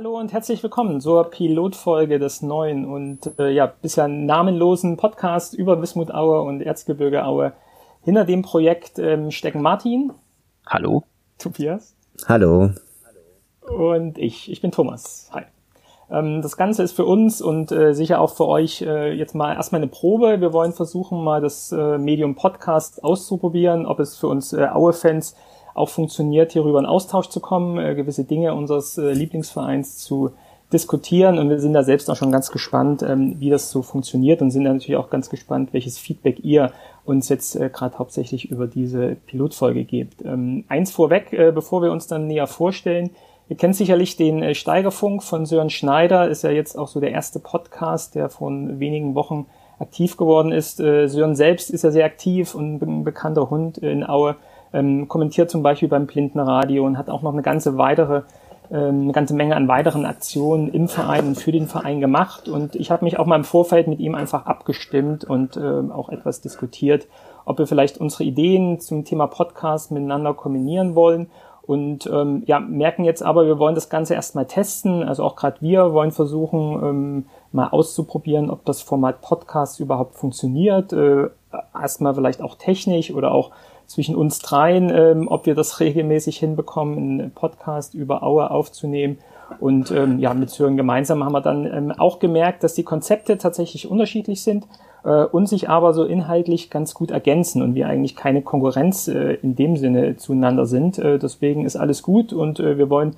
Hallo 0.00 0.18
und 0.18 0.32
herzlich 0.32 0.62
willkommen 0.62 0.98
zur 1.02 1.24
Pilotfolge 1.24 2.18
des 2.18 2.40
neuen 2.40 2.86
und 2.86 3.38
äh, 3.38 3.50
ja 3.50 3.66
bisher 3.66 4.08
namenlosen 4.08 4.96
Podcast 4.96 5.52
über 5.52 5.82
Wismut 5.82 6.10
Aue 6.10 6.40
und 6.40 6.62
Erzgebirge 6.62 7.22
Aue. 7.26 7.52
Hinter 8.00 8.24
dem 8.24 8.40
Projekt 8.40 8.98
ähm, 8.98 9.30
stecken 9.30 9.60
Martin. 9.60 10.14
Hallo. 10.66 11.02
Tobias. 11.36 11.94
Hallo. 12.26 12.70
Und 13.60 14.16
ich. 14.16 14.50
Ich 14.50 14.62
bin 14.62 14.70
Thomas. 14.70 15.28
Hi. 15.34 15.42
Ähm, 16.10 16.40
das 16.40 16.56
Ganze 16.56 16.82
ist 16.82 16.92
für 16.92 17.04
uns 17.04 17.42
und 17.42 17.70
äh, 17.70 17.92
sicher 17.92 18.22
auch 18.22 18.34
für 18.34 18.46
euch 18.46 18.80
äh, 18.80 19.12
jetzt 19.12 19.34
mal 19.34 19.54
erstmal 19.54 19.82
eine 19.82 19.90
Probe. 19.90 20.40
Wir 20.40 20.54
wollen 20.54 20.72
versuchen, 20.72 21.22
mal 21.22 21.42
das 21.42 21.72
äh, 21.72 21.98
Medium 21.98 22.36
Podcast 22.36 23.04
auszuprobieren, 23.04 23.84
ob 23.84 24.00
es 24.00 24.16
für 24.16 24.28
uns 24.28 24.54
äh, 24.54 24.66
Aue-Fans 24.66 25.36
auch 25.80 25.88
funktioniert, 25.88 26.52
hierüber 26.52 26.78
in 26.78 26.86
Austausch 26.86 27.28
zu 27.28 27.40
kommen, 27.40 27.78
äh, 27.78 27.94
gewisse 27.94 28.24
Dinge 28.24 28.54
unseres 28.54 28.96
äh, 28.98 29.12
Lieblingsvereins 29.12 29.98
zu 29.98 30.30
diskutieren. 30.72 31.38
Und 31.38 31.48
wir 31.50 31.58
sind 31.58 31.72
da 31.72 31.82
selbst 31.82 32.10
auch 32.10 32.16
schon 32.16 32.32
ganz 32.32 32.50
gespannt, 32.50 33.02
ähm, 33.02 33.36
wie 33.38 33.50
das 33.50 33.70
so 33.70 33.82
funktioniert 33.82 34.40
und 34.40 34.50
sind 34.50 34.64
da 34.64 34.72
natürlich 34.72 34.96
auch 34.96 35.10
ganz 35.10 35.30
gespannt, 35.30 35.72
welches 35.72 35.98
Feedback 35.98 36.44
ihr 36.44 36.72
uns 37.04 37.28
jetzt 37.28 37.56
äh, 37.56 37.70
gerade 37.72 37.98
hauptsächlich 37.98 38.50
über 38.50 38.66
diese 38.66 39.16
Pilotfolge 39.26 39.84
gebt. 39.84 40.22
Ähm, 40.24 40.64
eins 40.68 40.92
vorweg, 40.92 41.32
äh, 41.32 41.52
bevor 41.52 41.82
wir 41.82 41.90
uns 41.90 42.06
dann 42.06 42.26
näher 42.26 42.46
vorstellen. 42.46 43.10
Ihr 43.48 43.56
kennt 43.56 43.74
sicherlich 43.74 44.16
den 44.16 44.42
äh, 44.42 44.54
Steigerfunk 44.54 45.24
von 45.24 45.44
Sören 45.44 45.70
Schneider, 45.70 46.28
ist 46.28 46.42
ja 46.42 46.50
jetzt 46.50 46.78
auch 46.78 46.88
so 46.88 47.00
der 47.00 47.10
erste 47.10 47.40
Podcast, 47.40 48.14
der 48.14 48.28
von 48.28 48.78
wenigen 48.78 49.16
Wochen 49.16 49.46
aktiv 49.80 50.16
geworden 50.16 50.52
ist. 50.52 50.78
Äh, 50.78 51.08
Sören 51.08 51.34
selbst 51.34 51.70
ist 51.70 51.82
ja 51.82 51.90
sehr 51.90 52.04
aktiv 52.04 52.54
und 52.54 52.80
ein 52.80 53.02
bekannter 53.02 53.50
Hund 53.50 53.78
in 53.78 54.08
Aue 54.08 54.36
ähm, 54.72 55.08
kommentiert 55.08 55.50
zum 55.50 55.62
Beispiel 55.62 55.88
beim 55.88 56.06
Blindenradio 56.06 56.84
und 56.84 56.98
hat 56.98 57.10
auch 57.10 57.22
noch 57.22 57.32
eine 57.32 57.42
ganze 57.42 57.76
weitere 57.78 58.22
ähm, 58.72 59.02
eine 59.02 59.12
ganze 59.12 59.34
Menge 59.34 59.56
an 59.56 59.66
weiteren 59.66 60.06
Aktionen 60.06 60.68
im 60.68 60.86
Verein 60.86 61.26
und 61.26 61.38
für 61.38 61.50
den 61.50 61.66
Verein 61.66 62.00
gemacht. 62.00 62.48
Und 62.48 62.76
ich 62.76 62.92
habe 62.92 63.04
mich 63.04 63.18
auch 63.18 63.26
mal 63.26 63.36
im 63.36 63.44
Vorfeld 63.44 63.88
mit 63.88 63.98
ihm 63.98 64.14
einfach 64.14 64.46
abgestimmt 64.46 65.24
und 65.24 65.56
äh, 65.56 65.92
auch 65.92 66.08
etwas 66.08 66.40
diskutiert, 66.40 67.08
ob 67.44 67.58
wir 67.58 67.66
vielleicht 67.66 67.98
unsere 67.98 68.24
Ideen 68.24 68.78
zum 68.78 69.04
Thema 69.04 69.26
Podcast 69.26 69.90
miteinander 69.90 70.34
kombinieren 70.34 70.94
wollen. 70.94 71.30
Und 71.62 72.08
ähm, 72.12 72.42
ja, 72.46 72.60
merken 72.60 73.04
jetzt 73.04 73.22
aber, 73.22 73.46
wir 73.46 73.58
wollen 73.58 73.74
das 73.74 73.90
Ganze 73.90 74.14
erstmal 74.14 74.46
testen. 74.46 75.02
Also 75.02 75.24
auch 75.24 75.34
gerade 75.34 75.60
wir 75.60 75.92
wollen 75.92 76.12
versuchen, 76.12 76.80
ähm, 76.82 77.26
mal 77.52 77.68
auszuprobieren, 77.68 78.50
ob 78.50 78.64
das 78.64 78.82
Format 78.82 79.20
Podcast 79.20 79.80
überhaupt 79.80 80.14
funktioniert. 80.14 80.92
Äh, 80.92 81.28
erstmal 81.74 82.14
vielleicht 82.14 82.40
auch 82.40 82.54
technisch 82.54 83.12
oder 83.12 83.32
auch 83.32 83.50
zwischen 83.90 84.14
uns 84.14 84.38
dreien, 84.38 84.88
ähm, 84.94 85.26
ob 85.26 85.46
wir 85.46 85.56
das 85.56 85.80
regelmäßig 85.80 86.38
hinbekommen, 86.38 86.96
einen 86.96 87.30
Podcast 87.32 87.92
über 87.94 88.22
Aue 88.22 88.48
aufzunehmen. 88.52 89.18
Und 89.58 89.90
ähm, 89.90 90.20
ja, 90.20 90.32
mit 90.32 90.48
Sören 90.50 90.76
gemeinsam 90.76 91.24
haben 91.24 91.32
wir 91.32 91.40
dann 91.40 91.66
ähm, 91.66 91.92
auch 91.98 92.20
gemerkt, 92.20 92.62
dass 92.62 92.74
die 92.74 92.84
Konzepte 92.84 93.36
tatsächlich 93.36 93.90
unterschiedlich 93.90 94.44
sind 94.44 94.68
äh, 95.02 95.24
und 95.24 95.48
sich 95.48 95.68
aber 95.68 95.92
so 95.92 96.04
inhaltlich 96.04 96.70
ganz 96.70 96.94
gut 96.94 97.10
ergänzen 97.10 97.62
und 97.62 97.74
wir 97.74 97.88
eigentlich 97.88 98.14
keine 98.14 98.42
Konkurrenz 98.42 99.08
äh, 99.08 99.34
in 99.42 99.56
dem 99.56 99.76
Sinne 99.76 100.16
zueinander 100.16 100.66
sind. 100.66 101.00
Äh, 101.00 101.18
deswegen 101.18 101.64
ist 101.64 101.74
alles 101.74 102.04
gut 102.04 102.32
und 102.32 102.60
äh, 102.60 102.78
wir 102.78 102.90
wollen 102.90 103.16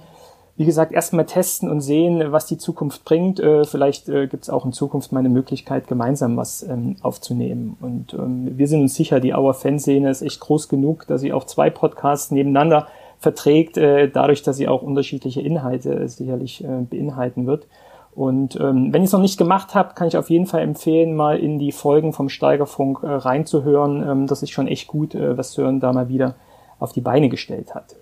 wie 0.56 0.66
gesagt, 0.66 0.92
erstmal 0.92 1.24
testen 1.24 1.70
und 1.70 1.80
sehen, 1.80 2.30
was 2.30 2.46
die 2.46 2.58
Zukunft 2.58 3.04
bringt. 3.04 3.40
Äh, 3.40 3.64
vielleicht 3.64 4.08
äh, 4.08 4.26
gibt 4.26 4.42
es 4.42 4.50
auch 4.50 4.66
in 4.66 4.72
Zukunft 4.72 5.10
mal 5.10 5.20
eine 5.20 5.30
Möglichkeit, 5.30 5.86
gemeinsam 5.88 6.36
was 6.36 6.62
ähm, 6.62 6.96
aufzunehmen. 7.00 7.76
Und 7.80 8.12
ähm, 8.12 8.58
wir 8.58 8.68
sind 8.68 8.82
uns 8.82 8.94
sicher, 8.94 9.18
die 9.18 9.34
Auer 9.34 9.54
Fanszene 9.54 10.10
ist 10.10 10.20
echt 10.20 10.40
groß 10.40 10.68
genug, 10.68 11.06
dass 11.06 11.22
sie 11.22 11.32
auch 11.32 11.44
zwei 11.44 11.70
Podcasts 11.70 12.30
nebeneinander 12.30 12.86
verträgt, 13.18 13.78
äh, 13.78 14.10
dadurch, 14.10 14.42
dass 14.42 14.56
sie 14.56 14.68
auch 14.68 14.82
unterschiedliche 14.82 15.40
Inhalte 15.40 15.94
äh, 15.94 16.08
sicherlich 16.08 16.64
beinhalten 16.90 17.46
wird. 17.46 17.66
Und 18.14 18.56
ähm, 18.56 18.92
wenn 18.92 19.02
ich 19.02 19.06
es 19.06 19.12
noch 19.12 19.20
nicht 19.20 19.38
gemacht 19.38 19.74
habe, 19.74 19.94
kann 19.94 20.06
ich 20.06 20.18
auf 20.18 20.28
jeden 20.28 20.44
Fall 20.44 20.60
empfehlen, 20.60 21.16
mal 21.16 21.38
in 21.38 21.58
die 21.58 21.72
Folgen 21.72 22.12
vom 22.12 22.28
Steigerfunk 22.28 22.98
reinzuhören. 23.02 24.26
Das 24.26 24.42
ist 24.42 24.50
schon 24.50 24.68
echt 24.68 24.86
gut, 24.86 25.14
was 25.14 25.54
Sören 25.54 25.80
da 25.80 25.94
mal 25.94 26.10
wieder 26.10 26.34
auf 26.78 26.92
die 26.92 27.00
Beine 27.00 27.30
gestellt 27.30 27.74
hat. 27.74 27.96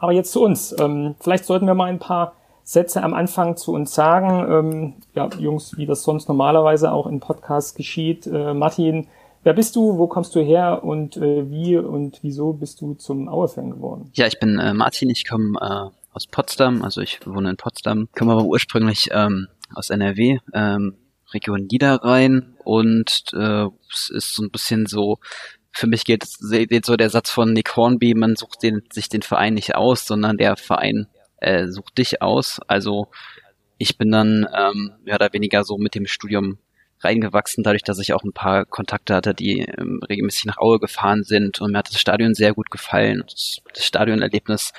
Aber 0.00 0.12
jetzt 0.12 0.32
zu 0.32 0.42
uns. 0.42 0.74
Ähm, 0.80 1.14
vielleicht 1.20 1.44
sollten 1.44 1.66
wir 1.66 1.74
mal 1.74 1.90
ein 1.90 1.98
paar 1.98 2.34
Sätze 2.64 3.02
am 3.02 3.14
Anfang 3.14 3.56
zu 3.56 3.72
uns 3.74 3.94
sagen. 3.94 4.50
Ähm, 4.50 4.94
ja, 5.14 5.28
Jungs, 5.38 5.76
wie 5.76 5.86
das 5.86 6.02
sonst 6.02 6.28
normalerweise 6.28 6.90
auch 6.90 7.06
in 7.06 7.20
Podcasts 7.20 7.74
geschieht. 7.74 8.26
Äh, 8.26 8.54
Martin, 8.54 9.08
wer 9.42 9.52
bist 9.52 9.76
du? 9.76 9.98
Wo 9.98 10.06
kommst 10.06 10.34
du 10.34 10.40
her? 10.40 10.82
Und 10.82 11.16
äh, 11.18 11.50
wie 11.50 11.76
und 11.76 12.18
wieso 12.22 12.54
bist 12.54 12.80
du 12.80 12.94
zum 12.94 13.28
Aue-Fan 13.28 13.70
geworden? 13.70 14.10
Ja, 14.14 14.26
ich 14.26 14.38
bin 14.40 14.58
äh, 14.58 14.72
Martin. 14.72 15.10
Ich 15.10 15.28
komme 15.28 15.58
äh, 15.60 16.14
aus 16.14 16.26
Potsdam. 16.26 16.82
Also 16.82 17.02
ich 17.02 17.20
wohne 17.26 17.50
in 17.50 17.56
Potsdam. 17.56 18.08
Komme 18.16 18.32
aber 18.32 18.44
ursprünglich 18.44 19.10
ähm, 19.12 19.48
aus 19.74 19.90
NRW. 19.90 20.38
Ähm, 20.54 20.94
Region 21.32 21.68
Niederrhein 21.70 22.54
und 22.64 23.22
äh, 23.34 23.66
es 23.92 24.10
ist 24.10 24.34
so 24.34 24.42
ein 24.42 24.50
bisschen 24.50 24.86
so 24.86 25.18
für 25.72 25.86
mich 25.86 26.04
geht, 26.04 26.24
geht 26.50 26.84
so 26.84 26.96
der 26.96 27.10
Satz 27.10 27.30
von 27.30 27.52
Nick 27.52 27.76
Hornby, 27.76 28.14
man 28.14 28.36
sucht 28.36 28.62
den, 28.62 28.82
sich 28.92 29.08
den 29.08 29.22
Verein 29.22 29.54
nicht 29.54 29.74
aus, 29.76 30.06
sondern 30.06 30.36
der 30.36 30.56
Verein 30.56 31.06
äh, 31.38 31.68
sucht 31.68 31.98
dich 31.98 32.22
aus. 32.22 32.60
Also 32.66 33.08
ich 33.78 33.96
bin 33.96 34.10
dann 34.10 34.46
ähm, 34.54 34.92
mehr 35.04 35.14
oder 35.14 35.32
weniger 35.32 35.64
so 35.64 35.78
mit 35.78 35.94
dem 35.94 36.06
Studium 36.06 36.58
reingewachsen, 37.02 37.64
dadurch, 37.64 37.82
dass 37.82 37.98
ich 37.98 38.12
auch 38.12 38.24
ein 38.24 38.32
paar 38.32 38.66
Kontakte 38.66 39.14
hatte, 39.14 39.34
die 39.34 39.60
ähm, 39.60 40.00
regelmäßig 40.06 40.44
nach 40.44 40.58
Aue 40.58 40.78
gefahren 40.78 41.24
sind 41.24 41.60
und 41.60 41.72
mir 41.72 41.78
hat 41.78 41.88
das 41.88 41.98
Stadion 41.98 42.34
sehr 42.34 42.52
gut 42.52 42.70
gefallen. 42.70 43.24
Das, 43.26 43.60
Stadionerlebnis 43.78 44.72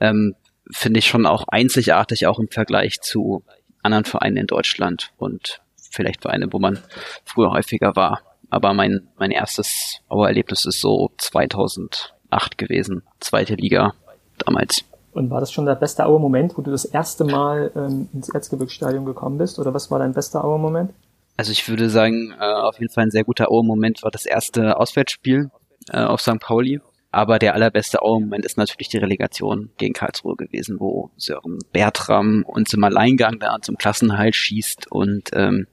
ähm, 0.00 0.34
finde 0.70 0.98
ich 0.98 1.06
schon 1.06 1.26
auch 1.26 1.44
einzigartig, 1.48 2.26
auch 2.26 2.38
im 2.38 2.48
Vergleich 2.48 3.00
zu 3.00 3.44
anderen 3.82 4.04
Vereinen 4.04 4.38
in 4.38 4.46
Deutschland 4.46 5.10
und 5.18 5.60
vielleicht 5.76 6.22
Vereine, 6.22 6.52
wo 6.52 6.58
man 6.58 6.78
früher 7.24 7.50
häufiger 7.50 7.96
war. 7.96 8.22
Aber 8.50 8.72
mein, 8.72 9.08
mein 9.18 9.30
erstes 9.30 10.00
Auerlebnis 10.08 10.64
ist 10.64 10.80
so 10.80 11.10
2008 11.18 12.56
gewesen. 12.56 13.02
Zweite 13.20 13.54
Liga 13.54 13.92
damals. 14.38 14.84
Und 15.12 15.30
war 15.30 15.40
das 15.40 15.52
schon 15.52 15.66
der 15.66 15.74
beste 15.74 16.06
Auer-Moment, 16.06 16.56
wo 16.56 16.62
du 16.62 16.70
das 16.70 16.84
erste 16.84 17.24
Mal 17.24 17.72
ähm, 17.74 18.08
ins 18.12 18.28
Erzgebirgsstadion 18.28 19.04
gekommen 19.04 19.38
bist? 19.38 19.58
Oder 19.58 19.74
was 19.74 19.90
war 19.90 19.98
dein 19.98 20.12
bester 20.12 20.44
Auer-Moment? 20.44 20.92
Also 21.36 21.52
ich 21.52 21.68
würde 21.68 21.90
sagen, 21.90 22.34
äh, 22.38 22.44
auf 22.44 22.78
jeden 22.78 22.92
Fall 22.92 23.04
ein 23.04 23.10
sehr 23.10 23.24
guter 23.24 23.50
Auer-Moment 23.50 24.02
war 24.02 24.10
das 24.10 24.26
erste 24.26 24.78
Auswärtsspiel 24.78 25.50
äh, 25.90 26.00
auf 26.00 26.20
St. 26.20 26.40
Pauli. 26.40 26.80
Aber 27.10 27.38
der 27.38 27.54
allerbeste 27.54 28.02
Auer-Moment 28.02 28.44
ist 28.44 28.58
natürlich 28.58 28.88
die 28.88 28.98
Relegation 28.98 29.70
gegen 29.78 29.94
Karlsruhe 29.94 30.36
gewesen, 30.36 30.78
wo 30.78 31.10
Sören 31.16 31.58
Bertram 31.72 32.44
uns 32.46 32.74
im 32.74 32.84
Alleingang 32.84 33.38
da 33.38 33.56
zum 33.62 33.76
Klassenhalt 33.76 34.36
schießt 34.36 34.92
und 34.92 35.30
ähm, 35.32 35.66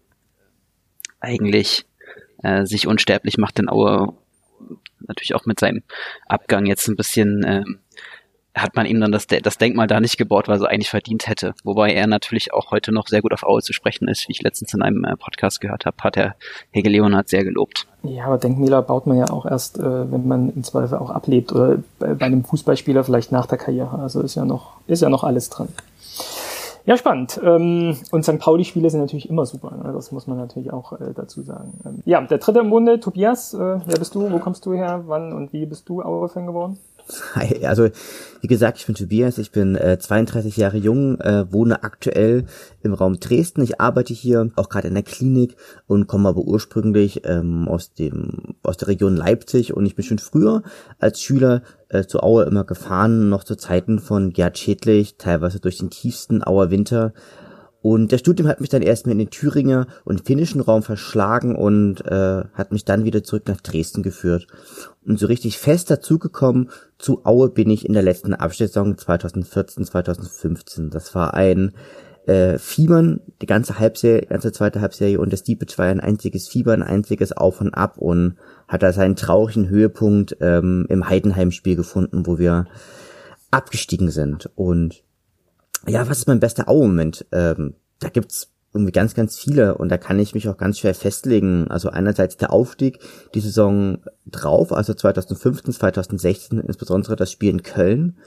eigentlich 1.19 1.85
äh, 2.43 2.65
sich 2.65 2.87
unsterblich 2.87 3.37
macht, 3.37 3.57
denn 3.57 3.69
Aue 3.69 4.13
natürlich 5.07 5.35
auch 5.35 5.45
mit 5.45 5.59
seinem 5.59 5.83
Abgang 6.27 6.65
jetzt 6.65 6.87
ein 6.87 6.95
bisschen 6.95 7.43
äh, 7.43 7.63
hat 8.55 8.75
man 8.75 8.85
ihm 8.85 9.01
dann 9.01 9.11
das, 9.11 9.27
das 9.27 9.57
Denkmal 9.57 9.87
da 9.87 9.99
nicht 9.99 10.17
gebaut, 10.17 10.47
was 10.47 10.61
er 10.61 10.69
eigentlich 10.69 10.89
verdient 10.89 11.27
hätte. 11.27 11.53
Wobei 11.63 11.91
er 11.91 12.07
natürlich 12.07 12.53
auch 12.53 12.71
heute 12.71 12.93
noch 12.93 13.07
sehr 13.07 13.21
gut 13.21 13.33
auf 13.33 13.43
Aue 13.43 13.61
zu 13.61 13.73
sprechen 13.73 14.07
ist, 14.07 14.27
wie 14.27 14.31
ich 14.31 14.41
letztens 14.41 14.73
in 14.73 14.81
einem 14.81 15.03
äh, 15.03 15.15
Podcast 15.17 15.59
gehört 15.59 15.85
habe, 15.85 15.97
hat 15.99 16.15
er 16.15 16.35
Hege 16.71 16.89
Leonhardt 16.89 17.27
sehr 17.27 17.43
gelobt. 17.43 17.85
Ja, 18.03 18.25
aber 18.25 18.37
Denkmäler 18.37 18.81
baut 18.81 19.07
man 19.07 19.17
ja 19.17 19.29
auch 19.29 19.45
erst, 19.45 19.77
äh, 19.77 20.11
wenn 20.11 20.27
man 20.27 20.49
im 20.53 20.63
Zweifel 20.63 20.97
auch 20.97 21.09
ablebt 21.09 21.51
oder 21.51 21.79
bei, 21.99 22.13
bei 22.13 22.25
einem 22.25 22.45
Fußballspieler 22.45 23.03
vielleicht 23.03 23.31
nach 23.31 23.45
der 23.45 23.57
Karriere. 23.57 23.99
Also 23.99 24.21
ist 24.21 24.35
ja 24.35 24.45
noch, 24.45 24.79
ist 24.87 25.01
ja 25.01 25.09
noch 25.09 25.25
alles 25.25 25.49
dran. 25.49 25.67
Ja, 26.85 26.97
spannend. 26.97 27.39
Ähm, 27.43 27.97
und 28.11 28.23
St. 28.23 28.37
Pauli-Spiele 28.37 28.89
sind 28.89 28.99
natürlich 28.99 29.27
immer 29.27 29.45
super. 29.45 29.75
Ne? 29.75 29.91
Das 29.93 30.11
muss 30.11 30.27
man 30.27 30.37
natürlich 30.37 30.71
auch 30.71 30.93
äh, 30.93 31.13
dazu 31.15 31.41
sagen. 31.41 31.79
Ähm, 31.83 32.03
ja, 32.05 32.21
der 32.21 32.37
dritte 32.37 32.59
im 32.59 32.69
Bunde, 32.69 32.99
Tobias. 32.99 33.55
Äh, 33.55 33.57
wer 33.57 33.97
bist 33.97 34.13
du? 34.13 34.31
Wo 34.31 34.37
kommst 34.37 34.65
du 34.67 34.73
her? 34.73 35.03
Wann 35.07 35.33
und 35.33 35.51
wie 35.51 35.65
bist 35.65 35.89
du 35.89 36.03
Aue-Fan 36.03 36.45
geworden? 36.45 36.77
Also 37.63 37.89
wie 38.41 38.47
gesagt, 38.47 38.77
ich 38.77 38.85
bin 38.85 38.95
Tobias, 38.95 39.37
ich 39.37 39.51
bin 39.51 39.75
äh, 39.75 39.97
32 39.97 40.57
Jahre 40.57 40.77
jung, 40.77 41.19
äh, 41.19 41.51
wohne 41.51 41.83
aktuell 41.83 42.45
im 42.83 42.93
Raum 42.93 43.19
Dresden. 43.19 43.63
Ich 43.63 43.81
arbeite 43.81 44.13
hier 44.13 44.51
auch 44.55 44.69
gerade 44.69 44.87
in 44.87 44.93
der 44.93 45.03
Klinik 45.03 45.55
und 45.87 46.07
komme 46.07 46.29
aber 46.29 46.41
ursprünglich 46.41 47.21
ähm, 47.25 47.67
aus 47.67 47.93
dem 47.93 48.55
aus 48.61 48.77
der 48.77 48.89
Region 48.89 49.15
Leipzig 49.15 49.73
und 49.73 49.85
ich 49.85 49.95
bin 49.95 50.05
schon 50.05 50.19
früher 50.19 50.61
als 50.99 51.21
Schüler 51.21 51.63
äh, 51.89 52.05
zu 52.05 52.21
Aue 52.21 52.43
immer 52.43 52.65
gefahren, 52.65 53.29
noch 53.29 53.43
zu 53.43 53.55
Zeiten 53.55 53.99
von 53.99 54.31
Gerd 54.31 54.57
Schädlich, 54.57 55.17
teilweise 55.17 55.59
durch 55.59 55.77
den 55.77 55.89
tiefsten 55.89 56.43
Auer 56.43 56.69
Winter. 56.69 57.13
Und 57.85 58.11
der 58.11 58.17
Studium 58.17 58.49
hat 58.49 58.61
mich 58.61 58.71
dann 58.71 58.81
erstmal 58.81 59.11
in 59.11 59.19
den 59.19 59.29
Thüringer 59.29 59.85
und 60.05 60.25
finnischen 60.25 60.59
Raum 60.59 60.81
verschlagen 60.81 61.55
und 61.55 62.03
äh, 62.03 62.43
hat 62.55 62.71
mich 62.71 62.83
dann 62.83 63.03
wieder 63.03 63.23
zurück 63.23 63.43
nach 63.47 63.61
Dresden 63.61 64.01
geführt. 64.01 64.47
Und 65.05 65.19
so 65.19 65.27
richtig 65.27 65.59
fest 65.59 65.91
dazugekommen 65.91 66.71
zu 66.97 67.27
Aue 67.27 67.49
bin 67.49 67.69
ich 67.69 67.85
in 67.85 67.93
der 67.93 68.01
letzten 68.01 68.33
Abschnittssaison 68.33 68.97
2014, 68.97 69.85
2015. 69.85 70.89
Das 70.89 71.13
war 71.13 71.35
ein 71.35 71.73
äh, 72.25 72.57
Fiebern, 72.57 73.21
die 73.43 73.45
ganze 73.45 73.77
Halbserie, 73.77 74.25
ganze 74.25 74.51
zweite 74.51 74.81
Halbserie 74.81 75.19
und 75.19 75.31
das 75.31 75.43
Deepage 75.43 75.77
war 75.77 75.85
ein 75.85 75.99
einziges 75.99 76.47
Fieber, 76.47 76.73
ein 76.73 76.81
einziges 76.81 77.33
Auf 77.33 77.61
und 77.61 77.75
Ab 77.75 77.99
und 77.99 78.37
hat 78.67 78.81
da 78.81 78.93
seinen 78.93 79.15
traurigen 79.15 79.69
Höhepunkt 79.69 80.37
ähm, 80.41 80.87
im 80.89 81.07
Heidenheim-Spiel 81.07 81.75
gefunden, 81.75 82.25
wo 82.25 82.39
wir 82.39 82.65
abgestiegen 83.51 84.09
sind. 84.09 84.49
Und 84.55 85.04
ja, 85.87 86.07
was 86.07 86.19
ist 86.19 86.27
mein 86.27 86.39
bester 86.39 86.69
Au-Moment? 86.69 87.25
Ähm, 87.31 87.75
da 87.99 88.09
gibt's 88.09 88.51
irgendwie 88.73 88.91
ganz, 88.91 89.13
ganz 89.13 89.37
viele 89.37 89.75
und 89.75 89.89
da 89.89 89.97
kann 89.97 90.19
ich 90.19 90.33
mich 90.35 90.49
auch 90.49 90.57
ganz 90.57 90.79
schwer 90.79 90.93
festlegen. 90.93 91.69
Also 91.69 91.89
einerseits 91.89 92.35
der 92.35 92.51
Aufstieg 92.51 92.99
die 93.33 93.39
Saison 93.39 93.99
drauf, 94.25 94.73
also 94.73 94.93
2015, 94.93 95.73
2016, 95.73 96.59
insbesondere 96.59 97.15
das 97.15 97.31
Spiel 97.31 97.51
in 97.51 97.63
Köln, 97.63 98.17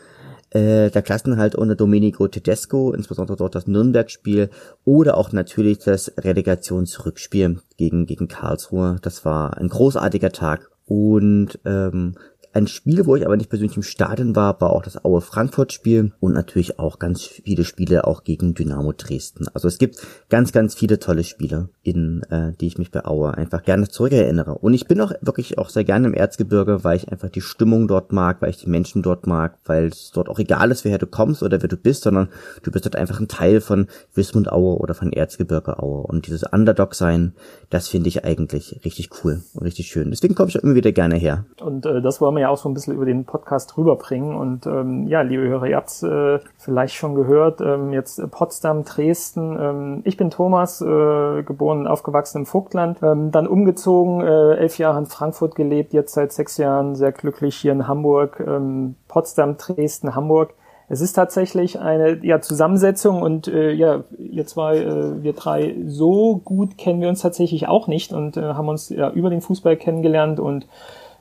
äh, 0.51 0.91
der 0.91 1.03
Klassenhalt 1.03 1.55
unter 1.55 1.77
Domenico 1.77 2.27
Tedesco, 2.29 2.93
insbesondere 2.95 3.37
dort 3.37 3.55
das 3.55 3.67
Nürnberg-Spiel 3.67 4.49
oder 4.87 5.19
auch 5.19 5.33
natürlich 5.33 5.79
das 5.81 6.13
Relegationsrückspiel 6.17 7.61
gegen, 7.77 8.07
gegen 8.07 8.29
Karlsruhe. 8.29 8.97
Das 9.03 9.27
war 9.27 9.59
ein 9.59 9.69
großartiger 9.69 10.33
Tag. 10.33 10.71
Und 10.87 11.59
ähm, 11.67 12.15
ein 12.59 12.67
Spiel, 12.67 13.07
wo 13.07 13.17
ich 13.17 13.25
aber 13.25 13.37
nicht 13.37 13.49
persönlich 13.49 13.77
im 13.77 13.83
Stadion 13.83 14.37
war, 14.37 14.61
war 14.61 14.71
auch 14.71 14.83
das 14.83 15.05
Aue 15.05 15.21
Frankfurt 15.21 15.73
Spiel 15.73 16.13
und 16.21 16.35
natürlich 16.35 16.79
auch 16.79 16.99
ganz 16.99 17.23
viele 17.23 17.65
Spiele 17.65 18.07
auch 18.07 18.25
gegen 18.25 18.55
Dynamo 18.55 18.93
Dresden. 18.93 19.47
Also 19.55 19.69
es 19.69 19.79
gibt 19.79 19.97
ganz, 20.29 20.53
ganz 20.53 20.75
viele 20.75 20.99
tolle 20.99 21.25
Spiele, 21.25 21.69
in 21.83 22.23
äh, 22.31 22.53
die 22.61 22.67
ich 22.67 22.79
mich 22.79 22.91
bei 22.91 23.05
Aue 23.05 23.35
einfach 23.35 23.63
gerne 23.63 23.89
zurückerinnere. 23.89 24.55
Und 24.57 24.75
ich 24.75 24.87
bin 24.87 25.01
auch 25.01 25.13
wirklich 25.21 25.59
auch 25.59 25.71
sehr 25.71 25.85
gerne 25.85 26.09
im 26.09 26.15
Erzgebirge, 26.15 26.85
weil 26.85 26.97
ich 26.97 27.11
einfach 27.11 27.31
die 27.31 27.41
Stimmung 27.41 27.89
dort 27.89 28.13
mag, 28.13 28.43
weil 28.43 28.51
ich 28.51 28.59
die 28.59 28.69
Menschen 28.69 29.03
dort 29.03 29.27
mag, 29.27 29.59
weil 29.65 29.87
es 29.87 30.11
dort 30.13 30.29
auch 30.29 30.39
egal 30.39 30.71
ist, 30.71 30.85
woher 30.85 30.99
du 30.99 31.07
kommst 31.07 31.43
oder 31.43 31.63
wer 31.63 31.69
du 31.69 31.77
bist, 31.77 32.03
sondern 32.03 32.29
du 32.63 32.71
bist 32.71 32.85
dort 32.85 32.97
einfach 32.97 33.21
ein 33.21 33.29
Teil 33.29 33.61
von 33.61 33.87
Wismund 34.15 34.51
Aue 34.53 34.79
oder 34.79 34.95
von 34.95 35.13
Erzgebirge 35.13 35.81
Aue. 35.83 36.03
Und 36.03 36.27
dieses 36.27 36.43
Underdog 36.43 36.95
sein, 36.95 37.35
das 37.71 37.89
finde 37.89 38.09
ich 38.09 38.25
eigentlich 38.25 38.81
richtig 38.85 39.11
cool 39.23 39.43
und 39.55 39.63
richtig 39.63 39.87
schön. 39.87 40.11
Deswegen 40.11 40.35
komme 40.35 40.49
ich 40.49 40.59
auch 40.59 40.65
immer 40.65 40.75
wieder 40.75 40.93
gerne 40.93 41.17
her. 41.17 41.47
Und 41.61 41.87
äh, 41.87 42.03
das 42.03 42.21
wir 42.21 42.41
ja 42.41 42.48
auch 42.49 42.59
so 42.59 42.69
ein 42.69 42.75
bisschen 42.75 42.95
über 42.95 43.05
den 43.05 43.25
Podcast 43.25 43.77
rüberbringen. 43.77 44.37
Und 44.37 44.67
ähm, 44.67 45.07
ja, 45.09 45.23
liebe 45.23 45.43
Hörer, 45.43 45.67
ihr 45.67 45.77
habt 45.77 46.03
äh, 46.03 46.39
vielleicht 46.59 46.95
schon 46.95 47.15
gehört, 47.15 47.61
ähm, 47.61 47.93
jetzt 47.93 48.21
Potsdam, 48.31 48.85
Dresden. 48.85 49.57
Ähm, 49.61 50.01
ich 50.05 50.17
bin 50.17 50.31
Thomas, 50.31 50.81
äh, 50.81 51.43
geboren 51.43 51.81
und 51.81 51.87
aufgewachsen 51.87 52.39
im 52.39 52.47
Vogtland, 52.47 52.99
ähm, 53.03 53.31
dann 53.31 53.47
umgezogen, 53.47 54.21
äh, 54.21 54.55
elf 54.57 54.79
Jahre 54.79 54.99
in 54.99 55.07
Frankfurt 55.07 55.55
gelebt, 55.55 55.93
jetzt 55.93 56.15
seit 56.15 56.33
sechs 56.33 56.57
Jahren 56.57 56.95
sehr 56.95 57.13
glücklich 57.13 57.57
hier 57.57 57.73
in 57.73 57.89
Hamburg, 57.89 58.43
ähm, 58.47 58.97
Potsdam, 59.09 59.57
Dresden, 59.57 60.15
Hamburg. 60.15 60.55
Es 60.91 61.03
ist 61.03 61.13
tatsächlich 61.13 61.81
eine 61.81 62.25
ja, 62.25 62.41
Zusammensetzung 62.41 63.21
und 63.21 63.47
äh, 63.47 63.73
ja, 63.73 64.05
ihr 64.19 64.47
zwei, 64.47 64.79
äh, 64.79 65.23
wir 65.23 65.35
drei, 65.35 65.77
so 65.87 66.41
gut 66.43 66.79
kennen 66.79 67.03
wir 67.03 67.11
uns 67.11 67.21
tatsächlich 67.21 67.69
auch 67.69 67.89
nicht 67.89 68.13
und 68.13 68.39
äh, 68.39 68.43
haben 68.43 68.69
uns 68.69 68.89
ja 68.89 69.11
über 69.11 69.29
den 69.29 69.43
Fußball 69.43 69.77
kennengelernt 69.77 70.41
und 70.41 70.67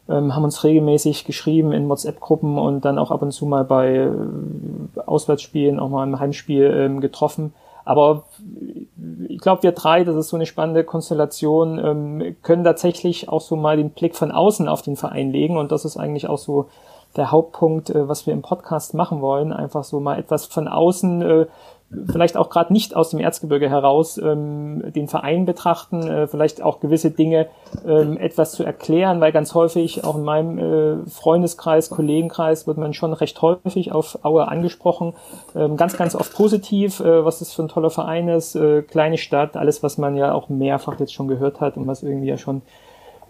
ähm, 0.10 0.36
haben 0.36 0.44
uns 0.44 0.64
regelmäßig 0.64 1.26
geschrieben 1.26 1.72
in 1.72 1.90
WhatsApp-Gruppen 1.90 2.58
und 2.58 2.86
dann 2.86 2.98
auch 2.98 3.12
ab 3.12 3.22
und 3.22 3.32
zu 3.32 3.46
mal 3.46 3.64
bei 3.64 3.96
äh, 3.96 4.10
Auswärtsspielen, 5.06 5.80
auch 5.80 5.90
mal 5.90 6.08
im 6.08 6.20
Heimspiel 6.20 6.66
ähm, 6.66 7.02
getroffen. 7.02 7.54
Aber 7.86 8.24
ich 9.30 9.40
glaube, 9.40 9.64
wir 9.64 9.72
drei, 9.72 10.04
das 10.04 10.16
ist 10.18 10.28
so 10.28 10.36
eine 10.36 10.46
spannende 10.46 10.84
Konstellation, 10.84 11.80
ähm, 11.80 12.36
können 12.44 12.66
tatsächlich 12.66 13.30
auch 13.30 13.40
so 13.40 13.56
mal 13.56 13.78
den 13.78 13.92
Blick 13.92 14.16
von 14.16 14.32
außen 14.32 14.68
auf 14.68 14.82
den 14.82 14.98
Verein 14.98 15.32
legen 15.32 15.58
und 15.58 15.72
das 15.72 15.86
ist 15.86 15.96
eigentlich 15.96 16.28
auch 16.28 16.38
so 16.38 16.68
der 17.16 17.32
Hauptpunkt, 17.32 17.90
äh, 17.90 18.08
was 18.08 18.26
wir 18.28 18.34
im 18.34 18.42
Podcast 18.42 18.94
machen 18.94 19.22
wollen. 19.22 19.54
Einfach 19.54 19.84
so 19.84 20.00
mal 20.00 20.20
etwas 20.20 20.46
von 20.46 20.68
außen 20.68 21.22
äh, 21.22 21.46
vielleicht 21.90 22.36
auch 22.36 22.50
gerade 22.50 22.74
nicht 22.74 22.96
aus 22.96 23.12
dem 23.12 23.20
Erzgebirge 23.20 23.70
heraus 23.70 24.18
ähm, 24.18 24.92
den 24.94 25.08
Verein 25.08 25.46
betrachten, 25.46 26.08
äh, 26.08 26.28
vielleicht 26.28 26.62
auch 26.62 26.80
gewisse 26.80 27.12
Dinge 27.12 27.48
ähm, 27.86 28.18
etwas 28.18 28.52
zu 28.52 28.64
erklären, 28.64 29.22
weil 29.22 29.32
ganz 29.32 29.54
häufig 29.54 30.04
auch 30.04 30.16
in 30.16 30.24
meinem 30.24 30.58
äh, 30.58 31.10
Freundeskreis, 31.10 31.90
Kollegenkreis 31.90 32.68
wird 32.68 32.78
man 32.78 32.94
schon 32.94 33.14
recht 33.14 33.42
häufig 33.42 33.94
auf 33.94 34.20
Aue 34.24 34.48
angesprochen, 34.48 35.14
ähm, 35.56 35.78
ganz, 35.78 35.96
ganz 35.96 36.14
oft 36.16 36.34
positiv, 36.34 37.00
äh, 37.00 37.24
was 37.24 37.40
das 37.40 37.54
für 37.54 37.64
ein 37.64 37.70
toller 37.70 37.90
Verein 37.90 38.28
ist, 38.28 38.56
äh, 38.56 38.82
kleine 38.82 39.18
Stadt, 39.18 39.56
alles, 39.56 39.82
was 39.82 39.98
man 39.98 40.18
ja 40.18 40.34
auch 40.34 40.50
mehrfach 40.50 41.00
jetzt 41.00 41.14
schon 41.14 41.30
gehört 41.30 41.62
hat 41.62 41.78
und 41.78 41.88
was 41.88 42.04
irgendwie 42.04 42.28
ja 42.28 42.38
schon 42.38 42.64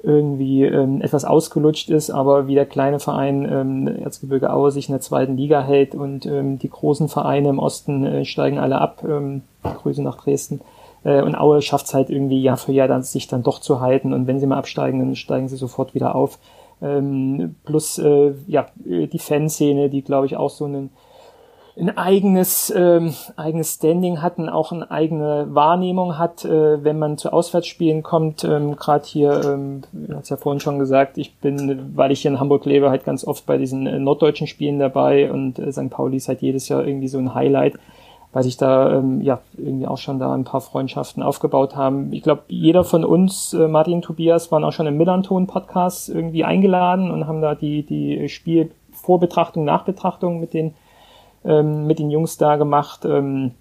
irgendwie 0.03 0.63
ähm, 0.63 1.01
etwas 1.01 1.25
ausgelutscht 1.25 1.89
ist, 1.89 2.09
aber 2.09 2.47
wie 2.47 2.55
der 2.55 2.65
kleine 2.65 2.99
Verein 2.99 3.47
ähm, 3.49 3.87
Erzgebirge 3.87 4.51
Aue 4.51 4.71
sich 4.71 4.89
in 4.89 4.93
der 4.93 5.01
zweiten 5.01 5.37
Liga 5.37 5.61
hält 5.61 5.95
und 5.95 6.25
ähm, 6.25 6.59
die 6.59 6.69
großen 6.69 7.09
Vereine 7.09 7.49
im 7.49 7.59
Osten 7.59 8.05
äh, 8.05 8.25
steigen 8.25 8.59
alle 8.59 8.79
ab. 8.79 9.03
Ähm, 9.07 9.41
Grüße 9.63 10.01
nach 10.01 10.17
Dresden. 10.17 10.61
Äh, 11.03 11.21
und 11.21 11.35
Aue 11.35 11.61
schafft 11.61 11.87
es 11.87 11.93
halt 11.93 12.09
irgendwie 12.09 12.41
Jahr 12.41 12.57
für 12.57 12.71
Jahr 12.71 12.87
dann, 12.87 13.03
sich 13.03 13.27
dann 13.27 13.43
doch 13.43 13.59
zu 13.59 13.81
halten 13.81 14.13
und 14.13 14.27
wenn 14.27 14.39
sie 14.39 14.47
mal 14.47 14.57
absteigen, 14.57 14.99
dann 14.99 15.15
steigen 15.15 15.47
sie 15.47 15.57
sofort 15.57 15.93
wieder 15.95 16.15
auf. 16.15 16.39
Ähm, 16.81 17.55
plus 17.65 17.97
äh, 17.97 18.33
ja 18.45 18.67
die 18.85 19.19
Fanszene, 19.19 19.89
die 19.89 20.03
glaube 20.03 20.27
ich 20.27 20.37
auch 20.37 20.51
so 20.51 20.65
einen 20.65 20.91
ein 21.79 21.95
eigenes, 21.95 22.73
ähm, 22.75 23.13
eigenes 23.35 23.75
Standing 23.75 24.21
hat 24.21 24.39
auch 24.39 24.71
eine 24.71 24.89
eigene 24.89 25.47
Wahrnehmung 25.49 26.17
hat, 26.17 26.43
äh, 26.43 26.83
wenn 26.83 26.97
man 26.97 27.17
zu 27.17 27.31
Auswärtsspielen 27.31 28.01
kommt. 28.01 28.43
Ähm, 28.43 28.75
Gerade 28.75 29.05
hier, 29.05 29.41
ähm, 29.45 29.83
hat 30.09 30.23
es 30.23 30.29
ja 30.29 30.37
vorhin 30.37 30.59
schon 30.59 30.79
gesagt, 30.79 31.17
ich 31.17 31.35
bin, 31.35 31.93
weil 31.95 32.11
ich 32.11 32.21
hier 32.21 32.31
in 32.31 32.39
Hamburg 32.39 32.65
lebe, 32.65 32.89
halt 32.89 33.05
ganz 33.05 33.25
oft 33.25 33.45
bei 33.45 33.57
diesen 33.57 33.85
äh, 33.85 33.99
norddeutschen 33.99 34.47
Spielen 34.47 34.79
dabei 34.79 35.31
und 35.31 35.59
äh, 35.59 35.71
St. 35.71 35.89
Pauli 35.89 36.17
ist 36.17 36.27
halt 36.27 36.41
jedes 36.41 36.67
Jahr 36.67 36.85
irgendwie 36.85 37.07
so 37.09 37.19
ein 37.19 37.35
Highlight, 37.35 37.75
weil 38.33 38.43
sich 38.43 38.57
da 38.57 38.97
ähm, 38.97 39.21
ja 39.21 39.39
irgendwie 39.55 39.87
auch 39.87 39.99
schon 39.99 40.17
da 40.17 40.33
ein 40.33 40.45
paar 40.45 40.61
Freundschaften 40.61 41.21
aufgebaut 41.21 41.75
haben. 41.75 42.11
Ich 42.11 42.23
glaube, 42.23 42.41
jeder 42.47 42.85
von 42.85 43.05
uns, 43.05 43.53
äh, 43.53 43.67
Martin 43.67 44.01
Tobias, 44.01 44.51
waren 44.51 44.63
auch 44.63 44.73
schon 44.73 44.87
im 44.87 44.97
Millanton-Podcast 44.97 46.09
irgendwie 46.09 46.43
eingeladen 46.43 47.11
und 47.11 47.27
haben 47.27 47.41
da 47.41 47.53
die, 47.53 47.83
die 47.83 48.29
Spielvorbetrachtung, 48.29 49.63
Nachbetrachtung 49.63 50.39
mit 50.39 50.55
den 50.55 50.73
ähm, 51.47 51.87
mit 51.87 51.99
den 51.99 52.09
Jungs 52.09 52.37
da 52.37 52.57
gemacht. 52.57 53.05
Ähm, 53.05 53.51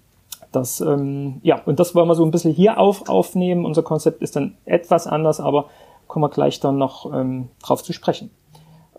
das, 0.51 0.81
ähm, 0.81 1.39
ja, 1.43 1.61
und 1.65 1.79
das 1.79 1.93
wollen 1.95 2.07
wir 2.07 2.15
so 2.15 2.23
ein 2.23 2.31
bisschen 2.31 2.53
hier 2.53 2.79
auf, 2.79 3.09
aufnehmen. 3.09 3.65
Unser 3.65 3.83
Konzept 3.83 4.21
ist 4.21 4.35
dann 4.35 4.55
etwas 4.65 5.07
anders, 5.07 5.39
aber 5.39 5.65
kommen 6.07 6.23
wir 6.23 6.29
gleich 6.29 6.59
dann 6.59 6.77
noch 6.77 7.11
ähm, 7.13 7.49
drauf 7.63 7.83
zu 7.83 7.93
sprechen. 7.93 8.31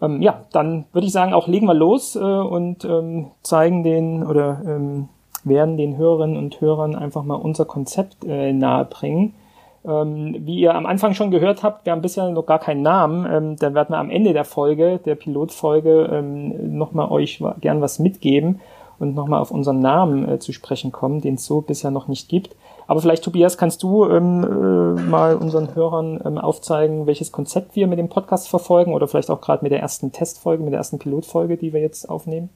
Ähm, 0.01 0.23
ja, 0.23 0.45
dann 0.53 0.85
würde 0.93 1.07
ich 1.07 1.13
sagen, 1.13 1.33
auch 1.33 1.49
legen 1.49 1.67
wir 1.67 1.75
los 1.75 2.17
äh, 2.17 2.19
und 2.21 2.85
ähm, 2.85 3.29
zeigen 3.43 3.83
den 3.83 4.25
oder 4.25 4.61
ähm, 4.65 5.09
werden 5.45 5.77
den 5.77 5.97
Hörerinnen 5.97 6.37
und 6.37 6.61
Hörern 6.61 6.95
einfach 6.95 7.25
mal 7.25 7.35
unser 7.35 7.65
Konzept 7.65 8.25
äh, 8.25 8.53
nahebringen. 8.53 9.35
Ähm, 9.85 10.37
wie 10.41 10.61
ihr 10.61 10.75
am 10.75 10.87
Anfang 10.87 11.15
schon 11.15 11.31
gehört 11.31 11.63
habt, 11.63 11.87
wir 11.87 11.93
haben 11.93 12.03
bisher 12.03 12.29
noch 12.29 12.45
gar 12.47 12.59
keinen 12.59 12.83
Namen. 12.83 13.27
Ähm, 13.31 13.57
dann 13.57 13.75
werden 13.75 13.91
wir 13.91 13.99
am 13.99 14.11
Ende 14.11 14.33
der 14.33 14.45
Folge, 14.45 14.99
der 14.99 15.15
Pilotfolge, 15.15 16.11
ähm, 16.13 16.77
nochmal 16.77 17.11
euch 17.11 17.43
gern 17.61 17.81
was 17.81 17.99
mitgeben 17.99 18.61
und 18.99 19.15
nochmal 19.15 19.41
auf 19.41 19.51
unseren 19.51 19.81
Namen 19.81 20.29
äh, 20.29 20.39
zu 20.39 20.53
sprechen 20.53 20.93
kommen, 20.93 21.21
den 21.21 21.35
es 21.35 21.45
so 21.45 21.61
bisher 21.61 21.91
noch 21.91 22.09
nicht 22.09 22.29
gibt. 22.29 22.57
Aber 22.87 23.01
vielleicht, 23.01 23.25
Tobias, 23.25 23.59
kannst 23.59 23.83
du 23.83 24.07
ähm, 24.07 24.45
äh, 24.45 25.03
mal 25.03 25.37
unseren 25.37 25.75
Hörern 25.75 26.21
ähm, 26.25 26.39
aufzeigen, 26.39 27.07
welches 27.07 27.33
Konzept 27.33 27.77
wir 27.77 27.87
mit 27.87 27.99
dem 27.99 28.09
Podcast 28.09 28.49
verfolgen 28.49 28.95
oder 28.95 29.07
vielleicht 29.09 29.31
auch 29.31 29.41
gerade 29.41 29.63
mit 29.63 29.73
der 29.73 29.81
ersten 29.81 30.11
Testfolge, 30.11 30.63
mit 30.63 30.73
der 30.73 30.79
ersten 30.79 30.99
Pilotfolge, 30.99 31.57
die 31.57 31.73
wir 31.73 31.81
jetzt 31.81 32.09
aufnehmen? 32.09 32.49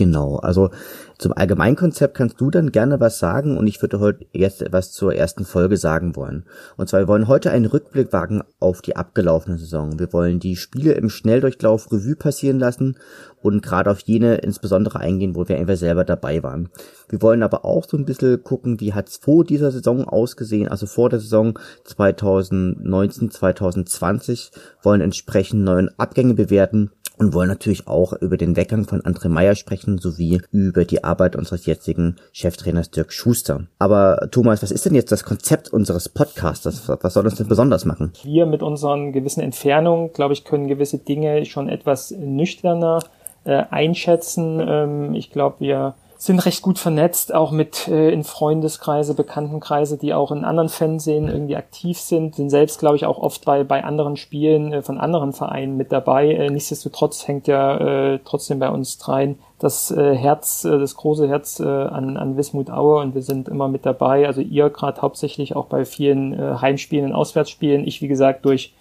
Genau, 0.00 0.36
also 0.36 0.70
zum 1.18 1.34
Allgemeinkonzept 1.34 2.16
kannst 2.16 2.40
du 2.40 2.50
dann 2.50 2.72
gerne 2.72 3.00
was 3.00 3.18
sagen 3.18 3.58
und 3.58 3.66
ich 3.66 3.82
würde 3.82 4.00
heute 4.00 4.24
jetzt 4.32 4.62
etwas 4.62 4.92
zur 4.92 5.14
ersten 5.14 5.44
Folge 5.44 5.76
sagen 5.76 6.16
wollen. 6.16 6.46
Und 6.78 6.88
zwar, 6.88 7.00
wir 7.00 7.08
wollen 7.08 7.28
heute 7.28 7.50
einen 7.50 7.66
Rückblick 7.66 8.10
wagen 8.10 8.42
auf 8.60 8.80
die 8.80 8.96
abgelaufene 8.96 9.58
Saison. 9.58 9.98
Wir 9.98 10.10
wollen 10.14 10.40
die 10.40 10.56
Spiele 10.56 10.92
im 10.92 11.10
Schnelldurchlauf 11.10 11.92
Revue 11.92 12.16
passieren 12.16 12.58
lassen 12.58 12.96
und 13.42 13.62
gerade 13.62 13.90
auf 13.90 14.00
jene 14.00 14.36
insbesondere 14.36 15.00
eingehen, 15.00 15.34
wo 15.34 15.46
wir 15.46 15.58
einfach 15.58 15.76
selber 15.76 16.04
dabei 16.04 16.42
waren. 16.42 16.70
Wir 17.10 17.20
wollen 17.20 17.42
aber 17.42 17.66
auch 17.66 17.86
so 17.86 17.98
ein 17.98 18.06
bisschen 18.06 18.42
gucken, 18.42 18.80
wie 18.80 18.94
hat's 18.94 19.18
vor 19.18 19.44
dieser 19.44 19.70
Saison 19.70 20.04
ausgesehen, 20.04 20.68
also 20.68 20.86
vor 20.86 21.10
der 21.10 21.20
Saison 21.20 21.58
2019, 21.84 23.30
2020, 23.30 24.50
wollen 24.82 25.02
entsprechend 25.02 25.62
neuen 25.62 25.90
Abgänge 25.98 26.32
bewerten 26.32 26.90
und 27.20 27.34
wollen 27.34 27.48
natürlich 27.48 27.86
auch 27.86 28.14
über 28.14 28.38
den 28.38 28.56
Weggang 28.56 28.86
von 28.86 29.02
André 29.02 29.28
Meyer 29.28 29.54
sprechen, 29.54 29.98
sowie 29.98 30.40
über 30.50 30.86
die 30.86 31.04
Arbeit 31.04 31.36
unseres 31.36 31.66
jetzigen 31.66 32.16
Cheftrainers 32.32 32.90
Dirk 32.90 33.12
Schuster. 33.12 33.66
Aber 33.78 34.28
Thomas, 34.30 34.62
was 34.62 34.70
ist 34.70 34.86
denn 34.86 34.94
jetzt 34.94 35.12
das 35.12 35.24
Konzept 35.24 35.70
unseres 35.70 36.08
Podcasters? 36.08 36.88
Was 36.88 37.12
soll 37.12 37.26
uns 37.26 37.34
denn 37.34 37.46
besonders 37.46 37.84
machen? 37.84 38.12
Wir 38.22 38.46
mit 38.46 38.62
unseren 38.62 39.12
gewissen 39.12 39.42
Entfernungen, 39.42 40.12
glaube 40.14 40.32
ich, 40.32 40.44
können 40.44 40.66
gewisse 40.66 40.98
Dinge 40.98 41.44
schon 41.44 41.68
etwas 41.68 42.10
nüchterner 42.10 43.00
äh, 43.44 43.64
einschätzen. 43.70 44.58
Ähm, 44.66 45.14
ich 45.14 45.30
glaube, 45.30 45.56
wir 45.60 45.94
sind 46.20 46.38
recht 46.40 46.60
gut 46.60 46.78
vernetzt, 46.78 47.34
auch 47.34 47.50
mit 47.50 47.88
äh, 47.88 48.10
in 48.10 48.24
Freundeskreise, 48.24 49.14
Bekanntenkreise, 49.14 49.96
die 49.96 50.12
auch 50.12 50.30
in 50.30 50.44
anderen 50.44 50.68
Fernsehen 50.68 51.28
irgendwie 51.28 51.56
aktiv 51.56 51.98
sind, 51.98 52.34
sind 52.34 52.50
selbst, 52.50 52.78
glaube 52.78 52.96
ich, 52.96 53.06
auch 53.06 53.16
oft 53.16 53.46
bei, 53.46 53.64
bei 53.64 53.84
anderen 53.84 54.18
Spielen 54.18 54.70
äh, 54.70 54.82
von 54.82 54.98
anderen 54.98 55.32
Vereinen 55.32 55.78
mit 55.78 55.92
dabei. 55.92 56.30
Äh, 56.34 56.50
nichtsdestotrotz 56.50 57.26
hängt 57.26 57.46
ja 57.46 57.78
äh, 58.12 58.18
trotzdem 58.22 58.58
bei 58.58 58.68
uns 58.68 58.98
dreien 58.98 59.38
das 59.58 59.90
äh, 59.90 60.14
Herz, 60.14 60.66
äh, 60.66 60.78
das 60.78 60.94
große 60.94 61.26
Herz 61.26 61.58
äh, 61.58 61.64
an, 61.64 62.18
an 62.18 62.36
Wismut 62.36 62.70
Aue 62.70 63.00
und 63.00 63.14
wir 63.14 63.22
sind 63.22 63.48
immer 63.48 63.68
mit 63.68 63.86
dabei. 63.86 64.26
Also 64.26 64.42
ihr 64.42 64.68
gerade 64.68 65.00
hauptsächlich 65.00 65.56
auch 65.56 65.66
bei 65.66 65.86
vielen 65.86 66.34
äh, 66.34 66.56
Heimspielen 66.60 67.06
und 67.06 67.12
Auswärtsspielen. 67.14 67.86
Ich, 67.86 68.02
wie 68.02 68.08
gesagt, 68.08 68.44
durch 68.44 68.74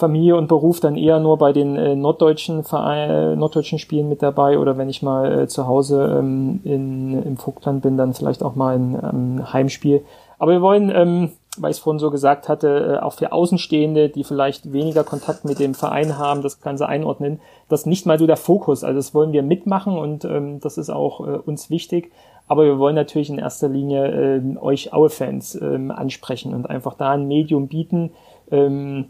Familie 0.00 0.36
und 0.36 0.48
Beruf 0.48 0.80
dann 0.80 0.96
eher 0.96 1.20
nur 1.20 1.38
bei 1.38 1.52
den 1.52 1.76
äh, 1.76 1.94
norddeutschen 1.94 2.64
Verein, 2.64 3.38
norddeutschen 3.38 3.78
Spielen 3.78 4.08
mit 4.08 4.22
dabei 4.22 4.58
oder 4.58 4.76
wenn 4.76 4.88
ich 4.88 5.02
mal 5.02 5.42
äh, 5.42 5.46
zu 5.46 5.68
Hause 5.68 6.16
ähm, 6.18 6.60
in, 6.64 7.22
im 7.22 7.36
Vogtland 7.36 7.82
bin, 7.82 7.96
dann 7.96 8.14
vielleicht 8.14 8.42
auch 8.42 8.56
mal 8.56 8.76
ein 8.76 8.94
ähm, 8.94 9.52
Heimspiel. 9.52 10.04
Aber 10.38 10.52
wir 10.52 10.62
wollen, 10.62 10.90
ähm, 10.92 11.32
weil 11.58 11.70
ich 11.70 11.76
es 11.76 11.82
vorhin 11.82 11.98
so 12.00 12.10
gesagt 12.10 12.48
hatte, 12.48 12.98
äh, 12.98 13.04
auch 13.04 13.12
für 13.12 13.30
Außenstehende, 13.30 14.08
die 14.08 14.24
vielleicht 14.24 14.72
weniger 14.72 15.04
Kontakt 15.04 15.44
mit 15.44 15.58
dem 15.58 15.74
Verein 15.74 16.18
haben, 16.18 16.42
das 16.42 16.60
Ganze 16.60 16.88
einordnen. 16.88 17.40
Das 17.68 17.86
nicht 17.86 18.06
mal 18.06 18.18
so 18.18 18.26
der 18.26 18.38
Fokus. 18.38 18.82
Also 18.82 18.98
das 18.98 19.14
wollen 19.14 19.32
wir 19.32 19.42
mitmachen 19.42 19.98
und 19.98 20.24
ähm, 20.24 20.58
das 20.60 20.78
ist 20.78 20.90
auch 20.90 21.20
äh, 21.20 21.32
uns 21.32 21.68
wichtig. 21.70 22.10
Aber 22.48 22.64
wir 22.64 22.78
wollen 22.78 22.96
natürlich 22.96 23.30
in 23.30 23.38
erster 23.38 23.68
Linie 23.68 24.38
äh, 24.38 24.58
euch 24.58 24.92
Aue-Fans 24.92 25.54
ähm, 25.60 25.90
ansprechen 25.90 26.54
und 26.54 26.68
einfach 26.68 26.94
da 26.94 27.10
ein 27.10 27.28
Medium 27.28 27.68
bieten, 27.68 28.10
ähm, 28.50 29.06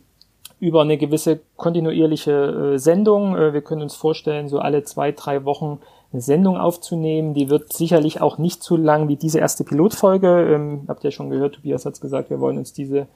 über 0.61 0.83
eine 0.83 0.99
gewisse 0.99 1.41
kontinuierliche 1.57 2.75
äh, 2.75 2.79
Sendung. 2.79 3.37
Äh, 3.37 3.53
wir 3.53 3.63
können 3.63 3.83
uns 3.83 3.97
vorstellen, 3.97 4.49
so 4.49 4.59
alle 4.59 4.85
zwei, 4.85 5.11
drei 5.13 5.45
Wochen 5.45 5.81
eine 6.13 6.21
Sendung 6.23 6.57
aufzunehmen. 6.57 7.35
Die 7.35 7.49
wird 7.49 7.73
sicherlich 7.73 8.21
auch 8.21 8.39
nicht 8.39 8.63
so 8.63 8.77
lang 8.77 9.09
wie 9.09 9.17
diese 9.17 9.39
erste 9.41 9.65
Pilotfolge. 9.65 10.55
Ähm, 10.55 10.83
habt 10.87 11.03
ihr 11.03 11.11
schon 11.11 11.31
gehört, 11.31 11.57
Tobias 11.57 11.87
hat 11.87 12.01
gesagt, 12.01 12.31
wir 12.31 12.41
wollen 12.41 12.59
uns 12.59 12.73
diese 12.73 13.09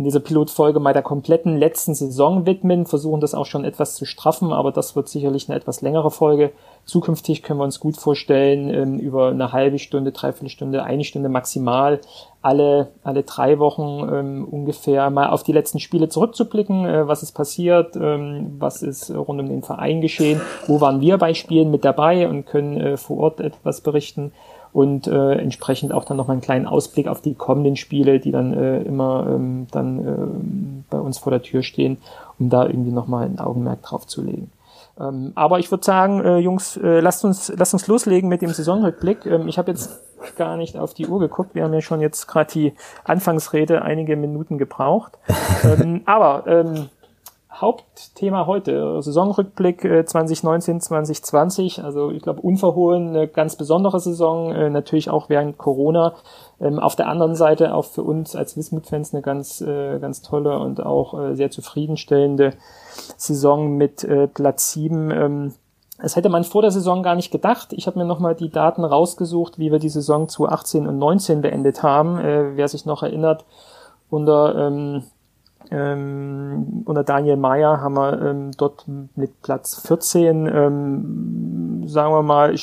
in 0.00 0.04
dieser 0.04 0.20
Pilotfolge 0.20 0.80
mal 0.80 0.94
der 0.94 1.02
kompletten 1.02 1.58
letzten 1.58 1.94
Saison 1.94 2.46
widmen, 2.46 2.86
versuchen 2.86 3.20
das 3.20 3.34
auch 3.34 3.44
schon 3.44 3.66
etwas 3.66 3.96
zu 3.96 4.06
straffen, 4.06 4.50
aber 4.50 4.72
das 4.72 4.96
wird 4.96 5.10
sicherlich 5.10 5.46
eine 5.46 5.58
etwas 5.58 5.82
längere 5.82 6.10
Folge. 6.10 6.52
Zukünftig 6.86 7.42
können 7.42 7.60
wir 7.60 7.64
uns 7.64 7.80
gut 7.80 7.98
vorstellen, 7.98 8.72
ähm, 8.72 8.98
über 8.98 9.28
eine 9.28 9.52
halbe 9.52 9.78
Stunde, 9.78 10.12
dreiviertel 10.12 10.48
Stunde, 10.48 10.84
eine 10.84 11.04
Stunde 11.04 11.28
maximal 11.28 12.00
alle, 12.42 12.88
alle 13.02 13.22
drei 13.22 13.58
Wochen 13.58 14.08
ähm, 14.10 14.48
ungefähr 14.50 15.10
mal 15.10 15.28
auf 15.28 15.42
die 15.42 15.52
letzten 15.52 15.78
Spiele 15.78 16.08
zurückzublicken, 16.08 16.86
äh, 16.86 17.06
was 17.06 17.22
ist 17.22 17.32
passiert, 17.32 17.96
ähm, 17.96 18.56
was 18.58 18.82
ist 18.82 19.10
rund 19.10 19.40
um 19.40 19.48
den 19.48 19.62
Verein 19.62 20.00
geschehen, 20.00 20.40
wo 20.66 20.80
waren 20.80 21.02
wir 21.02 21.18
bei 21.18 21.34
Spielen 21.34 21.70
mit 21.70 21.84
dabei 21.84 22.26
und 22.26 22.46
können 22.46 22.80
äh, 22.80 22.96
vor 22.96 23.18
Ort 23.18 23.40
etwas 23.40 23.82
berichten 23.82 24.32
und 24.72 25.06
äh, 25.06 25.32
entsprechend 25.34 25.92
auch 25.92 26.04
dann 26.04 26.16
noch 26.16 26.26
mal 26.26 26.34
einen 26.34 26.42
kleinen 26.42 26.66
Ausblick 26.66 27.08
auf 27.08 27.20
die 27.20 27.34
kommenden 27.34 27.76
Spiele, 27.76 28.20
die 28.20 28.30
dann 28.30 28.54
äh, 28.54 28.82
immer 28.82 29.26
ähm, 29.28 29.66
dann 29.70 29.98
äh, 29.98 30.90
bei 30.90 30.98
uns 30.98 31.18
vor 31.18 31.30
der 31.30 31.42
Tür 31.42 31.62
stehen, 31.62 31.98
um 32.38 32.50
da 32.50 32.66
irgendwie 32.66 32.92
noch 32.92 33.06
mal 33.06 33.26
ein 33.26 33.38
Augenmerk 33.38 33.82
drauf 33.82 34.06
zu 34.06 34.22
legen. 34.22 34.50
Ähm, 34.98 35.32
aber 35.34 35.58
ich 35.58 35.70
würde 35.70 35.84
sagen, 35.84 36.24
äh, 36.24 36.38
Jungs, 36.38 36.76
äh, 36.76 37.00
lasst 37.00 37.24
uns 37.24 37.52
lasst 37.56 37.72
uns 37.72 37.86
loslegen 37.86 38.28
mit 38.28 38.42
dem 38.42 38.50
Saisonrückblick. 38.50 39.24
Ähm, 39.26 39.48
ich 39.48 39.58
habe 39.58 39.70
jetzt 39.70 40.00
gar 40.36 40.56
nicht 40.56 40.76
auf 40.76 40.94
die 40.94 41.06
Uhr 41.06 41.18
geguckt. 41.18 41.54
Wir 41.54 41.64
haben 41.64 41.72
ja 41.72 41.80
schon 41.80 42.00
jetzt 42.00 42.26
gerade 42.28 42.52
die 42.52 42.74
Anfangsrede 43.04 43.82
einige 43.82 44.16
Minuten 44.16 44.58
gebraucht. 44.58 45.18
ähm, 45.64 46.02
aber 46.04 46.46
ähm, 46.46 46.88
Hauptthema 47.60 48.46
heute, 48.46 49.02
Saisonrückblick 49.02 49.82
2019, 49.82 50.76
äh, 50.76 50.80
2020. 50.80 51.84
Also 51.84 52.10
ich 52.10 52.22
glaube, 52.22 52.40
unverhohlen 52.40 53.08
eine 53.10 53.28
ganz 53.28 53.56
besondere 53.56 54.00
Saison, 54.00 54.50
äh, 54.52 54.70
natürlich 54.70 55.10
auch 55.10 55.28
während 55.28 55.58
Corona. 55.58 56.14
Ähm, 56.58 56.78
auf 56.78 56.96
der 56.96 57.08
anderen 57.08 57.34
Seite 57.34 57.74
auch 57.74 57.84
für 57.84 58.02
uns 58.02 58.34
als 58.34 58.56
Wismut-Fans 58.56 59.12
eine 59.12 59.20
ganz, 59.20 59.60
äh, 59.60 59.98
ganz 59.98 60.22
tolle 60.22 60.58
und 60.58 60.84
auch 60.84 61.34
sehr 61.34 61.50
zufriedenstellende 61.50 62.54
Saison 63.16 63.76
mit 63.76 64.06
Platz 64.34 64.72
7. 64.72 65.10
Ähm, 65.10 65.54
das 66.00 66.16
hätte 66.16 66.30
man 66.30 66.44
vor 66.44 66.62
der 66.62 66.70
Saison 66.70 67.02
gar 67.02 67.14
nicht 67.14 67.30
gedacht. 67.30 67.74
Ich 67.74 67.86
habe 67.86 67.98
mir 67.98 68.06
nochmal 68.06 68.34
die 68.34 68.48
Daten 68.48 68.84
rausgesucht, 68.84 69.58
wie 69.58 69.70
wir 69.70 69.78
die 69.78 69.90
Saison 69.90 70.28
2018 70.28 70.86
und 70.86 70.98
19 70.98 71.42
beendet 71.42 71.82
haben. 71.82 72.16
wer 72.56 72.68
sich 72.68 72.86
noch 72.86 73.02
erinnert, 73.02 73.44
unter 74.08 74.54
ähm, 74.54 75.02
ähm, 75.70 76.82
unter 76.84 77.04
Daniel 77.04 77.36
Meyer 77.36 77.80
haben 77.80 77.94
wir 77.94 78.20
ähm, 78.20 78.50
dort 78.56 78.86
mit 79.14 79.40
Platz 79.40 79.80
14, 79.86 80.46
ähm, 80.46 81.84
sagen 81.86 82.12
wir 82.12 82.22
mal, 82.22 82.54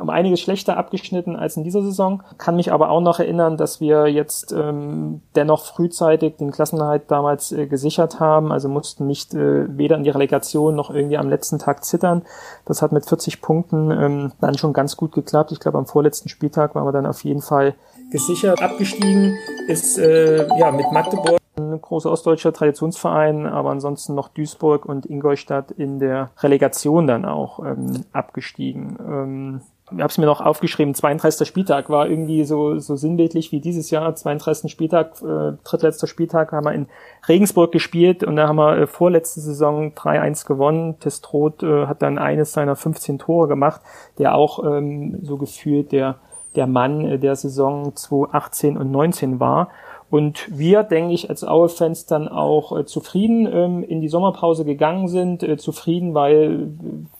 um 0.00 0.10
einiges 0.10 0.40
schlechter 0.40 0.76
abgeschnitten 0.76 1.36
als 1.36 1.56
in 1.56 1.62
dieser 1.62 1.82
Saison. 1.82 2.22
Kann 2.38 2.56
mich 2.56 2.72
aber 2.72 2.90
auch 2.90 3.00
noch 3.00 3.20
erinnern, 3.20 3.56
dass 3.56 3.80
wir 3.80 4.08
jetzt 4.08 4.52
ähm, 4.52 5.20
dennoch 5.36 5.64
frühzeitig 5.64 6.36
den 6.38 6.50
Klassenhalt 6.50 7.04
damals 7.08 7.52
äh, 7.52 7.66
gesichert 7.66 8.18
haben, 8.18 8.50
also 8.50 8.68
mussten 8.68 9.06
nicht 9.06 9.32
äh, 9.34 9.76
weder 9.76 9.96
in 9.96 10.02
die 10.02 10.10
Relegation 10.10 10.74
noch 10.74 10.90
irgendwie 10.90 11.18
am 11.18 11.28
letzten 11.28 11.60
Tag 11.60 11.84
zittern. 11.84 12.22
Das 12.64 12.82
hat 12.82 12.90
mit 12.90 13.06
40 13.06 13.40
Punkten 13.40 13.92
ähm, 13.92 14.32
dann 14.40 14.58
schon 14.58 14.72
ganz 14.72 14.96
gut 14.96 15.12
geklappt. 15.12 15.52
Ich 15.52 15.60
glaube, 15.60 15.78
am 15.78 15.86
vorletzten 15.86 16.28
Spieltag 16.28 16.74
waren 16.74 16.84
wir 16.84 16.92
dann 16.92 17.06
auf 17.06 17.22
jeden 17.22 17.42
Fall 17.42 17.74
gesichert. 18.10 18.60
Abgestiegen 18.60 19.36
ist 19.68 19.98
äh, 19.98 20.48
ja 20.58 20.72
mit 20.72 20.90
Magdeburg 20.90 21.38
ein 21.56 21.80
großer 21.80 22.10
ostdeutscher 22.10 22.52
Traditionsverein, 22.52 23.46
aber 23.46 23.70
ansonsten 23.70 24.14
noch 24.14 24.28
Duisburg 24.28 24.84
und 24.84 25.06
Ingolstadt 25.06 25.70
in 25.70 25.98
der 25.98 26.30
Relegation 26.38 27.06
dann 27.06 27.24
auch 27.24 27.64
ähm, 27.64 28.04
abgestiegen. 28.12 28.98
Ähm, 29.00 29.60
ich 29.92 30.00
habe 30.00 30.08
es 30.08 30.18
mir 30.18 30.26
noch 30.26 30.40
aufgeschrieben, 30.40 30.94
32. 30.94 31.46
Spieltag 31.46 31.88
war 31.90 32.08
irgendwie 32.08 32.44
so, 32.44 32.78
so 32.80 32.96
sinnbildlich 32.96 33.52
wie 33.52 33.60
dieses 33.60 33.90
Jahr. 33.90 34.14
32. 34.14 34.70
Spieltag, 34.70 35.22
äh, 35.22 35.52
drittletzter 35.62 36.08
Spieltag 36.08 36.50
haben 36.50 36.66
wir 36.66 36.72
in 36.72 36.88
Regensburg 37.28 37.70
gespielt 37.70 38.24
und 38.24 38.34
da 38.34 38.48
haben 38.48 38.56
wir 38.56 38.76
äh, 38.78 38.86
vorletzte 38.88 39.40
Saison 39.40 39.92
3-1 39.92 40.46
gewonnen. 40.46 40.98
Testrot 40.98 41.62
äh, 41.62 41.86
hat 41.86 42.02
dann 42.02 42.18
eines 42.18 42.52
seiner 42.52 42.74
15 42.74 43.20
Tore 43.20 43.46
gemacht, 43.46 43.80
der 44.18 44.34
auch 44.34 44.64
ähm, 44.64 45.20
so 45.22 45.36
gefühlt 45.36 45.92
der, 45.92 46.16
der 46.56 46.66
Mann 46.66 47.04
äh, 47.04 47.18
der 47.20 47.36
Saison 47.36 47.94
2018 47.94 48.76
und 48.76 48.90
19 48.90 49.38
war. 49.38 49.68
Und 50.08 50.46
wir, 50.56 50.84
denke 50.84 51.14
ich, 51.14 51.30
als 51.30 51.42
Aue-Fans 51.42 52.06
dann 52.06 52.28
auch 52.28 52.76
äh, 52.76 52.84
zufrieden 52.84 53.48
ähm, 53.52 53.82
in 53.82 54.00
die 54.00 54.08
Sommerpause 54.08 54.64
gegangen 54.64 55.08
sind. 55.08 55.42
Äh, 55.42 55.56
zufrieden, 55.56 56.14
weil 56.14 56.70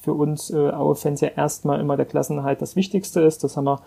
für 0.01 0.13
uns 0.15 0.51
äh, 0.51 0.71
Aue-Fans 0.71 1.21
ja 1.21 1.29
erstmal 1.29 1.81
immer 1.81 1.97
der 1.97 2.07
Klassenhalt 2.07 2.63
das 2.63 2.77
Wichtigste 2.77 3.21
ist. 3.21 3.43
Das 3.43 3.57
haben 3.57 3.65
wir 3.65 3.81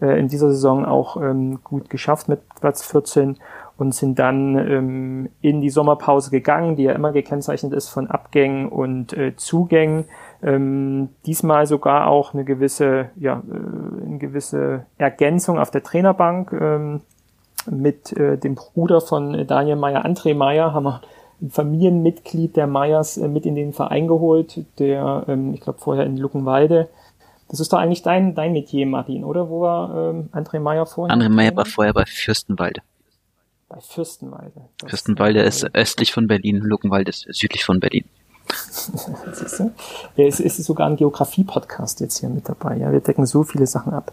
äh, 0.00 0.18
in 0.18 0.28
dieser 0.28 0.50
Saison 0.50 0.84
auch 0.84 1.16
ähm, 1.16 1.60
gut 1.64 1.90
geschafft 1.90 2.28
mit 2.28 2.40
Platz 2.60 2.84
14 2.84 3.38
und 3.76 3.94
sind 3.94 4.18
dann 4.18 4.56
ähm, 4.56 5.30
in 5.40 5.60
die 5.60 5.70
Sommerpause 5.70 6.30
gegangen, 6.30 6.76
die 6.76 6.84
ja 6.84 6.92
immer 6.92 7.12
gekennzeichnet 7.12 7.72
ist 7.72 7.88
von 7.88 8.08
Abgängen 8.08 8.68
und 8.68 9.12
äh, 9.14 9.34
Zugängen. 9.36 10.04
Ähm, 10.42 11.08
diesmal 11.26 11.66
sogar 11.66 12.06
auch 12.06 12.34
eine 12.34 12.44
gewisse, 12.44 13.10
ja, 13.16 13.42
äh, 13.50 14.06
eine 14.06 14.18
gewisse 14.18 14.86
Ergänzung 14.96 15.58
auf 15.58 15.72
der 15.72 15.82
Trainerbank. 15.82 16.52
Ähm, 16.52 17.00
mit 17.70 18.12
äh, 18.12 18.36
dem 18.38 18.54
Bruder 18.54 19.00
von 19.00 19.46
Daniel 19.46 19.76
Meyer, 19.76 20.04
André 20.04 20.34
Meyer, 20.34 20.72
haben 20.72 20.84
wir 20.84 21.00
ein 21.40 21.50
Familienmitglied 21.50 22.56
der 22.56 22.66
Meyers 22.66 23.16
äh, 23.16 23.28
mit 23.28 23.46
in 23.46 23.54
den 23.54 23.72
Verein 23.72 24.08
geholt, 24.08 24.64
der, 24.78 25.24
ähm, 25.28 25.54
ich 25.54 25.60
glaube, 25.60 25.78
vorher 25.78 26.06
in 26.06 26.16
Luckenwalde. 26.16 26.88
Das 27.48 27.60
ist 27.60 27.72
doch 27.72 27.78
eigentlich 27.78 28.02
dein, 28.02 28.34
dein 28.34 28.52
Metier, 28.52 28.86
Martin, 28.86 29.24
oder? 29.24 29.48
Wo 29.48 29.60
war 29.60 30.10
ähm, 30.10 30.28
André 30.32 30.60
Meyer 30.60 30.86
vorher? 30.86 31.16
André 31.16 31.28
Meyer 31.28 31.54
war 31.54 31.66
vorher 31.66 31.92
bei 31.92 32.04
Fürstenwalde. 32.06 32.80
Bei 33.68 33.80
Fürstenwalde. 33.80 34.68
Fürstenwalde 34.86 35.42
ist 35.42 35.74
östlich 35.74 36.12
von 36.12 36.26
Berlin, 36.26 36.58
Luckenwalde 36.58 37.10
ist 37.10 37.26
südlich 37.30 37.64
von 37.64 37.80
Berlin. 37.80 38.04
Es 40.16 40.40
ist 40.40 40.62
sogar 40.64 40.88
ein 40.88 40.96
Geografie-Podcast 40.96 42.00
jetzt 42.00 42.18
hier 42.18 42.28
mit 42.28 42.48
dabei. 42.48 42.76
Ja, 42.76 42.92
wir 42.92 43.00
decken 43.00 43.26
so 43.26 43.42
viele 43.42 43.66
Sachen 43.66 43.92
ab. 43.92 44.12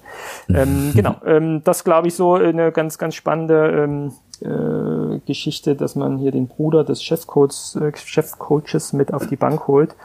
ähm, 0.49 0.91
genau, 0.95 1.15
ähm, 1.25 1.61
das 1.63 1.83
glaube 1.83 2.07
ich 2.07 2.15
so 2.15 2.35
eine 2.35 2.71
ganz, 2.71 2.97
ganz 2.97 3.15
spannende 3.15 3.83
ähm, 3.83 4.13
äh, 4.41 5.19
Geschichte, 5.25 5.75
dass 5.75 5.95
man 5.95 6.17
hier 6.17 6.31
den 6.31 6.47
Bruder 6.47 6.83
des 6.83 7.03
Chefcoaches, 7.03 7.77
äh, 7.81 7.91
Chefcoaches 7.95 8.93
mit 8.93 9.13
auf 9.13 9.27
die 9.27 9.35
Bank 9.35 9.67
holt. 9.67 9.95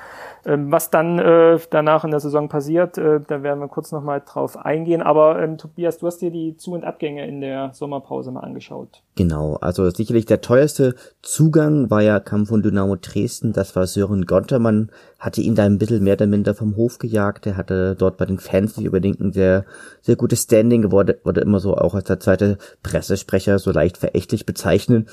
Ähm, 0.46 0.70
was 0.70 0.90
dann 0.90 1.18
äh, 1.18 1.58
danach 1.70 2.04
in 2.04 2.12
der 2.12 2.20
Saison 2.20 2.48
passiert, 2.48 2.96
äh, 2.98 3.20
da 3.26 3.42
werden 3.42 3.58
wir 3.58 3.66
kurz 3.66 3.90
nochmal 3.90 4.22
drauf 4.24 4.56
eingehen. 4.56 5.02
Aber 5.02 5.42
ähm, 5.42 5.58
Tobias, 5.58 5.98
du 5.98 6.06
hast 6.06 6.18
dir 6.18 6.30
die 6.30 6.56
Zu- 6.56 6.74
und 6.74 6.84
Abgänge 6.84 7.26
in 7.26 7.40
der 7.40 7.72
Sommerpause 7.74 8.30
mal 8.30 8.40
angeschaut. 8.40 9.02
Genau, 9.16 9.56
also 9.56 9.90
sicherlich 9.90 10.24
der 10.24 10.42
teuerste 10.42 10.94
Zugang 11.20 11.90
war 11.90 12.00
ja, 12.00 12.20
kam 12.20 12.46
von 12.46 12.62
Dynamo 12.62 12.94
Dresden, 12.94 13.54
das 13.54 13.74
war 13.74 13.88
Sören 13.88 14.24
Gontermann, 14.24 14.90
hatte 15.18 15.40
ihn 15.40 15.56
da 15.56 15.64
ein 15.64 15.78
bisschen 15.78 16.04
mehr 16.04 16.14
oder 16.14 16.28
minder 16.28 16.54
vom 16.54 16.76
Hof 16.76 16.98
gejagt, 16.98 17.46
er 17.46 17.56
hatte 17.56 17.96
dort 17.96 18.16
bei 18.16 18.26
den 18.26 18.38
Fans 18.38 18.76
nicht 18.76 18.86
unbedingt 18.86 19.18
ein 19.18 19.32
sehr, 19.32 19.64
sehr 20.02 20.16
gutes 20.16 20.42
Standing, 20.42 20.92
wurde, 20.92 21.18
wurde 21.24 21.40
immer 21.40 21.58
so 21.58 21.76
auch 21.76 21.94
als 21.94 22.04
der 22.04 22.20
zweite 22.20 22.58
Pressesprecher 22.84 23.58
so 23.58 23.72
leicht 23.72 23.96
verächtlich 23.96 24.46
bezeichnet 24.46 25.08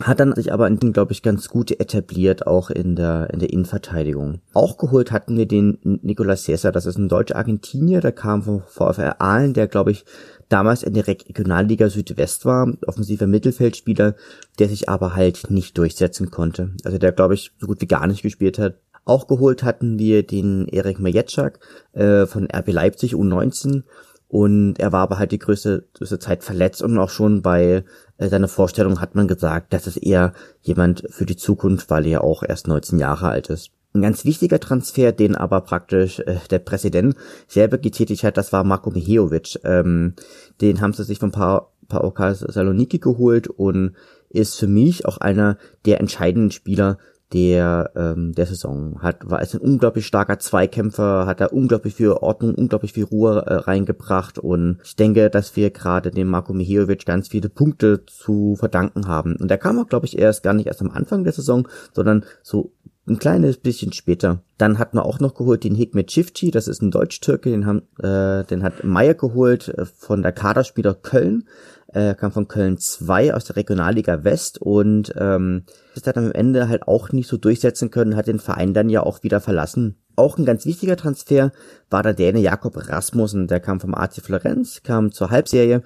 hat 0.00 0.18
dann 0.18 0.34
sich 0.34 0.52
aber, 0.52 0.68
glaube 0.70 1.12
ich, 1.12 1.22
ganz 1.22 1.48
gut 1.48 1.70
etabliert, 1.70 2.46
auch 2.46 2.70
in 2.70 2.96
der, 2.96 3.30
in 3.32 3.38
der 3.38 3.52
Innenverteidigung. 3.52 4.40
Auch 4.52 4.76
geholt 4.76 5.12
hatten 5.12 5.36
wir 5.36 5.46
den 5.46 5.78
Nicolas 6.02 6.44
Cesar, 6.44 6.72
das 6.72 6.86
ist 6.86 6.98
ein 6.98 7.08
Deutsch-Argentinier, 7.08 8.00
der 8.00 8.12
kam 8.12 8.42
vom 8.42 8.62
VfR 8.66 9.20
Aalen, 9.20 9.54
der, 9.54 9.68
glaube 9.68 9.92
ich, 9.92 10.04
damals 10.48 10.82
in 10.82 10.94
der 10.94 11.06
Regionalliga 11.06 11.88
Südwest 11.88 12.44
war, 12.44 12.72
offensiver 12.86 13.26
Mittelfeldspieler, 13.26 14.14
der 14.58 14.68
sich 14.68 14.88
aber 14.88 15.14
halt 15.14 15.50
nicht 15.50 15.78
durchsetzen 15.78 16.30
konnte. 16.30 16.70
Also 16.84 16.98
der, 16.98 17.12
glaube 17.12 17.34
ich, 17.34 17.52
so 17.58 17.66
gut 17.66 17.80
wie 17.80 17.86
gar 17.86 18.06
nicht 18.06 18.22
gespielt 18.22 18.58
hat. 18.58 18.74
Auch 19.04 19.26
geholt 19.26 19.62
hatten 19.62 19.98
wir 19.98 20.26
den 20.26 20.66
Erik 20.68 20.98
Majetschak 20.98 21.60
äh, 21.92 22.26
von 22.26 22.48
RB 22.50 22.72
Leipzig 22.72 23.14
U19, 23.14 23.82
Und 24.28 24.78
er 24.78 24.92
war 24.92 25.02
aber 25.02 25.18
halt 25.18 25.32
die 25.32 25.38
größte, 25.38 25.86
größte 25.94 26.18
Zeit 26.18 26.42
verletzt 26.42 26.82
und 26.82 26.98
auch 26.98 27.10
schon 27.10 27.42
bei 27.42 27.84
äh, 28.18 28.28
seiner 28.28 28.48
Vorstellung 28.48 29.00
hat 29.00 29.14
man 29.14 29.28
gesagt, 29.28 29.72
das 29.72 29.86
ist 29.86 29.96
eher 29.96 30.32
jemand 30.62 31.04
für 31.10 31.26
die 31.26 31.36
Zukunft, 31.36 31.90
weil 31.90 32.06
er 32.06 32.24
auch 32.24 32.42
erst 32.42 32.68
19 32.68 32.98
Jahre 32.98 33.28
alt 33.28 33.50
ist. 33.50 33.70
Ein 33.94 34.02
ganz 34.02 34.24
wichtiger 34.24 34.58
Transfer, 34.58 35.12
den 35.12 35.36
aber 35.36 35.60
praktisch 35.60 36.18
äh, 36.20 36.36
der 36.50 36.58
Präsident 36.58 37.16
selber 37.46 37.78
getätigt 37.78 38.24
hat, 38.24 38.36
das 38.36 38.52
war 38.52 38.64
Marko 38.64 38.90
Mihejovic. 38.90 39.60
Ähm, 39.64 40.14
den 40.60 40.80
haben 40.80 40.92
sie 40.92 41.04
sich 41.04 41.18
von 41.18 41.30
paar 41.30 41.72
PAOK 41.88 42.34
Saloniki 42.34 42.98
geholt 42.98 43.46
und 43.48 43.94
ist 44.30 44.58
für 44.58 44.66
mich 44.66 45.06
auch 45.06 45.18
einer 45.18 45.58
der 45.84 46.00
entscheidenden 46.00 46.50
Spieler 46.50 46.98
der 47.34 47.90
ähm, 47.96 48.32
der 48.32 48.46
Saison 48.46 49.02
hat 49.02 49.28
war 49.28 49.42
es 49.42 49.54
ein 49.54 49.60
unglaublich 49.60 50.06
starker 50.06 50.38
Zweikämpfer 50.38 51.26
hat 51.26 51.40
da 51.40 51.46
unglaublich 51.46 51.94
viel 51.94 52.12
Ordnung 52.12 52.54
unglaublich 52.54 52.92
viel 52.92 53.04
Ruhe 53.04 53.44
äh, 53.46 53.54
reingebracht 53.54 54.38
und 54.38 54.78
ich 54.84 54.94
denke 54.94 55.28
dass 55.30 55.56
wir 55.56 55.70
gerade 55.70 56.12
dem 56.12 56.28
Marko 56.28 56.54
Mihejovic 56.54 57.04
ganz 57.04 57.28
viele 57.28 57.48
Punkte 57.48 58.06
zu 58.06 58.54
verdanken 58.56 59.08
haben 59.08 59.36
und 59.36 59.48
der 59.48 59.58
kam 59.58 59.78
auch 59.80 59.88
glaube 59.88 60.06
ich 60.06 60.16
erst 60.16 60.44
gar 60.44 60.54
nicht 60.54 60.68
erst 60.68 60.80
am 60.80 60.92
Anfang 60.92 61.24
der 61.24 61.32
Saison 61.32 61.66
sondern 61.92 62.24
so 62.42 62.72
ein 63.06 63.18
kleines 63.18 63.58
bisschen 63.58 63.92
später. 63.92 64.42
Dann 64.56 64.78
hat 64.78 64.94
man 64.94 65.04
auch 65.04 65.20
noch 65.20 65.34
geholt 65.34 65.64
den 65.64 65.74
Hikmet 65.74 66.08
Çiftçi, 66.08 66.50
das 66.50 66.68
ist 66.68 66.80
ein 66.80 66.90
Deutsch-Türke, 66.90 67.50
den, 67.50 67.66
haben, 67.66 67.82
äh, 67.98 68.44
den 68.44 68.62
hat 68.62 68.82
Meyer 68.82 69.14
geholt 69.14 69.68
äh, 69.68 69.84
von 69.84 70.22
der 70.22 70.32
Kaderspieler 70.32 70.94
Köln 70.94 71.44
äh, 71.92 72.14
kam 72.14 72.32
von 72.32 72.48
Köln 72.48 72.78
2 72.78 73.34
aus 73.34 73.44
der 73.44 73.56
Regionalliga 73.56 74.24
West 74.24 74.60
und 74.60 75.12
ähm, 75.16 75.64
ist 75.94 76.06
dann 76.06 76.16
am 76.16 76.32
Ende 76.32 76.68
halt 76.68 76.86
auch 76.88 77.12
nicht 77.12 77.28
so 77.28 77.36
durchsetzen 77.36 77.90
können, 77.90 78.16
hat 78.16 78.26
den 78.26 78.38
Verein 78.38 78.74
dann 78.74 78.88
ja 78.88 79.02
auch 79.02 79.22
wieder 79.22 79.40
verlassen. 79.40 79.96
Auch 80.16 80.38
ein 80.38 80.44
ganz 80.44 80.66
wichtiger 80.66 80.96
Transfer 80.96 81.52
war 81.90 82.02
der 82.02 82.14
Däne 82.14 82.40
Jakob 82.40 82.76
Rasmussen, 82.88 83.46
der 83.46 83.60
kam 83.60 83.80
vom 83.80 83.94
AC 83.94 84.16
Florenz, 84.22 84.82
kam 84.82 85.12
zur 85.12 85.30
Halbserie 85.30 85.82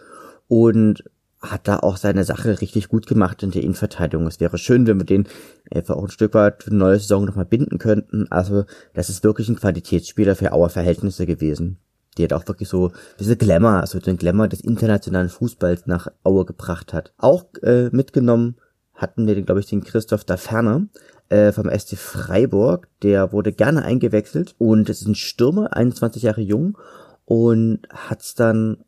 und 0.49 1.05
hat 1.41 1.69
da 1.69 1.79
auch 1.79 1.97
seine 1.97 2.25
Sache 2.25 2.61
richtig 2.61 2.89
gut 2.89 3.07
gemacht 3.07 3.43
in 3.43 3.53
der 3.53 3.63
Innenverteidigung. 3.63 4.27
Es 4.27 4.41
wäre 4.41 4.59
schön, 4.59 4.87
wenn 4.87 4.99
wir 4.99 5.07
den 5.07 5.29
einfach 5.73 5.95
auch 5.95 6.05
ein 6.05 6.11
Stück 6.11 6.35
weit 6.35 6.65
für 6.65 6.71
eine 6.71 6.81
neue 6.81 6.99
Saison 6.99 7.25
nochmal 7.25 7.45
binden 7.45 7.79
könnten. 7.79 8.27
Also 8.31 8.65
das 8.93 9.09
ist 9.09 9.23
wirklich 9.23 9.49
ein 9.49 9.57
Qualitätsspieler 9.57 10.35
für 10.35 10.53
Auer 10.53 10.69
Verhältnisse 10.69 11.27
gewesen 11.27 11.79
die 12.19 12.25
hat 12.25 12.33
auch 12.33 12.47
wirklich 12.49 12.69
so 12.69 12.93
diese 13.19 13.37
Glamour, 13.37 13.81
also 13.81 13.99
den 14.01 14.17
Glamour 14.17 14.49
des 14.49 14.61
internationalen 14.61 15.29
Fußballs 15.29 15.87
nach 15.87 16.09
Aue 16.25 16.45
gebracht 16.45 16.93
hat. 16.93 17.13
Auch 17.17 17.47
äh, 17.63 17.89
mitgenommen 17.91 18.57
hatten 18.95 19.27
wir, 19.27 19.41
glaube 19.43 19.61
ich, 19.61 19.67
den 19.67 19.85
Christoph 19.85 20.25
da 20.25 20.37
Ferner 20.37 20.89
äh, 21.29 21.53
vom 21.53 21.71
SC 21.71 21.97
Freiburg. 21.97 22.89
Der 23.03 23.33
wurde 23.33 23.53
gerne 23.53 23.85
eingewechselt 23.85 24.55
und 24.59 24.89
es 24.91 25.01
ist 25.01 25.07
ein 25.07 25.15
Stürmer, 25.15 25.77
21 25.77 26.23
Jahre 26.25 26.41
jung 26.41 26.77
und 27.25 27.81
hat's 27.91 28.35
dann, 28.35 28.79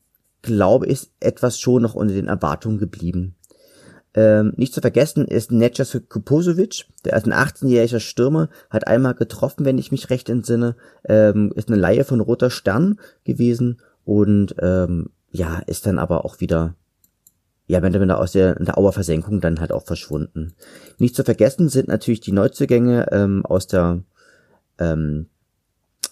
glaube 0.42 0.86
ich, 0.86 1.10
etwas 1.20 1.60
schon 1.60 1.82
noch 1.82 1.94
unter 1.94 2.14
den 2.14 2.26
Erwartungen 2.26 2.78
geblieben. 2.78 3.36
Ähm, 4.12 4.52
nicht 4.56 4.74
zu 4.74 4.80
vergessen 4.80 5.24
ist 5.24 5.52
Necas 5.52 5.96
Kuposovic, 6.08 6.86
der 7.04 7.16
ist 7.16 7.26
ein 7.26 7.32
18-jähriger 7.32 8.00
Stürmer, 8.00 8.48
hat 8.68 8.88
einmal 8.88 9.14
getroffen, 9.14 9.64
wenn 9.64 9.78
ich 9.78 9.92
mich 9.92 10.10
recht 10.10 10.28
entsinne, 10.28 10.74
ähm, 11.04 11.52
ist 11.54 11.68
eine 11.68 11.76
Laie 11.80 12.04
von 12.04 12.20
Roter 12.20 12.50
Stern 12.50 12.98
gewesen 13.24 13.80
und 14.04 14.56
ähm, 14.60 15.10
ja, 15.30 15.60
ist 15.66 15.86
dann 15.86 16.00
aber 16.00 16.24
auch 16.24 16.40
wieder, 16.40 16.74
ja, 17.68 17.82
wenn 17.82 17.94
er 17.94 18.18
aus 18.18 18.32
der, 18.32 18.56
der 18.56 18.78
Auer 18.78 18.92
Versenkung 18.92 19.40
dann 19.40 19.60
halt 19.60 19.70
auch 19.70 19.84
verschwunden. 19.84 20.54
Nicht 20.98 21.14
zu 21.14 21.22
vergessen 21.22 21.68
sind 21.68 21.86
natürlich 21.86 22.20
die 22.20 22.32
Neuzugänge 22.32 23.06
ähm, 23.12 23.46
aus 23.46 23.68
der 23.68 24.02
ähm, 24.80 25.28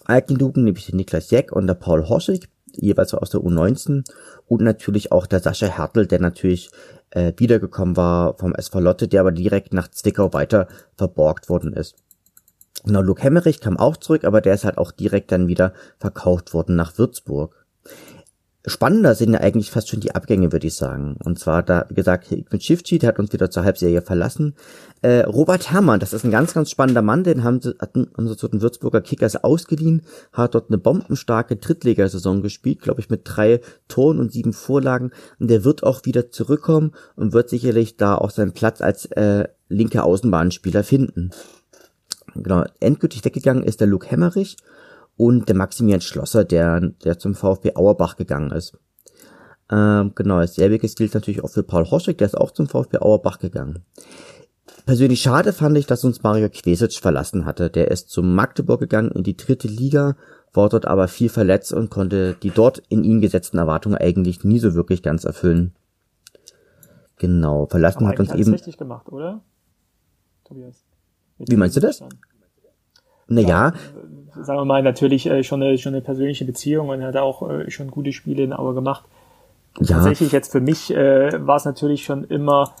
alten 0.05 0.37
nämlich 0.63 0.85
der 0.85 0.95
Niklas 0.95 1.31
Jeck 1.31 1.51
und 1.51 1.67
der 1.67 1.73
Paul 1.73 2.07
Horschig, 2.07 2.47
jeweils 2.71 3.13
aus 3.13 3.29
der 3.29 3.41
U19 3.41 4.05
und 4.47 4.61
natürlich 4.61 5.11
auch 5.11 5.27
der 5.27 5.39
Sascha 5.39 5.67
Hertel, 5.67 6.07
der 6.07 6.19
natürlich 6.19 6.69
äh, 7.11 7.33
wiedergekommen 7.37 7.97
war 7.97 8.37
vom 8.37 8.53
SV 8.53 8.79
Lotte, 8.79 9.07
der 9.07 9.21
aber 9.21 9.31
direkt 9.31 9.73
nach 9.73 9.89
Zwickau 9.89 10.33
weiter 10.33 10.67
verborgt 10.97 11.49
worden 11.49 11.73
ist. 11.73 11.95
Genau, 12.85 13.01
Luke 13.01 13.21
Hemmerich 13.21 13.59
kam 13.59 13.77
auch 13.77 13.97
zurück, 13.97 14.23
aber 14.23 14.41
der 14.41 14.53
ist 14.53 14.63
halt 14.63 14.77
auch 14.77 14.91
direkt 14.91 15.31
dann 15.31 15.47
wieder 15.47 15.73
verkauft 15.97 16.53
worden 16.53 16.75
nach 16.75 16.97
Würzburg. 16.97 17.58
Spannender 18.65 19.15
sind 19.15 19.31
ja 19.31 19.39
eigentlich 19.39 19.71
fast 19.71 19.87
schon 19.87 20.01
die 20.01 20.13
Abgänge, 20.13 20.51
würde 20.51 20.67
ich 20.67 20.75
sagen. 20.75 21.15
Und 21.23 21.39
zwar 21.39 21.63
da, 21.63 21.85
wie 21.87 21.93
gesagt, 21.93 22.29
mit 22.29 22.61
Shifty, 22.61 22.99
der 22.99 23.09
hat 23.09 23.19
uns 23.19 23.31
wieder 23.31 23.49
zur 23.49 23.63
Halbserie 23.63 24.01
verlassen. 24.01 24.53
Äh, 25.01 25.21
Robert 25.21 25.71
Herrmann, 25.71 26.01
das 26.01 26.11
ist 26.11 26.25
ein 26.25 26.31
ganz, 26.31 26.53
ganz 26.53 26.69
spannender 26.69 27.01
Mann, 27.01 27.23
den 27.23 27.45
haben 27.45 27.61
sie, 27.61 27.73
hatten, 27.79 28.11
haben 28.17 28.27
sie 28.27 28.35
zu 28.35 28.49
den 28.49 28.61
Würzburger 28.61 28.99
Kickers 28.99 29.37
ausgeliehen, 29.37 30.01
hat 30.33 30.55
dort 30.55 30.69
eine 30.69 30.77
bombenstarke 30.77 31.55
Drittligasaison 31.55 32.41
gespielt, 32.41 32.81
glaube 32.81 32.99
ich, 32.99 33.09
mit 33.09 33.21
drei 33.23 33.61
Toren 33.87 34.19
und 34.19 34.33
sieben 34.33 34.51
Vorlagen. 34.51 35.11
Und 35.39 35.49
der 35.49 35.63
wird 35.63 35.83
auch 35.83 36.03
wieder 36.03 36.29
zurückkommen 36.29 36.91
und 37.15 37.31
wird 37.31 37.49
sicherlich 37.49 37.95
da 37.95 38.15
auch 38.15 38.29
seinen 38.29 38.51
Platz 38.51 38.81
als 38.81 39.05
äh, 39.05 39.47
linker 39.69 40.03
Außenbahnspieler 40.03 40.83
finden. 40.83 41.31
Genau, 42.35 42.65
endgültig 42.81 43.23
weggegangen 43.23 43.63
ist 43.63 43.79
der 43.79 43.87
Luke 43.87 44.07
Hemmerich 44.07 44.57
und 45.19 45.49
der 45.49 45.55
Maximilian 45.57 45.99
Schlosser, 45.99 46.45
der, 46.45 46.79
der 46.79 47.19
zum 47.19 47.35
VfB 47.35 47.75
Auerbach 47.75 48.15
gegangen 48.15 48.51
ist. 48.51 48.77
Ähm, 49.69 50.13
genau, 50.15 50.43
selbiges 50.45 50.95
gilt 50.95 51.13
natürlich 51.13 51.43
auch 51.43 51.49
für 51.49 51.61
Paul 51.61 51.91
Horschek, 51.91 52.17
der 52.17 52.27
ist 52.27 52.37
auch 52.37 52.51
zum 52.51 52.67
VfB 52.69 52.99
Auerbach 52.99 53.37
gegangen. 53.37 53.83
Persönlich 54.85 55.21
schade 55.21 55.51
fand 55.51 55.77
ich, 55.77 55.85
dass 55.85 56.05
uns 56.05 56.23
Mario 56.23 56.47
Kvesic 56.47 56.93
verlassen 56.93 57.43
hatte. 57.43 57.69
Der 57.69 57.91
ist 57.91 58.09
zum 58.09 58.33
Magdeburg 58.33 58.79
gegangen 58.79 59.11
in 59.11 59.23
die 59.23 59.35
dritte 59.35 59.67
Liga, 59.67 60.15
war 60.53 60.69
dort 60.69 60.85
aber 60.85 61.09
viel 61.09 61.27
verletzt 61.27 61.73
und 61.73 61.89
konnte 61.89 62.37
die 62.41 62.51
dort 62.51 62.81
in 62.87 63.03
ihn 63.03 63.19
gesetzten 63.19 63.57
Erwartungen 63.57 63.97
eigentlich 63.97 64.45
nie 64.45 64.59
so 64.59 64.73
wirklich 64.73 65.03
ganz 65.03 65.25
erfüllen. 65.25 65.75
Genau, 67.17 67.65
verlassen 67.65 68.05
aber 68.05 68.09
hat 68.09 68.19
uns 68.21 68.33
eben. 68.33 68.53
richtig 68.53 68.77
gemacht, 68.77 69.09
oder? 69.09 69.43
Tobias. 70.45 70.85
Wie 71.39 71.57
meinst 71.57 71.75
du 71.75 71.81
das? 71.81 72.01
Naja, 73.27 73.73
sagen 74.33 74.59
wir 74.59 74.65
mal, 74.65 74.83
natürlich 74.83 75.25
äh, 75.25 75.43
schon, 75.43 75.61
eine, 75.61 75.77
schon 75.77 75.93
eine 75.93 76.01
persönliche 76.01 76.45
Beziehung 76.45 76.89
und 76.89 77.03
hat 77.03 77.17
auch 77.17 77.49
äh, 77.49 77.69
schon 77.69 77.91
gute 77.91 78.13
Spiele 78.13 78.43
in 78.43 78.53
Aue 78.53 78.73
gemacht. 78.73 79.05
Ja. 79.79 79.97
Tatsächlich 79.97 80.31
jetzt 80.31 80.51
für 80.51 80.61
mich 80.61 80.93
äh, 80.93 81.45
war 81.45 81.57
es 81.57 81.65
natürlich 81.65 82.03
schon 82.03 82.23
immer, 82.25 82.73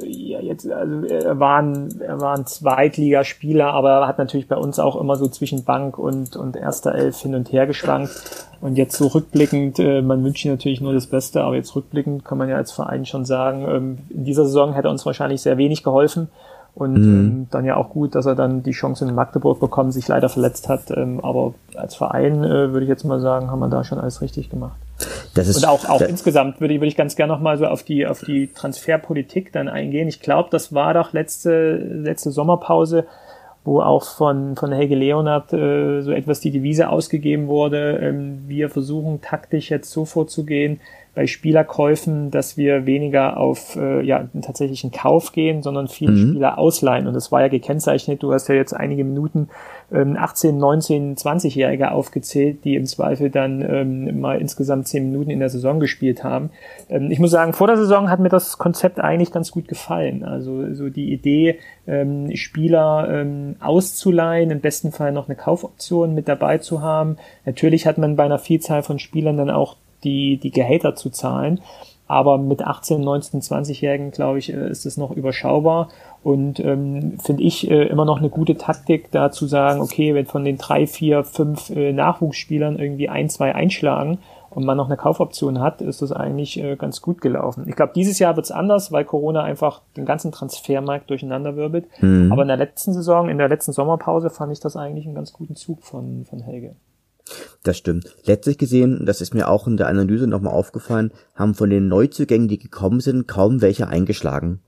äh, 0.00 0.06
ja, 0.06 0.40
jetzt, 0.40 0.70
also 0.70 1.06
er 1.06 1.38
war 1.38 1.62
ein, 1.62 2.00
er 2.00 2.20
war 2.20 2.36
ein 2.36 2.46
Zweitligaspieler, 2.46 3.72
aber 3.72 3.90
er 3.90 4.08
hat 4.08 4.18
natürlich 4.18 4.48
bei 4.48 4.56
uns 4.56 4.78
auch 4.78 4.96
immer 4.96 5.16
so 5.16 5.28
zwischen 5.28 5.64
Bank 5.64 5.98
und, 5.98 6.36
und 6.36 6.56
erster 6.56 6.94
Elf 6.94 7.20
hin 7.20 7.34
und 7.34 7.52
her 7.52 7.66
geschwankt. 7.66 8.48
Und 8.60 8.76
jetzt 8.76 8.96
so 8.96 9.06
rückblickend, 9.08 9.78
äh, 9.78 10.02
man 10.02 10.24
wünscht 10.24 10.44
ihm 10.44 10.52
natürlich 10.52 10.80
nur 10.80 10.92
das 10.92 11.06
Beste, 11.06 11.42
aber 11.42 11.56
jetzt 11.56 11.74
rückblickend 11.76 12.24
kann 12.24 12.38
man 12.38 12.48
ja 12.48 12.56
als 12.56 12.72
Verein 12.72 13.06
schon 13.06 13.24
sagen, 13.24 13.66
ähm, 13.68 13.98
in 14.10 14.24
dieser 14.24 14.44
Saison 14.44 14.72
hätte 14.72 14.88
er 14.88 14.92
uns 14.92 15.06
wahrscheinlich 15.06 15.42
sehr 15.42 15.58
wenig 15.58 15.82
geholfen. 15.82 16.28
Und 16.78 16.92
mhm. 16.94 17.02
ähm, 17.02 17.46
dann 17.50 17.64
ja 17.64 17.76
auch 17.76 17.90
gut, 17.90 18.14
dass 18.14 18.24
er 18.24 18.36
dann 18.36 18.62
die 18.62 18.70
Chance 18.70 19.04
in 19.04 19.12
Magdeburg 19.12 19.58
bekommen, 19.58 19.90
sich 19.90 20.06
leider 20.06 20.28
verletzt 20.28 20.68
hat. 20.68 20.92
Ähm, 20.96 21.18
aber 21.24 21.54
als 21.74 21.96
Verein 21.96 22.44
äh, 22.44 22.72
würde 22.72 22.82
ich 22.82 22.88
jetzt 22.88 23.02
mal 23.02 23.18
sagen, 23.18 23.50
haben 23.50 23.58
wir 23.58 23.68
da 23.68 23.82
schon 23.82 23.98
alles 23.98 24.22
richtig 24.22 24.48
gemacht. 24.48 24.78
Das 25.34 25.48
ist, 25.48 25.56
und 25.56 25.66
auch, 25.66 25.88
auch 25.88 26.00
insgesamt 26.00 26.60
würde 26.60 26.74
ich, 26.74 26.80
würde 26.80 26.88
ich 26.88 26.96
ganz 26.96 27.16
gerne 27.16 27.32
nochmal 27.32 27.58
so 27.58 27.66
auf 27.66 27.82
die, 27.82 28.06
auf 28.06 28.20
die 28.20 28.46
Transferpolitik 28.52 29.52
dann 29.52 29.68
eingehen. 29.68 30.06
Ich 30.06 30.20
glaube, 30.20 30.50
das 30.52 30.72
war 30.72 30.94
doch 30.94 31.12
letzte, 31.12 31.76
letzte 31.76 32.30
Sommerpause, 32.30 33.06
wo 33.64 33.80
auch 33.80 34.04
von, 34.04 34.54
von 34.54 34.70
Helge 34.70 34.94
Leonard 34.94 35.52
äh, 35.52 36.02
so 36.02 36.12
etwas 36.12 36.38
die 36.38 36.52
Devise 36.52 36.90
ausgegeben 36.90 37.48
wurde. 37.48 37.98
Ähm, 38.00 38.44
wir 38.46 38.70
versuchen 38.70 39.20
taktisch 39.20 39.70
jetzt 39.70 39.90
so 39.90 40.04
vorzugehen, 40.04 40.80
bei 41.18 41.26
Spielerkäufen, 41.26 42.30
dass 42.30 42.56
wir 42.56 42.86
weniger 42.86 43.38
auf 43.38 43.74
äh, 43.74 44.06
ja, 44.06 44.18
einen 44.18 44.40
tatsächlichen 44.40 44.92
Kauf 44.92 45.32
gehen, 45.32 45.64
sondern 45.64 45.88
viele 45.88 46.12
mhm. 46.12 46.28
Spieler 46.28 46.58
ausleihen. 46.58 47.08
Und 47.08 47.14
das 47.14 47.32
war 47.32 47.40
ja 47.40 47.48
gekennzeichnet. 47.48 48.22
Du 48.22 48.32
hast 48.32 48.46
ja 48.46 48.54
jetzt 48.54 48.72
einige 48.72 49.02
Minuten 49.02 49.48
ähm, 49.90 50.16
18, 50.16 50.56
19, 50.56 51.16
20-Jährige 51.16 51.90
aufgezählt, 51.90 52.64
die 52.64 52.76
im 52.76 52.86
Zweifel 52.86 53.30
dann 53.30 53.62
ähm, 53.68 54.20
mal 54.20 54.40
insgesamt 54.40 54.86
10 54.86 55.10
Minuten 55.10 55.30
in 55.30 55.40
der 55.40 55.50
Saison 55.50 55.80
gespielt 55.80 56.22
haben. 56.22 56.50
Ähm, 56.88 57.10
ich 57.10 57.18
muss 57.18 57.32
sagen, 57.32 57.52
vor 57.52 57.66
der 57.66 57.78
Saison 57.78 58.10
hat 58.10 58.20
mir 58.20 58.28
das 58.28 58.56
Konzept 58.56 59.00
eigentlich 59.00 59.32
ganz 59.32 59.50
gut 59.50 59.66
gefallen. 59.66 60.22
Also 60.22 60.72
so 60.72 60.88
die 60.88 61.12
Idee, 61.12 61.58
ähm, 61.88 62.30
Spieler 62.36 63.08
ähm, 63.10 63.56
auszuleihen, 63.58 64.52
im 64.52 64.60
besten 64.60 64.92
Fall 64.92 65.10
noch 65.10 65.26
eine 65.26 65.34
Kaufoption 65.34 66.14
mit 66.14 66.28
dabei 66.28 66.58
zu 66.58 66.80
haben. 66.80 67.16
Natürlich 67.44 67.88
hat 67.88 67.98
man 67.98 68.14
bei 68.14 68.22
einer 68.22 68.38
Vielzahl 68.38 68.84
von 68.84 69.00
Spielern 69.00 69.36
dann 69.36 69.50
auch 69.50 69.78
die, 70.04 70.38
die 70.38 70.50
Gehälter 70.50 70.94
zu 70.94 71.10
zahlen. 71.10 71.60
Aber 72.08 72.38
mit 72.38 72.62
18, 72.62 73.02
19, 73.02 73.42
20-Jährigen, 73.42 74.10
glaube 74.10 74.38
ich, 74.38 74.52
äh, 74.52 74.70
ist 74.70 74.86
es 74.86 74.96
noch 74.96 75.10
überschaubar. 75.10 75.88
Und 76.24 76.58
ähm, 76.58 77.18
finde 77.22 77.42
ich 77.42 77.70
äh, 77.70 77.84
immer 77.84 78.06
noch 78.06 78.18
eine 78.18 78.30
gute 78.30 78.56
Taktik, 78.56 79.10
da 79.12 79.30
zu 79.30 79.46
sagen, 79.46 79.80
okay, 79.82 80.14
wenn 80.14 80.26
von 80.26 80.44
den 80.44 80.56
drei, 80.56 80.86
vier, 80.86 81.22
fünf 81.22 81.70
äh, 81.70 81.92
Nachwuchsspielern 81.92 82.78
irgendwie 82.78 83.10
ein, 83.10 83.28
zwei 83.28 83.54
einschlagen 83.54 84.18
und 84.50 84.64
man 84.64 84.78
noch 84.78 84.86
eine 84.86 84.96
Kaufoption 84.96 85.60
hat, 85.60 85.82
ist 85.82 86.00
das 86.00 86.10
eigentlich 86.10 86.58
äh, 86.58 86.76
ganz 86.76 87.02
gut 87.02 87.20
gelaufen. 87.20 87.66
Ich 87.68 87.76
glaube, 87.76 87.92
dieses 87.94 88.18
Jahr 88.18 88.36
wird's 88.36 88.50
anders, 88.50 88.90
weil 88.90 89.04
Corona 89.04 89.42
einfach 89.42 89.82
den 89.96 90.06
ganzen 90.06 90.32
Transfermarkt 90.32 91.10
durcheinanderwirbelt. 91.10 91.86
Mhm. 92.00 92.32
Aber 92.32 92.42
in 92.42 92.48
der 92.48 92.56
letzten 92.56 92.94
Saison, 92.94 93.28
in 93.28 93.36
der 93.36 93.48
letzten 93.48 93.72
Sommerpause 93.72 94.30
fand 94.30 94.50
ich 94.52 94.60
das 94.60 94.76
eigentlich 94.76 95.04
einen 95.04 95.14
ganz 95.14 95.34
guten 95.34 95.56
Zug 95.56 95.82
von, 95.82 96.24
von 96.24 96.40
Helge. 96.40 96.74
Das 97.62 97.76
stimmt. 97.76 98.14
Letztlich 98.24 98.58
gesehen, 98.58 99.04
das 99.06 99.20
ist 99.20 99.34
mir 99.34 99.48
auch 99.48 99.66
in 99.66 99.76
der 99.76 99.88
Analyse 99.88 100.26
nochmal 100.26 100.52
aufgefallen, 100.52 101.12
haben 101.34 101.54
von 101.54 101.70
den 101.70 101.88
Neuzugängen, 101.88 102.48
die 102.48 102.58
gekommen 102.58 103.00
sind, 103.00 103.28
kaum 103.28 103.60
welche 103.60 103.88
eingeschlagen. 103.88 104.60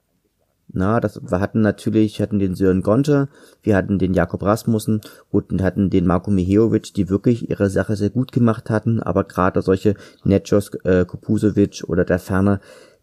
Na, 0.73 1.01
das, 1.01 1.21
wir 1.21 1.41
hatten 1.41 1.63
natürlich, 1.63 2.21
hatten 2.21 2.39
den 2.39 2.55
Sören 2.55 2.83
Gonte, 2.83 3.29
wir 3.63 3.77
hatten 3.77 3.99
den 3.99 4.15
Jakob 4.15 4.43
Rasmussen 4.43 5.01
und 5.31 5.63
hatten 5.63 5.91
den 5.91 6.07
Marko 6.07 6.31
Miheovic, 6.31 6.95
die 6.95 7.09
wirklich 7.09 7.51
ihre 7.51 7.71
Sache 7.71 7.97
sehr 7.97 8.11
gut 8.11 8.31
gemacht 8.31 8.71
hatten, 8.71 9.01
aber 9.01 9.25
gerade 9.25 9.63
solche 9.63 9.95
Netschos, 10.23 10.71
äh, 10.85 11.05
Kupusovic 11.05 11.83
oder 11.89 12.05
der 12.05 12.21
Ferner, 12.21 12.61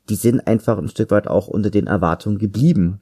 die 0.08 0.16
sind 0.16 0.48
einfach 0.48 0.78
ein 0.78 0.88
Stück 0.88 1.12
weit 1.12 1.28
auch 1.28 1.48
unter 1.50 1.70
den 1.70 1.88
Erwartungen 1.88 2.38
geblieben. 2.38 3.02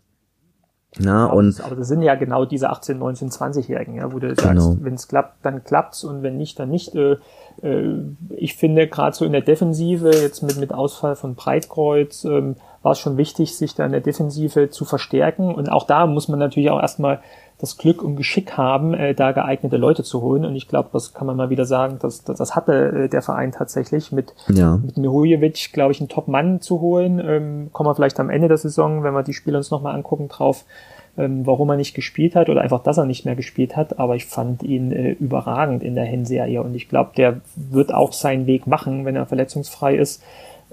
Na, 0.97 1.25
aber, 1.25 1.35
und, 1.35 1.61
aber 1.61 1.75
das 1.75 1.87
sind 1.89 2.01
ja 2.01 2.15
genau 2.15 2.45
diese 2.45 2.69
18, 2.69 2.97
19, 2.97 3.29
20-Jährigen, 3.29 3.95
ja, 3.95 4.13
wo 4.13 4.19
du 4.19 4.33
genau. 4.33 4.41
sagst, 4.41 4.83
wenn 4.83 4.93
es 4.93 5.07
klappt, 5.07 5.45
dann 5.45 5.63
klappt's 5.63 6.03
und 6.03 6.23
wenn 6.23 6.37
nicht, 6.37 6.57
dann 6.57 6.69
nicht. 6.69 6.95
Äh, 6.95 7.17
äh, 7.61 7.99
ich 8.29 8.55
finde 8.55 8.87
gerade 8.87 9.15
so 9.15 9.25
in 9.25 9.33
der 9.33 9.41
Defensive, 9.41 10.09
jetzt 10.09 10.41
mit, 10.41 10.57
mit 10.57 10.73
Ausfall 10.73 11.15
von 11.15 11.35
Breitkreuz, 11.35 12.23
ähm, 12.23 12.55
war 12.81 12.93
es 12.93 12.99
schon 12.99 13.17
wichtig, 13.17 13.57
sich 13.57 13.75
da 13.75 13.85
in 13.85 13.91
der 13.91 14.01
Defensive 14.01 14.69
zu 14.69 14.85
verstärken. 14.85 15.53
Und 15.53 15.69
auch 15.69 15.85
da 15.85 16.07
muss 16.07 16.27
man 16.27 16.39
natürlich 16.39 16.69
auch 16.69 16.81
erstmal 16.81 17.19
das 17.57 17.77
Glück 17.77 18.03
und 18.03 18.17
Geschick 18.17 18.57
haben, 18.57 18.93
äh, 18.93 19.13
da 19.13 19.31
geeignete 19.31 19.77
Leute 19.77 20.03
zu 20.03 20.21
holen. 20.21 20.45
Und 20.45 20.55
ich 20.55 20.67
glaube, 20.67 20.89
das 20.91 21.13
kann 21.13 21.25
man 21.25 21.37
mal 21.37 21.49
wieder 21.49 21.65
sagen, 21.65 21.99
dass, 21.99 22.23
dass 22.23 22.37
das 22.37 22.55
hatte 22.55 22.73
äh, 23.05 23.09
der 23.09 23.21
Verein 23.21 23.51
tatsächlich 23.51 24.11
mit, 24.11 24.33
ja. 24.49 24.77
mit 24.77 24.97
Mihojevic, 24.97 25.71
glaube 25.71 25.93
ich, 25.93 26.01
einen 26.01 26.09
Top-Mann 26.09 26.59
zu 26.59 26.81
holen. 26.81 27.21
Ähm, 27.25 27.69
kommen 27.71 27.89
wir 27.89 27.95
vielleicht 27.95 28.19
am 28.19 28.29
Ende 28.29 28.49
der 28.49 28.57
Saison, 28.57 29.03
wenn 29.03 29.13
wir 29.13 29.23
die 29.23 29.33
Spiele 29.33 29.57
uns 29.57 29.71
nochmal 29.71 29.95
angucken, 29.95 30.27
drauf, 30.27 30.65
ähm, 31.17 31.45
warum 31.45 31.69
er 31.69 31.77
nicht 31.77 31.93
gespielt 31.93 32.35
hat 32.35 32.49
oder 32.49 32.59
einfach, 32.59 32.83
dass 32.83 32.97
er 32.97 33.05
nicht 33.05 33.23
mehr 33.23 33.37
gespielt 33.37 33.77
hat. 33.77 33.99
Aber 33.99 34.17
ich 34.17 34.25
fand 34.25 34.61
ihn 34.61 34.91
äh, 34.91 35.11
überragend 35.11 35.81
in 35.81 35.95
der 35.95 36.05
Hinserie 36.05 36.61
und 36.61 36.75
ich 36.75 36.89
glaube, 36.89 37.11
der 37.15 37.39
wird 37.55 37.93
auch 37.93 38.11
seinen 38.11 38.47
Weg 38.47 38.67
machen, 38.67 39.05
wenn 39.05 39.15
er 39.15 39.25
verletzungsfrei 39.27 39.95
ist 39.95 40.21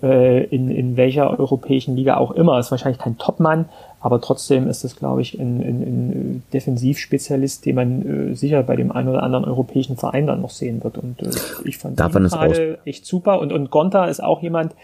äh, 0.02 0.44
in, 0.44 0.70
in 0.70 0.96
welcher 0.96 1.38
europäischen 1.38 1.96
Liga 1.96 2.16
auch 2.16 2.32
immer. 2.32 2.58
Ist 2.58 2.70
wahrscheinlich 2.70 2.98
kein 2.98 3.18
Topmann, 3.18 3.66
aber 4.00 4.20
trotzdem 4.20 4.68
ist 4.68 4.84
es, 4.84 4.96
glaube 4.96 5.22
ich, 5.22 5.38
ein, 5.38 5.60
ein, 5.60 5.82
ein 5.82 6.42
Defensivspezialist, 6.52 7.64
den 7.64 7.76
man 7.76 8.30
äh, 8.30 8.34
sicher 8.34 8.62
bei 8.62 8.76
dem 8.76 8.92
einen 8.92 9.08
oder 9.08 9.22
anderen 9.22 9.44
europäischen 9.44 9.96
Verein 9.96 10.26
dann 10.26 10.42
noch 10.42 10.50
sehen 10.50 10.82
wird. 10.82 10.98
Und 10.98 11.22
äh, 11.22 11.30
ich 11.64 11.78
fand 11.78 12.00
Darf 12.00 12.14
ihn 12.14 12.26
gerade 12.26 12.78
echt 12.84 13.06
super. 13.06 13.40
Und, 13.40 13.52
und 13.52 13.70
Gonta 13.70 14.06
ist 14.06 14.22
auch 14.22 14.42
jemand, 14.42 14.74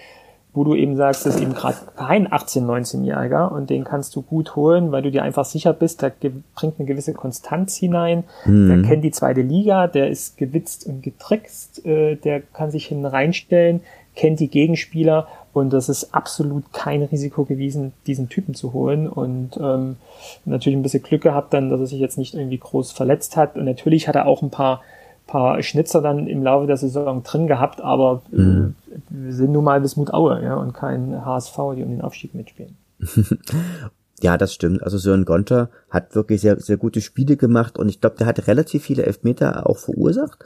wo 0.54 0.64
du 0.64 0.74
eben 0.74 0.96
sagst, 0.96 1.26
das 1.26 1.36
ist 1.36 1.42
eben 1.42 1.54
gerade 1.54 1.76
kein 1.96 2.26
18-, 2.26 2.64
19-Jähriger 2.64 3.52
und 3.52 3.70
den 3.70 3.84
kannst 3.84 4.16
du 4.16 4.22
gut 4.22 4.56
holen, 4.56 4.92
weil 4.92 5.02
du 5.02 5.10
dir 5.10 5.22
einfach 5.22 5.44
sicher 5.44 5.72
bist, 5.72 6.02
der 6.02 6.12
bringt 6.54 6.74
eine 6.78 6.86
gewisse 6.86 7.12
Konstanz 7.12 7.76
hinein, 7.76 8.24
mhm. 8.44 8.68
der 8.68 8.82
kennt 8.82 9.04
die 9.04 9.10
zweite 9.10 9.42
Liga, 9.42 9.86
der 9.86 10.08
ist 10.08 10.38
gewitzt 10.38 10.86
und 10.86 11.02
getrickst, 11.02 11.84
äh, 11.84 12.16
der 12.16 12.40
kann 12.40 12.70
sich 12.70 12.86
hin 12.86 13.04
reinstellen, 13.04 13.82
kennt 14.18 14.40
die 14.40 14.48
Gegenspieler 14.48 15.28
und 15.52 15.72
das 15.72 15.88
ist 15.88 16.12
absolut 16.12 16.72
kein 16.72 17.02
Risiko 17.02 17.44
gewesen, 17.44 17.92
diesen 18.06 18.28
Typen 18.28 18.54
zu 18.54 18.72
holen. 18.72 19.08
Und 19.08 19.56
ähm, 19.60 19.96
natürlich 20.44 20.76
ein 20.76 20.82
bisschen 20.82 21.02
Glück 21.02 21.22
gehabt 21.22 21.54
dann, 21.54 21.70
dass 21.70 21.80
er 21.80 21.86
sich 21.86 22.00
jetzt 22.00 22.18
nicht 22.18 22.34
irgendwie 22.34 22.58
groß 22.58 22.92
verletzt 22.92 23.36
hat. 23.36 23.56
Und 23.56 23.64
natürlich 23.64 24.08
hat 24.08 24.16
er 24.16 24.26
auch 24.26 24.42
ein 24.42 24.50
paar, 24.50 24.82
paar 25.26 25.62
Schnitzer 25.62 26.02
dann 26.02 26.26
im 26.26 26.42
Laufe 26.42 26.66
der 26.66 26.76
Saison 26.76 27.22
drin 27.22 27.46
gehabt, 27.46 27.80
aber 27.80 28.22
äh, 28.32 28.36
mhm. 28.36 28.74
wir 29.08 29.32
sind 29.32 29.52
nun 29.52 29.64
mal 29.64 29.82
Wismut 29.82 30.12
Aue 30.12 30.42
ja, 30.42 30.56
und 30.56 30.74
kein 30.74 31.24
HSV, 31.24 31.56
die 31.76 31.82
um 31.84 31.90
den 31.90 32.02
Aufstieg 32.02 32.34
mitspielen. 32.34 32.76
Ja, 34.20 34.36
das 34.36 34.52
stimmt. 34.52 34.82
Also 34.82 34.98
Sören 34.98 35.24
Gonter 35.24 35.70
hat 35.90 36.14
wirklich 36.14 36.40
sehr, 36.40 36.58
sehr 36.58 36.76
gute 36.76 37.00
Spiele 37.00 37.36
gemacht 37.36 37.78
und 37.78 37.88
ich 37.88 38.00
glaube, 38.00 38.16
der 38.16 38.26
hat 38.26 38.48
relativ 38.48 38.82
viele 38.82 39.04
Elfmeter 39.04 39.68
auch 39.68 39.78
verursacht. 39.78 40.44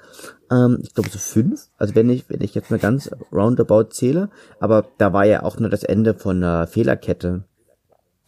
Ähm, 0.50 0.78
ich 0.82 0.92
glaube 0.94 1.08
so 1.08 1.18
fünf. 1.18 1.68
Also 1.78 1.94
wenn 1.94 2.11
ich, 2.11 2.28
wenn 2.28 2.42
ich 2.42 2.54
jetzt 2.54 2.70
mal 2.70 2.78
ganz 2.78 3.11
roundabout 3.32 3.85
zähle, 3.90 4.28
aber 4.61 4.87
da 4.98 5.12
war 5.14 5.24
ja 5.24 5.42
auch 5.42 5.58
nur 5.58 5.70
das 5.70 5.85
Ende 5.85 6.14
von 6.14 6.37
einer 6.37 6.66
Fehlerkette. 6.66 7.44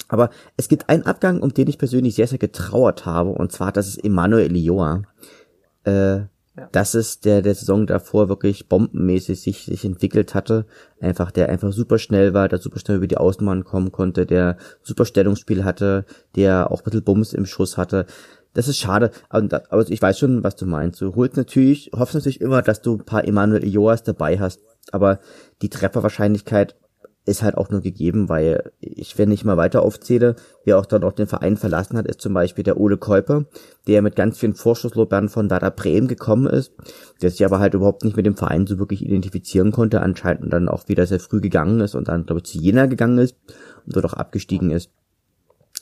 Aber 0.09 0.31
es 0.57 0.69
gibt 0.69 0.89
einen 0.89 1.05
Abgang, 1.05 1.41
um 1.41 1.53
den 1.53 1.69
ich 1.69 1.79
persönlich 1.79 2.15
sehr, 2.15 2.27
sehr 2.27 2.39
getrauert 2.39 3.05
habe, 3.05 3.31
und 3.31 3.53
zwar 3.53 3.73
das 3.73 3.89
ist 3.89 4.05
Emanuel 4.05 4.55
Ioa. 4.57 5.03
Äh, 5.85 6.21
ja. 6.57 6.69
Das 6.71 6.95
ist 6.95 7.25
der 7.25 7.43
der 7.43 7.55
Saison 7.55 7.87
davor 7.87 8.29
wirklich 8.29 8.69
bombenmäßig 8.69 9.41
sich 9.41 9.65
sich 9.65 9.85
entwickelt 9.85 10.35
hatte, 10.35 10.67
einfach 11.01 11.33
der 11.33 11.49
einfach 11.49 11.73
super 11.73 11.99
schnell 11.99 12.33
war, 12.33 12.49
der 12.49 12.61
super 12.61 12.79
schnell 12.79 12.99
über 12.99 13.09
die 13.09 13.17
Außenbahn 13.17 13.65
kommen 13.65 13.91
konnte, 13.91 14.25
der 14.25 14.57
super 14.83 15.05
Stellungsspiel 15.05 15.65
hatte, 15.65 16.05
der 16.37 16.71
auch 16.71 16.81
ein 16.81 16.85
bisschen 16.85 17.03
Bums 17.03 17.33
im 17.33 17.47
Schuss 17.47 17.77
hatte. 17.77 18.07
Das 18.53 18.69
ist 18.69 18.79
schade, 18.79 19.11
aber 19.31 19.91
ich 19.91 20.01
weiß 20.01 20.17
schon, 20.17 20.45
was 20.45 20.55
du 20.55 20.65
meinst. 20.65 21.01
Du 21.01 21.17
holst 21.17 21.37
natürlich, 21.37 21.91
hoffst 21.93 22.15
natürlich 22.15 22.41
immer, 22.41 22.63
dass 22.63 22.83
du 22.83 22.95
ein 22.95 23.05
paar 23.05 23.27
Emanuel 23.27 23.65
Ioas 23.65 24.05
dabei 24.05 24.39
hast, 24.39 24.61
aber 24.93 25.19
die 25.61 25.71
Trefferwahrscheinlichkeit 25.71 26.77
ist 27.27 27.43
halt 27.43 27.57
auch 27.57 27.71
nur 27.71 27.81
gegeben, 27.81 28.29
weil 28.29 28.73
ich, 28.81 29.17
wenn 29.17 29.31
ich 29.31 29.45
mal 29.45 29.57
weiter 29.57 29.83
aufzähle, 29.83 30.37
wer 30.65 30.79
auch 30.79 30.87
dann 30.87 31.05
auch 31.05 31.13
den 31.13 31.27
Verein 31.27 31.57
verlassen 31.57 31.97
hat, 31.97 32.07
ist 32.07 32.21
zum 32.21 32.35
Beispiel 32.35 32.65
der 32.65 32.79
Ole 32.79 32.99
Käuper, 32.99 33.47
der 33.87 34.03
mit 34.03 34.15
ganz 34.15 34.39
vielen 34.39 34.55
Vorschusslobern 34.55 35.31
von 35.31 35.49
Werder 35.49 35.71
Bremen 35.71 36.07
gekommen 36.07 36.47
ist, 36.47 36.73
der 37.23 37.31
sich 37.31 37.45
aber 37.45 37.61
halt 37.61 37.75
überhaupt 37.75 38.05
nicht 38.05 38.17
mit 38.17 38.27
dem 38.27 38.37
Verein 38.37 38.67
so 38.67 38.79
wirklich 38.79 39.03
identifizieren 39.03 39.73
konnte, 39.73 40.03
anscheinend 40.03 40.53
dann 40.53 40.69
auch 40.69 40.89
wieder 40.89 41.07
sehr 41.07 41.21
früh 41.21 41.41
gegangen 41.41 41.81
ist 41.81 41.95
und 41.95 42.09
dann, 42.09 42.27
glaube 42.27 42.41
ich, 42.41 42.45
zu 42.45 42.59
Jena 42.59 42.87
gegangen 42.87 43.19
ist 43.19 43.37
und 43.87 43.97
dort 43.97 44.05
auch 44.05 44.15
abgestiegen 44.15 44.71
ist. 44.71 44.91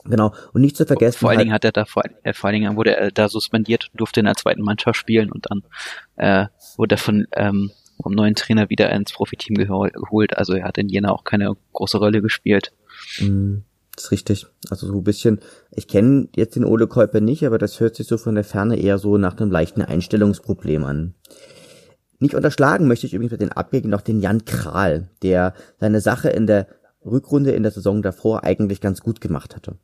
Genau. 0.04 0.32
Und 0.52 0.62
nicht 0.62 0.76
zu 0.76 0.86
vergessen. 0.86 1.18
Vor 1.18 1.30
allen 1.30 1.38
Dingen 1.38 1.52
hat 1.52 1.64
er 1.64 1.72
da 1.72 1.84
vor, 1.84 2.02
äh, 2.22 2.32
vor 2.32 2.48
allen 2.48 2.60
Dingen 2.60 2.76
wurde 2.76 2.96
er 2.96 3.10
da 3.10 3.28
suspendiert 3.28 3.88
und 3.92 4.00
durfte 4.00 4.20
in 4.20 4.26
der 4.26 4.34
zweiten 4.34 4.62
Mannschaft 4.62 4.98
spielen 4.98 5.30
und 5.30 5.46
dann 5.48 5.62
äh, 6.16 6.46
wurde 6.76 6.96
er 6.96 6.98
von 6.98 7.26
ähm, 7.32 7.70
vom 8.00 8.12
neuen 8.12 8.34
Trainer 8.34 8.70
wieder 8.70 8.90
ins 8.90 9.12
Profiteam 9.12 9.56
geholt. 9.56 10.36
Also 10.36 10.54
er 10.54 10.64
hat 10.64 10.78
in 10.78 10.88
Jena 10.88 11.10
auch 11.10 11.24
keine 11.24 11.54
große 11.72 11.98
Rolle 11.98 12.22
gespielt. 12.22 12.72
Mm, 13.20 13.58
das 13.94 14.04
ist 14.04 14.10
richtig. 14.10 14.46
Also 14.70 14.86
so 14.86 14.94
ein 14.94 15.04
bisschen, 15.04 15.40
ich 15.70 15.88
kenne 15.88 16.28
jetzt 16.34 16.56
den 16.56 16.64
Ole 16.64 16.86
Käuper 16.86 17.20
nicht, 17.20 17.46
aber 17.46 17.58
das 17.58 17.80
hört 17.80 17.96
sich 17.96 18.06
so 18.06 18.18
von 18.18 18.34
der 18.34 18.44
Ferne 18.44 18.76
eher 18.76 18.98
so 18.98 19.18
nach 19.18 19.36
einem 19.36 19.50
leichten 19.50 19.82
Einstellungsproblem 19.82 20.84
an. 20.84 21.14
Nicht 22.18 22.34
unterschlagen 22.34 22.86
möchte 22.86 23.06
ich 23.06 23.14
übrigens 23.14 23.32
mit 23.32 23.40
den 23.40 23.52
Abgängen 23.52 23.90
noch 23.90 24.00
den 24.00 24.20
Jan 24.20 24.44
Kral, 24.44 25.08
der 25.22 25.54
seine 25.80 26.00
Sache 26.00 26.28
in 26.28 26.46
der 26.46 26.68
Rückrunde 27.04 27.50
in 27.50 27.64
der 27.64 27.72
Saison 27.72 28.00
davor 28.00 28.44
eigentlich 28.44 28.80
ganz 28.80 29.00
gut 29.00 29.20
gemacht 29.20 29.56
hatte. 29.56 29.76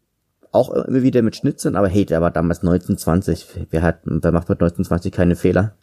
Auch 0.52 0.70
immer 0.70 1.02
wieder 1.02 1.22
mit 1.22 1.36
Schnitzen, 1.36 1.76
aber 1.76 1.88
hey, 1.88 2.06
der 2.06 2.20
war 2.22 2.30
damals 2.30 2.60
1920. 2.60 3.66
Wer 3.70 3.82
hat, 3.82 4.00
wer 4.04 4.32
macht 4.32 4.48
mit 4.48 4.62
1920 4.62 5.12
keine 5.12 5.36
Fehler? 5.36 5.74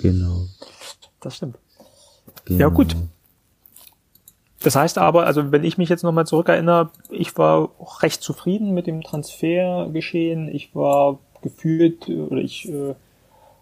Genau. 0.00 0.46
Das 1.20 1.36
stimmt. 1.36 1.56
Genau. 2.44 2.60
Ja, 2.60 2.68
gut. 2.68 2.96
Das 4.62 4.76
heißt 4.76 4.98
aber, 4.98 5.24
also 5.26 5.52
wenn 5.52 5.64
ich 5.64 5.78
mich 5.78 5.88
jetzt 5.88 6.02
nochmal 6.02 6.26
zurückerinnere, 6.26 6.90
ich 7.08 7.36
war 7.38 7.70
recht 8.02 8.22
zufrieden 8.22 8.72
mit 8.72 8.86
dem 8.86 9.02
Transfergeschehen. 9.02 10.48
Ich 10.48 10.74
war 10.74 11.18
gefühlt, 11.40 12.08
oder 12.08 12.40
ich 12.42 12.68
äh, 12.68 12.94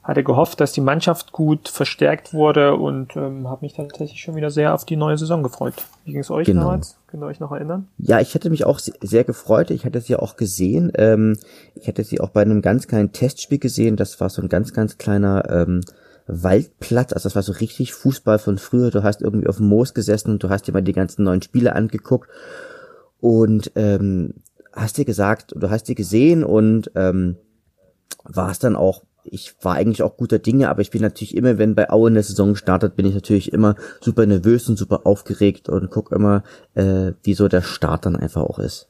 hatte 0.09 0.25
gehofft, 0.25 0.59
dass 0.61 0.73
die 0.73 0.81
Mannschaft 0.81 1.33
gut 1.33 1.69
verstärkt 1.69 2.33
wurde 2.33 2.77
und 2.77 3.15
ähm, 3.15 3.47
habe 3.47 3.59
mich 3.61 3.75
tatsächlich 3.75 4.23
schon 4.23 4.37
wieder 4.37 4.51
sehr 4.51 4.73
auf 4.73 4.87
die 4.87 4.97
neue 4.97 5.19
Saison 5.19 5.43
gefreut. 5.43 5.75
Wie 6.07 6.13
ging 6.13 6.23
es 6.23 6.31
euch 6.31 6.47
genau. 6.47 6.63
damals? 6.63 6.97
Könnt 7.09 7.23
ihr 7.23 7.27
euch 7.27 7.41
noch 7.41 7.53
erinnern? 7.53 7.89
Ja, 7.99 8.19
ich 8.19 8.35
hätte 8.35 8.49
mich 8.49 8.65
auch 8.65 8.79
sehr 8.79 9.25
gefreut. 9.25 9.71
Ich 9.71 9.85
hatte 9.85 10.01
sie 10.01 10.17
auch 10.17 10.37
gesehen. 10.37 10.91
Ähm, 10.95 11.37
ich 11.75 11.89
hatte 11.89 12.05
sie 12.05 12.23
auch 12.23 12.31
bei 12.31 12.41
einem 12.41 12.63
ganz 12.63 12.89
kleinen 12.89 13.13
Testspiel 13.13 13.59
gesehen. 13.59 13.97
Das 13.97 14.19
war 14.19 14.31
so 14.31 14.41
ein 14.41 14.49
ganz, 14.49 14.73
ganz 14.73 14.97
kleiner 14.97 15.45
ähm, 15.51 15.83
Waldplatz. 16.27 17.13
Also 17.13 17.29
das 17.29 17.37
war 17.37 17.43
so 17.43 17.53
richtig 17.53 17.93
Fußball 17.93 18.39
von 18.39 18.57
früher. 18.57 18.91
Du 18.91 19.03
hast 19.03 19.21
irgendwie 19.21 19.47
auf 19.47 19.59
dem 19.59 19.69
Moos 19.69 19.93
gesessen 19.93 20.31
und 20.31 20.43
du 20.43 20.49
hast 20.49 20.67
dir 20.67 20.73
mal 20.73 20.81
die 20.81 20.95
ganzen 20.95 21.25
neuen 21.25 21.43
Spiele 21.43 21.75
angeguckt 21.75 22.31
und 23.21 23.73
ähm, 23.75 24.37
hast 24.73 24.97
dir 24.97 25.05
gesagt, 25.05 25.53
du 25.55 25.69
hast 25.69 25.85
die 25.85 25.95
gesehen 25.95 26.45
und 26.45 26.91
ähm, 26.95 27.37
war 28.25 28.51
es 28.51 28.59
dann 28.59 28.75
auch 28.75 29.03
ich 29.33 29.55
war 29.63 29.75
eigentlich 29.75 30.03
auch 30.03 30.17
guter 30.17 30.39
Dinge, 30.39 30.69
aber 30.69 30.83
ich 30.83 30.91
bin 30.91 31.03
natürlich 31.03 31.37
immer, 31.37 31.59
wenn 31.59 31.75
bei 31.75 31.91
Aue 31.91 32.11
eine 32.11 32.23
Saison 32.23 32.55
startet, 32.57 32.97
bin 32.97 33.07
ich 33.07 33.15
natürlich 33.15 33.53
immer 33.53 33.75
super 34.01 34.27
nervös 34.27 34.69
und 34.69 34.77
super 34.77 35.03
aufgeregt 35.05 35.69
und 35.69 35.91
guck 35.91 36.13
immer, 36.13 36.43
äh, 36.75 37.13
wie 37.23 37.35
so 37.35 37.49
der 37.49 37.63
Start 37.63 38.07
dann 38.07 38.17
einfach 38.17 38.43
auch 38.43 38.59
ist. 38.59 38.89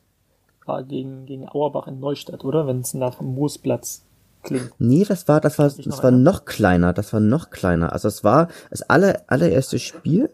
War 0.66 0.82
gegen, 0.84 1.26
gegen 1.26 1.48
Auerbach 1.48 1.88
in 1.88 2.00
Neustadt, 2.00 2.44
oder? 2.44 2.66
Wenn 2.66 2.80
es 2.80 2.94
nach 2.94 3.20
Moosplatz 3.20 4.04
klingt. 4.42 4.72
Nee, 4.78 5.04
das 5.04 5.28
war, 5.28 5.40
das 5.40 5.58
war, 5.58 5.66
das, 5.66 5.76
das 5.76 6.02
war 6.02 6.10
noch 6.10 6.44
kleiner, 6.44 6.92
das 6.92 7.12
war 7.12 7.20
noch 7.20 7.50
kleiner. 7.50 7.92
Also 7.92 8.08
es 8.08 8.24
war 8.24 8.48
das 8.70 8.82
aller, 8.82 9.22
allererste 9.26 9.78
Spiel. 9.78 10.30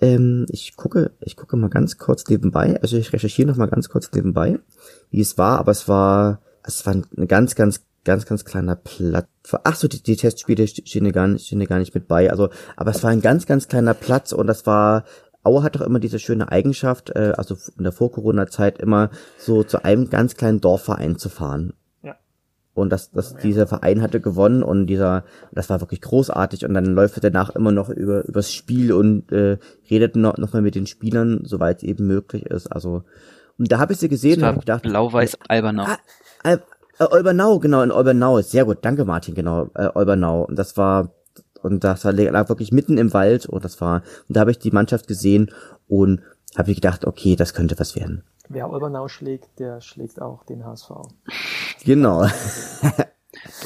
Ähm, 0.00 0.46
ich 0.50 0.76
gucke, 0.76 1.12
ich 1.20 1.36
gucke 1.36 1.56
mal 1.56 1.70
ganz 1.70 1.98
kurz 1.98 2.28
nebenbei, 2.28 2.80
also 2.80 2.96
ich 2.96 3.12
recherchiere 3.12 3.48
noch 3.48 3.56
mal 3.56 3.68
ganz 3.68 3.88
kurz 3.88 4.10
nebenbei, 4.12 4.58
wie 5.10 5.20
es 5.20 5.38
war, 5.38 5.58
aber 5.58 5.72
es 5.72 5.88
war, 5.88 6.40
es 6.64 6.84
war 6.86 6.94
eine 6.94 7.26
ganz, 7.26 7.54
ganz 7.54 7.84
ganz, 8.04 8.26
ganz 8.26 8.44
kleiner 8.44 8.76
Platz. 8.76 9.28
Ach 9.64 9.76
so, 9.76 9.88
die, 9.88 10.02
die 10.02 10.16
Testspiele 10.16 10.66
stehen 10.66 11.06
ja 11.06 11.12
gar 11.12 11.28
nicht, 11.28 11.46
stehen 11.46 11.60
ja 11.60 11.66
gar 11.66 11.78
nicht 11.78 11.94
mit 11.94 12.08
bei. 12.08 12.30
Also, 12.30 12.50
aber 12.76 12.90
es 12.90 13.02
war 13.02 13.10
ein 13.10 13.20
ganz, 13.20 13.46
ganz 13.46 13.68
kleiner 13.68 13.94
Platz 13.94 14.32
und 14.32 14.46
das 14.46 14.66
war, 14.66 15.04
Aue 15.44 15.62
hat 15.62 15.76
doch 15.76 15.80
immer 15.80 15.98
diese 15.98 16.18
schöne 16.18 16.50
Eigenschaft, 16.50 17.10
äh, 17.10 17.32
also 17.36 17.56
in 17.76 17.84
der 17.84 17.92
Vor-Corona-Zeit 17.92 18.78
immer 18.78 19.10
so 19.38 19.62
zu 19.64 19.84
einem 19.84 20.10
ganz 20.10 20.36
kleinen 20.36 20.60
Dorfverein 20.60 21.16
zu 21.16 21.28
fahren. 21.28 21.74
Ja. 22.02 22.16
und 22.74 22.90
das, 22.90 23.10
das, 23.10 23.36
dieser 23.36 23.66
Verein 23.66 24.02
hatte 24.02 24.20
gewonnen 24.20 24.62
und 24.62 24.86
dieser, 24.86 25.24
das 25.52 25.68
war 25.70 25.80
wirklich 25.80 26.00
großartig 26.00 26.64
und 26.64 26.74
dann 26.74 26.86
läuft 26.86 27.16
er 27.16 27.30
danach 27.30 27.50
immer 27.50 27.72
noch 27.72 27.88
über, 27.88 28.24
übers 28.24 28.52
Spiel 28.52 28.92
und 28.92 29.30
äh, 29.32 29.58
redet 29.90 30.16
noch, 30.16 30.38
noch 30.38 30.52
mal 30.52 30.62
mit 30.62 30.74
den 30.74 30.86
Spielern, 30.86 31.40
soweit 31.44 31.82
eben 31.82 32.06
möglich 32.06 32.46
ist. 32.46 32.68
Also, 32.68 33.04
und 33.58 33.70
da 33.70 33.78
habe 33.78 33.92
ich 33.92 33.98
sie 33.98 34.08
gesehen 34.08 34.40
und 34.40 34.46
habe 34.46 34.60
gedacht. 34.60 34.82
Blau-Weiß 34.82 35.38
Albernau. 35.48 35.84
Ah, 35.84 35.98
Al 36.42 36.62
äh, 37.04 37.14
Olbernau, 37.14 37.58
genau, 37.58 37.82
in 37.82 37.92
Olbernau. 37.92 38.40
Sehr 38.40 38.64
gut, 38.64 38.78
danke 38.82 39.04
Martin, 39.04 39.34
genau, 39.34 39.68
äh, 39.74 39.88
Olbernau. 39.94 40.44
Und 40.44 40.58
das 40.58 40.76
war, 40.76 41.10
und 41.62 41.84
das 41.84 42.04
war 42.04 42.12
lag 42.12 42.48
wirklich 42.48 42.72
mitten 42.72 42.98
im 42.98 43.12
Wald 43.12 43.46
und 43.46 43.64
das 43.64 43.80
war, 43.80 44.02
und 44.28 44.36
da 44.36 44.40
habe 44.40 44.50
ich 44.50 44.58
die 44.58 44.70
Mannschaft 44.70 45.06
gesehen 45.06 45.50
und 45.88 46.22
habe 46.56 46.70
ich 46.70 46.76
gedacht, 46.76 47.06
okay, 47.06 47.36
das 47.36 47.54
könnte 47.54 47.78
was 47.78 47.96
werden. 47.96 48.24
Wer 48.48 48.70
Olbernau 48.70 49.08
schlägt, 49.08 49.58
der 49.58 49.80
schlägt 49.80 50.20
auch 50.20 50.44
den 50.44 50.64
HSV. 50.64 50.90
Genau. 51.84 52.26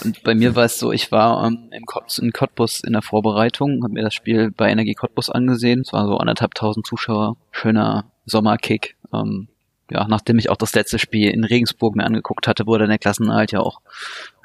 Und 0.05 0.23
bei 0.23 0.35
mir 0.35 0.55
war 0.55 0.65
es 0.65 0.79
so, 0.79 0.93
ich 0.93 1.11
war 1.13 1.45
ähm, 1.45 1.71
im 1.73 1.85
Kott, 1.85 2.19
in 2.19 2.33
Cottbus 2.33 2.81
in 2.81 2.93
der 2.93 3.03
Vorbereitung, 3.03 3.83
habe 3.83 3.95
mir 3.95 4.03
das 4.03 4.15
Spiel 4.15 4.51
bei 4.51 4.71
Energie 4.71 4.95
Cottbus 4.95 5.29
angesehen. 5.29 5.81
Es 5.81 5.93
war 5.93 6.07
so 6.07 6.17
anderthalb 6.17 6.55
tausend 6.55 6.87
Zuschauer, 6.87 7.37
schöner 7.51 8.11
Sommerkick. 8.25 8.97
Ähm, 9.13 9.49
ja, 9.91 10.07
nachdem 10.09 10.39
ich 10.39 10.51
auch 10.51 10.57
das 10.57 10.75
letzte 10.75 10.99
Spiel 10.99 11.31
in 11.31 11.45
Regensburg 11.45 11.95
mir 11.97 12.05
angeguckt 12.05 12.49
hatte, 12.49 12.65
wo 12.67 12.77
dann 12.77 12.89
der 12.89 12.99
Klassenerhalt 12.99 13.53
ja 13.53 13.61
auch 13.61 13.81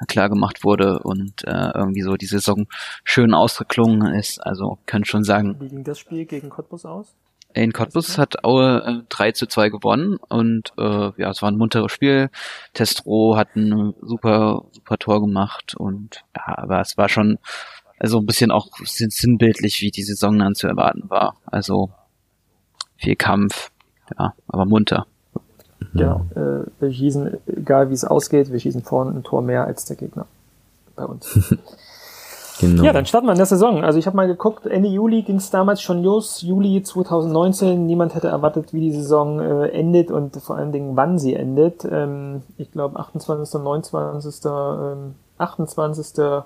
klar 0.08 0.28
gemacht 0.28 0.64
wurde 0.64 1.00
und 1.00 1.44
äh, 1.44 1.70
irgendwie 1.74 2.02
so 2.02 2.14
die 2.14 2.26
Saison 2.26 2.66
schön 3.04 3.34
ausgeklungen 3.34 4.14
ist. 4.14 4.38
Also 4.44 4.78
können 4.86 5.04
schon 5.04 5.24
sagen. 5.24 5.56
Wie 5.60 5.68
ging 5.68 5.84
das 5.84 5.98
Spiel 5.98 6.26
gegen 6.26 6.48
Cottbus 6.48 6.84
aus? 6.84 7.16
In 7.54 7.72
Cottbus 7.72 8.16
hat 8.16 8.44
Aue 8.44 9.02
äh, 9.02 9.06
3 9.10 9.32
zu 9.32 9.46
2 9.46 9.68
gewonnen 9.68 10.16
und 10.28 10.72
äh, 10.78 11.10
ja, 11.16 11.30
es 11.30 11.42
war 11.42 11.50
ein 11.50 11.58
munteres 11.58 11.92
Spiel. 11.92 12.30
Testro 12.72 13.36
hat 13.36 13.56
ein 13.56 13.94
super, 14.00 14.64
super 14.70 14.96
Tor 14.96 15.20
gemacht 15.20 15.74
und 15.76 16.24
ja, 16.34 16.58
aber 16.58 16.80
es 16.80 16.96
war 16.96 17.08
schon 17.08 17.38
also 17.98 18.18
ein 18.18 18.26
bisschen 18.26 18.50
auch 18.50 18.68
sinnbildlich, 18.82 19.80
wie 19.80 19.90
die 19.90 20.02
Saison 20.02 20.38
dann 20.38 20.54
zu 20.54 20.66
erwarten 20.66 21.08
war. 21.10 21.36
Also 21.46 21.90
viel 22.96 23.16
Kampf, 23.16 23.70
ja, 24.18 24.34
aber 24.48 24.64
munter. 24.64 25.06
Genau. 25.92 26.26
Äh, 26.34 26.66
wir 26.80 26.92
schießen, 26.92 27.38
egal 27.46 27.90
wie 27.90 27.94
es 27.94 28.04
ausgeht, 28.04 28.52
wir 28.52 28.60
schießen 28.60 28.82
vorne 28.82 29.12
ein 29.12 29.22
Tor 29.22 29.42
mehr 29.42 29.64
als 29.66 29.84
der 29.84 29.96
Gegner 29.96 30.26
bei 30.96 31.04
uns. 31.04 31.54
Genau. 32.60 32.84
Ja, 32.84 32.92
dann 32.92 33.06
starten 33.06 33.26
wir 33.26 33.32
in 33.32 33.38
der 33.38 33.46
Saison. 33.46 33.82
Also 33.82 33.98
ich 33.98 34.06
habe 34.06 34.16
mal 34.16 34.28
geguckt, 34.28 34.66
Ende 34.66 34.88
Juli 34.88 35.22
ging 35.22 35.36
es 35.36 35.50
damals 35.50 35.82
schon 35.82 36.02
los, 36.02 36.42
Juli 36.42 36.82
2019. 36.82 37.86
Niemand 37.86 38.14
hätte 38.14 38.28
erwartet, 38.28 38.72
wie 38.72 38.80
die 38.80 38.92
Saison 38.92 39.40
äh, 39.40 39.68
endet 39.70 40.12
und 40.12 40.36
vor 40.36 40.56
allen 40.56 40.70
Dingen, 40.70 40.94
wann 40.94 41.18
sie 41.18 41.34
endet. 41.34 41.84
Ähm, 41.90 42.42
ich 42.58 42.70
glaube 42.70 43.00
28., 43.00 43.60
29., 43.60 44.44
ähm, 44.44 45.14
28. 45.38 46.42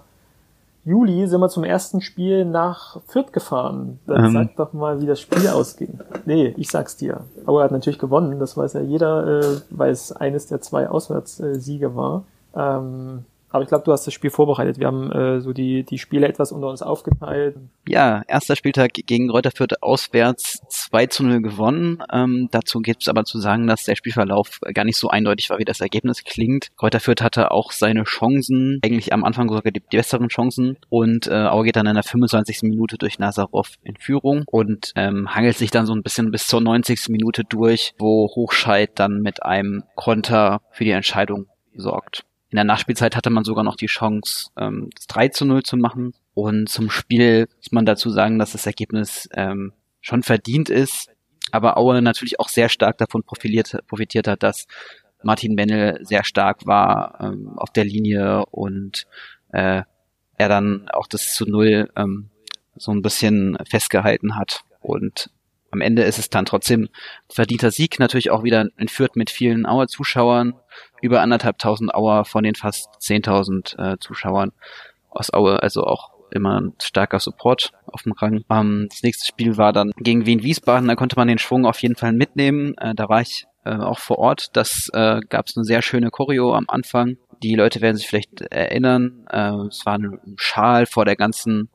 Juli 0.87 1.27
sind 1.27 1.41
wir 1.41 1.49
zum 1.49 1.65
ersten 1.65 2.01
Spiel 2.01 2.45
nach 2.45 3.01
Fürth 3.09 3.33
gefahren. 3.33 3.99
Dann 4.07 4.27
ähm. 4.27 4.33
sag 4.33 4.57
doch 4.57 4.73
mal, 4.73 5.03
wie 5.03 5.07
das 5.07 5.21
Spiel 5.21 5.49
ausging. 5.49 5.99
Nee, 6.27 6.55
ich 6.57 6.71
sag's 6.71 6.97
dir. 6.97 7.23
Aber 7.45 7.61
er 7.61 7.65
hat 7.65 7.73
natürlich 7.73 7.99
gewonnen, 7.99 8.39
das 8.39 8.57
weiß 8.57 8.75
ja 8.75 8.81
jeder, 8.83 9.41
äh, 9.41 9.61
weil 9.71 9.91
es 9.91 10.13
eines 10.13 10.47
der 10.47 10.61
zwei 10.61 10.89
Auswärtssiege 10.89 11.97
war. 11.97 12.23
Ähm, 12.55 13.25
aber 13.57 13.63
ich 13.63 13.69
glaube, 13.69 13.85
du 13.85 13.93
hast 13.93 14.07
das 14.07 14.13
Spiel 14.13 14.31
vorbereitet. 14.31 14.79
Wir 14.79 14.87
haben 14.87 15.11
äh, 15.11 15.41
so 15.41 15.53
die, 15.53 15.83
die 15.83 15.99
Spiele 15.99 16.29
etwas 16.29 16.53
unter 16.53 16.69
uns 16.69 16.83
aufgeteilt. 16.83 17.57
Ja, 17.89 18.23
erster 18.29 18.55
Spieltag 18.55 18.93
gegen 18.93 19.31
Reuter 19.31 19.51
Fürth 19.51 19.83
auswärts 19.83 20.61
2 20.69 21.07
zu 21.07 21.25
0 21.25 21.41
gewonnen. 21.41 22.03
Ähm, 22.13 22.49
dazu 22.51 22.81
gibt 22.81 23.03
es 23.03 23.09
aber 23.09 23.25
zu 23.25 23.39
sagen, 23.39 23.67
dass 23.67 23.85
der 23.85 23.97
Spielverlauf 23.97 24.61
gar 24.75 24.85
nicht 24.85 24.99
so 24.99 25.09
eindeutig 25.09 25.49
war, 25.49 25.59
wie 25.59 25.65
das 25.65 25.81
Ergebnis 25.81 26.23
klingt. 26.23 26.69
Reuter 26.81 27.01
Fürth 27.01 27.23
hatte 27.23 27.51
auch 27.51 27.73
seine 27.73 28.05
Chancen, 28.05 28.79
eigentlich 28.85 29.15
am 29.15 29.25
Anfang 29.25 29.49
sogar 29.49 29.63
die, 29.73 29.81
die 29.81 29.97
besseren 29.97 30.29
Chancen. 30.29 30.77
Und 30.91 31.27
äh, 31.27 31.47
Auer 31.47 31.65
geht 31.65 31.77
dann 31.77 31.87
in 31.87 31.95
der 31.95 32.03
25. 32.03 32.63
Minute 32.65 32.99
durch 32.99 33.19
Nazarov 33.19 33.71
in 33.83 33.97
Führung 33.97 34.45
und 34.47 34.93
ähm, 34.97 35.35
hangelt 35.35 35.57
sich 35.57 35.71
dann 35.71 35.87
so 35.87 35.95
ein 35.95 36.03
bisschen 36.03 36.31
bis 36.31 36.47
zur 36.47 36.61
90. 36.61 37.09
Minute 37.09 37.43
durch, 37.49 37.95
wo 37.99 38.29
Hochscheid 38.35 38.91
dann 38.97 39.23
mit 39.23 39.43
einem 39.43 39.85
Konter 39.95 40.61
für 40.73 40.85
die 40.85 40.91
Entscheidung 40.91 41.47
sorgt. 41.75 42.26
In 42.51 42.57
der 42.57 42.65
Nachspielzeit 42.65 43.17
hatte 43.17 43.31
man 43.31 43.45
sogar 43.45 43.65
noch 43.65 43.77
die 43.77 43.87
Chance, 43.87 44.51
ähm, 44.57 44.91
das 44.95 45.07
3 45.09 45.29
zu 45.29 45.45
0 45.45 45.63
zu 45.63 45.77
machen. 45.77 46.15
Und 46.35 46.69
zum 46.69 46.91
Spiel 46.91 47.49
muss 47.57 47.73
man 47.73 47.87
dazu 47.87 48.11
sagen, 48.11 48.39
dass 48.39 48.53
das 48.53 48.67
Ergebnis 48.67 49.29
ähm, 49.33 49.73
schon 50.01 50.23
verdient 50.23 50.71
ist, 50.71 51.09
aber 51.51 51.77
Aue 51.77 52.01
natürlich 52.03 52.39
auch 52.39 52.49
sehr 52.49 52.69
stark 52.69 52.99
davon 52.99 53.23
profitiert, 53.23 53.77
profitiert 53.89 54.29
hat, 54.29 54.43
dass 54.43 54.67
Martin 55.23 55.55
Mennel 55.55 55.99
sehr 56.03 56.25
stark 56.25 56.67
war 56.67 57.19
ähm, 57.21 57.53
auf 57.57 57.71
der 57.71 57.85
Linie 57.85 58.47
und 58.47 59.07
äh, 59.53 59.83
er 60.39 60.49
dann 60.49 60.89
auch 60.91 61.07
das 61.07 61.35
zu 61.35 61.47
Null 61.47 61.91
ähm, 61.97 62.31
so 62.77 62.93
ein 62.93 63.03
bisschen 63.03 63.57
festgehalten 63.69 64.37
hat. 64.37 64.63
Und 64.81 65.31
am 65.71 65.81
Ende 65.81 66.03
ist 66.03 66.19
es 66.19 66.31
dann 66.31 66.45
trotzdem 66.45 66.89
verdienter 67.29 67.71
Sieg, 67.71 67.99
natürlich 67.99 68.31
auch 68.31 68.45
wieder 68.45 68.69
entführt 68.77 69.17
mit 69.17 69.31
vielen 69.31 69.67
Auer 69.67 69.89
Zuschauern, 69.89 70.55
über 71.03 71.21
anderthalb 71.21 71.59
tausend 71.59 71.95
Auer 71.95 72.25
von 72.25 72.45
den 72.45 72.55
fast 72.55 72.89
zehntausend 73.01 73.77
äh, 73.79 73.97
Zuschauern 74.01 74.53
aus 75.11 75.33
Aue, 75.33 75.63
also 75.63 75.85
auch 75.85 76.11
immer 76.31 76.61
ein 76.61 76.75
starker 76.83 77.21
Support 77.21 77.73
auf 77.87 78.03
dem 78.03 78.13
Rang. 78.13 78.45
Ähm, 78.51 78.87
das 78.91 79.03
nächste 79.03 79.27
Spiel 79.27 79.57
war 79.57 79.73
dann 79.73 79.93
gegen 79.97 80.27
Wien 80.27 80.43
Wiesbaden, 80.43 80.89
da 80.89 80.95
konnte 80.95 81.17
man 81.17 81.29
den 81.29 81.39
Schwung 81.39 81.67
auf 81.67 81.81
jeden 81.81 81.97
Fall 81.97 82.13
mitnehmen. 82.13 82.77
Äh, 82.79 82.95
da 82.95 83.09
war 83.09 83.21
ich 83.21 83.47
äh, 83.65 83.77
auch 83.77 83.99
vor 83.99 84.19
Ort. 84.19 84.57
Das 84.57 84.89
äh, 84.93 85.21
gab 85.29 85.47
es 85.47 85.57
eine 85.57 85.65
sehr 85.65 85.83
schöne 85.83 86.11
Choreo 86.11 86.55
am 86.55 86.67
Anfang. 86.69 87.17
Die 87.43 87.55
Leute 87.55 87.81
werden 87.81 87.97
sich 87.97 88.09
vielleicht 88.09 88.41
erinnern. 88.41 89.27
Äh, 89.31 89.67
es 89.69 89.85
war 89.85 89.99
ein 89.99 90.19
Schal 90.37 90.87
vor 90.87 91.05
der 91.05 91.17
ganzen 91.17 91.69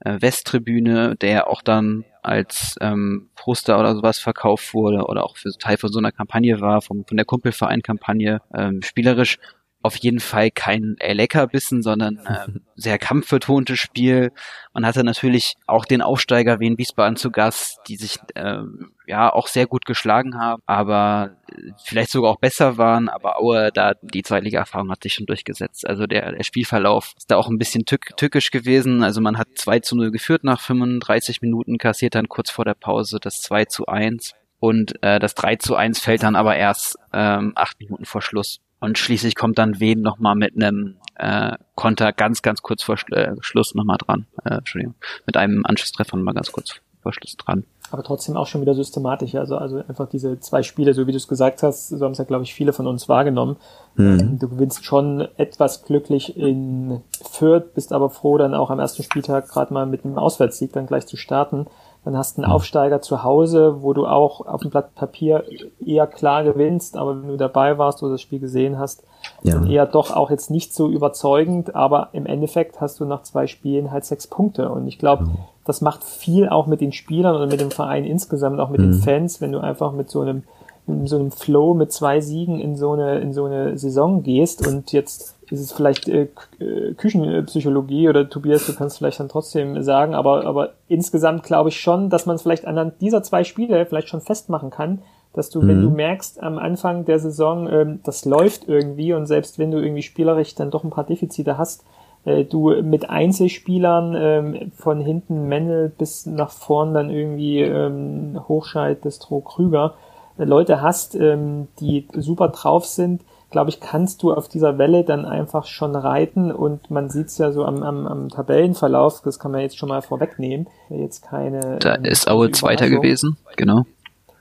äh, 0.00 0.20
Westtribüne, 0.20 1.16
der 1.16 1.48
auch 1.48 1.62
dann 1.62 2.04
als 2.26 2.74
ähm, 2.80 3.28
Poster 3.36 3.78
oder 3.78 3.94
sowas 3.94 4.18
verkauft 4.18 4.74
wurde 4.74 5.04
oder 5.04 5.24
auch 5.24 5.36
für 5.36 5.50
Teil 5.52 5.76
von 5.76 5.92
so 5.92 5.98
einer 5.98 6.12
Kampagne 6.12 6.60
war, 6.60 6.82
vom, 6.82 7.04
von 7.06 7.16
der 7.16 7.24
Kumpelverein-Kampagne, 7.26 8.40
ähm, 8.54 8.82
spielerisch 8.82 9.38
auf 9.86 9.96
jeden 9.96 10.20
Fall 10.20 10.50
kein 10.50 10.96
äh, 10.98 11.12
Leckerbissen, 11.12 11.82
sondern 11.82 12.18
äh, 12.26 12.46
sehr 12.74 12.98
kampfbetontes 12.98 13.78
Spiel. 13.78 14.32
Man 14.74 14.84
hatte 14.84 15.04
natürlich 15.04 15.54
auch 15.66 15.84
den 15.84 16.02
Aufsteiger 16.02 16.60
Wien 16.60 16.76
Wiesbaden 16.78 17.16
zu 17.16 17.30
Gast, 17.30 17.78
die 17.88 17.96
sich 17.96 18.18
äh, 18.34 18.58
ja 19.06 19.32
auch 19.32 19.46
sehr 19.46 19.66
gut 19.66 19.86
geschlagen 19.86 20.38
haben, 20.38 20.62
aber 20.66 21.36
vielleicht 21.84 22.10
sogar 22.10 22.32
auch 22.32 22.40
besser 22.40 22.76
waren, 22.76 23.08
aber 23.08 23.38
Aue, 23.40 23.70
da 23.72 23.94
die 24.02 24.22
Zweitliga-Erfahrung 24.22 24.90
hat 24.90 25.02
sich 25.02 25.14
schon 25.14 25.26
durchgesetzt. 25.26 25.86
Also 25.86 26.06
der, 26.06 26.32
der 26.32 26.42
Spielverlauf 26.42 27.14
ist 27.16 27.30
da 27.30 27.36
auch 27.36 27.48
ein 27.48 27.58
bisschen 27.58 27.84
tück, 27.84 28.16
tückisch 28.16 28.50
gewesen. 28.50 29.02
Also 29.02 29.20
man 29.20 29.38
hat 29.38 29.48
2 29.54 29.80
zu 29.80 29.96
0 29.96 30.10
geführt 30.10 30.44
nach 30.44 30.60
35 30.60 31.40
Minuten, 31.40 31.78
kassiert 31.78 32.14
dann 32.14 32.28
kurz 32.28 32.50
vor 32.50 32.64
der 32.64 32.74
Pause 32.74 33.18
das 33.20 33.40
2 33.42 33.66
zu 33.66 33.86
1 33.86 34.34
und 34.58 35.02
äh, 35.02 35.18
das 35.18 35.34
3 35.34 35.56
zu 35.56 35.76
1 35.76 36.00
fällt 36.00 36.22
dann 36.22 36.36
aber 36.36 36.56
erst 36.56 36.96
ähm, 37.12 37.52
acht 37.54 37.78
Minuten 37.78 38.04
vor 38.04 38.22
Schluss. 38.22 38.60
Und 38.80 38.98
schließlich 38.98 39.34
kommt 39.34 39.58
dann 39.58 39.80
Wien 39.80 40.02
nochmal 40.02 40.34
mit 40.34 40.54
einem 40.54 40.96
äh, 41.16 41.52
Konter 41.74 42.12
ganz, 42.12 42.42
ganz 42.42 42.62
kurz 42.62 42.82
vor 42.82 42.96
Schlu 42.96 43.16
äh, 43.16 43.34
Schluss 43.40 43.74
nochmal 43.74 43.98
dran. 43.98 44.26
Äh, 44.44 44.56
Entschuldigung, 44.56 44.94
mit 45.24 45.36
einem 45.36 45.64
Anschlusstreffer 45.64 46.16
nochmal 46.16 46.34
ganz 46.34 46.52
kurz 46.52 46.80
vor 47.02 47.12
Schluss 47.12 47.36
dran. 47.36 47.64
Aber 47.92 48.02
trotzdem 48.02 48.36
auch 48.36 48.48
schon 48.48 48.60
wieder 48.60 48.74
systematisch. 48.74 49.34
Also, 49.36 49.56
also 49.56 49.78
einfach 49.88 50.08
diese 50.08 50.40
zwei 50.40 50.62
Spiele, 50.62 50.92
so 50.92 51.06
wie 51.06 51.12
du 51.12 51.16
es 51.16 51.28
gesagt 51.28 51.62
hast, 51.62 51.88
so 51.88 52.04
haben 52.04 52.12
es 52.12 52.18
ja, 52.18 52.24
glaube 52.24 52.42
ich, 52.42 52.52
viele 52.52 52.72
von 52.72 52.86
uns 52.86 53.08
wahrgenommen. 53.08 53.56
Mhm. 53.94 54.38
Du 54.40 54.48
gewinnst 54.48 54.84
schon 54.84 55.28
etwas 55.36 55.84
glücklich 55.84 56.36
in 56.36 57.00
Fürth, 57.30 57.74
bist 57.74 57.92
aber 57.92 58.10
froh, 58.10 58.38
dann 58.38 58.54
auch 58.54 58.70
am 58.70 58.80
ersten 58.80 59.04
Spieltag 59.04 59.48
gerade 59.48 59.72
mal 59.72 59.86
mit 59.86 60.04
einem 60.04 60.18
Auswärtssieg 60.18 60.72
dann 60.72 60.86
gleich 60.86 61.06
zu 61.06 61.16
starten. 61.16 61.66
Dann 62.06 62.16
hast 62.16 62.38
du 62.38 62.42
einen 62.44 62.52
Aufsteiger 62.52 63.02
zu 63.02 63.24
Hause, 63.24 63.82
wo 63.82 63.92
du 63.92 64.06
auch 64.06 64.46
auf 64.46 64.60
dem 64.60 64.70
Blatt 64.70 64.94
Papier 64.94 65.42
eher 65.84 66.06
klar 66.06 66.44
gewinnst, 66.44 66.96
aber 66.96 67.20
wenn 67.20 67.26
du 67.26 67.36
dabei 67.36 67.78
warst 67.78 68.00
oder 68.00 68.12
das 68.12 68.20
Spiel 68.20 68.38
gesehen 68.38 68.78
hast, 68.78 69.02
ja. 69.42 69.54
dann 69.54 69.68
eher 69.68 69.86
doch 69.86 70.14
auch 70.14 70.30
jetzt 70.30 70.48
nicht 70.48 70.72
so 70.72 70.88
überzeugend, 70.88 71.74
aber 71.74 72.10
im 72.12 72.24
Endeffekt 72.24 72.80
hast 72.80 73.00
du 73.00 73.06
nach 73.06 73.22
zwei 73.22 73.48
Spielen 73.48 73.90
halt 73.90 74.04
sechs 74.04 74.28
Punkte. 74.28 74.70
Und 74.70 74.86
ich 74.86 75.00
glaube, 75.00 75.26
das 75.64 75.80
macht 75.80 76.04
viel 76.04 76.48
auch 76.48 76.68
mit 76.68 76.80
den 76.80 76.92
Spielern 76.92 77.34
und 77.34 77.50
mit 77.50 77.60
dem 77.60 77.72
Verein 77.72 78.04
insgesamt, 78.04 78.60
auch 78.60 78.70
mit 78.70 78.80
mhm. 78.80 78.92
den 78.92 78.94
Fans, 79.00 79.40
wenn 79.40 79.50
du 79.50 79.58
einfach 79.58 79.90
mit 79.90 80.08
so 80.08 80.20
einem, 80.20 80.44
mit 80.86 81.08
so 81.08 81.16
einem 81.16 81.32
Flow 81.32 81.74
mit 81.74 81.90
zwei 81.90 82.20
Siegen 82.20 82.60
in 82.60 82.76
so 82.76 82.92
eine, 82.92 83.18
in 83.18 83.32
so 83.32 83.46
eine 83.46 83.76
Saison 83.76 84.22
gehst 84.22 84.64
und 84.64 84.92
jetzt 84.92 85.35
ist 85.50 85.60
es 85.60 85.72
vielleicht 85.72 86.08
äh, 86.08 86.28
äh, 86.58 86.94
Küchenpsychologie 86.94 88.08
oder 88.08 88.28
Tobias, 88.28 88.66
du 88.66 88.74
kannst 88.74 88.98
vielleicht 88.98 89.20
dann 89.20 89.28
trotzdem 89.28 89.82
sagen, 89.82 90.14
aber, 90.14 90.44
aber 90.44 90.74
insgesamt 90.88 91.44
glaube 91.44 91.68
ich 91.68 91.80
schon, 91.80 92.10
dass 92.10 92.26
man 92.26 92.36
es 92.36 92.42
vielleicht 92.42 92.66
anhand 92.66 93.00
dieser 93.00 93.22
zwei 93.22 93.44
Spiele 93.44 93.86
vielleicht 93.86 94.08
schon 94.08 94.20
festmachen 94.20 94.70
kann, 94.70 95.02
dass 95.32 95.50
du, 95.50 95.62
mhm. 95.62 95.68
wenn 95.68 95.82
du 95.82 95.90
mhm. 95.90 95.96
merkst 95.96 96.42
am 96.42 96.58
Anfang 96.58 97.04
der 97.04 97.18
Saison, 97.18 97.68
ähm, 97.70 98.00
das 98.04 98.24
läuft 98.24 98.68
irgendwie 98.68 99.12
und 99.12 99.26
selbst 99.26 99.58
wenn 99.58 99.70
du 99.70 99.78
irgendwie 99.78 100.02
spielerisch 100.02 100.54
dann 100.54 100.70
doch 100.70 100.82
ein 100.82 100.90
paar 100.90 101.04
Defizite 101.04 101.58
hast, 101.58 101.84
äh, 102.24 102.44
du 102.44 102.70
mit 102.82 103.08
Einzelspielern 103.08 104.14
ähm, 104.18 104.72
von 104.76 105.00
hinten 105.00 105.48
Mendel 105.48 105.88
bis 105.88 106.26
nach 106.26 106.50
vorn 106.50 106.92
dann 106.92 107.08
irgendwie 107.08 107.60
ähm, 107.60 108.40
Hochscheid, 108.48 109.04
Destro, 109.04 109.40
Krüger, 109.40 109.94
äh, 110.38 110.44
Leute 110.44 110.82
hast, 110.82 111.14
ähm, 111.14 111.68
die 111.80 112.08
super 112.14 112.48
drauf 112.48 112.84
sind, 112.84 113.22
glaube 113.50 113.70
ich, 113.70 113.80
kannst 113.80 114.22
du 114.22 114.32
auf 114.32 114.48
dieser 114.48 114.78
Welle 114.78 115.04
dann 115.04 115.24
einfach 115.24 115.66
schon 115.66 115.94
reiten 115.94 116.50
und 116.50 116.90
man 116.90 117.10
sieht 117.10 117.28
es 117.28 117.38
ja 117.38 117.52
so 117.52 117.64
am, 117.64 117.82
am, 117.82 118.06
am 118.06 118.28
Tabellenverlauf, 118.28 119.22
das 119.22 119.38
kann 119.38 119.52
man 119.52 119.60
jetzt 119.60 119.78
schon 119.78 119.88
mal 119.88 120.02
vorwegnehmen, 120.02 120.66
jetzt 120.88 121.22
keine. 121.22 121.78
Da 121.78 121.96
ähm, 121.96 122.04
ist 122.04 122.28
Aue 122.28 122.50
Zweiter 122.50 122.88
gewesen, 122.90 123.36
genau. 123.56 123.84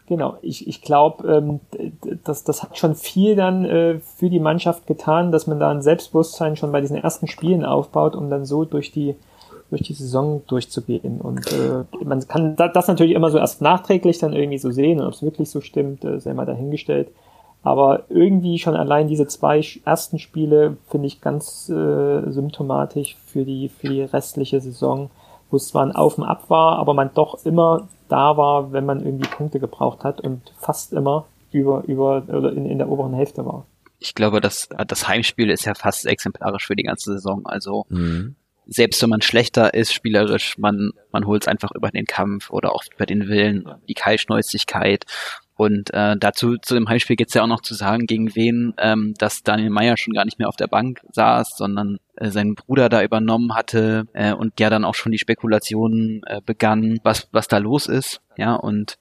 Genau, 0.07 0.37
ich, 0.43 0.67
ich 0.67 0.83
glaube, 0.83 1.27
ähm, 1.27 1.59
das, 2.23 2.43
das 2.43 2.61
hat 2.61 2.77
schon 2.77 2.93
viel 2.93 3.35
dann 3.35 3.65
äh, 3.65 3.99
für 3.99 4.29
die 4.29 4.39
Mannschaft 4.39 4.85
getan, 4.85 5.31
dass 5.31 5.47
man 5.47 5.59
da 5.59 5.71
ein 5.71 5.81
Selbstbewusstsein 5.81 6.55
schon 6.55 6.71
bei 6.71 6.81
diesen 6.81 6.97
ersten 6.97 7.27
Spielen 7.27 7.65
aufbaut, 7.65 8.15
um 8.15 8.29
dann 8.29 8.45
so 8.45 8.65
durch 8.65 8.91
die 8.91 9.15
durch 9.71 9.81
die 9.81 9.93
Saison 9.93 10.43
durchzugehen. 10.47 11.19
Und 11.19 11.51
äh, 11.51 11.83
man 12.03 12.25
kann 12.27 12.55
das 12.55 12.87
natürlich 12.87 13.15
immer 13.15 13.31
so 13.31 13.39
erst 13.39 13.61
nachträglich 13.61 14.19
dann 14.19 14.33
irgendwie 14.33 14.59
so 14.59 14.69
sehen, 14.69 15.01
ob 15.01 15.13
es 15.13 15.23
wirklich 15.23 15.49
so 15.49 15.59
stimmt, 15.59 16.05
äh, 16.05 16.19
sei 16.19 16.33
mal 16.33 16.45
dahingestellt. 16.45 17.09
Aber 17.65 18.03
irgendwie 18.09 18.59
schon 18.59 18.75
allein 18.75 19.07
diese 19.07 19.25
zwei 19.25 19.59
ersten 19.85 20.19
Spiele 20.19 20.77
finde 20.87 21.07
ich 21.07 21.19
ganz 21.19 21.67
äh, 21.67 22.29
symptomatisch 22.29 23.15
für 23.25 23.43
die, 23.43 23.69
für 23.69 23.89
die 23.89 24.03
restliche 24.03 24.61
Saison, 24.61 25.09
wo 25.49 25.57
es 25.57 25.69
zwar 25.69 25.83
ein 25.83 25.95
Auf 25.95 26.19
und 26.19 26.25
Ab 26.25 26.47
war, 26.51 26.77
aber 26.77 26.93
man 26.93 27.09
doch 27.15 27.43
immer 27.43 27.87
da 28.07 28.37
war, 28.37 28.71
wenn 28.71 28.85
man 28.85 29.03
irgendwie 29.03 29.27
Punkte 29.27 29.59
gebraucht 29.59 30.03
hat 30.03 30.21
und 30.21 30.53
fast 30.59 30.93
immer 30.93 31.25
über, 31.51 31.83
über 31.87 32.21
oder 32.27 32.53
in, 32.53 32.67
in 32.67 32.77
der 32.77 32.87
oberen 32.87 33.15
Hälfte 33.15 33.43
war. 33.47 33.65
Ich 33.97 34.13
glaube, 34.13 34.41
das, 34.41 34.69
das 34.85 35.07
Heimspiel 35.07 35.49
ist 35.49 35.65
ja 35.65 35.73
fast 35.73 36.05
exemplarisch 36.05 36.67
für 36.67 36.75
die 36.75 36.83
ganze 36.83 37.13
Saison. 37.13 37.47
Also 37.47 37.87
mhm. 37.89 38.35
selbst 38.67 39.01
wenn 39.01 39.09
man 39.09 39.23
schlechter 39.23 39.73
ist 39.73 39.91
spielerisch, 39.91 40.59
man, 40.59 40.91
man 41.11 41.25
holt 41.25 41.41
es 41.41 41.47
einfach 41.47 41.71
über 41.71 41.89
den 41.89 42.05
Kampf 42.05 42.51
oder 42.51 42.75
auch 42.75 42.83
über 42.93 43.07
den 43.07 43.27
Willen, 43.27 43.67
die 43.87 43.95
Kaltschnäuzigkeit 43.95 45.05
und 45.55 45.93
äh, 45.93 46.15
dazu 46.19 46.57
zu 46.57 46.73
dem 46.73 46.89
Heimspiel 46.89 47.15
geht's 47.15 47.33
ja 47.33 47.43
auch 47.43 47.47
noch 47.47 47.61
zu 47.61 47.73
sagen, 47.73 48.07
gegen 48.07 48.35
wen, 48.35 48.73
ähm, 48.77 49.13
dass 49.17 49.41
Daniel 49.41 49.69
Meyer 49.69 49.95
schon 49.95 50.13
gar 50.13 50.25
nicht 50.25 50.37
mehr 50.37 50.49
auf 50.49 50.57
der 50.57 50.67
Bank 50.67 51.01
saß, 51.11 51.55
sondern 51.55 51.97
äh, 52.15 52.29
seinen 52.29 52.55
Bruder 52.55 52.89
da 52.89 53.01
übernommen 53.01 53.55
hatte 53.55 54.05
äh, 54.13 54.33
und 54.33 54.59
ja 54.59 54.69
dann 54.69 54.83
auch 54.83 54.95
schon 54.95 55.13
die 55.13 55.17
Spekulationen 55.17 56.21
äh, 56.25 56.41
begann, 56.45 56.99
was 57.03 57.29
was 57.31 57.47
da 57.47 57.57
los 57.57 57.87
ist, 57.87 58.21
ja 58.37 58.53
und 58.53 58.97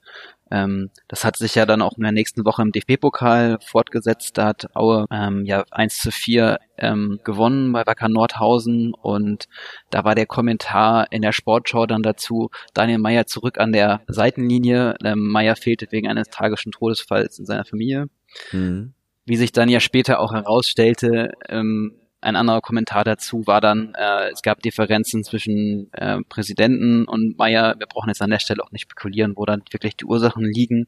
ähm, 0.51 0.91
das 1.07 1.25
hat 1.25 1.37
sich 1.37 1.55
ja 1.55 1.65
dann 1.65 1.81
auch 1.81 1.97
in 1.97 2.03
der 2.03 2.11
nächsten 2.11 2.45
Woche 2.45 2.61
im 2.61 2.71
DFB-Pokal 2.71 3.57
fortgesetzt. 3.65 4.37
Da 4.37 4.47
hat 4.47 4.75
Aue 4.75 5.05
ähm, 5.11 5.45
ja 5.45 5.63
1 5.71 5.97
zu 5.97 6.11
4 6.11 6.59
ähm, 6.77 7.19
gewonnen 7.23 7.71
bei 7.71 7.85
Wacker 7.85 8.09
Nordhausen 8.09 8.93
und 8.93 9.47
da 9.89 10.03
war 10.03 10.13
der 10.13 10.27
Kommentar 10.27 11.11
in 11.11 11.21
der 11.21 11.31
Sportschau 11.31 11.87
dann 11.87 12.03
dazu, 12.03 12.49
Daniel 12.73 12.99
Meyer 12.99 13.25
zurück 13.25 13.59
an 13.59 13.71
der 13.71 14.01
Seitenlinie. 14.07 14.95
Ähm, 15.03 15.27
Meyer 15.31 15.55
fehlte 15.55 15.87
wegen 15.91 16.07
eines 16.07 16.29
tragischen 16.29 16.71
Todesfalls 16.71 17.39
in 17.39 17.45
seiner 17.45 17.65
Familie. 17.65 18.07
Mhm. 18.51 18.93
Wie 19.25 19.37
sich 19.37 19.51
dann 19.51 19.69
ja 19.69 19.79
später 19.79 20.19
auch 20.19 20.33
herausstellte, 20.33 21.33
ähm, 21.49 21.93
ein 22.25 22.35
anderer 22.35 22.61
Kommentar 22.61 23.03
dazu 23.03 23.45
war 23.45 23.61
dann, 23.61 23.93
äh, 23.95 24.31
es 24.31 24.41
gab 24.41 24.61
Differenzen 24.61 25.23
zwischen 25.23 25.91
äh, 25.93 26.17
Präsidenten 26.27 27.05
und 27.05 27.37
Meyer. 27.37 27.75
Wir 27.77 27.85
brauchen 27.85 28.09
jetzt 28.09 28.21
an 28.21 28.31
der 28.31 28.39
Stelle 28.39 28.63
auch 28.63 28.71
nicht 28.71 28.81
spekulieren, 28.81 29.33
wo 29.35 29.45
dann 29.45 29.61
wirklich 29.71 29.95
die 29.95 30.05
Ursachen 30.05 30.43
liegen. 30.43 30.87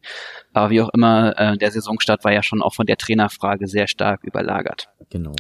Aber 0.54 0.71
wie 0.71 0.82
auch 0.82 0.89
immer, 0.89 1.38
äh, 1.38 1.58
der 1.58 1.71
Saisonstart 1.71 2.23
war 2.23 2.34
ja 2.34 2.41
schon 2.41 2.63
auch 2.63 2.73
von 2.73 2.88
der 2.88 2.97
Trainerfrage 2.97 3.67
sehr 3.67 3.88
stark 3.88 4.23
überlagert. 4.23 4.89
Genau. 5.12 5.36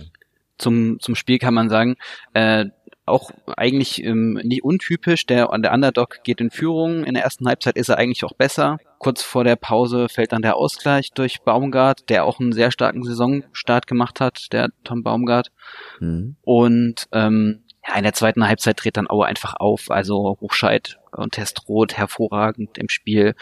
Zum, 0.59 0.99
zum 0.99 1.15
Spiel 1.15 1.39
kann 1.39 1.53
man 1.53 1.69
sagen, 1.69 1.95
äh, 2.33 2.65
auch 3.07 3.31
eigentlich 3.55 4.03
ähm, 4.03 4.33
nicht 4.43 4.63
untypisch. 4.63 5.25
Der, 5.25 5.49
der 5.57 5.73
Underdog 5.73 6.23
geht 6.23 6.41
in 6.41 6.51
Führung. 6.51 7.03
In 7.03 7.13
der 7.13 7.23
ersten 7.23 7.47
Halbzeit 7.47 7.77
ist 7.77 7.89
er 7.89 7.97
eigentlich 7.97 8.23
auch 8.23 8.33
besser. 8.33 8.77
Kurz 8.99 9.21
vor 9.21 9.43
der 9.43 9.55
Pause 9.55 10.09
fällt 10.09 10.31
dann 10.31 10.41
der 10.41 10.55
Ausgleich 10.55 11.11
durch 11.11 11.41
Baumgart, 11.41 12.09
der 12.09 12.25
auch 12.25 12.39
einen 12.39 12.51
sehr 12.51 12.71
starken 12.71 13.03
Saisonstart 13.03 13.87
gemacht 13.87 14.19
hat, 14.19 14.51
der 14.51 14.69
Tom 14.83 15.03
Baumgart. 15.03 15.51
Mhm. 15.99 16.35
Und 16.41 17.07
ähm, 17.11 17.63
ja, 17.87 17.95
in 17.95 18.03
der 18.03 18.13
zweiten 18.13 18.47
Halbzeit 18.47 18.83
dreht 18.83 18.97
dann 18.97 19.09
Aue 19.09 19.25
einfach 19.25 19.55
auf. 19.55 19.89
Also 19.91 20.37
Hochscheid 20.41 20.97
und 21.11 21.33
Testroth 21.33 21.97
hervorragend 21.97 22.77
im 22.77 22.89
Spiel. 22.89 23.35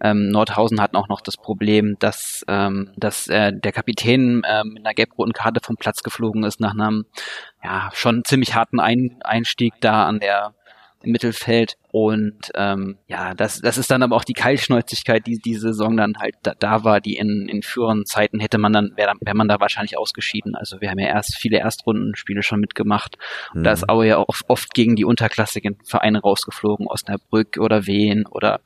Ähm, 0.00 0.28
Nordhausen 0.30 0.80
hatten 0.80 0.96
auch 0.96 1.08
noch 1.08 1.20
das 1.20 1.36
Problem, 1.36 1.96
dass, 1.98 2.44
ähm, 2.48 2.92
dass 2.96 3.26
äh, 3.28 3.52
der 3.52 3.72
Kapitän 3.72 4.42
ähm, 4.48 4.74
mit 4.74 4.84
einer 4.84 4.94
gelb-roten 4.94 5.32
Karte 5.32 5.60
vom 5.62 5.76
Platz 5.76 6.02
geflogen 6.02 6.44
ist 6.44 6.60
nach 6.60 6.72
einem 6.72 7.06
ja 7.62 7.90
schon 7.92 8.24
ziemlich 8.24 8.54
harten 8.54 8.80
Ein 8.80 9.18
Einstieg 9.22 9.74
da 9.80 10.06
an 10.06 10.20
der 10.20 10.54
im 11.02 11.12
Mittelfeld 11.12 11.76
und 11.92 12.50
ähm, 12.54 12.98
ja, 13.08 13.34
das, 13.34 13.60
das 13.60 13.78
ist 13.78 13.90
dann 13.90 14.02
aber 14.02 14.16
auch 14.16 14.24
die 14.24 14.34
Keilschnäuzigkeit, 14.34 15.26
die 15.26 15.38
diese 15.38 15.68
Saison 15.68 15.96
dann 15.96 16.18
halt 16.18 16.34
da, 16.42 16.52
da 16.58 16.84
war, 16.84 17.00
die 17.00 17.16
in, 17.16 17.48
in 17.48 17.62
früheren 17.62 18.04
Zeiten 18.04 18.38
hätte 18.38 18.58
man 18.58 18.72
dann, 18.72 18.92
wäre 18.96 19.14
wär 19.20 19.34
man 19.34 19.48
da 19.48 19.60
wahrscheinlich 19.60 19.96
ausgeschieden. 19.96 20.54
Also 20.54 20.80
wir 20.80 20.90
haben 20.90 20.98
ja 20.98 21.08
erst 21.08 21.36
viele 21.36 21.58
Erstrundenspiele 21.58 22.42
schon 22.42 22.60
mitgemacht 22.60 23.16
und 23.54 23.60
mhm. 23.60 23.64
da 23.64 23.72
ist 23.72 23.88
Aue 23.88 24.08
ja 24.08 24.18
auch 24.18 24.28
oft 24.48 24.74
gegen 24.74 24.94
die 24.94 25.06
unterklassigen 25.06 25.78
Vereine 25.84 26.20
rausgeflogen, 26.20 26.86
Osnabrück 26.86 27.56
oder 27.58 27.86
Wien 27.86 28.26
oder 28.26 28.60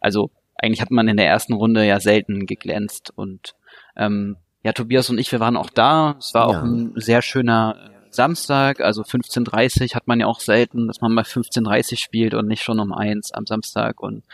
also 0.00 0.30
eigentlich 0.62 0.80
hat 0.80 0.90
man 0.90 1.08
in 1.08 1.16
der 1.16 1.26
ersten 1.26 1.54
Runde 1.54 1.84
ja 1.84 2.00
selten 2.00 2.46
geglänzt 2.46 3.12
und 3.14 3.54
ähm, 3.96 4.36
ja, 4.62 4.72
Tobias 4.72 5.08
und 5.08 5.18
ich, 5.18 5.32
wir 5.32 5.40
waren 5.40 5.56
auch 5.56 5.70
da. 5.70 6.16
Es 6.18 6.34
war 6.34 6.50
ja. 6.50 6.58
auch 6.58 6.62
ein 6.62 6.92
sehr 6.96 7.22
schöner 7.22 7.76
äh, 7.76 8.10
Samstag, 8.10 8.80
also 8.80 9.02
15.30 9.02 9.94
hat 9.94 10.06
man 10.06 10.20
ja 10.20 10.26
auch 10.26 10.40
selten, 10.40 10.86
dass 10.86 11.00
man 11.00 11.12
mal 11.12 11.24
15.30 11.24 11.98
spielt 11.98 12.34
und 12.34 12.46
nicht 12.46 12.62
schon 12.62 12.80
um 12.80 12.92
eins 12.92 13.32
am 13.32 13.46
Samstag 13.46 14.00
und 14.00 14.24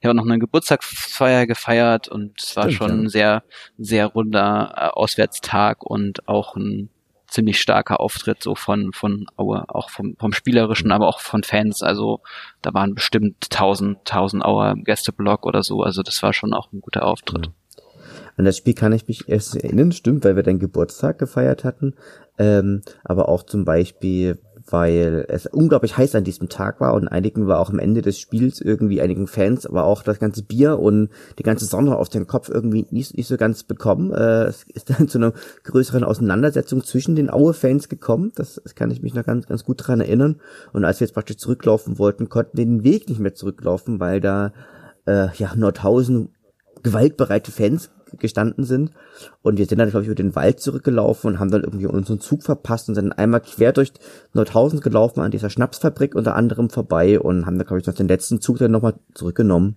ich 0.00 0.06
habe 0.06 0.16
noch 0.16 0.26
eine 0.26 0.38
Geburtstagsfeier 0.38 1.46
gefeiert 1.46 2.08
und 2.08 2.38
es 2.38 2.56
war 2.56 2.64
Stimmt, 2.64 2.76
schon 2.76 2.90
ein 2.90 3.08
sehr, 3.08 3.42
sehr 3.78 4.06
runder 4.06 4.74
äh, 4.76 4.88
Auswärtstag 4.88 5.82
und 5.82 6.28
auch 6.28 6.56
ein 6.56 6.90
ziemlich 7.34 7.60
starker 7.60 8.00
Auftritt 8.00 8.42
so 8.42 8.54
von 8.54 8.92
von 8.92 9.26
Aue, 9.36 9.64
auch 9.68 9.90
vom, 9.90 10.16
vom 10.18 10.32
spielerischen, 10.32 10.92
aber 10.92 11.08
auch 11.08 11.20
von 11.20 11.42
Fans. 11.42 11.82
Also 11.82 12.20
da 12.62 12.72
waren 12.72 12.94
bestimmt 12.94 13.48
1000 13.52 13.98
1000 14.10 14.44
Auer 14.44 14.70
im 14.70 14.84
Gästeblock 14.84 15.44
oder 15.44 15.62
so. 15.62 15.82
Also 15.82 16.02
das 16.02 16.22
war 16.22 16.32
schon 16.32 16.54
auch 16.54 16.72
ein 16.72 16.80
guter 16.80 17.04
Auftritt. 17.04 17.50
An 18.36 18.44
das 18.44 18.56
Spiel 18.56 18.74
kann 18.74 18.92
ich 18.92 19.06
mich 19.06 19.28
erst 19.28 19.56
erinnern, 19.56 19.92
stimmt, 19.92 20.24
weil 20.24 20.36
wir 20.36 20.42
deinen 20.42 20.58
Geburtstag 20.58 21.18
gefeiert 21.18 21.64
hatten. 21.64 21.94
Ähm, 22.38 22.82
aber 23.04 23.28
auch 23.28 23.44
zum 23.44 23.64
Beispiel, 23.64 24.38
weil 24.70 25.26
es 25.28 25.46
unglaublich 25.46 25.96
heiß 25.96 26.14
an 26.14 26.24
diesem 26.24 26.48
Tag 26.48 26.80
war 26.80 26.94
und 26.94 27.08
einigen 27.08 27.46
war 27.46 27.58
auch 27.58 27.70
am 27.70 27.78
Ende 27.78 28.02
des 28.02 28.18
Spiels 28.18 28.60
irgendwie 28.60 29.00
einigen 29.00 29.26
Fans, 29.26 29.66
aber 29.66 29.84
auch 29.84 30.02
das 30.02 30.18
ganze 30.18 30.42
Bier 30.42 30.78
und 30.78 31.10
die 31.38 31.42
ganze 31.42 31.66
Sonne 31.66 31.96
auf 31.96 32.08
den 32.08 32.26
Kopf 32.26 32.48
irgendwie 32.48 32.86
nicht, 32.90 33.16
nicht 33.16 33.28
so 33.28 33.36
ganz 33.36 33.64
bekommen. 33.64 34.12
Äh, 34.12 34.44
es 34.44 34.64
ist 34.64 34.90
dann 34.90 35.08
zu 35.08 35.18
einer 35.18 35.32
größeren 35.64 36.04
Auseinandersetzung 36.04 36.82
zwischen 36.82 37.14
den 37.14 37.30
Aue-Fans 37.30 37.88
gekommen. 37.88 38.32
Das, 38.36 38.60
das 38.62 38.74
kann 38.74 38.90
ich 38.90 39.02
mich 39.02 39.14
noch 39.14 39.24
ganz, 39.24 39.46
ganz 39.46 39.64
gut 39.64 39.86
dran 39.86 40.00
erinnern. 40.00 40.40
Und 40.72 40.84
als 40.84 41.00
wir 41.00 41.06
jetzt 41.06 41.14
praktisch 41.14 41.36
zurücklaufen 41.36 41.98
wollten, 41.98 42.28
konnten 42.28 42.56
wir 42.56 42.64
den 42.64 42.84
Weg 42.84 43.08
nicht 43.08 43.20
mehr 43.20 43.34
zurücklaufen, 43.34 44.00
weil 44.00 44.20
da 44.20 44.52
äh, 45.06 45.28
ja 45.36 45.54
Nordhausen 45.54 46.30
gewaltbereite 46.82 47.50
Fans 47.50 47.90
gestanden 48.18 48.64
sind. 48.64 48.90
Und 49.42 49.58
wir 49.58 49.66
sind 49.66 49.78
dann, 49.78 49.90
glaube 49.90 50.02
ich, 50.02 50.08
über 50.08 50.14
den 50.14 50.34
Wald 50.34 50.60
zurückgelaufen 50.60 51.30
und 51.30 51.38
haben 51.40 51.50
dann 51.50 51.64
irgendwie 51.64 51.86
unseren 51.86 52.20
Zug 52.20 52.42
verpasst 52.42 52.88
und 52.88 52.94
sind 52.94 53.12
einmal 53.12 53.40
quer 53.40 53.72
durch 53.72 53.92
Nordhausen 54.32 54.80
gelaufen 54.80 55.20
an 55.20 55.30
dieser 55.30 55.50
Schnapsfabrik 55.50 56.14
unter 56.14 56.34
anderem 56.34 56.70
vorbei 56.70 57.20
und 57.20 57.46
haben 57.46 57.58
dann, 57.58 57.66
glaube 57.66 57.80
ich, 57.80 57.86
noch 57.86 57.94
den 57.94 58.08
letzten 58.08 58.40
Zug 58.40 58.58
dann 58.58 58.70
nochmal 58.70 58.94
zurückgenommen. 59.14 59.76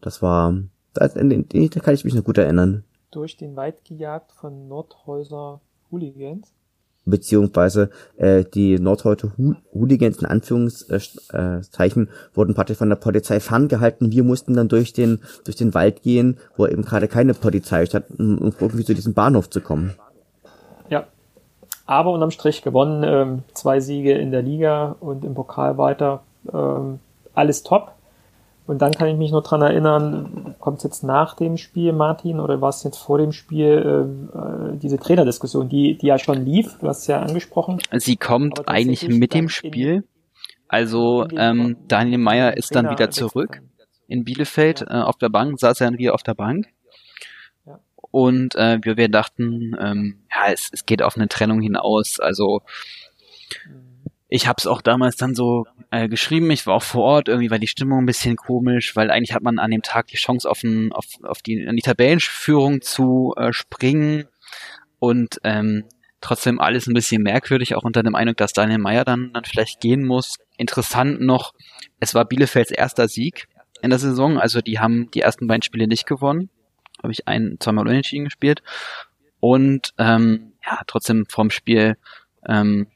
Das 0.00 0.22
war, 0.22 0.54
da, 0.94 1.08
da 1.08 1.80
kann 1.80 1.94
ich 1.94 2.04
mich 2.04 2.14
noch 2.14 2.24
gut 2.24 2.38
erinnern. 2.38 2.84
Durch 3.10 3.36
den 3.36 3.56
Wald 3.56 3.84
gejagt 3.84 4.32
von 4.32 4.68
Nordhäuser 4.68 5.60
Hooligans 5.90 6.55
beziehungsweise 7.06 7.90
äh, 8.16 8.44
die 8.44 8.78
Nordhäuser 8.78 9.32
Hooligans 9.72 10.18
in 10.18 10.26
Anführungszeichen 10.26 12.10
wurden 12.34 12.54
praktisch 12.54 12.76
von 12.76 12.88
der 12.88 12.96
Polizei 12.96 13.40
ferngehalten. 13.40 14.12
Wir 14.12 14.24
mussten 14.24 14.54
dann 14.54 14.68
durch 14.68 14.92
den 14.92 15.20
durch 15.44 15.56
den 15.56 15.72
Wald 15.72 16.02
gehen, 16.02 16.36
wo 16.56 16.66
eben 16.66 16.82
gerade 16.82 17.08
keine 17.08 17.32
Polizei 17.32 17.86
stand, 17.86 18.06
um 18.18 18.52
irgendwie 18.60 18.84
zu 18.84 18.94
diesem 18.94 19.14
Bahnhof 19.14 19.48
zu 19.48 19.60
kommen. 19.60 19.94
Ja, 20.90 21.06
aber 21.86 22.12
unterm 22.12 22.32
Strich 22.32 22.62
gewonnen, 22.62 23.02
ähm, 23.04 23.42
zwei 23.54 23.80
Siege 23.80 24.12
in 24.12 24.30
der 24.32 24.42
Liga 24.42 24.96
und 25.00 25.24
im 25.24 25.34
Pokal 25.34 25.78
weiter, 25.78 26.22
ähm, 26.52 26.98
alles 27.34 27.62
top. 27.62 27.92
Und 28.66 28.82
dann 28.82 28.92
kann 28.92 29.08
ich 29.08 29.16
mich 29.16 29.30
nur 29.30 29.42
dran 29.42 29.62
erinnern, 29.62 30.56
kommt 30.58 30.78
es 30.78 30.84
jetzt 30.84 31.04
nach 31.04 31.36
dem 31.36 31.56
Spiel, 31.56 31.92
Martin, 31.92 32.40
oder 32.40 32.60
war 32.60 32.70
es 32.70 32.82
jetzt 32.82 32.98
vor 32.98 33.18
dem 33.18 33.32
Spiel, 33.32 34.10
äh, 34.34 34.76
diese 34.78 34.98
Trainerdiskussion, 34.98 35.68
die, 35.68 35.96
die 35.96 36.06
ja 36.06 36.18
schon 36.18 36.44
lief, 36.44 36.76
du 36.80 36.88
hast 36.88 37.02
es 37.02 37.06
ja 37.06 37.20
angesprochen. 37.20 37.80
Sie 37.92 38.16
kommt 38.16 38.68
eigentlich 38.68 39.08
mit 39.08 39.34
dem 39.34 39.48
Spiel. 39.48 40.04
Also 40.68 41.28
ähm, 41.30 41.76
Daniel 41.86 42.18
Meyer 42.18 42.56
ist 42.56 42.74
dann 42.74 42.90
wieder 42.90 43.10
zurück 43.10 43.62
in 44.08 44.24
Bielefeld 44.24 44.80
ja. 44.80 45.02
äh, 45.02 45.02
auf 45.04 45.16
der 45.16 45.28
Bank, 45.28 45.60
saß 45.60 45.80
er 45.80 45.90
dann 45.90 45.98
wieder 45.98 46.14
auf 46.14 46.24
der 46.24 46.34
Bank. 46.34 46.66
Ja. 47.64 47.78
Und 48.10 48.56
äh, 48.56 48.80
wir, 48.82 48.96
wir 48.96 49.08
dachten, 49.08 49.76
ähm, 49.80 50.24
ja, 50.34 50.52
es, 50.52 50.70
es 50.72 50.84
geht 50.86 51.02
auf 51.02 51.16
eine 51.16 51.28
Trennung 51.28 51.60
hinaus. 51.60 52.18
Also 52.18 52.62
mhm 53.64 53.96
ich 54.28 54.46
habe 54.46 54.56
es 54.58 54.66
auch 54.66 54.82
damals 54.82 55.16
dann 55.16 55.34
so 55.34 55.66
äh, 55.96 56.08
geschrieben, 56.08 56.50
ich 56.50 56.66
war 56.66 56.74
auch 56.74 56.82
vor 56.82 57.04
Ort, 57.04 57.28
irgendwie 57.28 57.50
war 57.50 57.58
die 57.58 57.66
Stimmung 57.66 58.00
ein 58.00 58.06
bisschen 58.06 58.36
komisch, 58.36 58.94
weil 58.96 59.10
eigentlich 59.10 59.32
hat 59.32 59.42
man 59.42 59.58
an 59.58 59.70
dem 59.70 59.82
Tag 59.82 60.08
die 60.08 60.16
Chance 60.16 60.48
auf, 60.48 60.62
ein, 60.62 60.92
auf, 60.92 61.06
auf 61.22 61.40
die, 61.40 61.66
an 61.66 61.76
die 61.76 61.82
Tabellenführung 61.82 62.82
zu 62.82 63.34
äh, 63.36 63.52
springen 63.52 64.28
und 64.98 65.40
ähm, 65.42 65.84
trotzdem 66.20 66.60
alles 66.60 66.86
ein 66.86 66.94
bisschen 66.94 67.22
merkwürdig, 67.22 67.74
auch 67.74 67.84
unter 67.84 68.02
dem 68.02 68.14
Eindruck, 68.14 68.36
dass 68.36 68.52
Daniel 68.52 68.78
Meyer 68.78 69.04
dann, 69.04 69.32
dann 69.32 69.44
vielleicht 69.44 69.80
gehen 69.80 70.04
muss. 70.04 70.38
Interessant 70.58 71.20
noch, 71.20 71.54
es 71.98 72.14
war 72.14 72.26
Bielefelds 72.26 72.70
erster 72.70 73.08
Sieg 73.08 73.48
in 73.80 73.90
der 73.90 73.98
Saison, 73.98 74.38
also 74.38 74.60
die 74.60 74.78
haben 74.78 75.10
die 75.12 75.20
ersten 75.20 75.46
beiden 75.46 75.62
Spiele 75.62 75.86
nicht 75.86 76.06
gewonnen. 76.06 76.50
Habe 77.02 77.12
ich 77.12 77.26
ein, 77.26 77.56
zweimal 77.60 77.86
unentschieden 77.86 78.24
gespielt. 78.24 78.62
Und 79.40 79.92
ähm, 79.98 80.52
ja, 80.64 80.80
trotzdem 80.86 81.26
vorm 81.28 81.50
Spiel 81.50 81.96
ähm, 82.48 82.86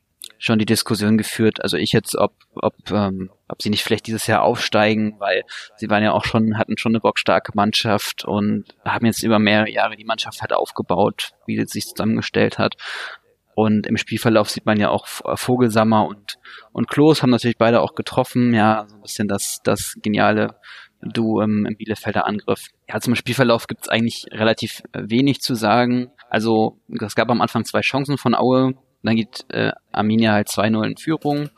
schon 0.41 0.59
die 0.59 0.67
Diskussion 0.67 1.19
geführt, 1.19 1.63
also 1.63 1.77
ich 1.77 1.93
jetzt, 1.93 2.17
ob, 2.17 2.33
ob, 2.55 2.75
ähm, 2.91 3.31
ob 3.47 3.61
sie 3.61 3.69
nicht 3.69 3.85
vielleicht 3.85 4.07
dieses 4.07 4.27
Jahr 4.27 4.43
aufsteigen, 4.43 5.17
weil 5.19 5.45
sie 5.77 5.91
waren 5.91 6.03
ja 6.03 6.13
auch 6.13 6.25
schon, 6.25 6.57
hatten 6.57 6.79
schon 6.79 6.93
eine 6.93 7.01
bockstarke 7.01 7.53
Mannschaft 7.55 8.25
und 8.25 8.65
haben 8.83 9.05
jetzt 9.05 9.23
über 9.23 9.39
mehrere 9.39 9.71
Jahre 9.71 9.97
die 9.97 10.07
Mannschaft 10.07 10.41
halt 10.41 10.55
aufgebaut, 10.55 11.33
wie 11.47 11.59
sie 11.59 11.67
sich 11.67 11.85
zusammengestellt 11.85 12.59
hat. 12.59 12.77
Und 13.55 13.87
im 13.87 13.99
Spielverlauf 13.99 14.49
sieht 14.49 14.65
man 14.65 14.81
ja 14.81 14.89
auch 14.89 15.07
Vogelsammer 15.07 16.07
und, 16.07 16.39
und 16.73 16.89
Klos 16.89 17.23
haben 17.23 17.31
natürlich 17.31 17.59
beide 17.59 17.83
auch 17.83 17.95
getroffen. 17.95 18.55
Ja, 18.55 18.87
so 18.89 18.97
ein 18.97 19.03
bisschen 19.03 19.29
das, 19.29 19.61
das 19.63 19.95
geniale 20.01 20.57
Duo 21.03 21.43
im, 21.43 21.67
im 21.67 21.77
Bielefelder 21.77 22.27
Angriff. 22.27 22.69
Ja, 22.89 22.99
zum 23.01 23.15
Spielverlauf 23.15 23.67
gibt 23.67 23.83
es 23.83 23.89
eigentlich 23.89 24.25
relativ 24.31 24.83
wenig 24.95 25.41
zu 25.41 25.55
sagen. 25.55 26.11
Also 26.31 26.79
es 26.89 27.15
gab 27.15 27.29
am 27.29 27.43
Anfang 27.43 27.67
zwei 27.67 27.81
Chancen 27.83 28.17
von 28.17 28.35
Aue, 28.35 28.75
dann 29.03 29.17
geht 29.17 29.45
äh, 29.49 29.73
Arminia 29.93 30.33
halt 30.33 30.49
2-0 30.49 30.87
in 30.87 30.97
Führung. 30.97 31.51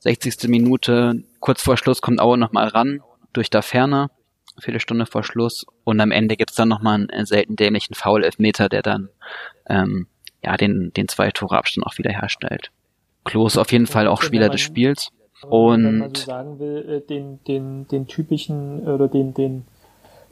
60. 0.00 0.48
Minute, 0.48 1.22
kurz 1.40 1.62
vor 1.62 1.76
Schluss 1.76 2.02
kommt 2.02 2.20
Aue 2.20 2.36
nochmal 2.36 2.68
ran, 2.68 3.00
durch 3.32 3.48
da 3.48 3.62
Ferner, 3.62 4.10
Viertelstunde 4.58 5.06
vor 5.06 5.24
Schluss. 5.24 5.66
Und 5.84 6.00
am 6.00 6.10
Ende 6.10 6.36
gibt's 6.36 6.56
dann 6.56 6.68
nochmal 6.68 7.06
einen 7.10 7.26
selten 7.26 7.56
dämlichen 7.56 7.94
Foul-Elfmeter, 7.94 8.68
der 8.68 8.82
dann 8.82 9.08
ähm, 9.68 10.06
ja 10.42 10.56
den, 10.56 10.92
den 10.92 11.08
zwei 11.08 11.30
Tore 11.30 11.56
Abstand 11.56 11.86
auch 11.86 11.98
wieder 11.98 12.12
herstellt. 12.12 12.70
Klos 13.24 13.56
auf 13.56 13.72
jeden 13.72 13.86
Fall 13.86 14.06
auch 14.06 14.22
Spieler 14.22 14.50
des 14.50 14.60
Spiels. 14.60 15.10
Und 15.42 15.84
wenn 15.84 15.98
man 15.98 16.14
so 16.14 16.24
sagen 16.24 16.58
will, 16.58 17.02
äh, 17.02 17.06
den, 17.06 17.42
den, 17.44 17.88
den 17.88 18.06
typischen 18.06 18.86
oder 18.86 19.08
den, 19.08 19.34
den 19.34 19.64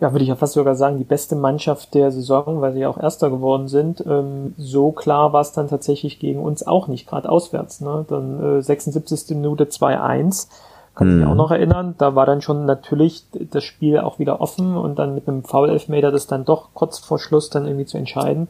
ja, 0.03 0.13
würde 0.13 0.25
ich 0.25 0.31
ja 0.31 0.35
fast 0.35 0.55
sogar 0.55 0.75
sagen, 0.75 0.99
die 0.99 1.05
beste 1.05 1.37
Mannschaft 1.37 1.95
der 1.95 2.11
Saison, 2.11 2.61
weil 2.61 2.73
sie 2.73 2.81
ja 2.81 2.89
auch 2.89 2.99
Erster 2.99 3.31
geworden 3.31 3.69
sind. 3.69 4.05
Ähm, 4.05 4.53
so 4.59 4.91
klar 4.91 5.33
war 5.33 5.43
es 5.43 5.53
dann 5.53 5.69
tatsächlich 5.69 6.19
gegen 6.19 6.43
uns 6.43 6.67
auch 6.67 6.89
nicht, 6.89 7.09
gerade 7.09 7.29
auswärts. 7.29 7.81
Ne? 7.81 8.05
Dann 8.09 8.59
äh, 8.59 8.63
76. 8.63 9.37
Minute 9.37 9.67
2-1, 9.67 10.49
kann 10.97 11.09
ich 11.09 11.15
mich 11.15 11.25
auch 11.25 11.31
mhm. 11.31 11.37
noch 11.37 11.53
erinnern. 11.53 11.95
Da 11.99 12.17
war 12.17 12.27
dann 12.27 12.43
schon 12.43 12.67
natürlich 12.67 13.27
das 13.33 13.63
Spiel 13.63 14.01
auch 14.01 14.19
wieder 14.19 14.41
offen 14.41 14.77
und 14.77 14.99
dann 14.99 15.15
mit 15.15 15.29
einem 15.29 15.45
Foul-Elfmeter 15.45 16.11
das 16.11 16.27
dann 16.27 16.45
doch 16.45 16.71
kurz 16.75 16.99
vor 16.99 17.21
Schluss 17.21 17.49
dann 17.49 17.67
irgendwie 17.67 17.87
zu 17.87 17.97
entscheiden. 17.97 18.49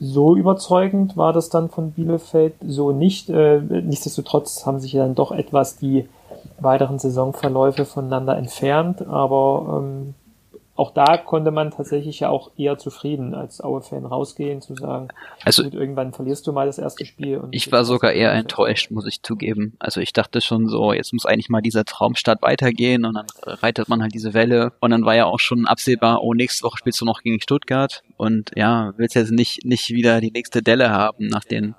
So 0.00 0.36
überzeugend 0.36 1.18
war 1.18 1.34
das 1.34 1.50
dann 1.50 1.68
von 1.68 1.90
Bielefeld 1.90 2.54
so 2.66 2.92
nicht. 2.92 3.28
Äh, 3.28 3.60
nichtsdestotrotz 3.60 4.64
haben 4.64 4.80
sich 4.80 4.94
ja 4.94 5.02
dann 5.02 5.14
doch 5.14 5.32
etwas 5.32 5.76
die 5.76 6.08
weiteren 6.58 6.98
Saisonverläufe 6.98 7.84
voneinander 7.84 8.38
entfernt, 8.38 9.06
aber 9.06 9.82
ähm, 9.82 10.14
auch 10.78 10.92
da 10.92 11.16
konnte 11.16 11.50
man 11.50 11.72
tatsächlich 11.72 12.20
ja 12.20 12.28
auch 12.28 12.52
eher 12.56 12.78
zufrieden 12.78 13.34
als 13.34 13.60
Aue-Fan 13.60 14.06
rausgehen, 14.06 14.62
zu 14.62 14.76
sagen, 14.76 15.08
also 15.44 15.64
gut, 15.64 15.74
irgendwann 15.74 16.12
verlierst 16.12 16.46
du 16.46 16.52
mal 16.52 16.66
das 16.66 16.78
erste 16.78 17.04
Spiel. 17.04 17.42
ich 17.50 17.72
war 17.72 17.84
sogar 17.84 18.12
eher 18.12 18.32
enttäuscht, 18.32 18.92
muss 18.92 19.04
ich 19.04 19.24
zugeben. 19.24 19.74
Also 19.80 20.00
ich 20.00 20.12
dachte 20.12 20.40
schon 20.40 20.68
so, 20.68 20.92
jetzt 20.92 21.12
muss 21.12 21.26
eigentlich 21.26 21.48
mal 21.48 21.62
dieser 21.62 21.84
Traumstart 21.84 22.42
weitergehen 22.42 23.04
und 23.04 23.14
dann 23.14 23.26
reitet 23.42 23.88
man 23.88 24.02
halt 24.02 24.14
diese 24.14 24.34
Welle 24.34 24.72
und 24.78 24.90
dann 24.92 25.04
war 25.04 25.16
ja 25.16 25.24
auch 25.24 25.40
schon 25.40 25.66
absehbar, 25.66 26.22
oh, 26.22 26.32
nächste 26.32 26.62
Woche 26.62 26.78
spielst 26.78 27.00
du 27.00 27.04
noch 27.04 27.22
gegen 27.22 27.40
Stuttgart 27.40 28.04
und 28.16 28.52
ja, 28.54 28.94
willst 28.96 29.16
jetzt 29.16 29.32
nicht, 29.32 29.64
nicht 29.64 29.90
wieder 29.90 30.20
die 30.20 30.30
nächste 30.30 30.62
Delle 30.62 30.90
haben 30.90 31.26
nach 31.26 31.44
den 31.44 31.74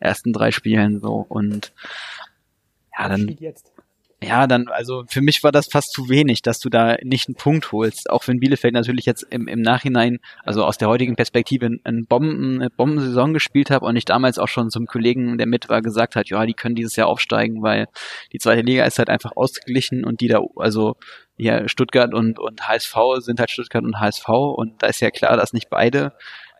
ersten 0.00 0.32
drei 0.32 0.50
Spielen 0.50 0.98
so 0.98 1.24
und 1.28 1.72
ja, 2.98 3.08
dann. 3.08 3.28
Jetzt 3.38 3.69
ja, 4.22 4.46
dann, 4.46 4.68
also 4.68 5.04
für 5.08 5.22
mich 5.22 5.42
war 5.42 5.50
das 5.50 5.68
fast 5.68 5.92
zu 5.92 6.10
wenig, 6.10 6.42
dass 6.42 6.60
du 6.60 6.68
da 6.68 6.96
nicht 7.02 7.28
einen 7.28 7.36
Punkt 7.36 7.72
holst. 7.72 8.10
Auch 8.10 8.28
wenn 8.28 8.38
Bielefeld 8.38 8.74
natürlich 8.74 9.06
jetzt 9.06 9.22
im, 9.22 9.48
im 9.48 9.62
Nachhinein, 9.62 10.18
also 10.44 10.64
aus 10.64 10.76
der 10.76 10.88
heutigen 10.88 11.16
Perspektive, 11.16 11.70
einen 11.84 12.04
Bomben, 12.04 12.56
eine 12.56 12.68
Bombensaison 12.68 13.32
gespielt 13.32 13.70
hat 13.70 13.80
und 13.80 13.96
ich 13.96 14.04
damals 14.04 14.38
auch 14.38 14.48
schon 14.48 14.68
zum 14.68 14.84
Kollegen, 14.84 15.38
der 15.38 15.46
mit 15.46 15.70
war, 15.70 15.80
gesagt 15.80 16.16
hat, 16.16 16.28
ja, 16.28 16.44
die 16.44 16.52
können 16.52 16.74
dieses 16.74 16.96
Jahr 16.96 17.08
aufsteigen, 17.08 17.62
weil 17.62 17.86
die 18.32 18.38
zweite 18.38 18.60
Liga 18.60 18.84
ist 18.84 18.98
halt 18.98 19.08
einfach 19.08 19.32
ausgeglichen 19.36 20.04
und 20.04 20.20
die 20.20 20.28
da, 20.28 20.40
also 20.56 20.96
ja, 21.38 21.66
Stuttgart 21.66 22.12
und, 22.12 22.38
und 22.38 22.68
HSV 22.68 22.94
sind 23.20 23.40
halt 23.40 23.50
Stuttgart 23.50 23.84
und 23.84 24.00
HSV 24.00 24.28
und 24.28 24.82
da 24.82 24.88
ist 24.88 25.00
ja 25.00 25.10
klar, 25.10 25.38
dass 25.38 25.54
nicht 25.54 25.70
beide 25.70 26.12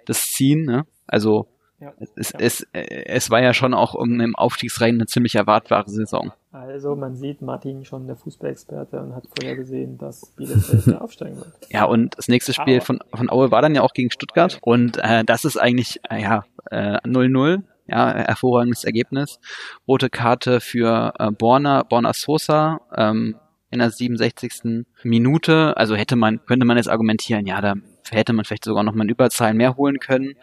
das 0.07 0.31
ziehen, 0.31 0.65
ne? 0.65 0.87
Also 1.07 1.47
ja, 1.81 1.93
es, 1.99 2.33
ja. 2.33 2.39
Es, 2.41 2.67
es 2.73 3.31
war 3.31 3.43
ja 3.43 3.55
schon 3.55 3.75
auch 3.75 3.95
um, 3.95 4.21
im 4.21 4.37
Aufstiegsrennen 4.37 5.01
eine 5.01 5.07
ziemlich 5.07 5.35
erwartbare 5.35 5.89
Saison. 5.89 6.33
Also 6.53 6.97
man 6.97 7.17
sieht 7.17 7.43
Martin 7.43 7.85
schon 7.85 8.07
der 8.07 8.17
Fußballexperte 8.17 9.01
und 9.01 9.15
hat 9.15 9.25
vorher 9.29 9.57
gesehen, 9.57 9.99
dass 9.99 10.33
Bielefeld 10.37 11.01
aufsteigen 11.01 11.37
wird. 11.37 11.49
Ja, 11.71 11.85
und 11.85 12.19
das 12.19 12.29
nächste 12.29 12.53
Spiel 12.53 12.81
von, 12.81 13.01
von 13.15 13.31
Aue 13.31 13.51
war 13.51 13.63
dann 13.63 13.75
ja 13.75 13.83
auch 13.83 13.95
gegen 13.95 14.11
Stuttgart 14.11 14.59
und 14.63 14.99
äh, 14.99 15.25
das 15.25 15.45
ist 15.45 15.57
eigentlich 15.57 16.01
äh, 16.11 16.21
ja 16.21 16.45
0-0. 16.71 17.55
Äh, 17.55 17.63
ja, 17.87 18.15
hervorragendes 18.15 18.85
Ergebnis. 18.85 19.41
Rote 19.89 20.11
Karte 20.11 20.61
für 20.61 21.13
äh, 21.19 21.31
Borna, 21.33 21.83
Borna 21.83 22.13
Sosa 22.13 22.81
ähm, 22.97 23.37
in 23.71 23.81
der 23.81 23.91
67. 23.91 24.85
Minute. 25.03 25.77
Also 25.77 25.97
hätte 25.97 26.17
man, 26.17 26.45
könnte 26.47 26.67
man 26.67 26.77
jetzt 26.77 26.89
argumentieren, 26.89 27.47
ja, 27.47 27.61
da 27.61 27.75
hätte 28.11 28.33
man 28.33 28.45
vielleicht 28.45 28.65
sogar 28.65 28.85
noch 28.85 28.95
mal 28.95 29.03
eine 29.03 29.13
Überzahl 29.13 29.55
mehr 29.55 29.77
holen 29.77 29.99
können. 29.99 30.35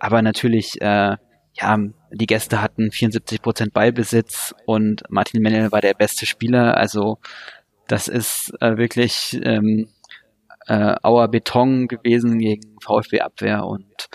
Aber 0.00 0.22
natürlich, 0.22 0.80
äh, 0.80 1.16
ja, 1.52 1.78
die 2.10 2.26
Gäste 2.26 2.60
hatten 2.60 2.90
74 2.90 3.42
Prozent 3.42 3.72
Ballbesitz 3.72 4.54
und 4.66 5.02
Martin 5.08 5.42
Mennel 5.42 5.70
war 5.70 5.80
der 5.80 5.94
beste 5.94 6.26
Spieler. 6.26 6.76
Also 6.76 7.18
das 7.86 8.08
ist 8.08 8.52
äh, 8.60 8.76
wirklich 8.76 9.38
ähm, 9.42 9.88
äh, 10.66 10.94
Auer 11.02 11.28
Beton 11.28 11.86
gewesen 11.86 12.38
gegen 12.38 12.76
VfB 12.80 13.20
Abwehr 13.20 13.66
und 13.66 14.08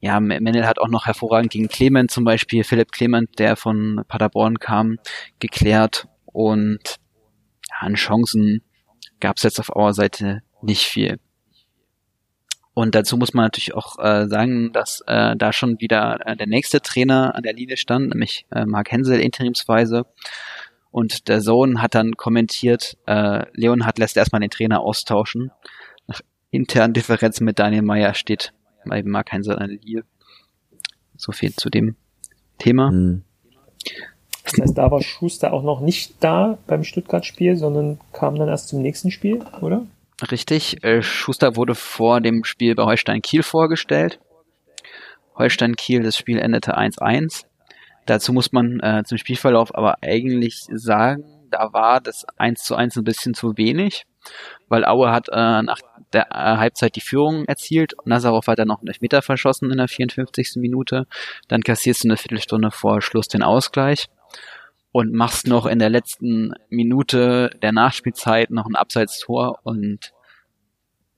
ja, 0.00 0.20
Mennel 0.20 0.66
hat 0.66 0.78
auch 0.78 0.88
noch 0.88 1.06
hervorragend 1.06 1.50
gegen 1.50 1.68
Clement 1.68 2.10
zum 2.10 2.24
Beispiel, 2.24 2.62
Philipp 2.62 2.92
Clement, 2.92 3.38
der 3.38 3.56
von 3.56 4.04
Paderborn 4.06 4.58
kam, 4.58 4.98
geklärt 5.38 6.08
und 6.26 6.96
ja, 7.70 7.86
an 7.86 7.94
Chancen 7.94 8.62
gab 9.20 9.38
es 9.38 9.44
jetzt 9.44 9.60
auf 9.60 9.74
Auer 9.74 9.94
Seite 9.94 10.42
nicht 10.60 10.82
viel. 10.82 11.18
Und 12.74 12.96
dazu 12.96 13.16
muss 13.16 13.34
man 13.34 13.44
natürlich 13.44 13.74
auch 13.74 13.98
äh, 14.00 14.26
sagen, 14.26 14.72
dass 14.72 15.02
äh, 15.06 15.36
da 15.36 15.52
schon 15.52 15.80
wieder 15.80 16.18
äh, 16.26 16.36
der 16.36 16.48
nächste 16.48 16.80
Trainer 16.80 17.34
an 17.36 17.44
der 17.44 17.52
Linie 17.52 17.76
stand, 17.76 18.08
nämlich 18.10 18.46
äh, 18.50 18.66
Mark 18.66 18.90
Hensel 18.90 19.20
interimsweise. 19.20 20.06
Und 20.90 21.28
der 21.28 21.40
Sohn 21.40 21.80
hat 21.80 21.94
dann 21.94 22.16
kommentiert, 22.16 22.96
äh, 23.06 23.46
Leonhard 23.52 23.98
lässt 23.98 24.16
erstmal 24.16 24.40
den 24.40 24.50
Trainer 24.50 24.80
austauschen. 24.80 25.52
Nach 26.08 26.20
internen 26.50 26.94
Differenzen 26.94 27.44
mit 27.44 27.60
Daniel 27.60 27.82
Meyer 27.82 28.14
steht 28.14 28.52
bei 28.84 29.02
Mark 29.04 29.30
Hensel 29.32 29.56
an 29.56 29.68
der 29.68 29.78
Linie. 29.78 30.04
So 31.16 31.30
viel 31.30 31.54
zu 31.54 31.70
dem 31.70 31.94
Thema. 32.58 32.90
Mhm. 32.90 33.22
Das 34.44 34.60
heißt, 34.60 34.76
da 34.76 34.90
war 34.90 35.02
Schuster 35.02 35.52
auch 35.52 35.62
noch 35.62 35.80
nicht 35.80 36.16
da 36.20 36.58
beim 36.66 36.84
Stuttgart-Spiel, 36.84 37.56
sondern 37.56 37.98
kam 38.12 38.36
dann 38.36 38.48
erst 38.48 38.68
zum 38.68 38.82
nächsten 38.82 39.10
Spiel, 39.10 39.42
oder? 39.60 39.86
Richtig, 40.30 40.82
äh, 40.84 41.02
Schuster 41.02 41.56
wurde 41.56 41.74
vor 41.74 42.20
dem 42.20 42.44
Spiel 42.44 42.74
bei 42.74 42.84
Holstein 42.84 43.20
Kiel 43.20 43.42
vorgestellt. 43.42 44.20
Holstein 45.34 45.74
Kiel, 45.74 46.02
das 46.02 46.16
Spiel 46.16 46.38
endete 46.38 46.78
1-1. 46.78 47.46
Dazu 48.06 48.32
muss 48.32 48.52
man 48.52 48.80
äh, 48.80 49.02
zum 49.04 49.18
Spielverlauf 49.18 49.74
aber 49.74 49.96
eigentlich 50.02 50.66
sagen, 50.70 51.24
da 51.50 51.72
war 51.72 52.00
das 52.00 52.24
1 52.36 52.62
zu 52.62 52.76
1 52.76 52.96
ein 52.96 53.04
bisschen 53.04 53.34
zu 53.34 53.56
wenig, 53.56 54.04
weil 54.68 54.84
Aue 54.84 55.10
hat 55.10 55.28
äh, 55.30 55.62
nach 55.62 55.80
der 56.12 56.30
äh, 56.30 56.58
Halbzeit 56.58 56.94
die 56.96 57.00
Führung 57.00 57.44
erzielt. 57.46 57.94
Nazarov 58.04 58.46
hat 58.46 58.58
dann 58.58 58.68
noch 58.68 58.80
einen 58.80 58.88
Elfmeter 58.88 59.22
verschossen 59.22 59.70
in 59.70 59.78
der 59.78 59.88
54. 59.88 60.52
Minute. 60.56 61.06
Dann 61.48 61.62
kassierst 61.62 62.04
du 62.04 62.08
eine 62.08 62.16
Viertelstunde 62.16 62.70
vor 62.70 63.02
Schluss 63.02 63.28
den 63.28 63.42
Ausgleich 63.42 64.08
und 64.94 65.12
machst 65.12 65.48
noch 65.48 65.66
in 65.66 65.80
der 65.80 65.90
letzten 65.90 66.52
Minute 66.68 67.50
der 67.62 67.72
Nachspielzeit 67.72 68.50
noch 68.50 68.66
ein 68.66 68.76
Abseitstor 68.76 69.58
und 69.64 70.12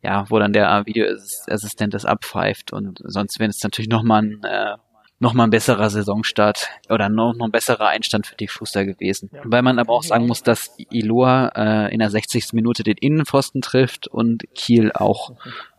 ja, 0.03 0.24
wo 0.31 0.39
dann 0.39 0.55
der 0.55 0.87
Videoassistent 0.87 1.93
das 1.93 2.07
abpfeift 2.07 2.72
und 2.72 3.01
sonst 3.05 3.39
wäre 3.39 3.51
es 3.51 3.62
natürlich 3.62 3.91
nochmal 3.91 4.22
ein, 4.22 4.43
äh, 4.45 4.77
noch 5.18 5.35
mal 5.35 5.45
ein 5.45 5.51
besserer 5.51 5.91
Saisonstart 5.91 6.70
oder 6.89 7.11
noch, 7.11 7.35
noch 7.35 7.49
ein 7.49 7.53
besserer 7.53 7.89
Einstand 7.89 8.27
für 8.27 8.37
die 8.37 8.49
Schuster 8.49 8.87
gewesen. 8.87 9.29
Ja. 9.35 9.43
Weil 9.45 9.61
man 9.61 9.79
aber 9.79 9.93
auch 9.93 10.03
sagen 10.03 10.27
muss, 10.27 10.43
dass 10.43 10.74
Iloa 10.91 11.49
äh, 11.55 11.93
in 11.93 11.99
der 11.99 12.09
60. 12.09 12.55
Minute 12.55 12.83
den 12.83 12.97
Innenpfosten 12.97 13.61
trifft 13.61 14.09
und 14.09 14.45
Kiel 14.55 14.91
auch, 14.95 15.33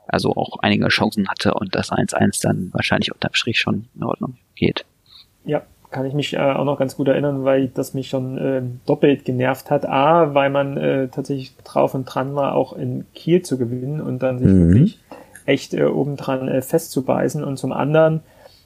also 0.08 0.36
auch 0.36 0.60
einige 0.60 0.88
Chancen 0.90 1.30
hatte 1.30 1.56
und 1.56 1.74
das 1.74 1.92
1-1 1.92 2.44
dann 2.44 2.70
wahrscheinlich 2.74 3.12
unterm 3.12 3.34
Strich 3.34 3.60
schon 3.60 3.90
in 3.96 4.04
Ordnung 4.04 4.38
geht. 4.54 4.86
Ja, 5.46 5.64
kann 5.92 6.06
ich 6.06 6.14
mich 6.14 6.34
äh, 6.34 6.38
auch 6.40 6.66
noch 6.66 6.78
ganz 6.78 6.96
gut 6.96 7.08
erinnern, 7.08 7.46
weil 7.46 7.68
das 7.68 7.94
mich 7.94 8.10
schon 8.10 8.38
äh, 8.38 8.62
doppelt 8.86 9.26
genervt 9.26 9.72
hat. 9.72 9.88
A, 9.88 10.34
weil 10.34 10.50
man 10.50 10.78
äh, 10.78 11.08
tatsächlich 11.08 11.56
drauf 11.64 11.94
und 11.94 12.06
dran 12.06 12.36
war, 12.36 12.56
auch 12.56 12.74
in 12.74 13.06
Kiel 13.14 13.42
zu 13.42 13.58
gewinnen 13.58 14.02
und 14.02 14.22
dann 14.22 14.40
sich 14.40 14.48
mhm. 14.48 14.70
wirklich 14.70 15.00
echt 15.46 15.74
äh, 15.74 15.86
obendran 15.86 16.48
äh, 16.48 16.62
festzubeißen. 16.62 17.44
Und 17.44 17.58
zum 17.58 17.72
anderen 17.72 18.22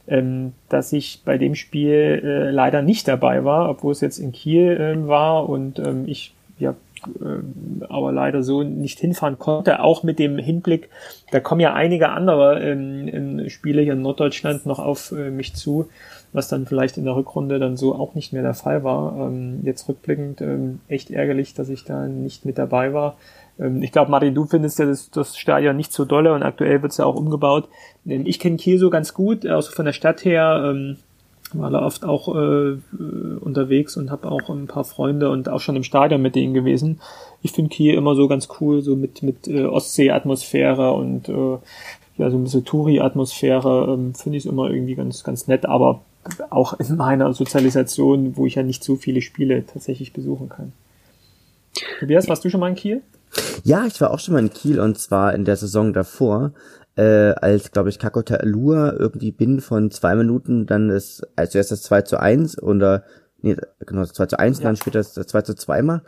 ähm, 0.08 0.54
dass 0.70 0.92
ich 0.94 1.22
bei 1.24 1.38
dem 1.38 1.56
Spiel 1.56 2.22
äh, 2.24 2.50
leider 2.50 2.82
nicht 2.82 3.08
dabei 3.08 3.44
war, 3.44 3.70
obwohl 3.70 3.92
es 3.92 4.02
jetzt 4.02 4.18
in 4.18 4.32
Kiel 4.32 4.72
äh, 4.72 5.08
war 5.08 5.48
und 5.48 5.80
ähm, 5.80 6.04
ich 6.08 6.34
ja 6.60 6.76
äh, 7.06 7.86
aber 7.88 8.12
leider 8.12 8.44
so 8.44 8.64
nicht 8.64 9.00
hinfahren 9.00 9.40
konnte, 9.40 9.82
auch 9.82 10.04
mit 10.04 10.20
dem 10.20 10.38
Hinblick, 10.38 10.90
da 11.32 11.40
kommen 11.40 11.62
ja 11.62 11.74
einige 11.74 12.10
andere 12.10 12.62
ähm, 12.62 13.50
Spiele 13.50 13.82
hier 13.82 13.94
in 13.94 14.02
Norddeutschland 14.02 14.66
noch 14.66 14.80
auf 14.80 15.12
äh, 15.12 15.30
mich 15.30 15.56
zu, 15.56 15.90
was 16.34 16.48
dann 16.48 16.66
vielleicht 16.66 16.98
in 16.98 17.06
der 17.06 17.16
Rückrunde 17.16 17.60
dann 17.60 17.78
so 17.78 17.94
auch 17.96 18.16
nicht 18.16 18.34
mehr 18.34 18.42
der 18.42 18.54
Fall 18.54 18.84
war. 18.84 19.16
Ähm, 19.18 19.60
jetzt 19.64 19.88
rückblickend 19.88 20.42
ähm, 20.42 20.80
echt 20.88 21.12
ärgerlich, 21.12 21.54
dass 21.54 21.70
ich 21.70 21.84
da 21.84 22.08
nicht 22.08 22.46
mit 22.46 22.58
dabei 22.58 22.94
war. 22.94 23.18
Ähm, 23.60 23.84
ich 23.84 23.92
glaube, 23.92 24.12
Martin, 24.12 24.34
du 24.34 24.46
findest 24.46 24.80
ja 24.80 24.86
das, 24.86 25.10
das 25.12 25.38
Stadion 25.38 25.76
nicht 25.76 25.94
so 25.94 26.06
dolle 26.06 26.34
und 26.34 26.44
aktuell 26.44 26.82
wird 26.82 26.92
es 26.92 26.98
ja 26.98 27.06
auch 27.06 27.16
umgebaut. 27.16 27.68
Ähm, 28.06 28.24
ich 28.26 28.40
kenne 28.40 28.58
Kiel 28.58 28.78
so 28.80 28.90
ganz 28.90 29.14
gut, 29.14 29.46
also 29.46 29.72
von 29.72 29.86
der 29.86 29.94
Stadt 29.94 30.26
her. 30.26 30.64
Ähm, 30.66 30.98
war 31.54 31.70
da 31.70 31.86
oft 31.86 32.06
auch 32.06 32.34
äh, 32.34 32.78
unterwegs 33.42 33.98
und 33.98 34.10
habe 34.10 34.32
auch 34.32 34.50
ein 34.50 34.68
paar 34.68 34.86
Freunde 34.86 35.30
und 35.30 35.50
auch 35.50 35.60
schon 35.60 35.76
im 35.76 35.84
Stadion 35.84 36.22
mit 36.22 36.36
denen 36.36 36.54
gewesen. 36.54 37.02
Ich 37.42 37.52
finde 37.52 37.70
Kiel 37.70 37.96
immer 37.96 38.16
so 38.16 38.30
ganz 38.30 38.48
cool, 38.62 38.82
so 38.82 38.96
mit 38.96 39.22
mit 39.22 39.50
äh, 39.50 39.66
Ostsee-Atmosphäre 39.66 40.94
und 40.94 41.28
äh, 41.28 41.58
ja 42.18 42.30
so 42.30 42.38
ein 42.38 42.44
bisschen 42.44 42.64
Touri-Atmosphäre. 42.64 43.94
Ähm, 43.94 44.14
finde 44.14 44.38
ich 44.38 44.46
immer 44.46 44.70
irgendwie 44.70 44.96
ganz 44.96 45.26
ganz 45.26 45.48
nett, 45.48 45.66
aber 45.66 46.02
auch 46.50 46.80
in 46.80 46.96
meiner 46.96 47.34
Sozialisation, 47.34 48.38
wo 48.38 48.46
ich 48.46 48.56
ja 48.56 48.64
nicht 48.64 48.84
so 48.84 48.96
viele 48.96 49.22
Spiele 49.22 49.66
tatsächlich 49.66 50.14
besuchen 50.14 50.50
kann. 50.50 50.74
Tobias, 52.00 52.28
warst 52.28 52.44
du 52.46 52.50
schon 52.50 52.60
mal 52.60 52.70
in 52.70 52.76
Kiel? 52.76 53.02
Ja, 53.64 53.86
ich 53.86 54.00
war 54.02 54.12
auch 54.12 54.20
schon 54.20 54.34
mal 54.34 54.40
in 54.40 54.52
Kiel 54.52 54.80
und 54.80 54.98
zwar 55.00 55.34
in 55.34 55.46
der 55.46 55.56
Saison 55.56 55.94
davor, 55.94 56.52
äh, 56.96 57.32
als, 57.34 57.72
glaube 57.72 57.90
ich, 57.90 58.00
Kakota 58.00 58.36
Alua 58.36 58.94
irgendwie 58.94 59.32
binnen 59.32 59.62
von 59.62 59.92
zwei 59.92 60.16
Minuten 60.16 60.66
dann 60.66 60.90
ist, 60.90 61.26
also 61.36 61.58
erst 61.58 61.72
das 61.72 61.84
2 61.84 62.02
zu 62.02 62.20
1 62.20 62.62
oder, 62.62 63.04
nee, 63.42 63.56
genau, 63.86 64.02
das 64.02 64.14
2 64.14 64.26
zu 64.26 64.40
1 64.40 64.58
ja. 64.58 64.62
und 64.62 64.66
dann 64.66 64.76
später 64.76 65.00
das 65.00 65.14
2 65.14 65.42
zu 65.42 65.56
2 65.56 65.82
mal. 65.82 66.02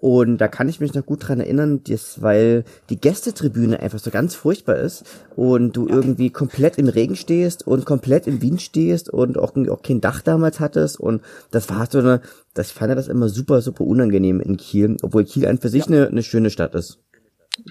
Und 0.00 0.38
da 0.38 0.48
kann 0.48 0.68
ich 0.70 0.80
mich 0.80 0.94
noch 0.94 1.04
gut 1.04 1.28
dran 1.28 1.40
erinnern, 1.40 1.82
dass, 1.84 2.22
weil 2.22 2.64
die 2.88 2.98
Gästetribüne 2.98 3.80
einfach 3.80 3.98
so 3.98 4.10
ganz 4.10 4.34
furchtbar 4.34 4.76
ist 4.76 5.04
und 5.36 5.76
du 5.76 5.88
irgendwie 5.88 6.30
komplett 6.30 6.78
im 6.78 6.88
Regen 6.88 7.16
stehst 7.16 7.66
und 7.66 7.84
komplett 7.84 8.26
im 8.26 8.40
Wind 8.40 8.62
stehst 8.62 9.10
und 9.10 9.36
auch, 9.36 9.54
auch 9.68 9.82
kein 9.82 10.00
Dach 10.00 10.22
damals 10.22 10.58
hattest 10.58 10.98
und 10.98 11.20
das 11.50 11.68
war 11.68 11.86
so 11.90 11.98
eine, 11.98 12.22
das 12.54 12.70
fand 12.70 12.90
er 12.90 12.96
das 12.96 13.08
immer 13.08 13.28
super, 13.28 13.60
super 13.60 13.84
unangenehm 13.84 14.40
in 14.40 14.56
Kiel, 14.56 14.96
obwohl 15.02 15.24
Kiel 15.24 15.46
an 15.46 15.58
für 15.58 15.68
sich 15.68 15.84
ja. 15.84 15.96
eine, 15.96 16.08
eine 16.08 16.22
schöne 16.22 16.48
Stadt 16.48 16.74
ist. 16.74 16.98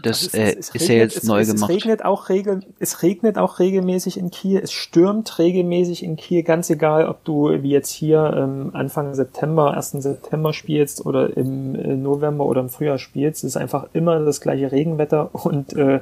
Das 0.03 0.23
also 0.23 0.37
äh, 0.37 0.53
ist 0.55 0.73
regnet, 0.73 0.89
ja 0.89 0.95
jetzt 0.95 1.23
neu 1.23 1.39
es, 1.39 1.47
gemacht. 1.47 1.69
Es 1.69 1.75
regnet, 1.75 2.05
auch 2.05 2.29
regel, 2.29 2.59
es 2.79 3.01
regnet 3.01 3.37
auch 3.37 3.59
regelmäßig 3.59 4.17
in 4.17 4.29
Kiel, 4.29 4.59
es 4.59 4.71
stürmt 4.71 5.39
regelmäßig 5.39 6.03
in 6.03 6.15
Kiel, 6.15 6.43
ganz 6.43 6.69
egal, 6.69 7.07
ob 7.07 7.23
du 7.23 7.49
wie 7.63 7.71
jetzt 7.71 7.89
hier 7.89 8.33
ähm, 8.35 8.71
Anfang 8.73 9.15
September, 9.15 9.73
1. 9.73 9.91
September 9.91 10.53
spielst 10.53 11.05
oder 11.05 11.35
im 11.35 11.75
äh, 11.75 11.95
November 11.95 12.45
oder 12.45 12.61
im 12.61 12.69
Frühjahr 12.69 12.99
spielst. 12.99 13.43
Es 13.43 13.51
ist 13.51 13.57
einfach 13.57 13.87
immer 13.93 14.19
das 14.19 14.41
gleiche 14.41 14.71
Regenwetter 14.71 15.29
und 15.45 15.73
äh, 15.73 16.01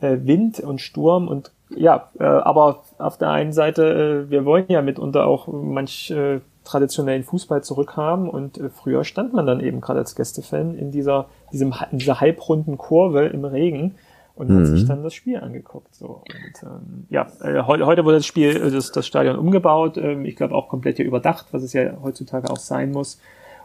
äh, 0.00 0.18
Wind 0.22 0.60
und 0.60 0.80
Sturm 0.80 1.28
und 1.28 1.50
ja, 1.70 2.10
äh, 2.18 2.24
aber 2.24 2.84
auf 2.98 3.18
der 3.18 3.30
einen 3.30 3.52
Seite, 3.52 4.26
äh, 4.26 4.30
wir 4.30 4.44
wollen 4.44 4.66
ja 4.68 4.82
mitunter 4.82 5.26
auch 5.26 5.48
manch 5.48 6.10
äh, 6.10 6.40
traditionellen 6.64 7.24
Fußball 7.24 7.62
zurückhaben 7.62 8.28
und 8.28 8.58
äh, 8.58 8.70
früher 8.70 9.04
stand 9.04 9.32
man 9.32 9.46
dann 9.46 9.60
eben 9.60 9.80
gerade 9.80 10.00
als 10.00 10.14
Gästefan 10.14 10.74
in 10.74 10.90
dieser, 10.90 11.26
diesem, 11.52 11.74
in 11.92 11.98
dieser 11.98 12.20
halbrunden 12.20 12.78
Kurve 12.78 13.26
im 13.26 13.44
Regen 13.44 13.94
und 14.34 14.50
mhm. 14.50 14.58
hat 14.58 14.66
sich 14.66 14.82
mhm. 14.82 14.88
dann 14.88 15.02
das 15.02 15.14
Spiel 15.14 15.38
angeguckt. 15.38 15.94
So. 15.94 16.22
Und, 16.22 16.62
ähm, 16.62 17.06
ja, 17.10 17.26
äh, 17.42 17.62
heute, 17.62 17.86
heute 17.86 18.04
wurde 18.04 18.16
das 18.16 18.26
Spiel, 18.26 18.56
äh, 18.56 18.70
das, 18.70 18.90
das 18.92 19.06
Stadion 19.06 19.36
umgebaut, 19.36 19.96
ähm, 19.96 20.24
ich 20.24 20.36
glaube 20.36 20.54
auch 20.54 20.68
komplett 20.68 20.96
hier 20.96 21.06
überdacht, 21.06 21.46
was 21.52 21.62
es 21.62 21.72
ja 21.72 21.92
heutzutage 22.02 22.50
auch 22.50 22.58
sein 22.58 22.90
muss. 22.90 23.20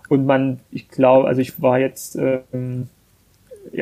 Und 0.10 0.26
man, 0.26 0.60
ich 0.72 0.90
glaube, 0.90 1.28
also 1.28 1.42
ich 1.42 1.62
war 1.62 1.80
jetzt 1.80 2.16
ähm, 2.16 2.90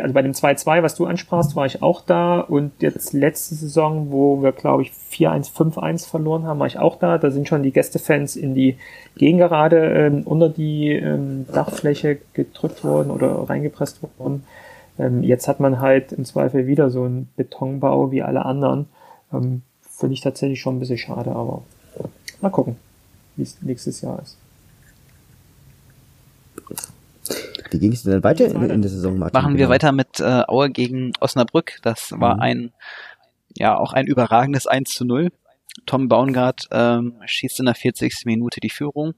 also 0.01 0.13
bei 0.13 0.21
dem 0.21 0.33
2-2, 0.33 0.83
was 0.83 0.95
du 0.95 1.05
ansprachst, 1.05 1.55
war 1.55 1.65
ich 1.65 1.81
auch 1.81 2.01
da 2.01 2.39
und 2.39 2.71
jetzt 2.79 3.13
letzte 3.13 3.55
Saison, 3.55 4.11
wo 4.11 4.41
wir, 4.41 4.51
glaube 4.51 4.83
ich, 4.83 4.91
4-1, 5.11 5.53
5-1 5.53 6.07
verloren 6.07 6.43
haben, 6.43 6.59
war 6.59 6.67
ich 6.67 6.79
auch 6.79 6.97
da. 6.97 7.17
Da 7.17 7.31
sind 7.31 7.47
schon 7.47 7.63
die 7.63 7.71
Gästefans 7.71 8.35
in 8.35 8.55
die 8.55 8.77
Gegengerade 9.15 9.77
ähm, 9.77 10.23
unter 10.23 10.49
die 10.49 10.91
ähm, 10.91 11.45
Dachfläche 11.51 12.19
gedrückt 12.33 12.83
worden 12.83 13.11
oder 13.11 13.49
reingepresst 13.49 14.01
worden. 14.17 14.43
Ähm, 14.99 15.23
jetzt 15.23 15.47
hat 15.47 15.59
man 15.59 15.79
halt 15.79 16.11
im 16.11 16.25
Zweifel 16.25 16.67
wieder 16.67 16.89
so 16.89 17.03
einen 17.03 17.29
Betonbau 17.35 18.11
wie 18.11 18.23
alle 18.23 18.45
anderen. 18.45 18.87
Ähm, 19.33 19.61
Finde 19.81 20.13
ich 20.13 20.21
tatsächlich 20.21 20.61
schon 20.61 20.77
ein 20.77 20.79
bisschen 20.79 20.97
schade, 20.97 21.31
aber 21.31 21.63
mal 22.41 22.49
gucken, 22.49 22.77
wie 23.35 23.43
es 23.43 23.61
nächstes 23.61 24.01
Jahr 24.01 24.19
ist. 24.21 24.37
Wie 27.73 27.79
ging 27.79 27.93
es 27.93 28.03
denn 28.03 28.13
dann 28.13 28.23
weiter 28.23 28.45
in, 28.45 28.69
in, 28.69 28.81
der 28.81 28.91
Saison, 28.91 29.17
Martin? 29.17 29.39
Machen 29.39 29.53
wir 29.53 29.65
genau. 29.65 29.69
weiter 29.69 29.91
mit 29.91 30.19
äh, 30.19 30.43
Aue 30.47 30.69
gegen 30.69 31.13
Osnabrück. 31.19 31.79
Das 31.81 32.11
war 32.11 32.35
mhm. 32.35 32.41
ein, 32.41 32.73
ja, 33.55 33.77
auch 33.77 33.93
ein 33.93 34.07
überragendes 34.07 34.67
1 34.67 34.89
zu 34.89 35.05
0. 35.05 35.31
Tom 35.85 36.07
Baumgart 36.07 36.67
ähm, 36.71 37.21
schießt 37.25 37.59
in 37.59 37.65
der 37.65 37.75
40. 37.75 38.23
Minute 38.25 38.59
die 38.59 38.69
Führung. 38.69 39.13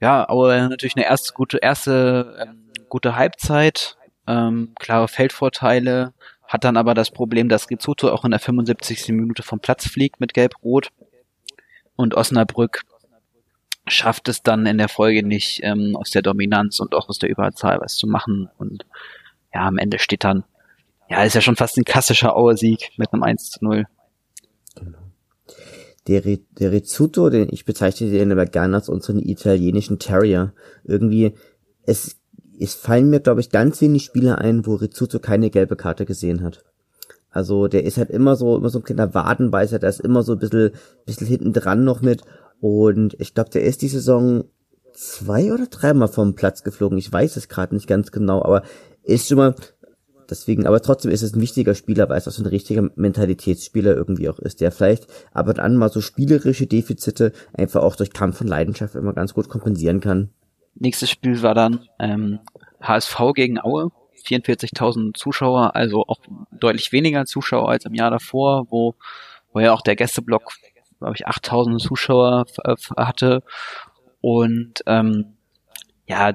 Ja, 0.00 0.28
Aue 0.28 0.68
natürlich 0.68 0.96
eine 0.96 1.06
erste 1.06 1.32
gute, 1.32 1.58
erste 1.58 2.46
ähm, 2.46 2.70
gute 2.88 3.16
Halbzeit, 3.16 3.96
ähm, 4.26 4.72
klare 4.78 5.08
Feldvorteile, 5.08 6.12
hat 6.46 6.64
dann 6.64 6.76
aber 6.76 6.94
das 6.94 7.10
Problem, 7.10 7.48
dass 7.48 7.70
Rizzuto 7.70 8.10
auch 8.10 8.24
in 8.24 8.30
der 8.30 8.40
75. 8.40 9.08
Minute 9.08 9.42
vom 9.42 9.60
Platz 9.60 9.88
fliegt 9.88 10.20
mit 10.20 10.34
Gelb-Rot 10.34 10.90
und 11.96 12.14
Osnabrück 12.14 12.82
schafft 13.88 14.28
es 14.28 14.42
dann 14.42 14.66
in 14.66 14.78
der 14.78 14.88
Folge 14.88 15.22
nicht, 15.22 15.60
ähm, 15.62 15.96
aus 15.96 16.10
der 16.10 16.22
Dominanz 16.22 16.80
und 16.80 16.94
auch 16.94 17.08
aus 17.08 17.18
der 17.18 17.30
Überzahl 17.30 17.78
was 17.80 17.94
zu 17.94 18.06
machen. 18.06 18.48
Und 18.58 18.86
ja, 19.54 19.66
am 19.66 19.78
Ende 19.78 19.98
steht 19.98 20.24
dann, 20.24 20.44
ja, 21.08 21.22
ist 21.22 21.34
ja 21.34 21.40
schon 21.40 21.56
fast 21.56 21.76
ein 21.76 21.84
klassischer 21.84 22.36
Auer-Sieg 22.36 22.90
mit 22.96 23.12
einem 23.12 23.22
1 23.22 23.50
zu 23.50 23.64
0. 23.64 23.84
Genau. 24.74 24.98
Der, 26.08 26.20
der 26.20 26.72
Rizzuto, 26.72 27.30
den 27.30 27.48
ich 27.50 27.64
bezeichne 27.64 28.10
den 28.10 28.32
aber 28.32 28.46
gerne 28.46 28.76
als 28.76 28.88
unseren 28.88 29.18
italienischen 29.18 29.98
Terrier. 29.98 30.52
Irgendwie, 30.84 31.34
es, 31.84 32.16
es 32.58 32.74
fallen 32.74 33.10
mir, 33.10 33.20
glaube 33.20 33.40
ich, 33.40 33.50
ganz 33.50 33.80
wenig 33.80 34.04
Spiele 34.04 34.38
ein, 34.38 34.66
wo 34.66 34.74
Rizzuto 34.74 35.18
keine 35.18 35.50
gelbe 35.50 35.76
Karte 35.76 36.06
gesehen 36.06 36.42
hat. 36.42 36.64
Also 37.30 37.68
der 37.68 37.84
ist 37.84 37.98
halt 37.98 38.10
immer 38.10 38.34
so, 38.34 38.56
immer 38.56 38.70
so 38.70 38.78
ein 38.78 38.84
kleiner 38.84 39.12
Wadenbeißer, 39.12 39.78
der 39.78 39.90
ist 39.90 40.00
immer 40.00 40.22
so 40.22 40.32
ein 40.32 40.38
bisschen, 40.38 40.70
bisschen 41.04 41.26
hinten 41.26 41.52
dran 41.52 41.84
noch 41.84 42.00
mit. 42.00 42.22
Und 42.60 43.16
ich 43.18 43.34
glaube, 43.34 43.50
der 43.50 43.64
ist 43.64 43.82
die 43.82 43.88
Saison 43.88 44.44
zwei 44.92 45.52
oder 45.52 45.66
dreimal 45.66 46.08
vom 46.08 46.34
Platz 46.34 46.62
geflogen. 46.62 46.98
Ich 46.98 47.12
weiß 47.12 47.36
es 47.36 47.48
gerade 47.48 47.74
nicht 47.74 47.86
ganz 47.86 48.10
genau, 48.12 48.42
aber 48.42 48.62
ist 49.02 49.28
schon 49.28 49.38
mal 49.38 49.54
deswegen, 50.30 50.66
aber 50.66 50.80
trotzdem 50.80 51.10
ist 51.10 51.22
es 51.22 51.34
ein 51.34 51.40
wichtiger 51.40 51.74
Spieler, 51.74 52.08
weil 52.08 52.18
es 52.18 52.26
auch 52.26 52.32
so 52.32 52.42
ein 52.42 52.48
richtiger 52.48 52.90
Mentalitätsspieler 52.96 53.94
irgendwie 53.94 54.28
auch 54.28 54.38
ist, 54.38 54.60
der 54.60 54.72
vielleicht 54.72 55.06
aber 55.32 55.54
dann 55.54 55.76
mal 55.76 55.90
so 55.90 56.00
spielerische 56.00 56.66
Defizite 56.66 57.32
einfach 57.52 57.82
auch 57.82 57.96
durch 57.96 58.12
Kampf 58.12 58.40
und 58.40 58.48
Leidenschaft 58.48 58.94
immer 58.94 59.12
ganz 59.12 59.34
gut 59.34 59.48
kompensieren 59.48 60.00
kann. 60.00 60.30
Nächstes 60.74 61.10
Spiel 61.10 61.42
war 61.42 61.54
dann 61.54 61.86
ähm, 61.98 62.40
HSV 62.80 63.18
gegen 63.34 63.60
Aue. 63.60 63.90
44.000 64.26 65.14
Zuschauer, 65.14 65.76
also 65.76 66.04
auch 66.08 66.18
deutlich 66.50 66.90
weniger 66.90 67.26
Zuschauer 67.26 67.68
als 67.68 67.84
im 67.84 67.94
Jahr 67.94 68.10
davor, 68.10 68.66
wo, 68.70 68.96
wo 69.52 69.60
ja 69.60 69.72
auch 69.72 69.82
der 69.82 69.94
Gästeblock 69.94 70.52
glaube 70.98 71.14
ich, 71.16 71.26
8000 71.26 71.80
Zuschauer 71.80 72.46
hatte. 72.96 73.42
Und 74.20 74.82
ähm, 74.86 75.36
ja, 76.08 76.32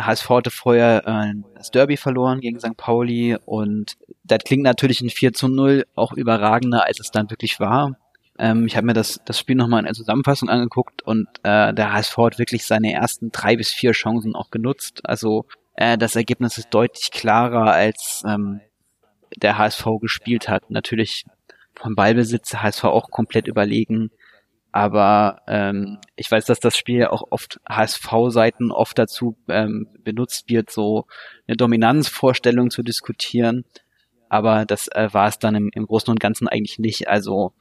HSV 0.00 0.28
hatte 0.30 0.50
vorher 0.50 1.06
äh, 1.06 1.34
das 1.56 1.70
Derby 1.70 1.96
verloren 1.96 2.40
gegen 2.40 2.60
St. 2.60 2.76
Pauli 2.76 3.36
und 3.44 3.96
das 4.22 4.38
klingt 4.44 4.62
natürlich 4.62 5.00
ein 5.00 5.10
4 5.10 5.32
zu 5.32 5.48
0 5.48 5.86
auch 5.96 6.12
überragender, 6.12 6.86
als 6.86 7.00
es 7.00 7.10
dann 7.10 7.30
wirklich 7.30 7.58
war. 7.58 7.96
Ähm, 8.38 8.66
ich 8.66 8.76
habe 8.76 8.86
mir 8.86 8.92
das, 8.92 9.20
das 9.24 9.38
Spiel 9.38 9.56
nochmal 9.56 9.80
in 9.80 9.86
der 9.86 9.94
Zusammenfassung 9.94 10.48
angeguckt 10.48 11.02
und 11.02 11.26
äh, 11.42 11.74
der 11.74 11.92
HSV 11.92 12.16
hat 12.18 12.38
wirklich 12.38 12.64
seine 12.64 12.92
ersten 12.92 13.32
drei 13.32 13.56
bis 13.56 13.72
vier 13.72 13.92
Chancen 13.92 14.36
auch 14.36 14.50
genutzt. 14.50 15.00
Also 15.04 15.46
äh, 15.74 15.98
das 15.98 16.16
Ergebnis 16.16 16.58
ist 16.58 16.68
deutlich 16.70 17.10
klarer, 17.10 17.72
als 17.72 18.22
ähm, 18.26 18.60
der 19.36 19.58
HSV 19.58 19.84
gespielt 20.00 20.48
hat. 20.48 20.70
Natürlich 20.70 21.24
vom 21.82 21.96
Ballbesitz 21.96 22.54
HSV 22.54 22.84
auch 22.84 23.10
komplett 23.10 23.48
überlegen. 23.48 24.10
Aber 24.70 25.42
ähm, 25.48 25.98
ich 26.16 26.30
weiß, 26.30 26.46
dass 26.46 26.60
das 26.60 26.76
Spiel 26.76 27.06
auch 27.06 27.24
oft 27.30 27.60
HSV-Seiten 27.68 28.70
oft 28.70 28.98
dazu 28.98 29.36
ähm, 29.48 29.88
benutzt 29.98 30.48
wird, 30.48 30.70
so 30.70 31.06
eine 31.46 31.56
Dominanzvorstellung 31.56 32.70
zu 32.70 32.82
diskutieren. 32.82 33.64
Aber 34.30 34.64
das 34.64 34.88
äh, 34.88 35.08
war 35.12 35.28
es 35.28 35.38
dann 35.38 35.56
im, 35.56 35.70
im 35.74 35.86
Großen 35.86 36.10
und 36.10 36.20
Ganzen 36.20 36.48
eigentlich 36.48 36.78
nicht. 36.78 37.08
Also 37.08 37.52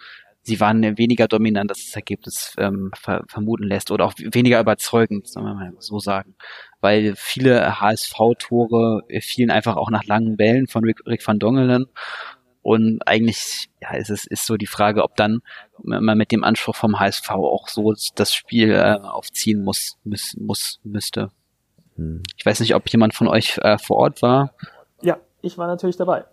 sie 0.43 0.61
waren 0.61 0.97
weniger 0.97 1.27
dominant, 1.27 1.69
dass 1.69 1.83
das 1.83 1.95
Ergebnis 1.95 2.55
ähm, 2.57 2.91
ver 2.95 3.23
vermuten 3.27 3.63
lässt 3.63 3.91
oder 3.91 4.05
auch 4.05 4.13
weniger 4.17 4.61
überzeugend, 4.61 5.27
sagen 5.27 5.47
wir 5.47 5.53
mal 5.55 5.73
so 5.79 5.99
sagen. 5.99 6.35
Weil 6.79 7.15
viele 7.17 7.81
HSV-Tore 7.81 9.03
fielen 9.19 9.51
einfach 9.51 9.75
auch 9.75 9.89
nach 9.89 10.05
langen 10.05 10.37
Bällen 10.37 10.67
von 10.67 10.85
Rick, 10.85 11.05
Rick 11.05 11.27
van 11.27 11.39
Dongelen 11.39 11.87
Und 12.61 13.01
eigentlich, 13.07 13.69
ja, 13.81 13.95
ist 13.95 14.09
es 14.09 14.25
ist 14.25 14.45
so 14.45 14.55
die 14.55 14.67
Frage, 14.67 15.03
ob 15.03 15.15
dann 15.15 15.41
man 15.81 16.17
mit 16.17 16.31
dem 16.31 16.43
Anspruch 16.43 16.75
vom 16.75 16.99
HSV 16.99 17.29
auch 17.31 17.67
so 17.67 17.93
das 18.15 18.33
Spiel 18.33 18.71
äh, 18.71 18.99
aufziehen 19.01 19.63
muss, 19.63 19.97
muss, 20.03 20.35
muss 20.37 20.79
müsste. 20.83 21.31
Hm. 21.95 22.21
Ich 22.37 22.45
weiß 22.45 22.59
nicht, 22.59 22.75
ob 22.75 22.87
jemand 22.89 23.15
von 23.15 23.27
euch 23.27 23.57
äh, 23.63 23.77
vor 23.79 23.97
Ort 23.97 24.21
war. 24.21 24.53
Ja, 25.01 25.17
ich 25.41 25.57
war 25.57 25.67
natürlich 25.67 25.97
dabei 25.97 26.25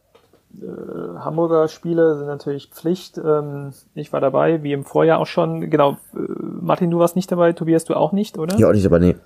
äh, 0.54 1.18
Hamburger 1.18 1.68
Spiele 1.68 2.16
sind 2.16 2.26
natürlich 2.26 2.68
Pflicht. 2.68 3.18
Ähm, 3.18 3.72
ich 3.94 4.12
war 4.12 4.20
dabei, 4.20 4.62
wie 4.62 4.72
im 4.72 4.84
Vorjahr 4.84 5.18
auch 5.18 5.26
schon. 5.26 5.70
Genau, 5.70 5.92
äh, 6.14 6.18
Martin, 6.60 6.90
du 6.90 6.98
warst 6.98 7.16
nicht 7.16 7.30
dabei, 7.30 7.52
Tobias, 7.52 7.84
du 7.84 7.94
auch 7.94 8.12
nicht, 8.12 8.38
oder? 8.38 8.56
Ja, 8.58 8.68
auch 8.68 8.72
nicht, 8.72 8.86
aber 8.86 8.98
nee. 8.98 9.16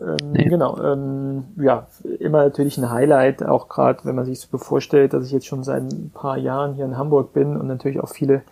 Ähm, 0.00 0.16
nee. 0.32 0.44
Genau, 0.44 0.78
ähm, 0.82 1.44
ja, 1.56 1.86
immer 2.18 2.44
natürlich 2.44 2.78
ein 2.78 2.90
Highlight, 2.90 3.44
auch 3.44 3.68
gerade 3.68 4.00
wenn 4.04 4.14
man 4.14 4.24
sich 4.24 4.40
so 4.40 4.58
vorstellt, 4.58 5.12
dass 5.12 5.26
ich 5.26 5.32
jetzt 5.32 5.46
schon 5.46 5.62
seit 5.62 5.82
ein 5.82 6.10
paar 6.12 6.36
Jahren 6.36 6.74
hier 6.74 6.84
in 6.84 6.98
Hamburg 6.98 7.32
bin 7.32 7.56
und 7.56 7.66
natürlich 7.66 8.00
auch 8.00 8.08
viele 8.08 8.42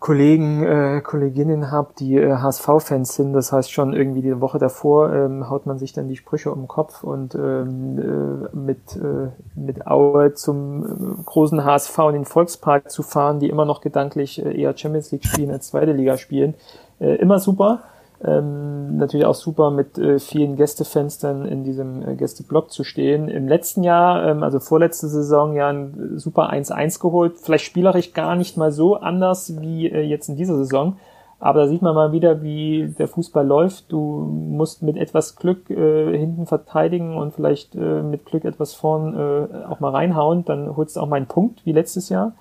Kollegen, 0.00 0.64
äh, 0.64 1.02
Kolleginnen 1.02 1.70
habe, 1.70 1.92
die 1.98 2.16
äh, 2.16 2.36
HSV-Fans 2.36 3.14
sind. 3.14 3.34
Das 3.34 3.52
heißt 3.52 3.70
schon 3.70 3.92
irgendwie 3.92 4.22
die 4.22 4.40
Woche 4.40 4.58
davor 4.58 5.12
ähm, 5.12 5.50
haut 5.50 5.66
man 5.66 5.78
sich 5.78 5.92
dann 5.92 6.08
die 6.08 6.16
Sprüche 6.16 6.50
um 6.50 6.62
den 6.62 6.68
Kopf 6.68 7.04
und 7.04 7.34
ähm, 7.34 7.98
äh, 7.98 8.56
mit, 8.56 8.96
äh, 8.96 9.28
mit 9.54 9.86
Aue 9.86 10.32
zum 10.32 10.84
äh, 10.84 11.22
großen 11.26 11.62
HSV 11.64 11.98
in 11.98 12.12
den 12.14 12.24
Volkspark 12.24 12.90
zu 12.90 13.02
fahren, 13.02 13.40
die 13.40 13.50
immer 13.50 13.66
noch 13.66 13.82
gedanklich 13.82 14.44
äh, 14.44 14.58
eher 14.58 14.74
Champions 14.74 15.12
League 15.12 15.26
spielen 15.26 15.50
als 15.50 15.68
zweite 15.68 15.92
Liga 15.92 16.16
spielen. 16.16 16.54
Äh, 16.98 17.16
immer 17.16 17.38
super. 17.38 17.82
Ähm, 18.22 18.98
natürlich 18.98 19.24
auch 19.24 19.34
super 19.34 19.70
mit 19.70 19.96
äh, 19.96 20.18
vielen 20.18 20.56
Gästefenstern 20.56 21.46
in 21.46 21.64
diesem 21.64 22.06
äh, 22.06 22.16
Gästeblock 22.16 22.70
zu 22.70 22.84
stehen. 22.84 23.28
Im 23.28 23.48
letzten 23.48 23.82
Jahr, 23.82 24.26
ähm, 24.26 24.42
also 24.42 24.60
vorletzte 24.60 25.08
Saison, 25.08 25.54
ja 25.54 25.68
ein 25.68 26.18
super 26.18 26.52
1-1 26.52 27.00
geholt. 27.00 27.38
Vielleicht 27.38 27.64
spielerisch 27.64 28.12
gar 28.12 28.36
nicht 28.36 28.58
mal 28.58 28.72
so 28.72 28.96
anders 28.96 29.60
wie 29.60 29.88
äh, 29.88 30.02
jetzt 30.02 30.28
in 30.28 30.36
dieser 30.36 30.56
Saison. 30.56 30.96
Aber 31.38 31.60
da 31.60 31.68
sieht 31.68 31.80
man 31.80 31.94
mal 31.94 32.12
wieder, 32.12 32.42
wie 32.42 32.94
der 32.98 33.08
Fußball 33.08 33.46
läuft. 33.46 33.90
Du 33.90 33.98
musst 33.98 34.82
mit 34.82 34.98
etwas 34.98 35.36
Glück 35.36 35.70
äh, 35.70 36.16
hinten 36.16 36.44
verteidigen 36.44 37.16
und 37.16 37.32
vielleicht 37.32 37.74
äh, 37.74 38.02
mit 38.02 38.26
Glück 38.26 38.44
etwas 38.44 38.74
vorn 38.74 39.16
äh, 39.16 39.64
auch 39.64 39.80
mal 39.80 39.92
reinhauen. 39.92 40.44
Dann 40.44 40.76
holst 40.76 40.96
du 40.96 41.00
auch 41.00 41.08
mal 41.08 41.16
einen 41.16 41.26
Punkt, 41.26 41.64
wie 41.64 41.72
letztes 41.72 42.10
Jahr, 42.10 42.34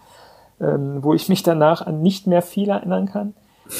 ähm, 0.59 1.01
wo 1.01 1.13
ich 1.13 1.29
mich 1.29 1.41
danach 1.41 1.87
an 1.87 2.01
nicht 2.01 2.27
mehr 2.27 2.41
viel 2.41 2.67
erinnern 2.67 3.05
kann. 3.05 3.33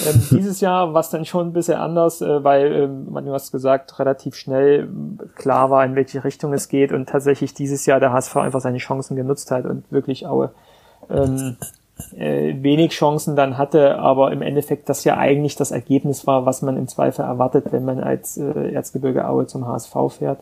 Ähm, 0.06 0.22
dieses 0.32 0.62
Jahr 0.62 0.94
war 0.94 1.02
es 1.02 1.10
dann 1.10 1.26
schon 1.26 1.48
ein 1.48 1.54
bisschen 1.54 1.78
anders, 1.78 2.22
äh, 2.22 2.44
weil, 2.44 2.72
ähm, 2.74 3.08
du 3.26 3.34
hast 3.34 3.52
gesagt, 3.52 3.98
relativ 4.00 4.36
schnell 4.36 4.88
klar 5.36 5.70
war, 5.70 5.84
in 5.84 5.96
welche 5.96 6.24
Richtung 6.24 6.54
es 6.54 6.70
geht 6.70 6.92
und 6.92 7.10
tatsächlich 7.10 7.54
dieses 7.54 7.86
Jahr 7.86 8.00
der 8.00 8.14
HSV 8.14 8.36
einfach 8.38 8.62
seine 8.62 8.78
Chancen 8.78 9.16
genutzt 9.16 9.52
hat 9.52 9.66
und 9.66 9.92
wirklich 9.92 10.28
Aue 10.28 10.52
ähm, 11.10 11.58
äh, 12.16 12.56
wenig 12.62 12.92
Chancen 12.92 13.36
dann 13.36 13.58
hatte, 13.58 13.98
aber 13.98 14.32
im 14.32 14.42
Endeffekt 14.42 14.90
das 14.90 15.04
ja 15.04 15.18
eigentlich 15.18 15.56
das 15.56 15.72
Ergebnis 15.72 16.28
war, 16.28 16.46
was 16.46 16.62
man 16.62 16.78
im 16.78 16.88
Zweifel 16.88 17.26
erwartet, 17.26 17.72
wenn 17.72 17.86
man 17.86 18.00
als 18.00 18.38
äh, 18.38 18.72
Erzgebirge 18.72 19.28
Aue 19.28 19.48
zum 19.48 19.68
HSV 19.68 19.96
fährt. 20.10 20.40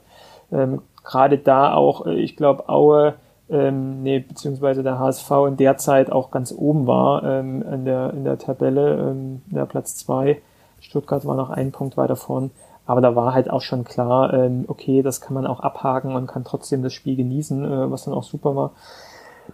Ähm, 0.52 0.82
Gerade 1.04 1.38
da 1.38 1.74
auch, 1.74 2.06
äh, 2.06 2.16
ich 2.16 2.36
glaube, 2.36 2.70
Aue 2.70 3.16
ähm, 3.50 4.04
nee, 4.04 4.20
beziehungsweise 4.20 4.84
der 4.84 5.00
HSV 5.00 5.32
in 5.48 5.58
der 5.58 5.78
Zeit 5.78 6.12
auch 6.12 6.32
ganz 6.32 6.54
oben 6.56 6.86
war 6.86 7.24
ähm, 7.24 7.62
in, 7.62 7.86
der, 7.86 8.14
in 8.14 8.24
der 8.24 8.38
Tabelle, 8.38 9.10
ähm, 9.10 9.42
der 9.48 9.66
Platz 9.66 9.96
zwei. 9.96 10.42
Stuttgart 10.80 11.26
war 11.26 11.36
noch 11.36 11.50
einen 11.50 11.72
Punkt 11.72 11.98
weiter 11.98 12.16
vorn. 12.16 12.52
Aber 12.86 13.02
da 13.02 13.16
war 13.16 13.34
halt 13.34 13.50
auch 13.50 13.62
schon 13.62 13.84
klar, 13.84 14.34
ähm, 14.34 14.66
okay, 14.68 15.02
das 15.02 15.20
kann 15.20 15.34
man 15.34 15.46
auch 15.46 15.60
abhaken 15.60 16.16
und 16.16 16.28
kann 16.28 16.46
trotzdem 16.46 16.84
das 16.84 16.94
Spiel 16.94 17.16
genießen, 17.16 17.66
äh, 17.66 17.92
was 17.92 18.06
dann 18.06 18.14
auch 18.14 18.24
super 18.24 18.56
war. 18.56 18.72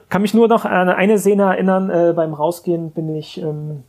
Kann 0.10 0.22
mich 0.22 0.34
nur 0.34 0.48
noch 0.48 0.66
an 0.66 0.90
eine 0.90 1.18
Szene 1.18 1.44
erinnern, 1.44 1.90
äh, 1.90 2.14
beim 2.16 2.34
Rausgehen 2.34 2.92
bin 2.92 3.16
ich 3.16 3.42
ähm, 3.42 3.84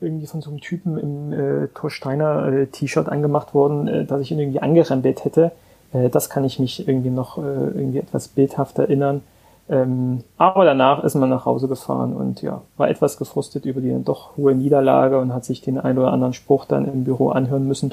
irgendwie 0.00 0.26
von 0.26 0.40
so 0.40 0.50
einem 0.50 0.60
Typen 0.60 0.98
im 0.98 1.32
äh, 1.32 1.68
Torsteiner 1.68 2.46
äh, 2.46 2.66
T-Shirt 2.66 3.08
angemacht 3.08 3.54
worden, 3.54 3.88
äh, 3.88 4.04
dass 4.04 4.20
ich 4.20 4.30
ihn 4.30 4.38
irgendwie 4.38 4.60
angerempelt 4.60 5.24
hätte. 5.24 5.52
Äh, 5.92 6.08
das 6.08 6.30
kann 6.30 6.44
ich 6.44 6.58
mich 6.58 6.86
irgendwie 6.86 7.10
noch 7.10 7.38
äh, 7.38 7.40
irgendwie 7.40 7.98
etwas 7.98 8.28
bildhaft 8.28 8.78
erinnern. 8.78 9.22
Ähm, 9.68 10.22
aber 10.36 10.64
danach 10.64 11.02
ist 11.02 11.16
man 11.16 11.28
nach 11.28 11.44
Hause 11.44 11.66
gefahren 11.66 12.12
und 12.12 12.40
ja, 12.42 12.62
war 12.76 12.88
etwas 12.88 13.18
gefrustet 13.18 13.64
über 13.64 13.80
die 13.80 13.94
doch 14.04 14.36
hohe 14.36 14.54
Niederlage 14.54 15.18
und 15.18 15.32
hat 15.32 15.44
sich 15.44 15.60
den 15.60 15.78
ein 15.78 15.98
oder 15.98 16.12
anderen 16.12 16.34
Spruch 16.34 16.66
dann 16.66 16.86
im 16.86 17.04
Büro 17.04 17.30
anhören 17.30 17.66
müssen. 17.66 17.92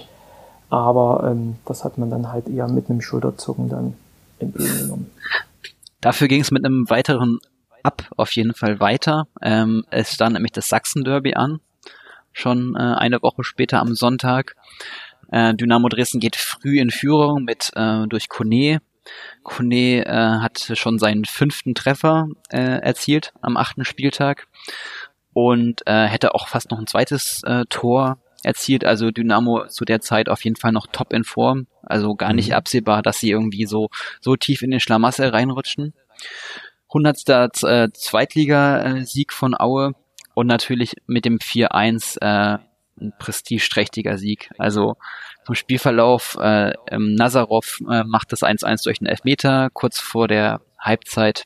Aber 0.70 1.24
ähm, 1.30 1.56
das 1.66 1.84
hat 1.84 1.98
man 1.98 2.10
dann 2.10 2.32
halt 2.32 2.48
eher 2.48 2.68
mit 2.68 2.90
einem 2.90 3.02
Schulterzucken 3.02 3.70
dann 3.70 3.96
entgegengenommen. 4.40 5.10
Dafür 6.02 6.28
ging 6.28 6.42
es 6.42 6.52
mit 6.52 6.66
einem 6.66 6.90
weiteren 6.90 7.40
Ab 7.84 8.04
auf 8.16 8.32
jeden 8.32 8.54
Fall 8.54 8.80
weiter. 8.80 9.28
Ähm, 9.42 9.84
es 9.90 10.14
stand 10.14 10.34
nämlich 10.34 10.54
das 10.54 10.70
Sachsen-Derby 10.70 11.34
an, 11.34 11.60
schon 12.32 12.76
äh, 12.78 12.80
eine 12.80 13.22
Woche 13.22 13.44
später 13.44 13.82
am 13.82 13.94
Sonntag. 13.94 14.56
Äh, 15.32 15.54
Dynamo 15.54 15.90
Dresden 15.90 16.22
geht 16.22 16.38
früh 16.38 16.80
in 16.80 16.92
Führung 16.92 17.44
mit 17.44 17.72
äh, 17.76 18.08
durch 18.08 18.30
Kone 18.30 18.80
Kone 19.44 20.06
äh, 20.06 20.42
hat 20.42 20.72
schon 20.76 21.00
seinen 21.00 21.26
fünften 21.26 21.76
Treffer 21.76 22.28
äh, 22.50 22.80
erzielt 22.80 23.34
am 23.42 23.58
achten 23.58 23.86
Spieltag 23.86 24.48
und 25.34 25.82
äh, 25.86 26.06
hätte 26.06 26.36
auch 26.36 26.48
fast 26.48 26.72
noch 26.72 26.80
ein 26.80 26.88
zweites 26.88 27.42
äh, 27.44 27.66
Tor 27.70 28.18
erzielt. 28.44 28.86
Also 28.86 29.12
Dynamo 29.12 29.68
zu 29.68 29.86
der 29.86 30.02
Zeit 30.02 30.30
auf 30.30 30.44
jeden 30.44 30.56
Fall 30.56 30.72
noch 30.72 30.88
top 30.88 31.14
in 31.14 31.24
Form. 31.24 31.68
Also 31.82 32.16
gar 32.16 32.34
nicht 32.34 32.50
mhm. 32.50 32.56
absehbar, 32.56 33.02
dass 33.02 33.20
sie 33.20 33.32
irgendwie 33.32 33.66
so, 33.66 33.90
so 34.22 34.36
tief 34.36 34.62
in 34.62 34.72
den 34.72 34.80
Schlamassel 34.80 35.30
reinrutschen. 35.30 35.94
100. 36.90 37.64
Äh, 37.64 37.90
Zweitligasieg 37.94 39.34
von 39.34 39.60
Aue 39.60 39.94
und 40.36 40.48
natürlich 40.48 40.96
mit 41.08 41.26
dem 41.26 41.40
4-1 41.40 42.22
äh, 42.22 42.60
ein 43.02 43.14
prestigeträchtiger 43.18 44.18
Sieg. 44.18 44.52
Also 44.58 44.98
vom 45.46 45.56
Spielverlauf, 45.56 46.38
äh, 46.40 46.74
ähm, 46.90 47.16
Nazarov 47.16 47.80
äh, 47.90 48.04
macht 48.04 48.32
das 48.32 48.44
1-1 48.44 48.84
durch 48.84 49.00
einen 49.02 49.08
Elfmeter. 49.08 49.70
Kurz 49.74 50.00
vor 50.00 50.28
der 50.28 50.62
Halbzeit 50.80 51.46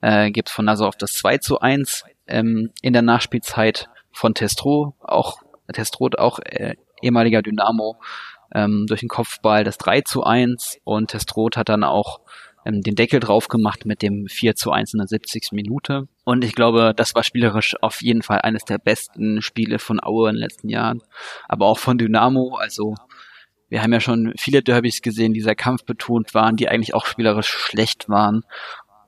äh, 0.00 0.30
gibt 0.30 0.48
von 0.48 0.64
Nazarov 0.64 0.96
das 0.96 1.12
2 1.12 1.38
zu 1.38 1.60
1. 1.60 2.04
Ähm, 2.26 2.70
in 2.80 2.92
der 2.92 3.02
Nachspielzeit 3.02 3.88
von 4.10 4.34
Testro, 4.34 4.94
auch 5.00 5.38
Testro, 5.72 6.08
auch 6.16 6.38
äh, 6.38 6.76
ehemaliger 7.02 7.42
Dynamo, 7.42 7.96
ähm, 8.54 8.86
durch 8.86 9.00
den 9.00 9.08
Kopfball 9.08 9.64
das 9.64 9.78
3 9.78 10.02
zu 10.02 10.24
1 10.24 10.78
und 10.84 11.10
Testrot 11.10 11.56
hat 11.56 11.68
dann 11.68 11.84
auch 11.84 12.20
ähm, 12.64 12.82
den 12.82 12.94
Deckel 12.94 13.20
drauf 13.20 13.48
gemacht 13.48 13.86
mit 13.86 14.02
dem 14.02 14.26
4 14.26 14.54
zu 14.56 14.72
1 14.72 14.94
in 14.94 14.98
der 14.98 15.06
70. 15.06 15.52
Minute. 15.52 16.08
Und 16.24 16.44
ich 16.44 16.54
glaube, 16.54 16.92
das 16.96 17.14
war 17.14 17.22
spielerisch 17.22 17.74
auf 17.82 18.02
jeden 18.02 18.22
Fall 18.22 18.40
eines 18.40 18.64
der 18.64 18.78
besten 18.78 19.42
Spiele 19.42 19.78
von 19.78 20.02
Aue 20.02 20.30
in 20.30 20.36
den 20.36 20.42
letzten 20.42 20.68
Jahren. 20.68 21.02
Aber 21.48 21.66
auch 21.66 21.78
von 21.78 21.98
Dynamo. 21.98 22.56
Also 22.56 22.94
wir 23.68 23.82
haben 23.82 23.92
ja 23.92 24.00
schon 24.00 24.32
viele 24.38 24.62
Derbys 24.62 25.02
gesehen, 25.02 25.34
die 25.34 25.40
sehr 25.40 25.56
kampfbetont 25.56 26.34
waren, 26.34 26.56
die 26.56 26.68
eigentlich 26.68 26.94
auch 26.94 27.06
spielerisch 27.06 27.48
schlecht 27.48 28.08
waren. 28.08 28.42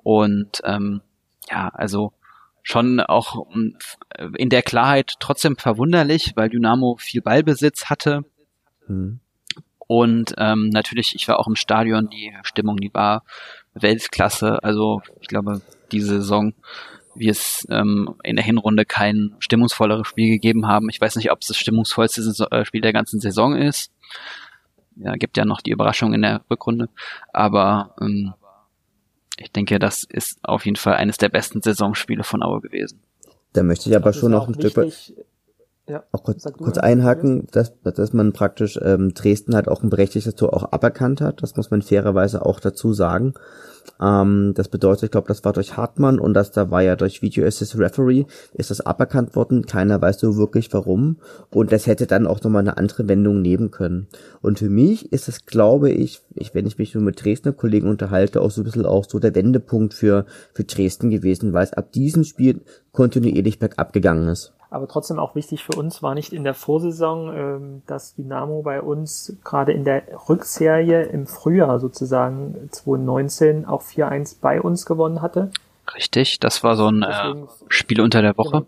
Und 0.02 0.60
ähm, 0.64 1.02
ja, 1.50 1.68
also 1.68 2.12
schon 2.62 3.00
auch 3.00 3.46
ähm, 3.54 3.76
in 4.36 4.48
der 4.48 4.62
Klarheit 4.62 5.14
trotzdem 5.20 5.56
verwunderlich, 5.56 6.32
weil 6.34 6.48
Dynamo 6.48 6.96
viel 6.98 7.22
Ballbesitz 7.22 7.86
hatte. 7.86 8.24
Mhm. 8.88 9.20
Und 9.86 10.34
ähm, 10.38 10.68
natürlich, 10.70 11.14
ich 11.14 11.28
war 11.28 11.38
auch 11.38 11.46
im 11.46 11.56
Stadion, 11.56 12.08
die 12.08 12.32
Stimmung, 12.42 12.76
die 12.78 12.92
war 12.92 13.24
Weltklasse. 13.74 14.62
Also 14.62 15.02
ich 15.20 15.28
glaube, 15.28 15.60
diese 15.92 16.20
Saison, 16.20 16.54
wie 17.14 17.28
es 17.28 17.66
ähm, 17.70 18.14
in 18.22 18.36
der 18.36 18.44
Hinrunde 18.44 18.84
kein 18.84 19.34
stimmungsvolleres 19.38 20.06
Spiel 20.06 20.28
gegeben 20.28 20.66
haben. 20.66 20.88
Ich 20.90 21.00
weiß 21.00 21.16
nicht, 21.16 21.30
ob 21.30 21.40
es 21.40 21.48
das 21.48 21.56
stimmungsvollste 21.56 22.48
äh, 22.50 22.64
Spiel 22.64 22.80
der 22.80 22.92
ganzen 22.92 23.20
Saison 23.20 23.56
ist. 23.56 23.92
Ja, 24.96 25.14
gibt 25.14 25.36
ja 25.36 25.44
noch 25.44 25.60
die 25.60 25.70
Überraschung 25.70 26.14
in 26.14 26.22
der 26.22 26.42
Rückrunde. 26.50 26.88
Aber 27.32 27.94
ähm, 28.00 28.34
ich 29.38 29.52
denke, 29.52 29.78
das 29.78 30.04
ist 30.04 30.38
auf 30.42 30.64
jeden 30.64 30.76
Fall 30.76 30.94
eines 30.94 31.18
der 31.18 31.28
besten 31.28 31.62
Saisonspiele 31.62 32.24
von 32.24 32.42
Aue 32.42 32.60
gewesen. 32.60 33.00
Da 33.52 33.62
möchte 33.62 33.88
ich 33.88 33.96
aber 33.96 34.12
schon 34.12 34.32
noch 34.32 34.48
ein 34.48 34.54
Stück 34.54 34.76
weit 34.76 35.12
ja, 35.88 36.02
auch 36.10 36.24
kurz, 36.24 36.42
kurz 36.42 36.78
einhaken, 36.78 37.46
dass, 37.52 37.72
dass 37.82 38.12
man 38.12 38.32
praktisch 38.32 38.78
ähm, 38.82 39.14
Dresden 39.14 39.54
halt 39.54 39.68
auch 39.68 39.84
ein 39.84 39.90
berechtigtes 39.90 40.34
Tor 40.34 40.52
auch 40.52 40.72
aberkannt 40.72 41.20
hat. 41.20 41.42
Das 41.42 41.56
muss 41.56 41.70
man 41.70 41.80
fairerweise 41.80 42.44
auch 42.44 42.58
dazu 42.58 42.92
sagen. 42.92 43.34
Ähm, 44.00 44.52
das 44.56 44.68
bedeutet, 44.68 45.04
ich 45.04 45.10
glaube, 45.12 45.28
das 45.28 45.44
war 45.44 45.52
durch 45.52 45.76
Hartmann 45.76 46.18
und 46.18 46.34
das 46.34 46.50
da 46.50 46.72
war 46.72 46.82
ja 46.82 46.96
durch 46.96 47.22
Video 47.22 47.46
Assist 47.46 47.78
Referee 47.78 48.26
ist 48.52 48.72
das 48.72 48.80
aberkannt 48.80 49.36
worden. 49.36 49.64
Keiner 49.64 50.02
weiß 50.02 50.18
so 50.18 50.36
wirklich 50.36 50.72
warum. 50.72 51.18
Und 51.50 51.70
das 51.70 51.86
hätte 51.86 52.08
dann 52.08 52.26
auch 52.26 52.42
nochmal 52.42 52.62
eine 52.62 52.78
andere 52.78 53.06
Wendung 53.06 53.40
nehmen 53.40 53.70
können. 53.70 54.08
Und 54.42 54.58
für 54.58 54.68
mich 54.68 55.12
ist 55.12 55.28
es, 55.28 55.46
glaube 55.46 55.90
ich, 55.90 56.20
ich, 56.34 56.52
wenn 56.52 56.66
ich 56.66 56.78
mich 56.78 56.94
nur 56.94 57.04
mit 57.04 57.24
Dresdner 57.24 57.52
Kollegen 57.52 57.88
unterhalte, 57.88 58.40
auch 58.40 58.50
so 58.50 58.62
ein 58.62 58.64
bisschen 58.64 58.86
auch 58.86 59.04
so 59.08 59.20
der 59.20 59.36
Wendepunkt 59.36 59.94
für, 59.94 60.26
für 60.52 60.64
Dresden 60.64 61.10
gewesen, 61.10 61.52
weil 61.52 61.64
es 61.64 61.72
ab 61.72 61.92
diesem 61.92 62.24
Spiel 62.24 62.62
kontinuierlich 62.90 63.60
bergab 63.60 63.92
gegangen 63.92 64.28
ist 64.28 64.52
aber 64.76 64.88
trotzdem 64.88 65.18
auch 65.18 65.34
wichtig 65.34 65.64
für 65.64 65.76
uns 65.76 66.02
war 66.02 66.14
nicht 66.14 66.32
in 66.32 66.44
der 66.44 66.54
Vorsaison, 66.54 67.36
ähm, 67.36 67.82
dass 67.86 68.14
Dynamo 68.14 68.62
bei 68.62 68.80
uns 68.80 69.36
gerade 69.44 69.72
in 69.72 69.84
der 69.84 70.02
Rückserie 70.28 71.04
im 71.04 71.26
Frühjahr 71.26 71.80
sozusagen 71.80 72.68
2019 72.70 73.66
auch 73.66 73.82
4-1 73.82 74.36
bei 74.40 74.60
uns 74.60 74.86
gewonnen 74.86 75.22
hatte. 75.22 75.50
Richtig, 75.94 76.40
das 76.40 76.62
war 76.62 76.76
so 76.76 76.88
ein 76.88 77.02
äh, 77.02 77.34
Spiel 77.68 78.00
unter 78.00 78.22
der 78.22 78.36
Woche. 78.36 78.50
Genau. 78.50 78.66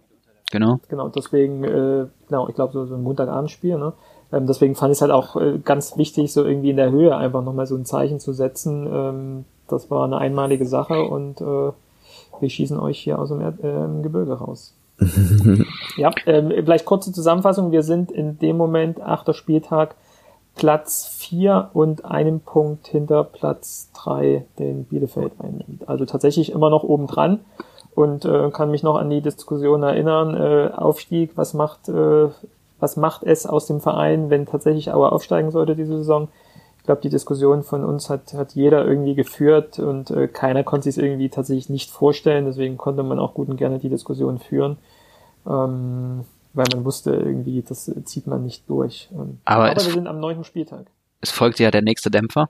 Genau, 0.51 0.81
genau 0.89 1.09
deswegen, 1.09 1.63
äh, 1.63 2.07
genau, 2.27 2.49
ich 2.49 2.55
glaube 2.55 2.73
so, 2.73 2.87
so 2.87 2.95
ein 2.95 3.03
Montagabendspiel, 3.03 3.77
ne? 3.77 3.93
Ähm, 4.33 4.47
deswegen 4.47 4.75
fand 4.75 4.93
ich 4.93 4.99
es 4.99 5.03
halt 5.03 5.13
auch 5.13 5.37
äh, 5.37 5.59
ganz 5.59 5.97
wichtig, 5.97 6.33
so 6.33 6.45
irgendwie 6.45 6.71
in 6.71 6.77
der 6.77 6.91
Höhe 6.91 7.17
einfach 7.17 7.43
nochmal 7.43 7.67
so 7.67 7.77
ein 7.77 7.85
Zeichen 7.85 8.21
zu 8.21 8.33
setzen. 8.33 8.87
Ähm, 8.91 9.45
das 9.69 9.91
war 9.91 10.05
eine 10.05 10.19
einmalige 10.19 10.67
Sache 10.67 11.03
und 11.03 11.41
äh, 11.41 11.73
wir 12.41 12.51
schießen 12.51 12.79
euch 12.79 12.99
hier 12.99 13.19
aus 13.19 13.29
dem 13.29 13.41
er 13.41 13.53
äh, 13.63 14.03
Gebirge 14.03 14.35
raus. 14.35 14.75
Ja, 15.97 16.11
ähm, 16.27 16.51
vielleicht 16.51 16.85
kurze 16.85 17.13
Zusammenfassung. 17.13 17.71
Wir 17.71 17.83
sind 17.83 18.11
in 18.11 18.39
dem 18.39 18.57
Moment, 18.57 19.01
achter 19.01 19.35
Spieltag, 19.35 19.95
Platz 20.57 21.07
4 21.19 21.71
und 21.73 22.05
einem 22.05 22.41
Punkt 22.41 22.89
hinter 22.89 23.23
Platz 23.23 23.91
3, 23.95 24.45
den 24.59 24.85
Bielefeld 24.85 25.33
einnimmt. 25.39 25.89
Also 25.89 26.05
tatsächlich 26.05 26.51
immer 26.51 26.69
noch 26.69 26.83
oben 26.83 27.07
dran 27.07 27.41
und 27.95 28.25
äh, 28.25 28.51
kann 28.51 28.71
mich 28.71 28.83
noch 28.83 28.97
an 28.97 29.09
die 29.09 29.21
Diskussion 29.21 29.83
erinnern. 29.85 30.35
Äh, 30.35 30.73
Aufstieg, 30.75 31.33
was 31.37 31.55
macht, 31.55 31.89
äh, 31.89 32.29
was 32.81 32.97
macht 32.97 33.23
es 33.23 33.47
aus 33.47 33.67
dem 33.67 33.81
Verein, 33.81 34.31
wenn 34.31 34.47
tatsächlich 34.47 34.93
Auer 34.93 35.13
aufsteigen 35.13 35.53
sollte 35.53 35.77
diese 35.77 35.99
Saison? 35.99 36.29
Ich 36.89 36.91
glaube, 36.91 37.03
die 37.03 37.11
Diskussion 37.11 37.65
von 37.65 37.85
uns 37.85 38.09
hat, 38.09 38.33
hat 38.33 38.55
jeder 38.55 38.87
irgendwie 38.87 39.15
geführt 39.15 39.79
und 39.79 40.11
äh, 40.11 40.27
keiner 40.27 40.65
konnte 40.65 40.91
sich 40.91 41.05
irgendwie 41.05 41.29
tatsächlich 41.29 41.69
nicht 41.69 41.91
vorstellen. 41.91 42.47
Deswegen 42.47 42.79
konnte 42.79 43.03
man 43.03 43.19
auch 43.19 43.35
gut 43.35 43.51
und 43.51 43.59
gerne 43.59 43.79
die 43.79 43.91
Diskussion 43.91 44.39
führen. 44.39 44.79
Ähm, 45.47 46.25
weil 46.55 46.65
man 46.73 46.87
wusste 46.87 47.11
irgendwie, 47.15 47.61
das 47.61 47.93
zieht 48.05 48.27
man 48.27 48.43
nicht 48.43 48.71
durch. 48.71 49.11
Und, 49.13 49.39
aber, 49.45 49.65
aber 49.65 49.85
wir 49.85 49.93
sind 49.93 50.07
am 50.07 50.19
neunten 50.19 50.45
Spieltag. 50.45 50.87
Es 51.21 51.31
folgte 51.31 51.63
ja 51.63 51.71
der 51.71 51.83
nächste 51.83 52.11
Dämpfer 52.11 52.49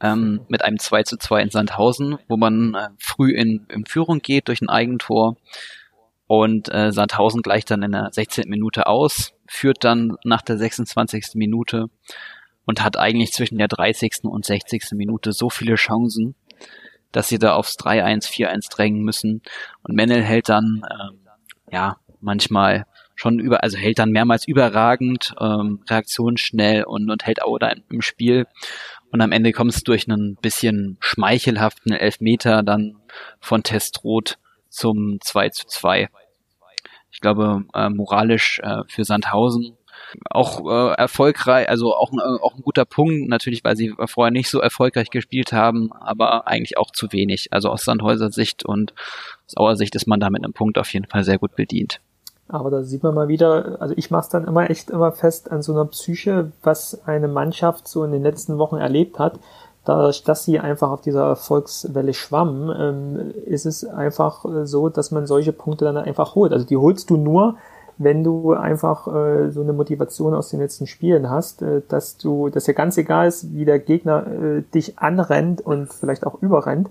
ähm, 0.00 0.40
mit 0.48 0.64
einem 0.64 0.80
2 0.80 1.04
zu 1.04 1.16
2 1.16 1.42
in 1.42 1.50
Sandhausen, 1.50 2.18
wo 2.26 2.36
man 2.36 2.74
äh, 2.74 2.88
früh 2.98 3.30
in, 3.30 3.66
in 3.68 3.86
Führung 3.86 4.18
geht 4.18 4.48
durch 4.48 4.62
ein 4.62 4.68
Eigentor 4.68 5.36
und 6.26 6.74
äh, 6.74 6.90
Sandhausen 6.90 7.42
gleicht 7.42 7.70
dann 7.70 7.84
in 7.84 7.92
der 7.92 8.08
16. 8.10 8.48
Minute 8.48 8.88
aus, 8.88 9.32
führt 9.46 9.84
dann 9.84 10.16
nach 10.24 10.42
der 10.42 10.58
26. 10.58 11.34
Minute 11.34 11.88
und 12.66 12.82
hat 12.82 12.98
eigentlich 12.98 13.32
zwischen 13.32 13.58
der 13.58 13.68
30. 13.68 14.24
und 14.24 14.44
60. 14.44 14.92
Minute 14.92 15.32
so 15.32 15.50
viele 15.50 15.74
Chancen, 15.74 16.34
dass 17.12 17.28
sie 17.28 17.38
da 17.38 17.54
aufs 17.54 17.76
3-1, 17.76 18.28
4-1 18.30 18.70
drängen 18.70 19.02
müssen. 19.02 19.42
Und 19.82 19.94
Mennel 19.94 20.22
hält 20.22 20.48
dann, 20.48 20.82
ähm, 20.90 21.20
ja, 21.70 21.96
manchmal 22.20 22.86
schon 23.14 23.38
über, 23.38 23.62
also 23.62 23.76
hält 23.76 23.98
dann 23.98 24.10
mehrmals 24.10 24.48
überragend, 24.48 25.34
ähm, 25.40 25.82
reaktionsschnell 25.88 26.84
und, 26.84 27.10
und 27.10 27.26
hält 27.26 27.42
auch 27.42 27.58
da 27.58 27.72
im 27.90 28.02
Spiel. 28.02 28.46
Und 29.10 29.20
am 29.20 29.30
Ende 29.30 29.52
kommt 29.52 29.72
es 29.72 29.84
durch 29.84 30.08
einen 30.08 30.34
bisschen 30.36 30.96
schmeichelhaften 31.00 31.92
Elfmeter 31.92 32.62
dann 32.64 32.96
von 33.40 33.62
Testroth 33.62 34.38
zum 34.68 35.18
2 35.20 35.50
zu 35.50 35.66
2. 35.68 36.08
Ich 37.12 37.20
glaube, 37.20 37.64
äh, 37.74 37.90
moralisch 37.90 38.58
äh, 38.60 38.82
für 38.88 39.04
Sandhausen 39.04 39.76
auch 40.30 40.64
äh, 40.70 40.94
erfolgreich, 40.94 41.68
also 41.68 41.94
auch, 41.94 42.12
äh, 42.12 42.42
auch 42.42 42.54
ein 42.54 42.62
guter 42.62 42.84
Punkt, 42.84 43.28
natürlich, 43.28 43.64
weil 43.64 43.76
sie 43.76 43.94
vorher 44.06 44.30
nicht 44.30 44.50
so 44.50 44.60
erfolgreich 44.60 45.10
gespielt 45.10 45.52
haben, 45.52 45.92
aber 45.92 46.46
eigentlich 46.46 46.78
auch 46.78 46.90
zu 46.90 47.12
wenig. 47.12 47.48
Also 47.52 47.70
aus 47.70 47.84
Sandhäuser 47.84 48.30
Sicht 48.30 48.64
und 48.64 48.94
aus 49.46 49.56
Auer 49.56 49.76
Sicht 49.76 49.94
ist 49.94 50.06
man 50.06 50.20
da 50.20 50.30
mit 50.30 50.44
einem 50.44 50.52
Punkt 50.52 50.78
auf 50.78 50.92
jeden 50.92 51.06
Fall 51.06 51.24
sehr 51.24 51.38
gut 51.38 51.56
bedient. 51.56 52.00
Aber 52.48 52.70
da 52.70 52.82
sieht 52.82 53.02
man 53.02 53.14
mal 53.14 53.28
wieder, 53.28 53.78
also 53.80 53.94
ich 53.96 54.10
mache 54.10 54.22
es 54.22 54.28
dann 54.28 54.46
immer 54.46 54.68
echt 54.68 54.90
immer 54.90 55.12
fest 55.12 55.50
an 55.50 55.62
so 55.62 55.72
einer 55.72 55.86
Psyche, 55.86 56.52
was 56.62 57.06
eine 57.06 57.28
Mannschaft 57.28 57.88
so 57.88 58.04
in 58.04 58.12
den 58.12 58.22
letzten 58.22 58.58
Wochen 58.58 58.76
erlebt 58.76 59.18
hat. 59.18 59.38
Dadurch, 59.86 60.24
dass 60.24 60.44
sie 60.44 60.60
einfach 60.60 60.90
auf 60.90 61.02
dieser 61.02 61.26
Erfolgswelle 61.26 62.14
schwamm, 62.14 62.70
ähm, 62.70 63.34
ist 63.44 63.66
es 63.66 63.84
einfach 63.84 64.44
äh, 64.44 64.66
so, 64.66 64.88
dass 64.88 65.10
man 65.10 65.26
solche 65.26 65.52
Punkte 65.52 65.84
dann 65.84 65.98
einfach 65.98 66.34
holt. 66.34 66.52
Also 66.52 66.66
die 66.66 66.76
holst 66.76 67.10
du 67.10 67.16
nur, 67.16 67.56
wenn 67.98 68.24
du 68.24 68.52
einfach 68.52 69.06
äh, 69.06 69.50
so 69.50 69.62
eine 69.62 69.72
Motivation 69.72 70.34
aus 70.34 70.50
den 70.50 70.60
letzten 70.60 70.86
Spielen 70.86 71.30
hast, 71.30 71.62
äh, 71.62 71.82
dass 71.88 72.16
du, 72.16 72.48
dass 72.48 72.64
dir 72.64 72.74
ganz 72.74 72.96
egal 72.96 73.28
ist, 73.28 73.54
wie 73.54 73.64
der 73.64 73.78
Gegner 73.78 74.26
äh, 74.26 74.62
dich 74.74 74.98
anrennt 74.98 75.60
und 75.60 75.92
vielleicht 75.92 76.26
auch 76.26 76.42
überrennt, 76.42 76.90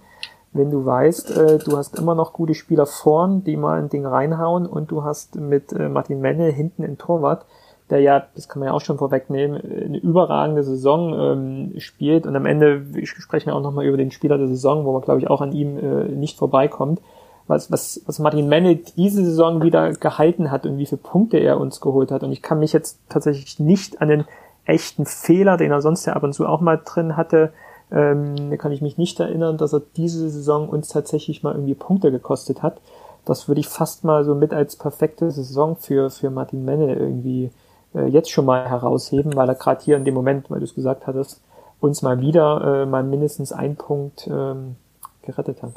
wenn 0.54 0.70
du 0.70 0.86
weißt, 0.86 1.38
äh, 1.38 1.58
du 1.58 1.78
hast 1.78 1.98
immer 1.98 2.16
noch 2.16 2.32
gute 2.32 2.54
Spieler 2.54 2.86
vorn, 2.86 3.44
die 3.44 3.58
mal 3.58 3.80
ein 3.80 3.90
Ding 3.90 4.06
reinhauen 4.06 4.66
und 4.66 4.92
du 4.92 5.04
hast 5.04 5.36
mit 5.36 5.74
äh, 5.74 5.90
Martin 5.90 6.22
Menne 6.22 6.46
hinten 6.46 6.84
in 6.84 6.98
Torwart, 6.98 7.46
der 7.90 8.00
ja, 8.00 8.24
das 8.36 8.48
kann 8.48 8.60
man 8.60 8.68
ja 8.68 8.74
auch 8.74 8.82
schon 8.82 8.98
vorwegnehmen, 8.98 9.60
eine 9.60 9.98
überragende 9.98 10.64
Saison 10.64 11.14
ähm, 11.20 11.80
spielt 11.80 12.26
und 12.26 12.36
am 12.36 12.46
Ende 12.46 12.86
sprechen 13.04 13.48
wir 13.48 13.56
auch 13.56 13.62
nochmal 13.62 13.86
über 13.86 13.98
den 13.98 14.12
Spieler 14.12 14.38
der 14.38 14.48
Saison, 14.48 14.86
wo 14.86 14.94
man 14.94 15.02
glaube 15.02 15.20
ich 15.20 15.30
auch 15.30 15.42
an 15.42 15.52
ihm 15.52 15.78
äh, 15.78 16.06
nicht 16.06 16.38
vorbeikommt. 16.38 17.02
Was, 17.48 17.72
was, 17.72 18.02
was 18.06 18.20
Martin 18.20 18.48
Menne 18.48 18.76
diese 18.76 19.24
Saison 19.24 19.62
wieder 19.62 19.92
gehalten 19.94 20.50
hat 20.50 20.66
und 20.66 20.78
wie 20.78 20.86
viele 20.86 21.02
Punkte 21.02 21.38
er 21.38 21.60
uns 21.60 21.82
geholt 21.82 22.12
hat. 22.12 22.24
Und 22.24 22.32
ich 22.32 22.42
kann 22.42 22.60
mich 22.60 22.72
jetzt 22.72 23.00
tatsächlich 23.10 23.60
nicht 23.60 24.02
an 24.02 24.08
den 24.08 24.26
echten 24.66 25.06
Fehler, 25.06 25.58
den 25.58 25.72
er 25.72 25.82
sonst 25.82 26.06
ja 26.06 26.14
ab 26.14 26.24
und 26.24 26.34
zu 26.34 26.48
auch 26.48 26.62
mal 26.62 26.80
drin 26.84 27.18
hatte, 27.18 27.52
ähm, 27.94 28.50
da 28.50 28.58
kann 28.58 28.72
ich 28.72 28.82
mich 28.82 28.98
nicht 28.98 29.20
erinnern, 29.20 29.58
dass 29.58 29.74
er 29.74 29.82
diese 29.96 30.30
Saison 30.30 30.68
uns 30.68 30.88
tatsächlich 30.88 31.44
mal 31.44 31.54
irgendwie 31.54 31.76
Punkte 31.76 32.12
gekostet 32.12 32.64
hat. 32.64 32.82
Das 33.24 33.48
würde 33.48 33.62
ich 33.62 33.68
fast 33.68 34.04
mal 34.04 34.26
so 34.26 34.36
mit 34.36 34.54
als 34.54 34.76
perfekte 34.76 35.30
Saison 35.32 35.76
für, 35.76 36.10
für 36.10 36.30
Martin 36.30 36.66
Menne 36.66 36.96
irgendwie 36.96 37.52
äh, 37.94 38.08
jetzt 38.08 38.32
schon 38.32 38.46
mal 38.46 38.68
herausheben, 38.68 39.36
weil 39.36 39.48
er 39.48 39.56
gerade 39.56 39.84
hier 39.84 39.96
in 39.96 40.06
dem 40.06 40.16
Moment, 40.16 40.50
weil 40.50 40.60
du 40.60 40.66
es 40.66 40.76
gesagt 40.76 41.06
hattest, 41.06 41.42
uns 41.80 42.02
mal 42.02 42.20
wieder 42.20 42.82
äh, 42.82 42.86
mal 42.86 43.04
mindestens 43.04 43.52
einen 43.52 43.76
Punkt 43.76 44.28
ähm, 44.28 44.76
gerettet 45.22 45.62
hat. 45.62 45.74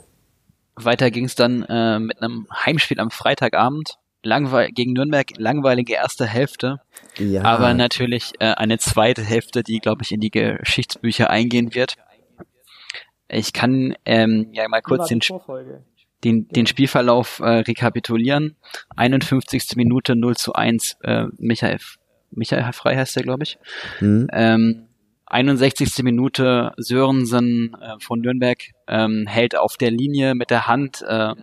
Weiter 0.77 1.11
ging 1.11 1.25
es 1.25 1.35
dann 1.35 1.63
äh, 1.65 1.99
mit 1.99 2.23
einem 2.23 2.47
Heimspiel 2.53 3.01
am 3.01 3.11
Freitagabend. 3.11 3.99
Langweil 4.23 4.71
gegen 4.73 4.93
Nürnberg 4.93 5.31
langweilige 5.37 5.95
erste 5.95 6.27
Hälfte, 6.27 6.81
ja. 7.17 7.43
aber 7.43 7.75
natürlich 7.75 8.33
äh, 8.41 8.55
eine 8.55 8.79
zweite 8.79 9.23
Hälfte, 9.23 9.63
die 9.63 9.79
glaube 9.79 10.03
ich 10.03 10.11
in 10.11 10.21
die 10.21 10.33
Geschichtsbücher 10.33 11.31
eingehen 11.31 11.75
wird. 11.75 11.97
Ich 13.29 13.53
kann 13.53 13.95
ähm, 14.05 14.49
ja 14.53 14.67
mal 14.69 14.83
kurz 14.83 15.09
den, 15.09 15.21
den, 16.25 16.49
den 16.49 16.67
Spielverlauf 16.67 17.39
äh, 17.39 17.59
rekapitulieren. 17.59 18.57
51. 18.97 19.77
Minute 19.77 20.17
0 20.17 20.37
zu 20.37 20.55
1, 20.55 20.97
äh, 21.03 21.27
Michael, 21.39 21.79
Michael 22.31 22.73
Frei 22.73 22.97
heißt 22.97 23.15
der, 23.17 23.23
glaube 23.23 23.45
ich. 23.45 23.59
Mhm. 24.01 24.29
Ähm, 24.33 24.86
61. 25.27 26.03
Minute 26.03 26.73
Sörensen 26.77 27.75
äh, 27.81 27.95
von 28.01 28.21
Nürnberg 28.21 28.59
ähm, 28.87 29.27
hält 29.27 29.57
auf 29.57 29.77
der 29.77 29.91
Linie 29.91 30.35
mit 30.35 30.51
der 30.51 30.67
Hand, 30.67 31.03
äh, 31.03 31.35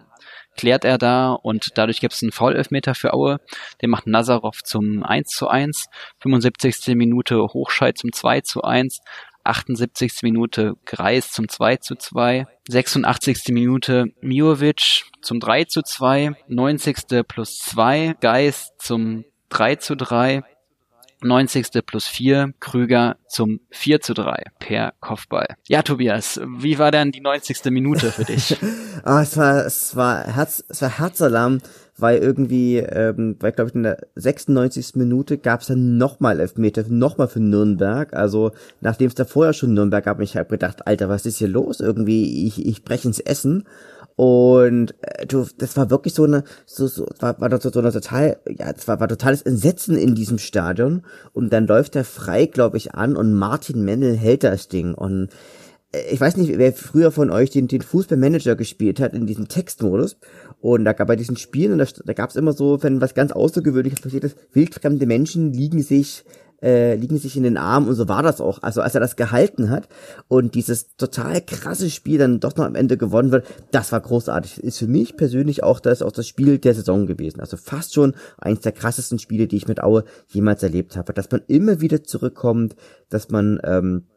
klärt 0.55 0.85
er 0.85 0.97
da 0.97 1.33
und 1.33 1.77
dadurch 1.77 1.99
gibt 1.99 2.13
es 2.13 2.21
einen 2.21 2.31
Foul-Elfmeter 2.31 2.95
für 2.95 3.13
Aue. 3.13 3.39
Den 3.81 3.89
macht 3.89 4.07
Nazarov 4.07 4.63
zum 4.63 5.03
1 5.03 5.29
zu 5.29 5.47
1. 5.47 5.87
75. 6.19 6.95
Minute 6.95 7.39
Hochscheid 7.41 7.97
zum 7.97 8.13
2 8.13 8.41
zu 8.41 8.61
1. 8.61 9.01
78. 9.43 10.23
Minute 10.23 10.75
Greis 10.85 11.31
zum 11.31 11.49
2 11.49 11.77
zu 11.77 11.95
2, 11.95 12.45
86. 12.69 13.49
Minute 13.49 14.05
Miovic 14.21 15.03
zum 15.21 15.39
3 15.39 15.65
zu 15.65 15.81
2, 15.81 16.31
90. 16.47 17.25
plus 17.27 17.57
2 17.57 18.15
Geis 18.21 18.69
zum 18.77 19.25
3 19.49 19.75
zu 19.75 19.95
3, 19.95 20.43
90. 21.23 21.85
plus 21.85 22.05
4 22.05 22.53
Krüger 22.59 23.17
zum 23.27 23.59
4 23.71 24.01
zu 24.01 24.13
3 24.13 24.43
per 24.59 24.93
Kopfball. 24.99 25.47
Ja, 25.67 25.81
Tobias, 25.81 26.39
wie 26.57 26.79
war 26.79 26.91
denn 26.91 27.11
die 27.11 27.21
90. 27.21 27.65
Minute 27.71 28.11
für 28.11 28.25
dich? 28.25 28.57
ah, 29.03 29.21
es 29.21 29.37
war, 29.37 29.65
es 29.65 29.95
war 29.95 30.23
Herz, 30.23 30.63
es 30.69 30.81
war 30.81 30.97
Herzalarm 30.97 31.59
weil 31.97 32.17
irgendwie, 32.17 32.77
ähm, 32.77 33.35
weil 33.39 33.51
glaube 33.51 33.69
ich 33.69 33.75
in 33.75 33.83
der 33.83 33.97
96. 34.15 34.95
Minute 34.95 35.37
gab 35.37 35.61
es 35.61 35.67
dann 35.67 35.97
nochmal 35.97 36.39
Elfmeter, 36.39 36.83
nochmal 36.87 37.27
für 37.27 37.39
Nürnberg. 37.39 38.13
Also 38.13 38.51
nachdem 38.81 39.07
es 39.07 39.15
da 39.15 39.25
vorher 39.25 39.53
schon 39.53 39.73
Nürnberg 39.73 40.03
gab, 40.03 40.19
ich 40.19 40.35
habe 40.35 40.49
gedacht, 40.49 40.87
Alter, 40.87 41.09
was 41.09 41.25
ist 41.25 41.37
hier 41.37 41.47
los? 41.47 41.79
Irgendwie, 41.79 42.47
ich, 42.47 42.65
ich 42.65 42.83
breche 42.83 43.07
ins 43.07 43.19
Essen. 43.19 43.65
Und 44.15 44.93
äh, 45.01 45.25
du, 45.25 45.45
das 45.57 45.75
war 45.77 45.89
wirklich 45.89 46.13
so 46.13 46.23
eine, 46.23 46.43
so, 46.65 46.87
so 46.87 47.07
war, 47.19 47.39
war 47.39 47.61
so, 47.61 47.71
so 47.71 47.79
eine 47.79 47.91
total, 47.91 48.37
ja, 48.47 48.71
es 48.75 48.87
war, 48.87 48.99
war 48.99 49.07
totales 49.07 49.41
Entsetzen 49.41 49.97
in 49.97 50.15
diesem 50.15 50.37
Stadion. 50.37 51.03
Und 51.33 51.51
dann 51.51 51.67
läuft 51.67 51.95
er 51.95 52.03
frei, 52.03 52.45
glaube 52.45 52.77
ich, 52.77 52.93
an 52.93 53.15
und 53.15 53.33
Martin 53.33 53.83
Mendel 53.83 54.15
hält 54.15 54.43
das 54.43 54.67
Ding. 54.67 54.93
Und 54.93 55.29
ich 56.11 56.19
weiß 56.19 56.37
nicht, 56.37 56.57
wer 56.57 56.73
früher 56.73 57.11
von 57.11 57.29
euch 57.29 57.51
den, 57.51 57.67
den 57.67 57.81
Fußballmanager 57.81 58.55
gespielt 58.55 58.99
hat 58.99 59.13
in 59.13 59.27
diesem 59.27 59.47
Textmodus. 59.47 60.17
Und 60.59 60.85
da 60.85 60.93
gab 60.93 61.07
bei 61.07 61.15
diesen 61.15 61.37
Spielen, 61.37 61.73
und 61.73 61.77
da, 61.79 61.85
da 62.03 62.13
gab 62.13 62.29
es 62.29 62.35
immer 62.35 62.53
so, 62.53 62.81
wenn 62.81 63.01
was 63.01 63.13
ganz 63.13 63.31
Außergewöhnliches 63.31 64.01
passiert 64.01 64.23
ist, 64.23 64.37
wildfremde 64.53 65.05
Menschen 65.05 65.53
liegen 65.53 65.83
sich 65.83 66.23
äh, 66.63 66.95
liegen 66.95 67.17
sich 67.17 67.35
in 67.35 67.43
den 67.43 67.57
Armen 67.57 67.87
und 67.87 67.95
so 67.95 68.07
war 68.07 68.23
das 68.23 68.39
auch. 68.39 68.63
Also 68.63 68.81
als 68.81 68.95
er 68.95 69.01
das 69.01 69.15
gehalten 69.15 69.69
hat 69.69 69.89
und 70.27 70.55
dieses 70.55 70.95
total 70.95 71.41
krasse 71.41 71.89
Spiel 71.89 72.17
dann 72.17 72.39
doch 72.39 72.55
noch 72.55 72.65
am 72.65 72.75
Ende 72.75 72.97
gewonnen 72.97 73.31
wird, 73.31 73.45
das 73.71 73.91
war 73.91 73.99
großartig. 73.99 74.63
Ist 74.63 74.79
für 74.79 74.87
mich 74.87 75.17
persönlich 75.17 75.63
auch 75.63 75.79
das, 75.79 76.01
auch 76.01 76.11
das 76.11 76.27
Spiel 76.27 76.57
der 76.57 76.73
Saison 76.73 77.05
gewesen. 77.05 77.41
Also 77.41 77.57
fast 77.57 77.93
schon 77.93 78.15
eines 78.37 78.61
der 78.61 78.71
krassesten 78.71 79.19
Spiele, 79.19 79.47
die 79.47 79.57
ich 79.57 79.67
mit 79.67 79.83
Aue 79.83 80.05
jemals 80.29 80.63
erlebt 80.63 80.95
habe. 80.95 81.13
Dass 81.13 81.29
man 81.29 81.41
immer 81.47 81.81
wieder 81.81 82.03
zurückkommt, 82.03 82.75
dass 83.09 83.29
man 83.29 83.59
ähm, 83.63 84.07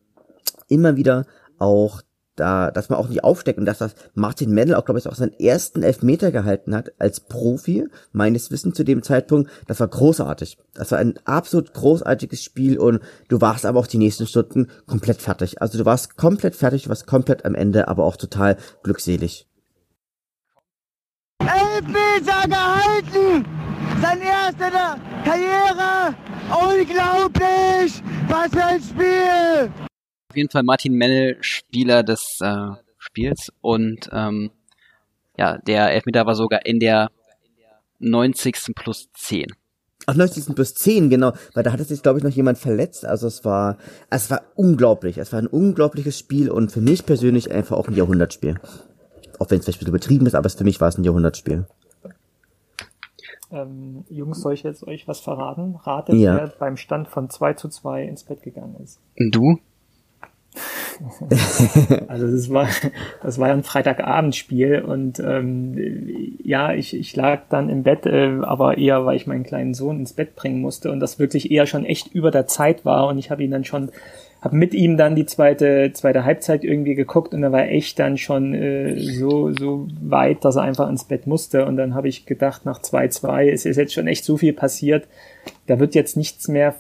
immer 0.68 0.96
wieder 0.96 1.26
auch 1.58 2.02
da, 2.36 2.70
dass 2.70 2.88
man 2.88 2.98
auch 2.98 3.08
nicht 3.08 3.24
aufsteckt 3.24 3.58
und 3.58 3.66
dass 3.66 3.78
das 3.78 3.94
Martin 4.14 4.52
Mendel 4.52 4.76
auch, 4.76 4.84
glaube 4.84 4.98
ich, 4.98 5.08
auch 5.08 5.14
seinen 5.14 5.32
ersten 5.38 5.82
Elfmeter 5.82 6.30
gehalten 6.30 6.74
hat 6.74 6.92
als 6.98 7.20
Profi, 7.20 7.88
meines 8.12 8.50
Wissens 8.50 8.76
zu 8.76 8.84
dem 8.84 9.02
Zeitpunkt, 9.02 9.50
das 9.66 9.80
war 9.80 9.88
großartig. 9.88 10.58
Das 10.74 10.90
war 10.92 10.98
ein 10.98 11.18
absolut 11.24 11.72
großartiges 11.72 12.42
Spiel 12.42 12.78
und 12.78 13.00
du 13.28 13.40
warst 13.40 13.66
aber 13.66 13.80
auch 13.80 13.86
die 13.86 13.98
nächsten 13.98 14.26
Stunden 14.26 14.68
komplett 14.86 15.20
fertig. 15.20 15.60
Also 15.60 15.78
du 15.78 15.84
warst 15.84 16.16
komplett 16.16 16.54
fertig, 16.54 16.84
du 16.84 16.90
warst 16.90 17.06
komplett 17.06 17.44
am 17.44 17.54
Ende, 17.54 17.88
aber 17.88 18.04
auch 18.04 18.16
total 18.16 18.56
glückselig. 18.82 19.48
Elfmeter 21.40 22.48
gehalten! 22.48 23.46
Sein 24.02 24.20
erster 24.20 24.70
der 24.70 24.96
Karriere! 25.24 26.14
Unglaublich! 26.50 28.02
Was 28.28 28.50
für 28.50 28.64
ein 28.64 28.82
Spiel! 28.82 29.85
Auf 30.36 30.38
jeden 30.38 30.50
Fall 30.50 30.64
Martin 30.64 30.92
Mell 30.92 31.38
Spieler 31.40 32.02
des 32.02 32.40
äh, 32.42 32.66
Spiels 32.98 33.50
und 33.62 34.10
ähm, 34.12 34.50
ja, 35.38 35.56
der 35.56 35.90
Elfmeter 35.92 36.26
war 36.26 36.34
sogar 36.34 36.66
in 36.66 36.78
der 36.78 37.10
90. 38.00 38.74
plus 38.74 39.08
10. 39.14 39.46
Ach, 40.04 40.14
90. 40.14 40.54
plus 40.54 40.74
10, 40.74 41.08
genau, 41.08 41.32
weil 41.54 41.62
da 41.62 41.72
hatte 41.72 41.84
sich, 41.84 42.02
glaube 42.02 42.18
ich, 42.18 42.22
noch 42.24 42.32
jemand 42.32 42.58
verletzt. 42.58 43.06
Also 43.06 43.26
es 43.28 43.46
war, 43.46 43.78
es 44.10 44.30
war 44.30 44.42
unglaublich. 44.56 45.16
Es 45.16 45.32
war 45.32 45.38
ein 45.40 45.46
unglaubliches 45.46 46.18
Spiel 46.18 46.50
und 46.50 46.70
für 46.70 46.82
mich 46.82 47.06
persönlich 47.06 47.50
einfach 47.50 47.78
auch 47.78 47.88
ein 47.88 47.94
Jahrhundertspiel. 47.94 48.56
Auch 49.38 49.48
wenn 49.50 49.60
es 49.60 49.64
vielleicht 49.64 49.78
ein 49.78 49.84
bisschen 49.84 49.88
übertrieben 49.88 50.26
ist, 50.26 50.34
aber 50.34 50.50
für 50.50 50.64
mich 50.64 50.82
war 50.82 50.88
es 50.88 50.98
ein 50.98 51.04
Jahrhundertspiel. 51.04 51.64
Ähm, 53.50 54.04
Jungs, 54.10 54.42
soll 54.42 54.52
ich 54.52 54.64
jetzt 54.64 54.86
euch 54.86 55.08
was 55.08 55.20
verraten? 55.20 55.76
Ratet, 55.76 56.16
Ja. 56.16 56.36
wer 56.36 56.48
beim 56.48 56.76
Stand 56.76 57.08
von 57.08 57.30
2 57.30 57.54
zu 57.54 57.70
2 57.70 58.02
ins 58.02 58.24
Bett 58.24 58.42
gegangen 58.42 58.76
ist. 58.84 59.00
Du? 59.30 59.56
Also 62.08 62.30
das 62.30 62.50
war, 62.50 62.68
das 63.22 63.38
war 63.38 63.48
ja 63.48 63.54
ein 63.54 63.62
Freitagabendspiel 63.62 64.82
und 64.82 65.20
ähm, 65.20 66.36
ja, 66.42 66.72
ich, 66.72 66.96
ich 66.96 67.14
lag 67.16 67.42
dann 67.48 67.68
im 67.68 67.82
Bett, 67.82 68.06
äh, 68.06 68.38
aber 68.42 68.78
eher, 68.78 69.04
weil 69.04 69.16
ich 69.16 69.26
meinen 69.26 69.44
kleinen 69.44 69.74
Sohn 69.74 70.00
ins 70.00 70.12
Bett 70.12 70.36
bringen 70.36 70.60
musste 70.60 70.90
und 70.90 71.00
das 71.00 71.18
wirklich 71.18 71.50
eher 71.50 71.66
schon 71.66 71.84
echt 71.84 72.08
über 72.14 72.30
der 72.30 72.46
Zeit 72.46 72.84
war 72.84 73.08
und 73.08 73.18
ich 73.18 73.30
habe 73.30 73.44
ihn 73.44 73.50
dann 73.50 73.64
schon, 73.64 73.90
habe 74.40 74.56
mit 74.56 74.74
ihm 74.74 74.96
dann 74.96 75.14
die 75.14 75.26
zweite 75.26 75.92
zweite 75.92 76.24
Halbzeit 76.24 76.64
irgendwie 76.64 76.94
geguckt 76.94 77.34
und 77.34 77.42
er 77.42 77.52
war 77.52 77.68
echt 77.68 77.98
dann 77.98 78.16
schon 78.16 78.54
äh, 78.54 78.98
so 78.98 79.52
so 79.52 79.88
weit, 80.00 80.44
dass 80.44 80.56
er 80.56 80.62
einfach 80.62 80.88
ins 80.88 81.04
Bett 81.04 81.26
musste 81.26 81.66
und 81.66 81.76
dann 81.76 81.94
habe 81.94 82.08
ich 82.08 82.26
gedacht, 82.26 82.64
nach 82.64 82.80
2-2 82.80 83.46
ist 83.46 83.64
jetzt 83.64 83.92
schon 83.92 84.06
echt 84.06 84.24
so 84.24 84.36
viel 84.36 84.52
passiert, 84.52 85.06
da 85.66 85.78
wird 85.78 85.94
jetzt 85.94 86.16
nichts 86.16 86.48
mehr 86.48 86.74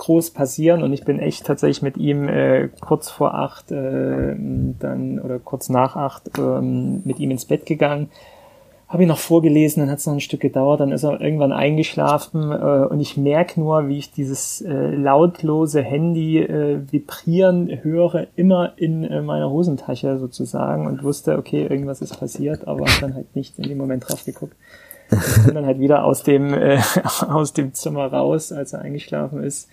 groß 0.00 0.30
passieren 0.30 0.82
und 0.82 0.92
ich 0.92 1.04
bin 1.04 1.18
echt 1.20 1.46
tatsächlich 1.46 1.82
mit 1.82 1.96
ihm 1.98 2.26
äh, 2.26 2.68
kurz 2.80 3.10
vor 3.10 3.34
acht 3.34 3.70
äh, 3.70 4.34
dann 4.34 5.20
oder 5.22 5.38
kurz 5.38 5.68
nach 5.68 5.94
acht 5.94 6.30
ähm, 6.38 7.02
mit 7.04 7.20
ihm 7.20 7.30
ins 7.30 7.44
Bett 7.44 7.66
gegangen. 7.66 8.08
Habe 8.88 9.02
ihn 9.02 9.08
noch 9.08 9.18
vorgelesen, 9.18 9.82
dann 9.82 9.90
hat 9.90 9.98
es 9.98 10.06
noch 10.06 10.14
ein 10.14 10.20
Stück 10.20 10.40
gedauert, 10.40 10.80
dann 10.80 10.90
ist 10.90 11.04
er 11.04 11.20
irgendwann 11.20 11.52
eingeschlafen 11.52 12.50
äh, 12.50 12.86
und 12.86 12.98
ich 12.98 13.18
merke 13.18 13.60
nur, 13.60 13.88
wie 13.88 13.98
ich 13.98 14.10
dieses 14.10 14.62
äh, 14.62 14.72
lautlose 14.72 15.82
Handy 15.82 16.38
äh, 16.38 16.80
vibrieren 16.90 17.70
höre, 17.82 18.26
immer 18.36 18.72
in 18.76 19.04
äh, 19.04 19.20
meiner 19.20 19.50
Hosentasche 19.50 20.18
sozusagen 20.18 20.86
und 20.86 21.04
wusste, 21.04 21.36
okay, 21.36 21.66
irgendwas 21.66 22.00
ist 22.00 22.18
passiert, 22.18 22.66
aber 22.66 22.86
dann 23.00 23.14
halt 23.14 23.36
nicht 23.36 23.58
in 23.58 23.68
dem 23.68 23.78
Moment 23.78 24.08
drauf 24.08 24.24
geguckt. 24.24 24.56
Ich 25.10 25.44
bin 25.44 25.54
dann 25.54 25.66
halt 25.66 25.80
wieder 25.80 26.04
aus 26.04 26.22
dem, 26.22 26.54
äh, 26.54 26.78
aus 27.28 27.52
dem 27.52 27.74
Zimmer 27.74 28.06
raus, 28.06 28.52
als 28.52 28.72
er 28.72 28.80
eingeschlafen 28.80 29.42
ist. 29.42 29.68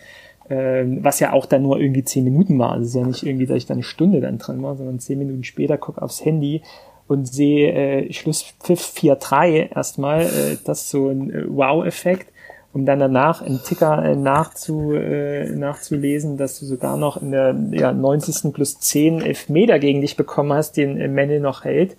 Ähm, 0.50 1.04
was 1.04 1.20
ja 1.20 1.34
auch 1.34 1.46
dann 1.46 1.64
nur 1.64 1.80
irgendwie 1.80 2.06
zehn 2.06 2.24
Minuten 2.24 2.58
war. 2.58 2.72
Also 2.72 2.84
es 2.84 2.90
ist 2.90 2.96
ja 2.96 3.06
nicht 3.06 3.24
irgendwie, 3.24 3.46
dass 3.46 3.58
ich 3.58 3.66
da 3.66 3.74
eine 3.74 3.84
Stunde 3.84 4.22
dann 4.22 4.38
drin 4.38 4.64
war, 4.64 4.76
sondern 4.78 5.00
zehn 5.00 5.20
Minuten 5.20 5.44
später 5.44 5.78
gucke 5.78 6.02
aufs 6.02 6.24
Handy 6.24 6.62
und 7.08 7.28
sehe 7.28 7.72
äh, 7.74 8.14
Schlusspfiff 8.14 8.94
4-3 8.96 9.76
erstmal. 9.76 10.22
Äh, 10.22 10.58
das 10.64 10.84
ist 10.84 10.90
so 10.90 11.10
ein 11.10 11.32
äh, 11.32 11.44
Wow-Effekt. 11.48 12.32
Um 12.74 12.86
dann 12.86 13.00
danach 13.00 13.42
einen 13.42 13.62
Ticker 13.64 14.04
äh, 14.06 14.16
nachzu, 14.16 14.94
äh, 14.94 15.50
nachzulesen, 15.50 16.38
dass 16.38 16.60
du 16.60 16.66
sogar 16.66 16.96
noch 16.96 17.20
in 17.20 17.32
der 17.32 17.56
ja, 17.72 17.92
90. 17.92 18.54
plus 18.54 18.80
10 18.80 19.22
Elfmeter 19.22 19.80
gegen 19.80 20.02
dich 20.02 20.16
bekommen 20.16 20.54
hast, 20.54 20.78
den 20.78 20.98
äh, 20.98 21.08
Menne 21.08 21.40
noch 21.40 21.64
hält 21.64 21.98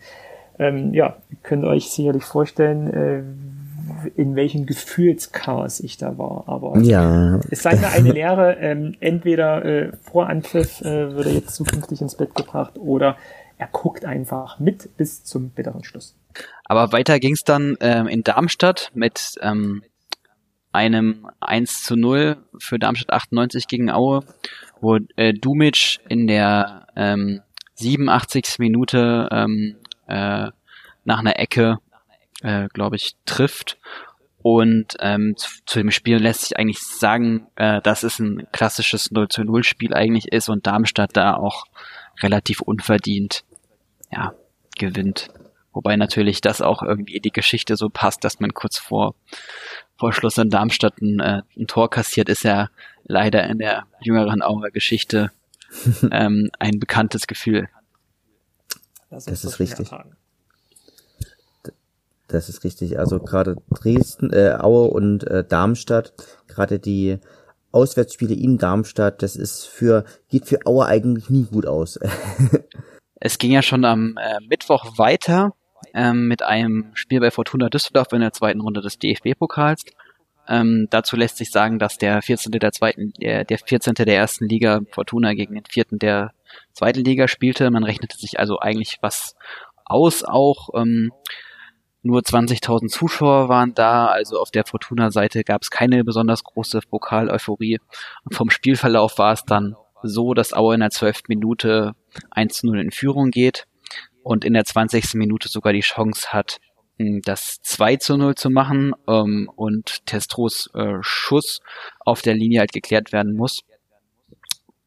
ähm, 0.59 0.93
ja, 0.95 1.17
ihr 1.31 1.37
könnt 1.43 1.65
euch 1.65 1.91
sicherlich 1.91 2.25
vorstellen, 2.25 2.93
äh, 2.93 3.23
in 4.17 4.37
welchem 4.37 4.67
Gefühlschaos 4.67 5.81
ich 5.81 5.97
da 5.97 6.19
war. 6.19 6.45
Aber 6.47 6.79
Ja, 6.81 7.41
es 7.51 7.63
sei 7.63 7.77
mir 7.77 7.89
eine 7.89 8.13
Lehre, 8.13 8.57
ähm, 8.61 8.95
entweder 9.01 9.65
äh, 9.65 9.93
vor 10.03 10.29
Anpfiff 10.29 10.81
äh, 10.83 11.15
wird 11.15 11.27
er 11.27 11.33
jetzt 11.33 11.55
zukünftig 11.55 12.01
ins 12.01 12.17
Bett 12.17 12.35
gebracht 12.35 12.79
oder 12.79 13.17
er 13.57 13.69
guckt 13.69 14.05
einfach 14.05 14.61
mit 14.61 14.97
bis 14.97 15.25
zum 15.25 15.51
bitteren 15.51 15.85
Schluss. 15.85 16.17
Aber 16.65 16.93
weiter 16.93 17.19
ging's 17.19 17.43
dann 17.45 17.77
ähm, 17.81 18.07
in 18.07 18.23
Darmstadt 18.23 18.91
mit 18.95 19.35
ähm, 19.41 19.83
einem 20.71 21.27
1 21.41 21.83
zu 21.83 21.97
0 21.97 22.37
für 22.59 22.79
Darmstadt 22.79 23.13
98 23.13 23.67
gegen 23.67 23.91
Aue, 23.91 24.23
wo 24.81 24.99
äh, 25.17 25.33
Dumic 25.33 25.99
in 26.09 26.27
der 26.27 26.87
ähm, 26.95 27.41
87. 27.75 28.59
Minute 28.59 29.29
ähm, 29.33 29.77
äh, 30.09 30.51
nach 31.05 31.19
einer 31.19 31.39
Ecke, 31.39 31.79
äh, 32.43 32.69
glaube 32.69 32.97
ich, 32.97 33.17
trifft. 33.25 33.79
Und 34.41 34.97
ähm, 35.01 35.35
zu, 35.37 35.51
zu 35.67 35.79
dem 35.79 35.91
Spiel 35.91 36.19
lässt 36.19 36.43
sich 36.43 36.57
eigentlich 36.57 36.81
sagen, 36.81 37.49
äh, 37.57 37.81
dass 37.83 38.03
es 38.03 38.19
ein 38.19 38.47
klassisches 38.53 39.11
0 39.11 39.29
zu 39.29 39.43
0 39.43 39.65
Spiel 39.65 39.95
eigentlich 39.95 40.33
ist 40.33 40.49
und 40.49 40.67
Darmstadt 40.67 41.17
da 41.17 41.35
auch 41.35 41.65
relativ 42.23 42.61
unverdient 42.61 43.45
ja, 44.13 44.35
gewinnt. 44.79 45.29
Wobei 45.73 45.97
natürlich 45.97 46.41
das 46.41 46.61
auch 46.61 46.83
irgendwie 46.83 47.21
die 47.21 47.31
Geschichte 47.31 47.77
so 47.77 47.89
passt, 47.89 48.25
dass 48.25 48.41
man 48.41 48.55
kurz 48.55 48.79
vor, 48.79 49.15
vor 49.97 50.13
Schluss 50.13 50.39
in 50.39 50.51
Darmstadt 50.51 51.01
ein, 51.01 51.21
äh, 51.21 51.43
ein 51.57 51.67
Tor 51.67 51.91
kassiert, 51.91 52.29
ist 52.29 52.45
ja 52.45 52.69
leider 53.05 53.45
in 53.49 53.59
der 53.59 53.85
jüngeren 54.01 54.43
Auer 54.43 54.71
Geschichte 54.71 55.31
ähm, 56.11 56.51
ein 56.59 56.79
bekanntes 56.79 57.27
Gefühl. 57.27 57.69
Das 59.11 59.27
uns 59.27 59.45
ist 59.45 59.59
richtig. 59.59 59.91
das 62.29 62.49
ist 62.49 62.65
richtig. 62.65 62.99
Also 62.99 63.19
gerade 63.21 63.57
Dresden, 63.71 64.33
äh, 64.33 64.57
Aue 64.59 64.89
und 64.91 65.27
äh, 65.27 65.45
Darmstadt, 65.45 66.13
gerade 66.47 66.79
die 66.79 67.19
Auswärtsspiele 67.73 68.35
in 68.35 68.59
Darmstadt, 68.59 69.23
das 69.23 69.37
ist 69.37 69.65
für, 69.65 70.05
geht 70.29 70.47
für 70.47 70.67
Aue 70.67 70.87
eigentlich 70.87 71.31
nie 71.31 71.45
gut 71.45 71.67
aus. 71.67 71.99
Es 73.21 73.39
ging 73.39 73.51
ja 73.51 73.63
schon 73.63 73.85
am 73.85 74.17
äh, 74.17 74.39
Mittwoch 74.49 74.97
weiter 74.97 75.53
ähm, 75.93 76.29
mit 76.29 76.43
einem 76.43 76.91
Spiel 76.95 77.19
bei 77.21 77.31
Fortuna 77.31 77.69
Düsseldorf 77.69 78.13
in 78.13 78.21
der 78.21 78.33
zweiten 78.33 78.61
Runde 78.61 78.81
des 78.81 78.99
DFB-Pokals. 78.99 79.85
Ähm, 80.47 80.87
dazu 80.91 81.17
lässt 81.17 81.37
sich 81.37 81.51
sagen, 81.51 81.79
dass 81.79 81.99
der 81.99 82.23
14. 82.23 82.53
der 82.53 82.73
zweiten, 82.73 83.13
der, 83.21 83.45
der 83.45 83.59
14. 83.59 83.95
der 83.95 84.17
ersten 84.17 84.49
Liga 84.49 84.83
Fortuna 84.93 85.35
gegen 85.35 85.55
den 85.55 85.65
vierten 85.65 85.99
der 85.99 86.33
zweiten 86.79 87.05
Liga 87.05 87.29
spielte. 87.29 87.71
Man 87.71 87.85
rechnete 87.85 88.17
sich 88.17 88.39
also 88.39 88.59
eigentlich 88.59 88.99
was 89.01 89.35
aus 89.85 90.25
auch. 90.25 90.71
Ähm, 90.75 91.13
nur 92.03 92.21
20.000 92.21 92.89
Zuschauer 92.89 93.49
waren 93.49 93.75
da, 93.75 94.07
also 94.07 94.41
auf 94.41 94.51
der 94.51 94.65
Fortuna-Seite 94.65 95.43
gab 95.43 95.63
es 95.63 95.71
keine 95.71 96.05
besonders 96.05 96.45
große 96.45 96.81
Pokal-Euphorie. 96.89 97.81
Vom 98.31 98.51
Spielverlauf 98.51 99.19
war 99.19 99.33
es 99.33 99.45
dann 99.45 99.75
so, 100.03 100.33
dass 100.33 100.53
Aue 100.53 100.75
in 100.75 100.81
der 100.81 100.91
12. 100.91 101.23
Minute 101.27 101.95
1 102.31 102.59
zu 102.59 102.67
0 102.69 102.81
in 102.81 102.91
Führung 102.93 103.31
geht 103.31 103.67
und 104.23 104.45
in 104.45 104.55
der 104.55 104.65
20. 104.65 105.15
Minute 105.15 105.49
sogar 105.49 105.73
die 105.73 105.81
Chance 105.81 106.33
hat, 106.33 106.61
mh, 106.99 107.23
das 107.25 107.59
2 107.63 107.97
zu 107.97 108.17
0 108.17 108.37
zu 108.37 108.49
machen 108.49 108.93
ähm, 109.09 109.51
und 109.57 110.07
Testros 110.07 110.71
äh, 110.75 110.99
Schuss 111.01 111.61
auf 111.99 112.23
der 112.23 112.35
Linie 112.35 112.61
halt 112.61 112.73
geklärt 112.73 113.13
werden 113.13 113.35
muss. 113.35 113.65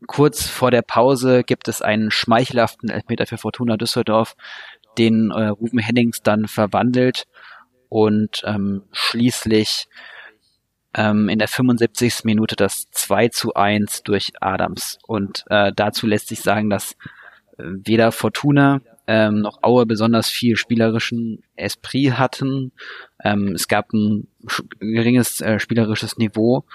Kurz 0.08 0.48
vor 0.48 0.72
der 0.72 0.82
Pause 0.82 1.44
gibt 1.44 1.68
es 1.68 1.82
einen 1.82 2.12
schmeichelhaften 2.12 2.90
Elfmeter 2.90 3.28
für 3.28 3.38
Fortuna 3.38 3.78
Düsseldorf, 3.78 4.36
den 4.98 5.32
äh, 5.32 5.48
Ruben 5.48 5.80
Hennings 5.80 6.22
dann 6.22 6.48
verwandelt 6.48 7.28
und 7.90 8.42
ähm, 8.46 8.84
schließlich 8.92 9.88
ähm, 10.96 11.30
in 11.30 11.40
der 11.40 11.48
75. 11.48 12.24
Minute 12.24 12.56
das 12.56 12.90
2 12.92 13.30
zu 13.30 13.54
1 13.54 14.04
durch 14.04 14.32
Adams. 14.42 14.98
Und 15.08 15.46
äh, 15.50 15.72
dazu 15.76 16.08
lässt 16.08 16.28
sich 16.28 16.42
sagen, 16.42 16.70
dass 16.70 16.94
äh, 17.58 17.64
weder 17.64 18.12
Fortuna 18.12 18.82
ähm, 19.08 19.42
noch 19.42 19.64
Aue 19.64 19.86
besonders 19.86 20.30
viel 20.30 20.56
spielerischen 20.56 21.44
Esprit 21.56 22.18
hatten. 22.18 22.72
Ähm, 23.24 23.54
es 23.56 23.68
gab 23.68 23.94
ein 23.94 24.28
geringes 24.80 25.42
äh, 25.42 25.60
spielerisches 25.60 26.18
Niveau 26.18 26.66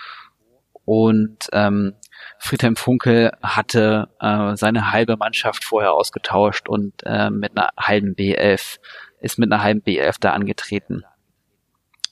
und 0.86 1.48
ähm, 1.52 1.94
Friedhelm 2.38 2.76
Funkel 2.76 3.32
hatte 3.42 4.08
äh, 4.20 4.56
seine 4.56 4.92
halbe 4.92 5.16
Mannschaft 5.18 5.64
vorher 5.64 5.92
ausgetauscht 5.92 6.68
und 6.68 6.94
äh, 7.04 7.28
mit 7.28 7.56
einer 7.56 7.70
halben 7.78 8.14
B11 8.14 8.78
ist 9.20 9.38
mit 9.38 9.52
einer 9.52 9.62
halben 9.62 9.80
B11 9.80 10.16
da 10.20 10.32
angetreten. 10.32 11.04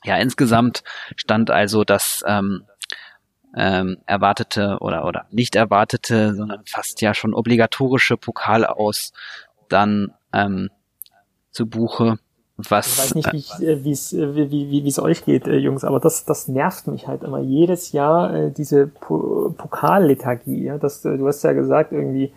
Ja, 0.05 0.17
insgesamt 0.17 0.83
stand 1.17 1.51
also 1.51 1.85
das 1.85 2.23
ähm, 2.27 2.65
ähm, 3.57 3.99
erwartete 4.07 4.79
oder 4.81 5.05
oder 5.07 5.27
nicht 5.31 5.55
erwartete, 5.55 6.35
sondern 6.35 6.67
fast 6.67 7.01
ja 7.01 7.15
schon 7.15 7.33
obligatorische 7.33 8.17
Pokal 8.17 8.67
aus 8.67 9.13
dann 9.69 10.13
ähm, 10.33 10.71
zu 11.51 11.67
Buche. 11.67 12.19
Was, 12.57 12.87
ich 12.87 12.99
weiß 12.99 13.15
nicht, 13.17 13.33
wie 13.33 13.67
äh, 13.67 13.91
es 13.91 14.13
äh, 14.13 14.37
wie, 14.37 14.71
wie, 14.71 14.87
es 14.87 15.01
euch 15.01 15.25
geht, 15.25 15.49
äh, 15.49 15.57
Jungs, 15.57 15.83
aber 15.83 15.99
das, 15.99 16.25
das 16.25 16.47
nervt 16.47 16.87
mich 16.87 17.09
halt 17.09 17.25
immer. 17.25 17.41
Jedes 17.41 17.91
Jahr 17.91 18.51
diese 18.51 18.87
po 18.87 19.53
Pokallethargie. 19.57 20.65
Ja? 20.65 20.79
Das, 20.79 21.03
du 21.03 21.27
hast 21.27 21.43
ja 21.43 21.53
gesagt, 21.53 21.91
irgendwie, 21.91 22.33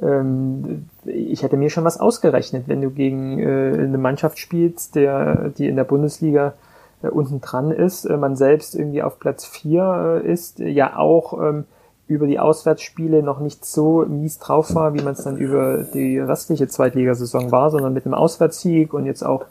ähm, 0.00 0.88
ich 1.06 1.42
hätte 1.42 1.56
mir 1.56 1.70
schon 1.70 1.84
was 1.84 1.98
ausgerechnet, 2.00 2.64
wenn 2.66 2.82
du 2.82 2.90
gegen 2.90 3.42
eine 3.42 3.98
Mannschaft 3.98 4.38
spielst, 4.38 4.94
der, 4.94 5.50
die 5.50 5.68
in 5.68 5.76
der 5.76 5.84
Bundesliga 5.84 6.54
unten 7.00 7.40
dran 7.40 7.72
ist, 7.72 8.08
man 8.08 8.36
selbst 8.36 8.76
irgendwie 8.76 9.02
auf 9.02 9.18
Platz 9.18 9.44
vier 9.44 10.22
ist, 10.24 10.60
ja 10.60 10.96
auch 10.96 11.32
ähm, 11.42 11.64
über 12.06 12.26
die 12.26 12.38
Auswärtsspiele 12.38 13.22
noch 13.22 13.40
nicht 13.40 13.64
so 13.64 14.04
mies 14.06 14.38
drauf 14.38 14.74
war, 14.74 14.94
wie 14.94 15.02
man 15.02 15.14
es 15.14 15.24
dann 15.24 15.36
über 15.36 15.82
die 15.82 16.18
restliche 16.18 16.68
Zweitligasaison 16.68 17.50
war, 17.50 17.70
sondern 17.70 17.92
mit 17.92 18.04
einem 18.04 18.14
Auswärtssieg 18.14 18.94
und 18.94 19.06
jetzt 19.06 19.24
auch 19.24 19.46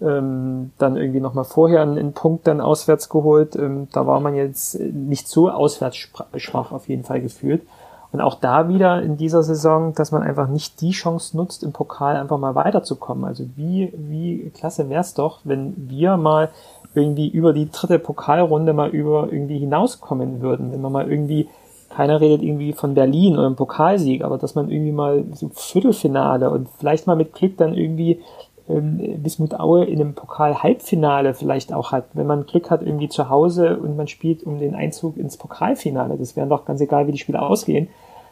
ähm, 0.00 0.72
dann 0.78 0.96
irgendwie 0.96 1.20
nochmal 1.20 1.44
vorher 1.44 1.82
einen, 1.82 1.98
einen, 1.98 2.12
Punkt 2.12 2.46
dann 2.46 2.60
auswärts 2.60 3.08
geholt. 3.08 3.56
Ähm, 3.56 3.88
da 3.92 4.06
war 4.06 4.20
man 4.20 4.34
jetzt 4.34 4.78
nicht 4.78 5.28
so 5.28 5.50
auswärts 5.50 5.96
schwach 6.36 6.72
auf 6.72 6.88
jeden 6.88 7.04
Fall 7.04 7.20
gefühlt. 7.20 7.62
Und 8.10 8.22
auch 8.22 8.36
da 8.36 8.68
wieder 8.68 9.02
in 9.02 9.18
dieser 9.18 9.42
Saison, 9.42 9.92
dass 9.92 10.12
man 10.12 10.22
einfach 10.22 10.48
nicht 10.48 10.80
die 10.80 10.92
Chance 10.92 11.36
nutzt, 11.36 11.62
im 11.62 11.72
Pokal 11.72 12.16
einfach 12.16 12.38
mal 12.38 12.54
weiterzukommen. 12.54 13.24
Also 13.24 13.44
wie, 13.56 13.92
wie 13.94 14.50
klasse 14.54 14.88
wär's 14.88 15.12
doch, 15.12 15.40
wenn 15.44 15.74
wir 15.90 16.16
mal 16.16 16.48
irgendwie 16.94 17.28
über 17.28 17.52
die 17.52 17.70
dritte 17.70 17.98
Pokalrunde 17.98 18.72
mal 18.72 18.88
über 18.90 19.28
irgendwie 19.30 19.58
hinauskommen 19.58 20.40
würden. 20.40 20.72
Wenn 20.72 20.80
man 20.80 20.92
mal 20.92 21.10
irgendwie, 21.10 21.48
keiner 21.90 22.20
redet 22.20 22.42
irgendwie 22.42 22.72
von 22.72 22.94
Berlin 22.94 23.34
oder 23.36 23.46
einem 23.46 23.56
Pokalsieg, 23.56 24.24
aber 24.24 24.38
dass 24.38 24.54
man 24.54 24.70
irgendwie 24.70 24.92
mal 24.92 25.24
so 25.34 25.50
Viertelfinale 25.52 26.50
und 26.50 26.68
vielleicht 26.78 27.06
mal 27.06 27.16
mit 27.16 27.34
Glück 27.34 27.58
dann 27.58 27.74
irgendwie 27.74 28.20
ähm, 28.68 29.24
Wismut 29.24 29.58
Aue 29.58 29.84
in 29.84 30.00
einem 30.00 30.14
Pokal-Halbfinale 30.14 31.34
vielleicht 31.34 31.72
auch 31.72 31.92
hat. 31.92 32.06
Wenn 32.12 32.26
man 32.26 32.46
Glück 32.46 32.70
hat 32.70 32.82
irgendwie 32.82 33.08
zu 33.08 33.28
Hause 33.28 33.78
und 33.78 33.96
man 33.96 34.08
spielt 34.08 34.42
um 34.44 34.58
den 34.58 34.74
Einzug 34.74 35.16
ins 35.16 35.36
Pokalfinale. 35.36 36.16
Das 36.16 36.36
wären 36.36 36.48
doch 36.48 36.64
ganz 36.64 36.80
egal, 36.80 37.06
wie 37.06 37.12
die 37.12 37.18
Spiele 37.18 37.42
ausgehen. 37.42 37.88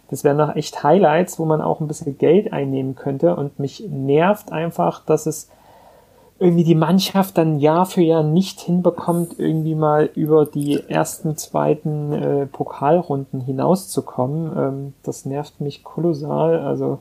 Das 0.08 0.22
wären 0.22 0.38
doch 0.38 0.54
echt 0.54 0.84
Highlights, 0.84 1.38
wo 1.38 1.44
man 1.44 1.60
auch 1.60 1.80
ein 1.80 1.88
bisschen 1.88 2.16
Geld 2.18 2.52
einnehmen 2.52 2.94
könnte. 2.94 3.34
Und 3.34 3.58
mich 3.58 3.84
nervt 3.88 4.52
einfach, 4.52 5.04
dass 5.04 5.26
es 5.26 5.50
irgendwie 6.38 6.64
die 6.64 6.74
Mannschaft 6.74 7.38
dann 7.38 7.58
Jahr 7.58 7.86
für 7.86 8.02
Jahr 8.02 8.22
nicht 8.22 8.60
hinbekommt, 8.60 9.38
irgendwie 9.38 9.74
mal 9.74 10.10
über 10.14 10.44
die 10.44 10.78
ersten, 10.88 11.36
zweiten 11.36 12.12
äh, 12.12 12.46
Pokalrunden 12.46 13.40
hinauszukommen. 13.40 14.52
Ähm, 14.56 14.94
das 15.02 15.24
nervt 15.24 15.60
mich 15.60 15.82
kolossal. 15.82 16.60
Also 16.60 16.98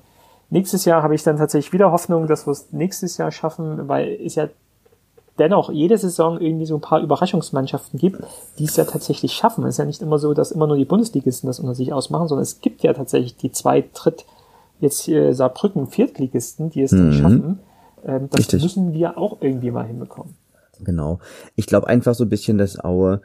nächstes 0.49 0.85
Jahr 0.85 1.03
habe 1.03 1.15
ich 1.15 1.23
dann 1.23 1.37
tatsächlich 1.37 1.73
wieder 1.73 1.91
Hoffnung, 1.91 2.27
dass 2.27 2.47
wir 2.47 2.51
es 2.51 2.71
nächstes 2.71 3.17
Jahr 3.17 3.31
schaffen, 3.31 3.87
weil 3.87 4.19
es 4.23 4.35
ja 4.35 4.49
dennoch 5.37 5.69
jede 5.69 5.97
Saison 5.97 6.39
irgendwie 6.39 6.65
so 6.65 6.75
ein 6.75 6.81
paar 6.81 7.01
Überraschungsmannschaften 7.01 7.99
gibt, 7.99 8.23
die 8.57 8.65
es 8.65 8.75
ja 8.77 8.85
tatsächlich 8.85 9.33
schaffen. 9.33 9.63
Es 9.65 9.75
ist 9.75 9.79
ja 9.79 9.85
nicht 9.85 10.01
immer 10.01 10.17
so, 10.17 10.33
dass 10.33 10.51
immer 10.51 10.67
nur 10.67 10.77
die 10.77 10.85
Bundesligisten 10.85 11.47
das 11.47 11.59
unter 11.59 11.75
sich 11.75 11.91
ausmachen, 11.91 12.27
sondern 12.27 12.43
es 12.43 12.61
gibt 12.61 12.83
ja 12.83 12.93
tatsächlich 12.93 13.35
die 13.35 13.51
zwei, 13.51 13.83
dritt, 13.93 14.25
jetzt 14.79 15.01
hier 15.01 15.33
Saarbrücken, 15.33 15.87
Viertligisten, 15.87 16.69
die 16.69 16.81
es 16.81 16.91
mhm. 16.91 16.97
dann 16.97 17.13
schaffen. 17.13 17.59
Ähm, 18.05 18.29
das 18.29 18.39
Richtig. 18.39 18.63
müssen 18.63 18.93
wir 18.93 19.17
auch 19.17 19.41
irgendwie 19.41 19.71
mal 19.71 19.85
hinbekommen. 19.85 20.35
Genau. 20.79 21.19
Ich 21.55 21.67
glaube 21.67 21.87
einfach 21.87 22.15
so 22.15 22.25
ein 22.25 22.29
bisschen, 22.29 22.57
dass 22.57 22.83
Aue, 22.83 23.21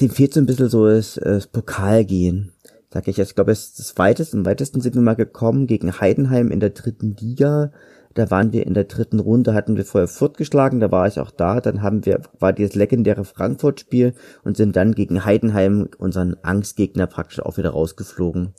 dem 0.00 0.10
fehlt 0.10 0.34
so 0.34 0.40
ein 0.40 0.46
bisschen 0.46 0.68
so 0.68 0.86
das, 0.86 1.14
das 1.22 1.46
Pokalgehen. 1.46 2.52
Sag 2.90 3.08
ich 3.08 3.16
jetzt, 3.16 3.30
ich 3.30 3.34
glaube, 3.34 3.52
es 3.52 3.66
ist 3.66 3.78
das 3.78 3.98
weiteste, 3.98 4.36
am 4.36 4.46
weitesten 4.46 4.80
sind 4.80 4.94
wir 4.94 5.02
mal 5.02 5.16
gekommen 5.16 5.66
gegen 5.66 6.00
Heidenheim 6.00 6.50
in 6.50 6.60
der 6.60 6.70
dritten 6.70 7.16
Liga. 7.16 7.72
Da 8.14 8.30
waren 8.30 8.52
wir 8.52 8.66
in 8.66 8.72
der 8.72 8.84
dritten 8.84 9.20
Runde, 9.20 9.52
hatten 9.52 9.76
wir 9.76 9.84
vorher 9.84 10.08
Furt 10.08 10.38
geschlagen, 10.38 10.80
da 10.80 10.90
war 10.90 11.06
ich 11.06 11.20
auch 11.20 11.30
da. 11.30 11.60
Dann 11.60 11.82
haben 11.82 12.06
wir, 12.06 12.22
war 12.38 12.52
dieses 12.52 12.74
legendäre 12.74 13.24
Frankfurt-Spiel 13.24 14.14
und 14.42 14.56
sind 14.56 14.74
dann 14.74 14.94
gegen 14.94 15.24
Heidenheim, 15.24 15.88
unseren 15.98 16.36
Angstgegner, 16.42 17.06
praktisch 17.06 17.40
auch 17.40 17.58
wieder 17.58 17.70
rausgeflogen. 17.70 18.54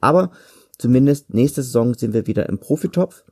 Aber 0.00 0.30
zumindest 0.78 1.34
nächste 1.34 1.62
Saison 1.62 1.94
sind 1.94 2.14
wir 2.14 2.28
wieder 2.28 2.48
im 2.48 2.58
Profitopf 2.58 3.24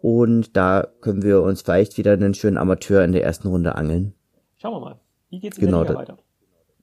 und 0.00 0.56
da 0.56 0.88
können 1.00 1.22
wir 1.22 1.42
uns 1.42 1.62
vielleicht 1.62 1.96
wieder 1.96 2.12
einen 2.12 2.34
schönen 2.34 2.56
Amateur 2.56 3.04
in 3.04 3.12
der 3.12 3.22
ersten 3.22 3.48
Runde 3.48 3.76
angeln. 3.76 4.14
Schauen 4.56 4.74
wir 4.74 4.80
mal. 4.80 5.00
Wie 5.28 5.38
geht's 5.38 5.58
in 5.58 5.66
genau, 5.66 5.84
der 5.84 5.92
Liga 5.92 6.00
weiter? 6.00 6.18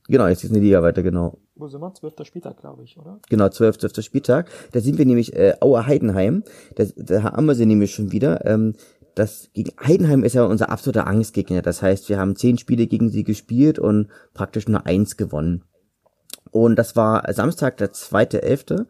Genau, 0.07 0.27
jetzt 0.27 0.43
ist 0.45 0.51
eine 0.51 0.61
Liga 0.61 0.81
weiter, 0.81 1.03
genau. 1.03 1.37
Wo 1.57 1.67
sind 1.67 1.81
wir? 1.81 1.93
Zwölfter 1.93 2.25
Spieltag, 2.25 2.57
glaube 2.57 2.83
ich, 2.83 2.97
oder? 2.97 3.19
Genau, 3.29 3.49
zwölf, 3.49 3.77
zwölfter 3.77 4.01
Spieltag. 4.01 4.49
Da 4.71 4.79
sind 4.79 4.97
wir 4.97 5.05
nämlich 5.05 5.33
äh, 5.35 5.55
Auer 5.59 5.87
Heidenheim. 5.87 6.43
Da, 6.75 6.85
da 6.95 7.23
haben 7.23 7.45
wir 7.47 7.55
sie 7.55 7.65
nämlich 7.65 7.93
schon 7.93 8.11
wieder. 8.11 8.45
Ähm, 8.45 8.73
das 9.15 9.49
gegen 9.53 9.71
Heidenheim 9.83 10.23
ist 10.23 10.33
ja 10.33 10.45
unser 10.45 10.69
absoluter 10.69 11.07
Angstgegner. 11.07 11.63
Das 11.63 11.81
heißt, 11.81 12.07
wir 12.09 12.19
haben 12.19 12.35
zehn 12.35 12.57
Spiele 12.57 12.85
gegen 12.85 13.09
sie 13.09 13.23
gespielt 13.23 13.79
und 13.79 14.09
praktisch 14.33 14.67
nur 14.67 14.85
eins 14.85 15.17
gewonnen. 15.17 15.63
Und 16.51 16.75
das 16.77 16.95
war 16.95 17.31
Samstag, 17.33 17.77
der 17.77 17.91
zweite 17.91 18.43
Elfte. 18.43 18.87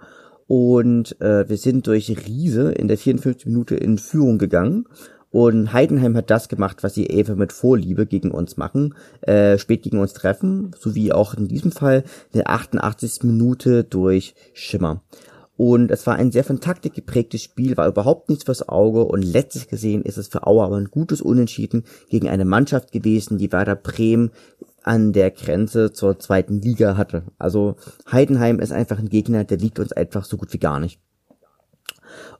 Und 0.47 1.20
äh, 1.22 1.47
wir 1.47 1.57
sind 1.57 1.88
durch 1.88 2.09
Riese 2.09 2.72
in 2.72 2.88
der 2.88 2.97
54 2.97 3.45
Minute 3.47 3.76
in 3.76 3.97
Führung 3.97 4.38
gegangen. 4.38 4.86
Und 5.38 5.71
Heidenheim 5.71 6.17
hat 6.17 6.31
das 6.31 6.49
gemacht, 6.49 6.81
was 6.81 6.95
sie 6.95 7.05
Eva 7.05 7.35
mit 7.35 7.53
Vorliebe 7.53 8.07
gegen 8.07 8.31
uns 8.31 8.57
machen, 8.57 8.95
äh, 9.21 9.59
spät 9.59 9.83
gegen 9.83 9.99
uns 9.99 10.13
treffen, 10.13 10.71
so 10.79 10.95
wie 10.95 11.13
auch 11.13 11.35
in 11.35 11.47
diesem 11.47 11.71
Fall 11.71 12.05
der 12.33 12.49
88. 12.49 13.19
Minute 13.21 13.83
durch 13.83 14.33
Schimmer. 14.55 15.03
Und 15.55 15.91
es 15.91 16.07
war 16.07 16.15
ein 16.15 16.31
sehr 16.31 16.43
von 16.43 16.59
Taktik 16.59 16.95
geprägtes 16.95 17.43
Spiel, 17.43 17.77
war 17.77 17.88
überhaupt 17.88 18.29
nichts 18.29 18.45
fürs 18.45 18.67
Auge 18.67 19.03
und 19.03 19.21
letztlich 19.21 19.67
gesehen 19.67 20.01
ist 20.01 20.17
es 20.17 20.27
für 20.27 20.47
Auer 20.47 20.65
aber 20.65 20.77
ein 20.77 20.89
gutes 20.89 21.21
Unentschieden 21.21 21.83
gegen 22.09 22.29
eine 22.29 22.45
Mannschaft 22.45 22.91
gewesen, 22.91 23.38
die 23.38 23.51
Werder 23.51 23.75
Bremen 23.75 24.31
an 24.81 25.13
der 25.13 25.29
Grenze 25.29 25.93
zur 25.93 26.17
zweiten 26.17 26.63
Liga 26.63 26.97
hatte. 26.97 27.25
Also 27.38 27.75
Heidenheim 28.11 28.57
ist 28.57 28.71
einfach 28.71 28.97
ein 28.97 29.09
Gegner, 29.09 29.43
der 29.43 29.59
liegt 29.59 29.77
uns 29.77 29.91
einfach 29.91 30.25
so 30.25 30.35
gut 30.35 30.51
wie 30.51 30.59
gar 30.59 30.79
nicht. 30.79 30.99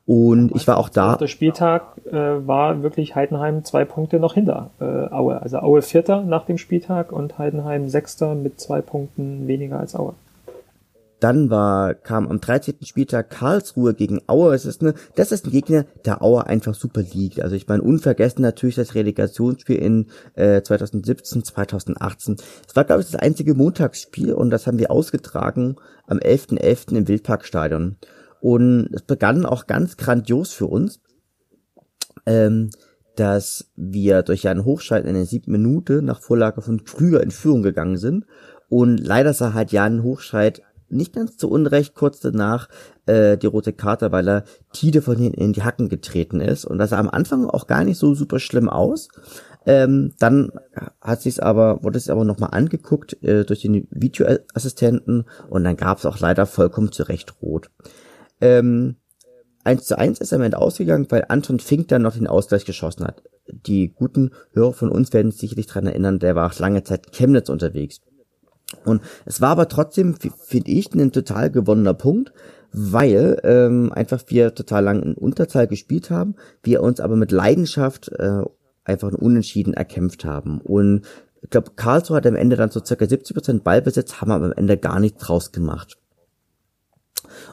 Und 0.06 0.54
ich 0.54 0.66
war 0.66 0.78
auch 0.78 0.88
da. 0.88 1.16
Der 1.16 1.26
Spieltag 1.26 1.98
äh, 2.06 2.12
war 2.12 2.82
wirklich 2.82 3.14
Heidenheim 3.14 3.64
zwei 3.64 3.84
Punkte 3.84 4.18
noch 4.18 4.34
hinter 4.34 4.70
äh, 4.80 5.12
Aue. 5.12 5.42
Also 5.42 5.58
Aue 5.58 5.82
Vierter 5.82 6.22
nach 6.22 6.46
dem 6.46 6.58
Spieltag 6.58 7.12
und 7.12 7.38
Heidenheim 7.38 7.88
Sechster 7.88 8.34
mit 8.34 8.58
zwei 8.60 8.80
Punkten 8.80 9.46
weniger 9.46 9.78
als 9.78 9.94
Aue. 9.94 10.14
Dann 11.20 11.50
war, 11.50 11.94
kam 11.94 12.28
am 12.28 12.40
13. 12.40 12.76
Spieltag 12.82 13.30
Karlsruhe 13.30 13.94
gegen 13.94 14.20
Aue. 14.28 14.54
Es 14.54 14.64
ist 14.64 14.82
eine, 14.82 14.94
das 15.16 15.32
ist 15.32 15.46
ein 15.46 15.50
Gegner, 15.50 15.84
der 16.04 16.22
Aue 16.22 16.46
einfach 16.46 16.74
super 16.74 17.02
liegt. 17.02 17.40
Also 17.40 17.56
ich 17.56 17.66
meine, 17.66 17.82
unvergessen 17.82 18.42
natürlich 18.42 18.76
das 18.76 18.94
Relegationsspiel 18.94 19.76
in 19.76 20.06
äh, 20.34 20.62
2017, 20.62 21.42
2018. 21.44 22.36
Es 22.66 22.76
war, 22.76 22.84
glaube 22.84 23.02
ich, 23.02 23.10
das 23.10 23.20
einzige 23.20 23.54
Montagsspiel 23.54 24.32
und 24.32 24.50
das 24.50 24.66
haben 24.66 24.78
wir 24.78 24.90
ausgetragen 24.90 25.76
am 26.06 26.18
11.11. 26.18 26.60
.11. 26.60 26.96
im 26.96 27.08
Wildparkstadion. 27.08 27.96
Und 28.40 28.90
es 28.92 29.02
begann 29.02 29.46
auch 29.46 29.66
ganz 29.66 29.96
grandios 29.96 30.52
für 30.52 30.66
uns, 30.66 31.00
ähm, 32.26 32.70
dass 33.16 33.70
wir 33.74 34.22
durch 34.22 34.46
einen 34.46 34.64
Hochschalt 34.64 35.06
in 35.06 35.14
der 35.14 35.26
siebten 35.26 35.52
Minute 35.52 36.02
nach 36.02 36.20
Vorlage 36.20 36.62
von 36.62 36.84
Krüger 36.84 37.22
in 37.22 37.32
Führung 37.32 37.62
gegangen 37.62 37.96
sind. 37.96 38.26
Und 38.68 38.98
leider 38.98 39.32
sah 39.34 39.54
halt 39.54 39.72
Jan 39.72 40.02
Hochscheid 40.02 40.62
nicht 40.90 41.12
ganz 41.12 41.36
zu 41.36 41.50
Unrecht 41.50 41.94
kurz 41.94 42.20
danach 42.20 42.68
äh, 43.06 43.36
die 43.36 43.46
rote 43.46 43.72
Karte, 43.72 44.12
weil 44.12 44.28
er 44.28 44.44
Tide 44.72 45.02
von 45.02 45.16
hinten 45.16 45.40
in 45.40 45.52
die 45.52 45.62
Hacken 45.62 45.88
getreten 45.88 46.40
ist. 46.40 46.64
Und 46.64 46.78
das 46.78 46.90
sah 46.90 46.98
am 46.98 47.10
Anfang 47.10 47.46
auch 47.46 47.66
gar 47.66 47.84
nicht 47.84 47.98
so 47.98 48.14
super 48.14 48.38
schlimm 48.38 48.68
aus. 48.68 49.08
Ähm, 49.66 50.12
dann 50.18 50.50
hat 51.00 51.20
sich's 51.20 51.40
aber, 51.40 51.82
wurde 51.82 51.98
es 51.98 52.08
aber 52.08 52.24
nochmal 52.24 52.50
angeguckt 52.52 53.22
äh, 53.22 53.44
durch 53.44 53.62
den 53.62 53.86
Videoassistenten 53.90 55.26
und 55.50 55.64
dann 55.64 55.76
gab 55.76 55.98
es 55.98 56.06
auch 56.06 56.20
leider 56.20 56.46
vollkommen 56.46 56.92
zurecht 56.92 57.42
rot. 57.42 57.70
Ähm, 58.40 58.96
1 59.64 59.84
zu 59.84 59.98
1 59.98 60.20
ist 60.20 60.32
am 60.32 60.42
Ende 60.42 60.58
ausgegangen, 60.58 61.06
weil 61.10 61.26
Anton 61.28 61.60
Fink 61.60 61.88
dann 61.88 62.02
noch 62.02 62.14
den 62.14 62.26
Ausgleich 62.26 62.64
geschossen 62.64 63.06
hat. 63.06 63.22
Die 63.46 63.92
guten 63.92 64.30
Hörer 64.52 64.72
von 64.72 64.90
uns 64.90 65.12
werden 65.12 65.30
sich 65.30 65.40
sicherlich 65.40 65.66
dran 65.66 65.86
erinnern, 65.86 66.18
der 66.18 66.34
war 66.34 66.50
auch 66.50 66.58
lange 66.58 66.84
Zeit 66.84 67.06
in 67.06 67.12
Chemnitz 67.12 67.48
unterwegs. 67.48 68.00
Und 68.84 69.02
es 69.24 69.40
war 69.40 69.50
aber 69.50 69.68
trotzdem, 69.68 70.14
finde 70.14 70.70
ich, 70.70 70.92
ein 70.94 71.12
total 71.12 71.50
gewonnener 71.50 71.94
Punkt, 71.94 72.32
weil 72.72 73.40
ähm, 73.44 73.92
einfach 73.92 74.22
wir 74.28 74.54
total 74.54 74.84
lang 74.84 75.02
in 75.02 75.14
Unterzahl 75.14 75.66
gespielt 75.66 76.10
haben, 76.10 76.36
wir 76.62 76.82
uns 76.82 77.00
aber 77.00 77.16
mit 77.16 77.32
Leidenschaft 77.32 78.10
äh, 78.12 78.42
einfach 78.84 79.08
ein 79.08 79.14
Unentschieden 79.14 79.74
erkämpft 79.74 80.24
haben. 80.24 80.60
Und 80.60 81.06
ich 81.42 81.50
glaube, 81.50 81.72
Karlsruhe 81.76 82.16
hat 82.16 82.26
am 82.26 82.36
Ende 82.36 82.56
dann 82.56 82.70
so 82.70 82.84
circa 82.84 83.04
70% 83.04 83.62
Ballbesitz, 83.62 84.20
haben 84.20 84.32
aber 84.32 84.46
am 84.46 84.52
Ende 84.52 84.76
gar 84.76 85.00
nichts 85.00 85.22
draus 85.22 85.52
gemacht. 85.52 85.98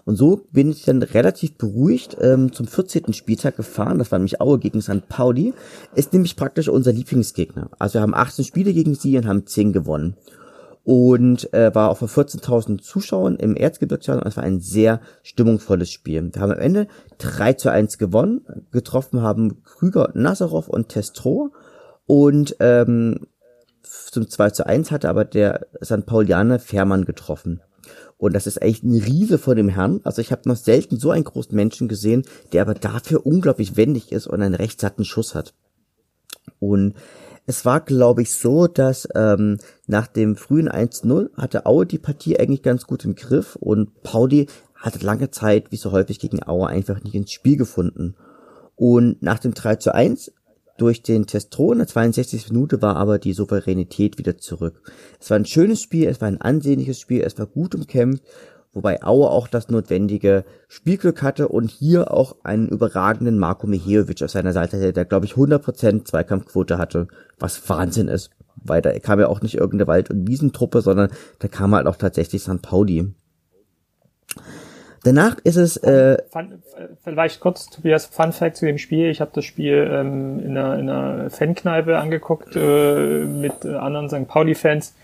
Und 0.05 0.17
so 0.17 0.41
bin 0.51 0.69
ich 0.69 0.85
dann 0.85 1.01
relativ 1.01 1.57
beruhigt 1.57 2.15
ähm, 2.21 2.53
zum 2.53 2.67
14. 2.67 3.11
Spieltag 3.13 3.57
gefahren. 3.57 3.97
Das 3.97 4.11
war 4.11 4.19
nämlich 4.19 4.39
Aue 4.39 4.59
gegen 4.59 4.81
St. 4.81 5.09
Pauli. 5.09 5.53
Ist 5.95 6.13
nämlich 6.13 6.35
praktisch 6.35 6.69
unser 6.69 6.93
Lieblingsgegner. 6.93 7.71
Also 7.79 7.95
wir 7.95 8.01
haben 8.01 8.13
18 8.13 8.45
Spiele 8.45 8.71
gegen 8.71 8.93
sie 8.93 9.17
und 9.17 9.27
haben 9.27 9.47
10 9.47 9.73
gewonnen. 9.73 10.15
und 10.83 11.51
äh, 11.51 11.73
war 11.73 11.89
auch 11.89 11.97
vor 11.97 12.07
14.000 12.07 12.79
Zuschauern 12.79 13.37
im 13.37 13.55
Erzgebirgsstadion. 13.55 14.27
Es 14.27 14.37
war 14.37 14.43
ein 14.43 14.59
sehr 14.59 15.01
stimmungsvolles 15.23 15.89
Spiel. 15.89 16.29
Wir 16.31 16.41
haben 16.41 16.51
am 16.51 16.59
Ende 16.59 16.87
3 17.17 17.53
zu 17.53 17.71
1 17.71 17.97
gewonnen. 17.97 18.45
Getroffen 18.71 19.23
haben 19.23 19.63
Krüger, 19.63 20.11
Nazarov 20.13 20.69
und 20.69 20.89
Testro. 20.89 21.51
Und 22.05 22.55
ähm, 22.59 23.25
zum 23.81 24.29
2 24.29 24.51
zu 24.51 24.67
1 24.67 24.91
hatte 24.91 25.09
aber 25.09 25.25
der 25.25 25.65
St. 25.83 26.05
Paulianer 26.05 26.59
Fährmann 26.59 27.05
getroffen. 27.05 27.61
Und 28.17 28.33
das 28.33 28.47
ist 28.47 28.61
echt 28.61 28.83
ein 28.83 28.97
Riese 28.97 29.37
vor 29.37 29.55
dem 29.55 29.69
Herrn. 29.69 29.99
Also 30.03 30.21
ich 30.21 30.31
habe 30.31 30.47
noch 30.47 30.55
selten 30.55 30.97
so 30.97 31.11
einen 31.11 31.25
großen 31.25 31.55
Menschen 31.55 31.87
gesehen, 31.87 32.23
der 32.53 32.61
aber 32.61 32.73
dafür 32.73 33.25
unglaublich 33.25 33.75
wendig 33.75 34.11
ist 34.11 34.27
und 34.27 34.41
einen 34.41 34.55
recht 34.55 34.79
satten 34.79 35.03
Schuss 35.03 35.35
hat. 35.35 35.53
Und 36.59 36.95
es 37.45 37.65
war, 37.65 37.81
glaube 37.81 38.21
ich, 38.21 38.33
so, 38.33 38.67
dass 38.67 39.07
ähm, 39.13 39.57
nach 39.85 40.07
dem 40.07 40.35
frühen 40.35 40.69
1-0 40.69 41.29
hatte 41.37 41.65
Aue 41.65 41.85
die 41.85 41.99
Partie 41.99 42.39
eigentlich 42.39 42.63
ganz 42.63 42.87
gut 42.87 43.05
im 43.05 43.15
Griff 43.15 43.55
und 43.55 44.01
Pauli 44.01 44.47
hatte 44.75 45.05
lange 45.05 45.31
Zeit, 45.31 45.71
wie 45.71 45.77
so 45.77 45.91
häufig 45.91 46.19
gegen 46.19 46.47
Aue, 46.47 46.67
einfach 46.67 47.03
nicht 47.03 47.15
ins 47.15 47.31
Spiel 47.31 47.57
gefunden. 47.57 48.15
Und 48.75 49.21
nach 49.21 49.39
dem 49.39 49.53
3 49.53 49.75
zu 49.75 49.93
1 49.93 50.31
durch 50.77 51.01
den 51.01 51.25
Testro 51.25 51.71
in 51.71 51.79
der 51.79 51.87
62. 51.87 52.51
Minute 52.51 52.81
war 52.81 52.95
aber 52.97 53.19
die 53.19 53.33
Souveränität 53.33 54.17
wieder 54.17 54.37
zurück. 54.37 54.81
Es 55.19 55.29
war 55.29 55.37
ein 55.37 55.45
schönes 55.45 55.81
Spiel, 55.81 56.07
es 56.07 56.21
war 56.21 56.27
ein 56.27 56.41
ansehnliches 56.41 56.99
Spiel, 56.99 57.21
es 57.21 57.37
war 57.39 57.45
gut 57.45 57.75
umkämpft, 57.75 58.23
wobei 58.73 59.01
Aue 59.03 59.29
auch 59.29 59.47
das 59.47 59.69
notwendige 59.69 60.43
Spielglück 60.67 61.21
hatte 61.21 61.47
und 61.47 61.71
hier 61.71 62.11
auch 62.11 62.35
einen 62.43 62.67
überragenden 62.67 63.39
Marco 63.39 63.67
Mihejovic 63.67 64.21
auf 64.21 64.31
seiner 64.31 64.53
Seite, 64.53 64.91
der 64.91 65.05
glaube 65.05 65.25
ich 65.25 65.33
100% 65.33 66.05
Zweikampfquote 66.05 66.77
hatte, 66.77 67.07
was 67.39 67.69
Wahnsinn 67.69 68.09
ist, 68.09 68.31
weil 68.55 68.81
da 68.81 68.97
kam 68.99 69.19
ja 69.19 69.27
auch 69.27 69.41
nicht 69.41 69.55
irgendeine 69.55 69.87
Wald- 69.87 70.09
und 70.09 70.27
Wiesentruppe, 70.27 70.81
sondern 70.81 71.09
da 71.39 71.47
kam 71.47 71.73
halt 71.73 71.87
auch 71.87 71.95
tatsächlich 71.95 72.41
St. 72.41 72.61
Pauli. 72.61 73.13
Danach 75.05 75.37
ist 75.43 75.55
es. 75.55 75.77
Äh, 75.77 76.17
Fun, 76.31 76.63
vielleicht 77.03 77.39
kurz, 77.39 77.69
Tobias, 77.69 78.07
Fun 78.07 78.31
Fact 78.31 78.57
zu 78.57 78.65
dem 78.65 78.79
Spiel. 78.79 79.11
Ich 79.11 79.21
habe 79.21 79.29
das 79.35 79.45
Spiel 79.45 79.87
ähm, 79.91 80.39
in, 80.39 80.57
einer, 80.57 80.79
in 80.79 80.89
einer 80.89 81.29
Fankneipe 81.29 81.99
angeguckt 81.99 82.55
äh, 82.55 83.23
mit 83.23 83.63
äh, 83.63 83.75
anderen 83.75 84.09
St. 84.09 84.27
Pauli-Fans. 84.27 84.95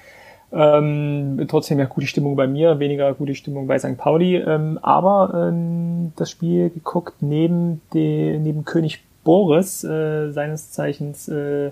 Ähm, 0.52 1.46
trotzdem 1.48 1.78
ja 1.78 1.86
gute 1.86 2.08
Stimmung 2.08 2.36
bei 2.36 2.48
mir, 2.48 2.80
weniger 2.80 3.14
gute 3.14 3.36
Stimmung 3.36 3.68
bei 3.68 3.78
St. 3.78 3.96
Pauli. 3.96 4.38
Ähm, 4.38 4.80
aber 4.82 5.50
ähm, 5.50 6.14
das 6.16 6.32
Spiel 6.32 6.72
geguckt 6.72 7.22
neben, 7.22 7.82
de, 7.94 8.40
neben 8.40 8.66
König 8.66 9.04
Boris, 9.24 9.84
äh, 9.84 10.32
seines 10.32 10.72
Zeichens 10.72 11.28
äh, 11.28 11.70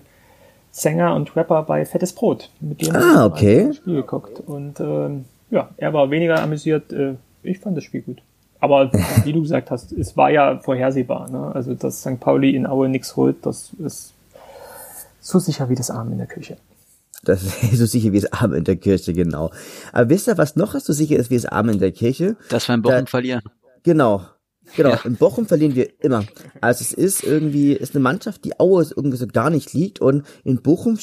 Sänger 0.70 1.16
und 1.16 1.36
Rapper 1.36 1.64
bei 1.64 1.84
Fettes 1.84 2.14
Brot. 2.14 2.52
Mit 2.60 2.86
dem 2.86 2.96
ah, 2.96 3.26
okay. 3.26 3.66
das 3.70 3.78
Spiel 3.78 3.96
geguckt. 3.96 4.40
Und 4.46 4.80
ähm, 4.80 5.26
ja, 5.50 5.70
er 5.78 5.94
war 5.94 6.12
weniger 6.12 6.40
amüsiert. 6.44 6.94
Äh, 6.94 7.16
ich 7.44 7.60
fand 7.60 7.78
das 7.78 7.84
Spiel 7.84 8.02
gut. 8.02 8.22
Aber 8.60 8.92
wie 9.24 9.34
du 9.34 9.42
gesagt 9.42 9.72
hast, 9.72 9.92
es 9.92 10.18
war 10.18 10.30
ja 10.30 10.60
vorhersehbar. 10.60 11.30
Ne? 11.30 11.52
Also, 11.54 11.74
dass 11.74 12.02
St. 12.02 12.20
Pauli 12.20 12.56
in 12.56 12.68
Aue 12.68 12.90
nichts 12.90 13.16
holt, 13.16 13.46
das 13.46 13.72
ist 13.80 14.14
so 15.20 15.40
sicher 15.40 15.70
wie 15.70 15.76
das 15.76 15.90
Arm 15.90 16.12
in 16.12 16.18
der 16.18 16.28
Küche. 16.28 16.58
Das 17.24 17.44
ist 17.44 17.78
so 17.78 17.86
sicher 17.86 18.12
wie 18.14 18.22
das 18.22 18.32
Arm 18.32 18.54
in 18.54 18.64
der 18.64 18.78
Kirche, 18.78 19.14
genau. 19.14 19.52
Aber 19.92 20.10
wisst 20.10 20.28
ihr, 20.28 20.38
was 20.38 20.56
noch 20.56 20.74
so 20.80 20.94
sicher 20.94 21.18
ist 21.18 21.30
wie 21.30 21.36
das 21.36 21.46
Arm 21.46 21.70
in 21.70 21.80
der 21.80 21.92
Kirche? 21.92 22.38
Dass 22.50 22.68
wir 22.68 22.76
in 22.76 22.82
Bochum 22.82 23.00
da, 23.00 23.06
verlieren. 23.06 23.42
Genau. 23.84 24.24
Genau, 24.76 24.90
ja. 24.90 25.00
in 25.04 25.16
Bochum 25.16 25.48
verlieren 25.48 25.76
wir 25.76 25.90
immer. 26.04 26.24
Also 26.62 26.84
es 26.84 26.94
ist 26.94 27.24
irgendwie, 27.24 27.74
ist 27.74 27.96
eine 27.96 28.04
Mannschaft, 28.04 28.46
die 28.46 28.60
Aue 28.60 28.86
irgendwie 28.96 29.18
so 29.18 29.26
gar 29.28 29.50
nicht 29.50 29.74
liegt 29.74 30.00
und 30.00 30.26
in 30.44 30.62
Bochum 30.62 31.00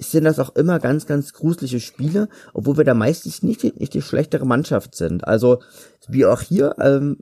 sind 0.00 0.24
das 0.24 0.38
auch 0.38 0.54
immer 0.56 0.78
ganz, 0.78 1.06
ganz 1.06 1.32
gruselige 1.32 1.80
Spiele, 1.80 2.28
obwohl 2.54 2.76
wir 2.76 2.84
da 2.84 2.94
meistens 2.94 3.42
nicht, 3.42 3.62
nicht 3.78 3.94
die 3.94 4.02
schlechtere 4.02 4.46
Mannschaft 4.46 4.94
sind. 4.94 5.26
Also, 5.26 5.60
wie 6.08 6.26
auch 6.26 6.40
hier, 6.40 6.76
ähm, 6.80 7.18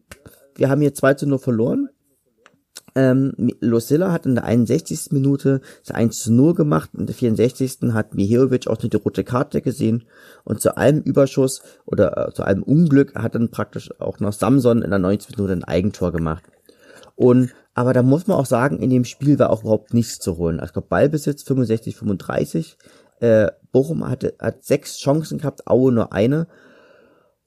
wir 0.55 0.71
haben 0.71 0.81
hier 0.81 0.95
2 0.95 1.15
zu 1.15 1.27
0 1.27 1.39
verloren. 1.39 1.89
Ähm, 2.95 3.33
Lucilla 3.61 4.11
hat 4.11 4.27
in 4.27 4.35
der 4.35 4.45
61. 4.45 5.13
Minute 5.13 5.61
das 5.85 5.95
1 5.95 6.21
zu 6.21 6.33
0 6.33 6.55
gemacht, 6.55 6.91
in 6.99 7.07
der 7.07 7.15
64. 7.15 7.93
hat 7.93 8.15
Miherovic 8.15 8.67
auch 8.67 8.83
noch 8.83 8.91
die 8.91 8.97
rote 8.97 9.25
Karte 9.25 9.61
gesehen 9.61 10.05
und 10.45 10.61
zu 10.61 10.77
allem 10.77 11.03
Überschuss 11.03 11.63
oder 11.85 12.29
äh, 12.29 12.33
zu 12.33 12.43
allem 12.43 12.63
Unglück 12.63 13.15
hat 13.15 13.35
dann 13.35 13.51
praktisch 13.51 13.91
auch 14.01 14.21
noch 14.21 14.33
Samson 14.33 14.83
in 14.83 14.91
der 14.91 14.99
90. 14.99 15.37
Minute 15.37 15.53
ein 15.53 15.65
Eigentor 15.65 16.13
gemacht. 16.13 16.45
Und 17.15 17.53
aber 17.79 17.93
da 17.93 18.03
muss 18.03 18.27
man 18.27 18.37
auch 18.37 18.45
sagen, 18.45 18.81
in 18.81 18.91
dem 18.91 19.05
Spiel 19.05 19.39
war 19.39 19.51
auch 19.51 19.61
überhaupt 19.61 19.95
nichts 19.95 20.19
zu 20.19 20.37
holen. 20.37 20.59
Also 20.59 20.81
Ballbesitz 20.81 21.45
65, 21.45 21.95
35. 21.95 22.77
Äh, 23.21 23.53
Bochum 23.71 24.09
hatte, 24.09 24.35
hat 24.41 24.65
sechs 24.65 24.99
Chancen 24.99 25.39
gehabt, 25.39 25.69
Aue 25.69 25.93
nur 25.93 26.13
eine. 26.13 26.49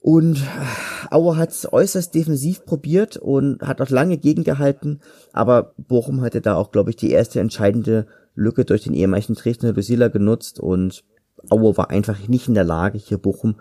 Und 0.00 0.38
äh, 0.38 1.10
Aue 1.10 1.36
hat 1.36 1.50
es 1.50 1.70
äußerst 1.70 2.14
defensiv 2.14 2.64
probiert 2.64 3.18
und 3.18 3.60
hat 3.60 3.82
auch 3.82 3.90
lange 3.90 4.16
gegengehalten. 4.16 5.02
Aber 5.34 5.74
Bochum 5.76 6.22
hatte 6.22 6.40
da 6.40 6.54
auch, 6.54 6.70
glaube 6.70 6.88
ich, 6.88 6.96
die 6.96 7.10
erste 7.10 7.38
entscheidende 7.38 8.06
Lücke 8.34 8.64
durch 8.64 8.84
den 8.84 8.94
ehemaligen 8.94 9.34
Dresdner 9.34 9.74
Lucilla 9.74 10.08
genutzt. 10.08 10.58
Und 10.58 11.04
Aue 11.50 11.76
war 11.76 11.90
einfach 11.90 12.26
nicht 12.26 12.48
in 12.48 12.54
der 12.54 12.64
Lage, 12.64 12.96
hier 12.96 13.18
Bochum 13.18 13.56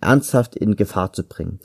ernsthaft 0.00 0.56
in 0.56 0.74
Gefahr 0.74 1.12
zu 1.12 1.22
bringen 1.22 1.60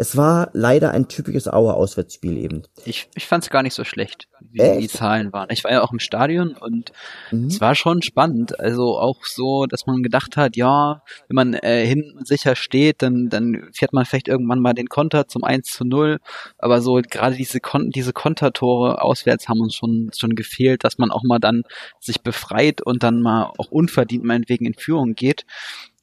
es 0.00 0.16
war 0.16 0.48
leider 0.54 0.92
ein 0.92 1.08
typisches 1.08 1.46
Auer 1.46 1.74
Auswärtsspiel 1.74 2.38
eben. 2.38 2.62
Ich, 2.86 3.10
ich 3.14 3.26
fand 3.26 3.44
es 3.44 3.50
gar 3.50 3.62
nicht 3.62 3.74
so 3.74 3.84
schlecht, 3.84 4.28
wie 4.40 4.58
Echt? 4.58 4.80
die 4.80 4.88
Zahlen 4.88 5.30
waren. 5.34 5.48
Ich 5.50 5.62
war 5.62 5.72
ja 5.72 5.82
auch 5.82 5.92
im 5.92 5.98
Stadion 5.98 6.54
und 6.54 6.92
mhm. 7.30 7.48
es 7.48 7.60
war 7.60 7.74
schon 7.74 8.00
spannend. 8.00 8.58
Also 8.58 8.98
auch 8.98 9.26
so, 9.26 9.66
dass 9.66 9.84
man 9.84 10.02
gedacht 10.02 10.38
hat, 10.38 10.56
ja, 10.56 11.02
wenn 11.28 11.34
man 11.34 11.52
äh, 11.52 11.84
hinten 11.84 12.24
sicher 12.24 12.56
steht, 12.56 13.02
dann, 13.02 13.28
dann 13.28 13.68
fährt 13.74 13.92
man 13.92 14.06
vielleicht 14.06 14.28
irgendwann 14.28 14.60
mal 14.60 14.72
den 14.72 14.88
Konter 14.88 15.28
zum 15.28 15.44
1 15.44 15.66
zu 15.70 15.84
0. 15.84 16.18
Aber 16.56 16.80
so 16.80 16.94
gerade 16.94 17.36
diese, 17.36 17.60
Kon 17.60 17.90
diese 17.90 18.14
Kontertore 18.14 19.02
auswärts 19.02 19.50
haben 19.50 19.60
uns 19.60 19.74
schon, 19.74 20.10
schon 20.16 20.34
gefehlt, 20.34 20.82
dass 20.82 20.96
man 20.96 21.10
auch 21.10 21.24
mal 21.24 21.40
dann 21.40 21.64
sich 21.98 22.22
befreit 22.22 22.80
und 22.80 23.02
dann 23.02 23.20
mal 23.20 23.52
auch 23.58 23.70
unverdient 23.70 24.24
meinetwegen 24.24 24.64
in 24.64 24.72
Führung 24.72 25.12
geht. 25.12 25.44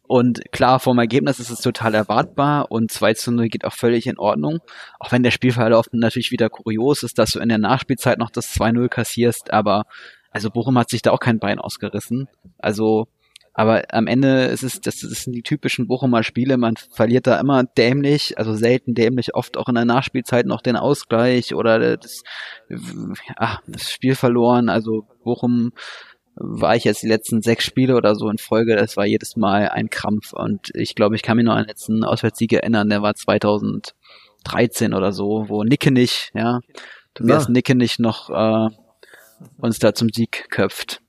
Und 0.07 0.41
klar, 0.51 0.79
vom 0.79 0.97
Ergebnis 0.99 1.39
ist 1.39 1.49
es 1.49 1.59
total 1.59 1.93
erwartbar 1.93 2.71
und 2.71 2.91
2 2.91 3.13
zu 3.13 3.31
0 3.31 3.49
geht 3.49 3.65
auch 3.65 3.73
völlig 3.73 4.07
in 4.07 4.17
Ordnung. 4.17 4.59
Auch 4.99 5.11
wenn 5.11 5.23
der 5.23 5.31
Spielverlauf 5.31 5.87
natürlich 5.91 6.31
wieder 6.31 6.49
kurios 6.49 7.03
ist, 7.03 7.19
dass 7.19 7.31
du 7.31 7.39
in 7.39 7.49
der 7.49 7.57
Nachspielzeit 7.57 8.17
noch 8.17 8.29
das 8.29 8.55
2-0 8.55 8.87
kassierst, 8.87 9.51
aber 9.51 9.83
also 10.31 10.49
Bochum 10.49 10.77
hat 10.77 10.89
sich 10.89 11.01
da 11.01 11.11
auch 11.11 11.19
kein 11.19 11.39
Bein 11.39 11.59
ausgerissen. 11.59 12.27
Also, 12.57 13.07
aber 13.53 13.85
am 13.91 14.07
Ende 14.07 14.45
ist 14.45 14.63
es, 14.63 14.79
das, 14.79 14.99
das 14.99 15.23
sind 15.23 15.33
die 15.33 15.41
typischen 15.41 15.87
Bochumer 15.87 16.23
Spiele, 16.23 16.57
man 16.57 16.75
verliert 16.77 17.27
da 17.27 17.39
immer 17.39 17.63
dämlich, 17.63 18.37
also 18.37 18.53
selten 18.53 18.93
dämlich, 18.93 19.35
oft 19.35 19.57
auch 19.57 19.67
in 19.67 19.75
der 19.75 19.85
Nachspielzeit 19.85 20.45
noch 20.45 20.61
den 20.61 20.75
Ausgleich 20.75 21.53
oder 21.55 21.97
das, 21.97 22.23
ja, 22.69 23.59
das 23.67 23.91
Spiel 23.91 24.15
verloren. 24.15 24.69
Also 24.69 25.07
Bochum 25.23 25.71
war 26.39 26.75
ich 26.75 26.83
jetzt 26.83 27.03
die 27.03 27.07
letzten 27.07 27.41
sechs 27.41 27.65
Spiele 27.65 27.95
oder 27.95 28.15
so 28.15 28.29
in 28.29 28.37
Folge, 28.37 28.75
das 28.75 28.97
war 28.97 29.05
jedes 29.05 29.35
Mal 29.35 29.69
ein 29.69 29.89
Krampf. 29.89 30.33
Und 30.33 30.71
ich 30.73 30.95
glaube, 30.95 31.15
ich 31.15 31.23
kann 31.23 31.37
mich 31.37 31.45
noch 31.45 31.53
an 31.53 31.63
den 31.63 31.69
letzten 31.69 32.03
Auswärtssieg 32.03 32.53
erinnern, 32.53 32.89
der 32.89 33.01
war 33.01 33.15
2013 33.15 34.93
oder 34.93 35.11
so, 35.11 35.45
wo 35.47 35.63
Nickenich, 35.63 36.31
ja, 36.33 36.59
Tobias 37.13 37.45
ja. 37.45 37.51
Nickenich 37.51 37.99
noch 37.99 38.29
äh, 38.29 38.69
uns 39.57 39.79
da 39.79 39.93
zum 39.93 40.09
Sieg 40.09 40.49
köpft. 40.49 41.01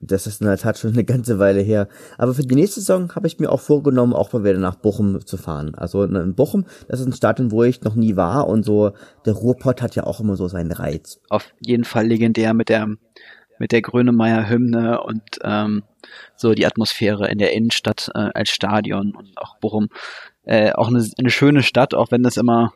Das 0.00 0.26
ist 0.26 0.42
in 0.42 0.46
der 0.46 0.58
Tat 0.58 0.78
schon 0.78 0.92
eine 0.92 1.04
ganze 1.04 1.38
Weile 1.38 1.62
her. 1.62 1.88
Aber 2.18 2.34
für 2.34 2.42
die 2.42 2.54
nächste 2.54 2.80
Saison 2.80 3.14
habe 3.14 3.26
ich 3.26 3.38
mir 3.38 3.50
auch 3.50 3.60
vorgenommen, 3.60 4.12
auch 4.12 4.32
mal 4.32 4.44
wieder 4.44 4.58
nach 4.58 4.76
Bochum 4.76 5.24
zu 5.24 5.38
fahren. 5.38 5.74
Also 5.74 6.04
in 6.04 6.34
Bochum, 6.34 6.66
das 6.86 7.00
ist 7.00 7.06
ein 7.06 7.12
Stadion, 7.14 7.50
wo 7.50 7.62
ich 7.64 7.80
noch 7.80 7.94
nie 7.94 8.14
war 8.14 8.46
und 8.46 8.62
so, 8.62 8.92
der 9.24 9.32
Ruhrpott 9.32 9.80
hat 9.80 9.96
ja 9.96 10.04
auch 10.04 10.20
immer 10.20 10.36
so 10.36 10.48
seinen 10.48 10.70
Reiz. 10.70 11.18
Auf 11.30 11.50
jeden 11.60 11.84
Fall 11.84 12.06
legendär 12.06 12.52
mit 12.52 12.68
der 12.68 12.88
mit 13.58 13.72
der 13.72 13.82
Grönemeyer-Hymne 13.82 15.02
und 15.02 15.22
ähm, 15.42 15.82
so 16.36 16.54
die 16.54 16.66
Atmosphäre 16.66 17.28
in 17.28 17.38
der 17.38 17.52
Innenstadt 17.52 18.10
äh, 18.14 18.30
als 18.34 18.50
Stadion 18.50 19.14
und 19.14 19.36
auch 19.36 19.58
Bochum. 19.58 19.88
Äh, 20.44 20.72
auch 20.72 20.88
eine, 20.88 21.04
eine 21.18 21.30
schöne 21.30 21.62
Stadt, 21.62 21.94
auch 21.94 22.10
wenn 22.10 22.22
das 22.22 22.36
immer 22.36 22.72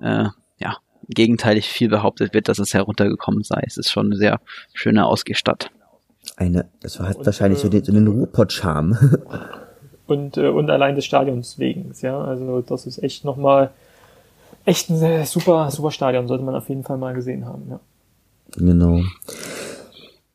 äh, 0.00 0.26
ja 0.58 0.76
gegenteilig 1.08 1.68
viel 1.68 1.88
behauptet 1.88 2.34
wird, 2.34 2.48
dass 2.48 2.58
es 2.58 2.74
heruntergekommen 2.74 3.42
sei. 3.42 3.62
Es 3.66 3.76
ist 3.76 3.90
schon 3.90 4.06
eine 4.06 4.16
sehr 4.16 4.40
schöne 4.72 5.06
Ausgehstadt. 5.06 5.70
Eine, 6.36 6.68
das 6.80 7.00
hat 7.00 7.16
und, 7.16 7.26
wahrscheinlich 7.26 7.58
so 7.58 7.68
den, 7.68 7.82
so 7.82 7.92
den 7.92 8.06
Ruhrpott-Charme. 8.06 8.96
und, 10.06 10.36
äh, 10.36 10.48
und 10.48 10.70
allein 10.70 10.94
des 10.94 11.04
Stadions 11.04 11.58
wegen, 11.58 11.92
ja. 12.00 12.20
Also 12.20 12.60
das 12.60 12.86
ist 12.86 13.02
echt 13.02 13.24
nochmal 13.24 13.70
echt 14.64 14.90
ein 14.90 15.24
super, 15.24 15.70
super 15.70 15.90
Stadion, 15.90 16.28
sollte 16.28 16.44
man 16.44 16.54
auf 16.54 16.68
jeden 16.68 16.84
Fall 16.84 16.98
mal 16.98 17.14
gesehen 17.14 17.46
haben, 17.46 17.68
ja. 17.70 17.80
Genau. 18.56 19.02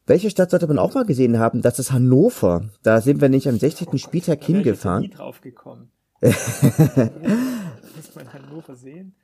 Welche 0.06 0.30
Stadt 0.30 0.52
sollte 0.52 0.68
man 0.68 0.80
auch 0.80 0.94
mal 0.94 1.06
gesehen 1.06 1.40
haben? 1.40 1.62
Das 1.62 1.80
ist 1.80 1.94
Hannover. 1.94 2.70
Da 2.84 3.00
sind 3.00 3.22
wir 3.22 3.30
nicht 3.30 3.48
am 3.48 3.58
60. 3.58 4.02
Spieltag 4.02 4.44
hingefahren. 4.44 5.04
Ich 5.04 5.10
bin 5.10 5.18
nie 5.18 5.24
drauf 5.24 5.42
gekommen. 5.42 5.92
Muss 6.22 6.36
man 8.16 8.34
Hannover 8.34 8.76
sehen? 8.76 9.16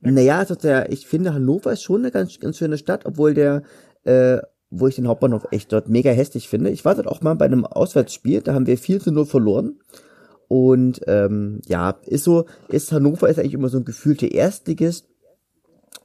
Naja, 0.00 0.38
also 0.38 0.54
der, 0.54 0.90
ich 0.90 1.06
finde 1.06 1.34
Hannover 1.34 1.72
ist 1.72 1.82
schon 1.82 2.00
eine 2.00 2.10
ganz, 2.10 2.40
ganz 2.40 2.56
schöne 2.56 2.78
Stadt, 2.78 3.04
obwohl 3.04 3.34
der, 3.34 3.62
äh, 4.04 4.38
wo 4.70 4.88
ich 4.88 4.96
den 4.96 5.06
Hauptbahnhof 5.06 5.46
echt 5.50 5.72
dort 5.72 5.88
mega 5.88 6.10
hässlich 6.10 6.48
finde. 6.48 6.70
Ich 6.70 6.84
war 6.84 6.94
dort 6.94 7.06
auch 7.06 7.20
mal 7.20 7.34
bei 7.34 7.44
einem 7.44 7.66
Auswärtsspiel, 7.66 8.40
da 8.40 8.54
haben 8.54 8.66
wir 8.66 8.78
viel 8.78 9.00
zu 9.00 9.12
nur 9.12 9.26
verloren. 9.26 9.80
Und 10.48 11.02
ähm, 11.06 11.60
ja, 11.68 11.90
ist 12.06 12.24
so, 12.24 12.46
ist 12.68 12.90
Hannover 12.90 13.28
ist 13.28 13.38
eigentlich 13.38 13.54
immer 13.54 13.68
so 13.68 13.78
ein 13.78 13.84
gefühlter 13.84 14.32
Erstligist. 14.32 15.06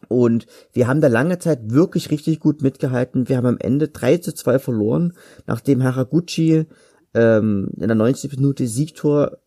Und 0.07 0.45
wir 0.71 0.87
haben 0.87 1.01
da 1.01 1.07
lange 1.07 1.39
Zeit 1.39 1.71
wirklich 1.71 2.11
richtig 2.11 2.39
gut 2.39 2.61
mitgehalten. 2.61 3.27
Wir 3.27 3.37
haben 3.37 3.47
am 3.47 3.57
Ende 3.57 3.87
3 3.87 4.17
zu 4.17 4.33
2 4.33 4.59
verloren, 4.59 5.13
nachdem 5.47 5.83
Haraguchi 5.83 6.65
ähm, 7.13 7.69
in 7.77 7.87
der 7.87 7.95
90. 7.95 8.37
Minute 8.37 8.67
Siegtor 8.67 9.39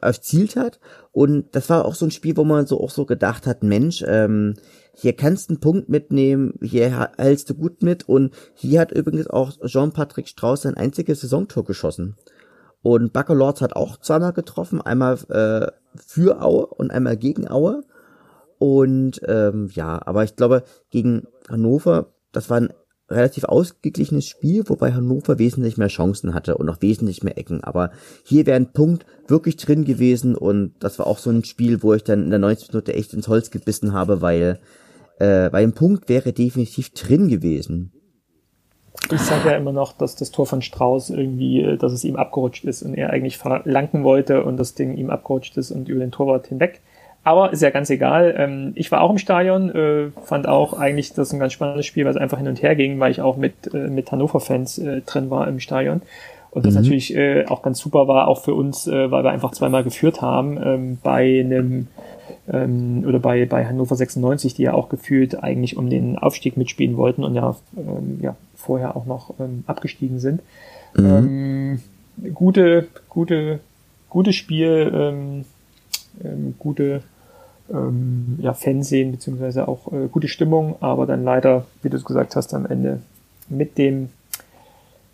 erzielt 0.00 0.56
hat. 0.56 0.80
Und 1.12 1.54
das 1.54 1.68
war 1.70 1.84
auch 1.84 1.94
so 1.94 2.06
ein 2.06 2.10
Spiel, 2.10 2.36
wo 2.36 2.44
man 2.44 2.66
so 2.66 2.80
auch 2.80 2.90
so 2.90 3.04
gedacht 3.06 3.46
hat, 3.46 3.62
Mensch, 3.62 4.04
ähm, 4.06 4.54
hier 4.96 5.14
kannst 5.14 5.48
du 5.48 5.54
einen 5.54 5.60
Punkt 5.60 5.88
mitnehmen, 5.88 6.54
hier 6.62 7.10
hältst 7.16 7.50
du 7.50 7.54
gut 7.54 7.82
mit. 7.82 8.08
Und 8.08 8.34
hier 8.54 8.80
hat 8.80 8.92
übrigens 8.92 9.28
auch 9.28 9.52
Jean-Patrick 9.64 10.28
Strauß 10.28 10.62
sein 10.62 10.76
einziges 10.76 11.20
Saisontor 11.20 11.64
geschossen. 11.64 12.16
Und 12.82 13.12
Baccalords 13.12 13.60
hat 13.60 13.76
auch 13.76 13.96
zweimal 13.98 14.32
getroffen, 14.32 14.80
einmal 14.80 15.18
äh, 15.30 15.72
für 16.06 16.42
Aue 16.42 16.66
und 16.66 16.90
einmal 16.90 17.16
gegen 17.16 17.48
Aue. 17.48 17.82
Und 18.64 19.20
ähm, 19.28 19.68
ja, 19.74 20.00
aber 20.06 20.24
ich 20.24 20.36
glaube, 20.36 20.62
gegen 20.88 21.26
Hannover, 21.50 22.14
das 22.32 22.48
war 22.48 22.62
ein 22.62 22.72
relativ 23.10 23.44
ausgeglichenes 23.44 24.24
Spiel, 24.26 24.66
wobei 24.70 24.94
Hannover 24.94 25.38
wesentlich 25.38 25.76
mehr 25.76 25.88
Chancen 25.88 26.32
hatte 26.32 26.56
und 26.56 26.70
auch 26.70 26.80
wesentlich 26.80 27.22
mehr 27.22 27.36
Ecken. 27.36 27.62
Aber 27.62 27.90
hier 28.24 28.46
wäre 28.46 28.56
ein 28.56 28.72
Punkt 28.72 29.04
wirklich 29.28 29.58
drin 29.58 29.84
gewesen 29.84 30.34
und 30.34 30.72
das 30.80 30.98
war 30.98 31.06
auch 31.06 31.18
so 31.18 31.28
ein 31.28 31.44
Spiel, 31.44 31.82
wo 31.82 31.92
ich 31.92 32.04
dann 32.04 32.22
in 32.22 32.30
der 32.30 32.38
90 32.38 32.72
Minute 32.72 32.94
echt 32.94 33.12
ins 33.12 33.28
Holz 33.28 33.50
gebissen 33.50 33.92
habe, 33.92 34.22
weil, 34.22 34.58
äh, 35.18 35.52
weil 35.52 35.64
ein 35.64 35.74
Punkt 35.74 36.08
wäre 36.08 36.32
definitiv 36.32 36.94
drin 36.94 37.28
gewesen. 37.28 37.92
Ich 39.12 39.20
sage 39.20 39.50
ja 39.50 39.56
immer 39.58 39.72
noch, 39.72 39.92
dass 39.92 40.16
das 40.16 40.30
Tor 40.30 40.46
von 40.46 40.62
Strauß 40.62 41.10
irgendwie, 41.10 41.60
äh, 41.60 41.76
dass 41.76 41.92
es 41.92 42.02
ihm 42.02 42.16
abgerutscht 42.16 42.64
ist 42.64 42.82
und 42.82 42.94
er 42.94 43.10
eigentlich 43.10 43.36
verlangen 43.36 44.04
wollte 44.04 44.42
und 44.42 44.56
das 44.56 44.74
Ding 44.74 44.96
ihm 44.96 45.10
abgerutscht 45.10 45.54
ist 45.58 45.70
und 45.70 45.90
über 45.90 46.00
den 46.00 46.12
Torwart 46.12 46.46
hinweg. 46.46 46.80
Aber 47.24 47.52
ist 47.52 47.62
ja 47.62 47.70
ganz 47.70 47.88
egal. 47.88 48.34
Ähm, 48.36 48.72
ich 48.74 48.92
war 48.92 49.00
auch 49.00 49.10
im 49.10 49.18
Stadion, 49.18 49.70
äh, 49.70 50.10
fand 50.24 50.46
auch 50.46 50.74
eigentlich 50.74 51.14
das 51.14 51.32
ein 51.32 51.40
ganz 51.40 51.54
spannendes 51.54 51.86
Spiel, 51.86 52.04
weil 52.04 52.12
es 52.12 52.18
einfach 52.18 52.38
hin 52.38 52.48
und 52.48 52.62
her 52.62 52.76
ging, 52.76 53.00
weil 53.00 53.10
ich 53.10 53.22
auch 53.22 53.38
mit, 53.38 53.72
äh, 53.72 53.88
mit 53.88 54.12
Hannover-Fans 54.12 54.78
äh, 54.78 55.00
drin 55.00 55.30
war 55.30 55.48
im 55.48 55.58
Stadion. 55.58 56.02
Und 56.50 56.66
das 56.66 56.74
mhm. 56.74 56.82
natürlich 56.82 57.16
äh, 57.16 57.46
auch 57.46 57.62
ganz 57.62 57.78
super 57.78 58.06
war, 58.06 58.28
auch 58.28 58.42
für 58.42 58.54
uns, 58.54 58.86
äh, 58.86 59.10
weil 59.10 59.24
wir 59.24 59.30
einfach 59.30 59.52
zweimal 59.52 59.82
geführt 59.82 60.22
haben 60.22 60.60
ähm, 60.62 60.98
bei 61.02 61.40
einem 61.40 61.88
ähm, 62.52 63.04
oder 63.08 63.18
bei, 63.18 63.46
bei 63.46 63.64
Hannover 63.66 63.96
96, 63.96 64.54
die 64.54 64.62
ja 64.62 64.74
auch 64.74 64.88
gefühlt 64.88 65.42
eigentlich 65.42 65.76
um 65.76 65.90
den 65.90 66.18
Aufstieg 66.18 66.56
mitspielen 66.56 66.96
wollten 66.96 67.24
und 67.24 67.34
ja, 67.34 67.56
ähm, 67.76 68.20
ja 68.22 68.36
vorher 68.54 68.96
auch 68.96 69.06
noch 69.06 69.34
ähm, 69.40 69.64
abgestiegen 69.66 70.20
sind. 70.20 70.42
Mhm. 70.94 71.80
Ähm, 72.16 72.32
gute, 72.34 72.86
gute, 73.08 73.60
gutes 74.08 74.36
Spiel, 74.36 74.92
ähm, 74.94 75.44
ähm, 76.22 76.54
gute 76.58 77.02
ähm, 77.72 78.38
ja, 78.40 78.52
Fernsehen 78.52 79.12
beziehungsweise 79.12 79.68
auch 79.68 79.92
äh, 79.92 80.08
gute 80.10 80.28
Stimmung, 80.28 80.76
aber 80.80 81.06
dann 81.06 81.24
leider, 81.24 81.64
wie 81.82 81.88
du 81.88 81.96
es 81.96 82.04
gesagt 82.04 82.36
hast, 82.36 82.54
am 82.54 82.66
Ende 82.66 83.00
mit 83.48 83.78
dem 83.78 84.10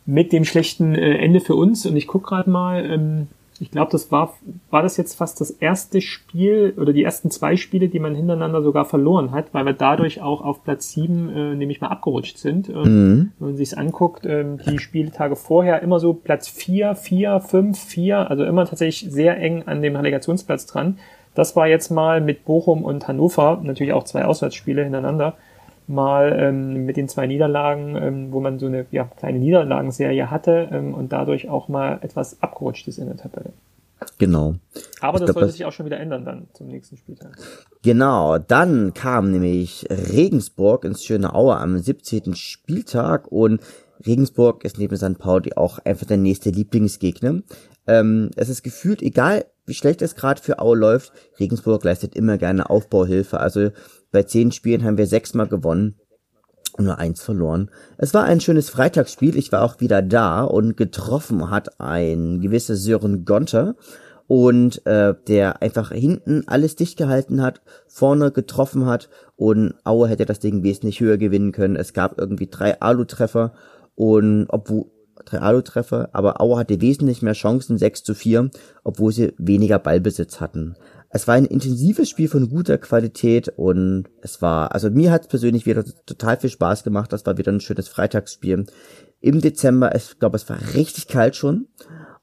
mit 0.06 0.32
dem 0.32 0.44
schlechten 0.44 0.94
äh, 0.94 1.18
Ende 1.18 1.40
für 1.40 1.54
uns. 1.54 1.86
Und 1.86 1.96
ich 1.96 2.06
guck 2.06 2.24
gerade 2.24 2.50
mal, 2.50 2.84
ähm, 2.84 3.28
ich 3.60 3.70
glaube, 3.70 3.92
das 3.92 4.10
war, 4.10 4.34
war 4.70 4.82
das 4.82 4.96
jetzt 4.96 5.14
fast 5.14 5.40
das 5.40 5.50
erste 5.50 6.00
Spiel 6.00 6.72
oder 6.78 6.94
die 6.94 7.04
ersten 7.04 7.30
zwei 7.30 7.56
Spiele, 7.56 7.88
die 7.88 7.98
man 7.98 8.14
hintereinander 8.14 8.62
sogar 8.62 8.86
verloren 8.86 9.32
hat, 9.32 9.52
weil 9.52 9.66
wir 9.66 9.74
dadurch 9.74 10.22
auch 10.22 10.40
auf 10.40 10.64
Platz 10.64 10.92
sieben 10.92 11.28
äh, 11.28 11.54
nämlich 11.54 11.80
mal 11.80 11.88
abgerutscht 11.88 12.38
sind. 12.38 12.70
Ähm, 12.70 12.74
mhm. 12.74 13.32
Wenn 13.38 13.48
man 13.48 13.56
sich 13.56 13.76
anguckt, 13.76 14.24
ähm, 14.24 14.58
die 14.66 14.78
Spieltage 14.78 15.36
vorher 15.36 15.82
immer 15.82 16.00
so 16.00 16.14
Platz 16.14 16.48
vier, 16.48 16.94
vier, 16.94 17.40
fünf, 17.40 17.78
vier, 17.78 18.30
also 18.30 18.44
immer 18.44 18.64
tatsächlich 18.64 19.12
sehr 19.12 19.36
eng 19.36 19.64
an 19.66 19.82
dem 19.82 19.94
Relegationsplatz 19.94 20.64
dran. 20.64 20.98
Das 21.40 21.56
war 21.56 21.66
jetzt 21.66 21.88
mal 21.88 22.20
mit 22.20 22.44
Bochum 22.44 22.84
und 22.84 23.08
Hannover, 23.08 23.62
natürlich 23.62 23.94
auch 23.94 24.04
zwei 24.04 24.26
Auswärtsspiele 24.26 24.82
hintereinander, 24.82 25.38
mal 25.86 26.36
ähm, 26.38 26.84
mit 26.84 26.98
den 26.98 27.08
zwei 27.08 27.26
Niederlagen, 27.26 27.96
ähm, 27.96 28.30
wo 28.30 28.40
man 28.40 28.58
so 28.58 28.66
eine 28.66 28.84
ja, 28.90 29.04
kleine 29.04 29.38
Niederlagenserie 29.38 30.30
hatte 30.30 30.68
ähm, 30.70 30.92
und 30.92 31.12
dadurch 31.12 31.48
auch 31.48 31.68
mal 31.68 31.98
etwas 32.02 32.42
abgerutscht 32.42 32.88
ist 32.88 32.98
in 32.98 33.06
der 33.06 33.16
Tabelle. 33.16 33.54
Genau. 34.18 34.56
Aber 35.00 35.14
ich 35.14 35.20
das 35.20 35.28
glaub, 35.28 35.34
sollte 35.36 35.52
sich 35.52 35.64
auch 35.64 35.72
schon 35.72 35.86
wieder 35.86 35.98
ändern 35.98 36.26
dann 36.26 36.48
zum 36.52 36.66
nächsten 36.66 36.98
Spieltag. 36.98 37.38
Genau, 37.82 38.36
dann 38.36 38.92
kam 38.92 39.30
nämlich 39.30 39.86
Regensburg 39.88 40.84
ins 40.84 41.02
schöne 41.02 41.34
Aue 41.34 41.56
am 41.56 41.78
17. 41.78 42.34
Spieltag 42.34 43.32
und 43.32 43.62
Regensburg 44.06 44.62
ist 44.64 44.78
neben 44.78 44.94
St. 44.96 45.18
Pauli 45.18 45.54
auch 45.54 45.78
einfach 45.78 46.06
der 46.06 46.18
nächste 46.18 46.50
Lieblingsgegner. 46.50 47.40
Ähm, 47.86 48.30
es 48.36 48.48
ist 48.48 48.62
gefühlt, 48.62 49.02
egal 49.02 49.46
wie 49.66 49.74
schlecht 49.74 50.02
es 50.02 50.16
gerade 50.16 50.42
für 50.42 50.58
Aue 50.58 50.76
läuft, 50.76 51.12
Regensburg 51.38 51.84
leistet 51.84 52.16
immer 52.16 52.38
gerne 52.38 52.68
Aufbauhilfe. 52.68 53.40
Also 53.40 53.70
bei 54.10 54.24
zehn 54.24 54.52
Spielen 54.52 54.84
haben 54.84 54.98
wir 54.98 55.06
sechsmal 55.06 55.46
gewonnen 55.46 55.94
und 56.76 56.86
nur 56.86 56.98
eins 56.98 57.22
verloren. 57.22 57.70
Es 57.96 58.12
war 58.14 58.24
ein 58.24 58.40
schönes 58.40 58.70
Freitagsspiel. 58.70 59.36
Ich 59.36 59.52
war 59.52 59.62
auch 59.62 59.80
wieder 59.80 60.02
da 60.02 60.42
und 60.42 60.76
getroffen 60.76 61.50
hat 61.50 61.80
ein 61.80 62.40
gewisser 62.40 62.76
Sören 62.76 63.24
Gonter 63.24 63.76
und 64.26 64.86
äh, 64.86 65.14
der 65.26 65.60
einfach 65.60 65.90
hinten 65.90 66.44
alles 66.46 66.76
dicht 66.76 66.96
gehalten 66.96 67.42
hat, 67.42 67.62
vorne 67.88 68.30
getroffen 68.30 68.86
hat 68.86 69.08
und 69.36 69.74
Aue 69.84 70.08
hätte 70.08 70.24
das 70.24 70.38
Ding 70.38 70.62
wesentlich 70.62 71.00
höher 71.00 71.18
gewinnen 71.18 71.52
können. 71.52 71.76
Es 71.76 71.92
gab 71.92 72.18
irgendwie 72.18 72.46
drei 72.46 72.80
Alu-Treffer 72.80 73.52
und 73.96 74.46
obwohl 74.48 74.86
drei 75.24 75.38
Alu-Treffer, 75.38 76.10
aber 76.12 76.40
Aue 76.40 76.58
hatte 76.58 76.80
wesentlich 76.80 77.22
mehr 77.22 77.32
Chancen, 77.32 77.78
6 77.78 78.02
zu 78.02 78.14
4, 78.14 78.50
obwohl 78.84 79.12
sie 79.12 79.32
weniger 79.38 79.78
Ballbesitz 79.78 80.40
hatten. 80.40 80.76
Es 81.12 81.26
war 81.26 81.34
ein 81.34 81.44
intensives 81.44 82.08
Spiel 82.08 82.28
von 82.28 82.48
guter 82.48 82.78
Qualität 82.78 83.48
und 83.56 84.04
es 84.22 84.40
war, 84.42 84.72
also 84.72 84.90
mir 84.90 85.10
hat 85.10 85.22
es 85.22 85.28
persönlich 85.28 85.66
wieder 85.66 85.84
total 86.06 86.38
viel 86.38 86.50
Spaß 86.50 86.84
gemacht. 86.84 87.12
Das 87.12 87.26
war 87.26 87.36
wieder 87.36 87.50
ein 87.50 87.60
schönes 87.60 87.88
Freitagsspiel 87.88 88.66
im 89.20 89.40
Dezember. 89.40 89.94
Ich 89.96 90.20
glaube, 90.20 90.36
es 90.36 90.48
war 90.48 90.58
richtig 90.74 91.08
kalt 91.08 91.34
schon 91.34 91.66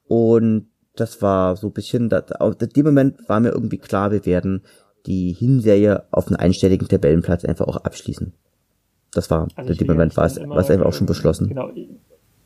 und 0.08 0.70
das 0.96 1.22
war 1.22 1.58
so 1.58 1.68
ein 1.68 1.74
bisschen, 1.74 2.10
das, 2.10 2.26
in 2.40 2.70
dem 2.70 2.86
Moment 2.86 3.28
war 3.28 3.42
mir 3.42 3.50
irgendwie 3.50 3.78
klar, 3.78 4.12
wir 4.12 4.26
werden 4.26 4.64
die 5.06 5.34
Hinserie 5.34 6.06
auf 6.12 6.28
einen 6.28 6.38
einstelligen 6.38 6.88
Tabellenplatz 6.88 7.46
einfach 7.46 7.68
auch 7.68 7.78
abschließen. 7.78 8.34
Das 9.12 9.30
war, 9.30 9.48
also 9.56 9.72
in 9.72 9.78
dem 9.78 9.88
Moment 9.88 10.16
war 10.18 10.26
es, 10.26 10.38
war 10.38 10.58
es 10.58 10.70
einfach 10.70 10.86
auch 10.86 10.94
schon 10.94 11.08
beschlossen. 11.08 11.48
Genau. 11.48 11.72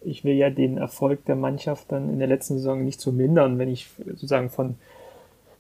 Ich 0.04 0.24
will 0.24 0.36
ja 0.36 0.50
den 0.50 0.78
Erfolg 0.78 1.26
der 1.26 1.36
Mannschaft 1.36 1.92
dann 1.92 2.10
in 2.10 2.20
der 2.20 2.28
letzten 2.28 2.56
Saison 2.56 2.84
nicht 2.84 3.00
so 3.00 3.12
mindern, 3.12 3.60
wenn 3.60 3.70
ich 3.70 3.88
sozusagen 4.06 4.50
von 4.50 4.76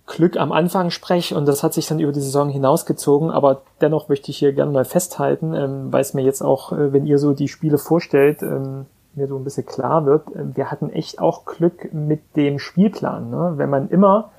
Glück 0.07 0.38
am 0.38 0.51
Anfang 0.51 0.89
spreche 0.89 1.35
und 1.35 1.47
das 1.47 1.63
hat 1.63 1.73
sich 1.73 1.88
dann 1.88 1.99
über 1.99 2.11
die 2.11 2.22
Saison 2.22 2.49
hinausgezogen, 2.49 3.30
aber 3.30 3.61
dennoch 3.80 4.09
möchte 4.09 4.31
ich 4.31 4.38
hier 4.38 4.51
gerne 4.51 4.72
mal 4.72 4.84
festhalten, 4.84 5.53
ähm, 5.53 5.91
weil 5.91 6.01
es 6.01 6.13
mir 6.13 6.23
jetzt 6.23 6.41
auch, 6.41 6.73
äh, 6.73 6.91
wenn 6.91 7.05
ihr 7.05 7.18
so 7.18 7.34
die 7.34 7.47
Spiele 7.47 7.77
vorstellt, 7.77 8.41
ähm, 8.41 8.85
mir 9.13 9.27
so 9.27 9.38
ein 9.38 9.43
bisschen 9.43 9.65
klar 9.65 10.05
wird, 10.05 10.27
äh, 10.35 10.55
wir 10.55 10.72
hatten 10.72 10.89
echt 10.89 11.19
auch 11.19 11.45
Glück 11.45 11.93
mit 11.93 12.35
dem 12.35 12.59
Spielplan. 12.59 13.30
Ne? 13.30 13.53
Wenn 13.55 13.69
man 13.69 13.89
immer, 13.89 14.31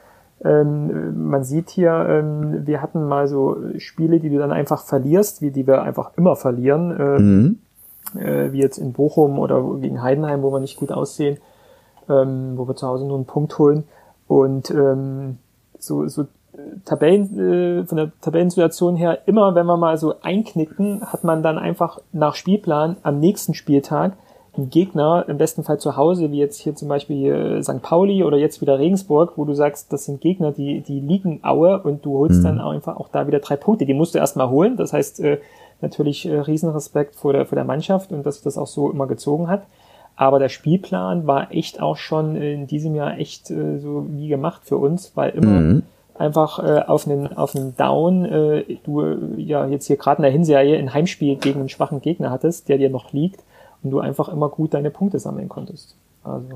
ähm, 0.44 1.28
man 1.28 1.44
sieht 1.44 1.70
hier, 1.70 1.92
ähm, 2.08 2.66
wir 2.66 2.82
hatten 2.82 3.06
mal 3.06 3.28
so 3.28 3.56
Spiele, 3.78 4.20
die 4.20 4.30
du 4.30 4.38
dann 4.38 4.52
einfach 4.52 4.84
verlierst, 4.84 5.40
wie 5.40 5.50
die 5.50 5.66
wir 5.66 5.82
einfach 5.82 6.10
immer 6.16 6.36
verlieren, 6.36 6.90
äh, 6.98 7.18
mhm. 7.18 7.58
Äh, 8.18 8.52
wie 8.52 8.60
jetzt 8.60 8.78
in 8.78 8.92
Bochum 8.92 9.38
oder 9.38 9.62
gegen 9.80 10.02
Heidenheim, 10.02 10.42
wo 10.42 10.52
wir 10.52 10.60
nicht 10.60 10.76
gut 10.76 10.92
aussehen, 10.92 11.38
ähm, 12.08 12.54
wo 12.56 12.66
wir 12.66 12.76
zu 12.76 12.86
Hause 12.86 13.06
nur 13.06 13.16
einen 13.16 13.26
Punkt 13.26 13.58
holen. 13.58 13.84
Und 14.28 14.70
ähm, 14.70 15.38
so, 15.78 16.06
so 16.08 16.26
Tabellen, 16.84 17.38
äh, 17.38 17.86
von 17.86 17.96
der 17.96 18.12
Tabellensituation 18.20 18.96
her, 18.96 19.20
immer 19.26 19.54
wenn 19.54 19.66
wir 19.66 19.76
mal 19.76 19.96
so 19.96 20.14
einknicken, 20.22 21.00
hat 21.00 21.24
man 21.24 21.42
dann 21.42 21.58
einfach 21.58 21.98
nach 22.12 22.34
Spielplan 22.34 22.96
am 23.02 23.20
nächsten 23.20 23.54
Spieltag 23.54 24.12
einen 24.54 24.68
Gegner, 24.68 25.24
im 25.28 25.38
besten 25.38 25.64
Fall 25.64 25.78
zu 25.78 25.96
Hause, 25.96 26.30
wie 26.30 26.38
jetzt 26.38 26.60
hier 26.60 26.74
zum 26.74 26.88
Beispiel 26.88 27.32
äh, 27.32 27.62
St. 27.62 27.80
Pauli 27.80 28.22
oder 28.22 28.36
jetzt 28.36 28.60
wieder 28.60 28.78
Regensburg, 28.78 29.32
wo 29.36 29.46
du 29.46 29.54
sagst, 29.54 29.92
das 29.94 30.04
sind 30.04 30.20
Gegner, 30.20 30.52
die, 30.52 30.82
die 30.82 31.00
liegen 31.00 31.40
Aue 31.42 31.80
und 31.82 32.04
du 32.04 32.18
holst 32.18 32.40
mhm. 32.40 32.44
dann 32.44 32.60
einfach 32.60 32.96
auch 32.96 33.08
da 33.08 33.26
wieder 33.26 33.38
drei 33.38 33.56
Punkte. 33.56 33.86
Die 33.86 33.94
musst 33.94 34.14
du 34.14 34.18
erstmal 34.18 34.50
holen. 34.50 34.76
Das 34.76 34.92
heißt, 34.92 35.20
äh, 35.20 35.38
natürlich 35.82 36.26
äh, 36.26 36.38
Riesenrespekt 36.38 37.16
vor 37.16 37.32
der, 37.32 37.46
vor 37.46 37.56
der 37.56 37.64
Mannschaft 37.64 38.12
und 38.12 38.24
dass 38.24 38.42
das 38.42 38.58
auch 38.58 38.66
so 38.66 38.90
immer 38.90 39.06
gezogen 39.06 39.48
hat. 39.48 39.66
Aber 40.16 40.38
der 40.38 40.48
Spielplan 40.48 41.26
war 41.26 41.52
echt 41.52 41.80
auch 41.80 41.96
schon 41.96 42.36
in 42.36 42.66
diesem 42.66 42.94
Jahr 42.94 43.18
echt 43.18 43.50
äh, 43.50 43.78
so 43.78 44.06
wie 44.10 44.28
gemacht 44.28 44.62
für 44.64 44.76
uns, 44.76 45.12
weil 45.14 45.30
immer 45.30 45.60
mhm. 45.60 45.82
einfach 46.14 46.58
äh, 46.58 46.82
auf 46.86 47.06
einen 47.06 47.36
auf 47.36 47.56
einen 47.56 47.76
Down 47.76 48.24
äh, 48.24 48.78
du 48.84 49.00
äh, 49.00 49.16
ja 49.38 49.66
jetzt 49.66 49.86
hier 49.86 49.96
gerade 49.96 50.18
in 50.18 50.22
der 50.22 50.32
Hinserie 50.32 50.78
ein 50.78 50.92
Heimspiel 50.92 51.36
gegen 51.36 51.60
einen 51.60 51.68
schwachen 51.68 52.00
Gegner 52.00 52.30
hattest, 52.30 52.68
der 52.68 52.78
dir 52.78 52.90
noch 52.90 53.12
liegt 53.12 53.42
und 53.82 53.90
du 53.90 54.00
einfach 54.00 54.28
immer 54.28 54.48
gut 54.48 54.74
deine 54.74 54.90
Punkte 54.90 55.18
sammeln 55.18 55.48
konntest. 55.48 55.96
Also 56.22 56.48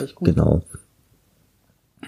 echt 0.00 0.14
gut. 0.14 0.28
Genau. 0.28 0.60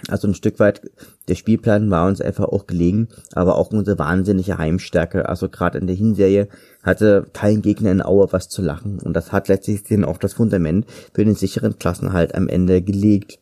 Also 0.09 0.29
ein 0.29 0.35
Stück 0.35 0.59
weit, 0.59 0.83
der 1.29 1.35
Spielplan 1.35 1.91
war 1.91 2.07
uns 2.07 2.21
einfach 2.21 2.45
auch 2.45 2.67
gelegen, 2.67 3.09
aber 3.35 3.57
auch 3.57 3.71
unsere 3.71 3.99
wahnsinnige 3.99 4.59
Heimstärke. 4.59 5.29
Also 5.29 5.49
gerade 5.49 5.79
in 5.79 5.87
der 5.87 5.97
Hinserie 5.97 6.49
hatte 6.83 7.27
kein 7.33 7.63
Gegner 7.63 7.91
in 7.91 8.03
Aue 8.03 8.33
was 8.33 8.49
zu 8.49 8.63
lachen. 8.63 8.99
Und 9.01 9.15
das 9.15 9.33
hat 9.33 9.49
letztlich 9.49 9.83
auch 10.05 10.19
das 10.19 10.35
Fundament 10.35 10.87
für 11.13 11.25
den 11.25 11.35
sicheren 11.35 11.79
Klassenhalt 11.79 12.35
am 12.35 12.49
Ende 12.49 12.83
gelegt. 12.83 13.39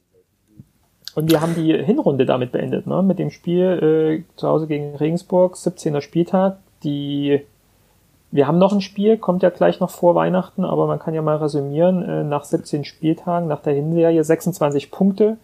Und 1.15 1.31
wir 1.31 1.41
haben 1.41 1.55
die 1.55 1.73
Hinrunde 1.77 2.27
damit 2.27 2.53
beendet, 2.53 2.87
ne? 2.87 3.03
mit 3.03 3.19
dem 3.19 3.31
Spiel 3.31 4.25
äh, 4.25 4.37
zu 4.37 4.47
Hause 4.47 4.67
gegen 4.67 4.95
Regensburg, 4.95 5.57
17. 5.57 6.01
Spieltag. 6.01 6.59
Die, 6.85 7.41
wir 8.31 8.47
haben 8.47 8.59
noch 8.59 8.73
ein 8.73 8.81
Spiel, 8.81 9.17
kommt 9.17 9.43
ja 9.43 9.51
gleich 9.51 9.81
noch 9.81 9.91
vor 9.91 10.15
Weihnachten, 10.15 10.65
aber 10.65 10.87
man 10.87 11.01
kann 11.01 11.15
ja 11.15 11.23
mal 11.23 11.37
resümieren, 11.39 12.03
äh, 12.03 12.23
nach 12.23 12.45
17 12.45 12.85
Spieltagen, 12.85 13.49
nach 13.49 13.63
der 13.63 13.75
Hinserie 13.75 14.23
26 14.23 14.93
Punkte, 14.93 15.39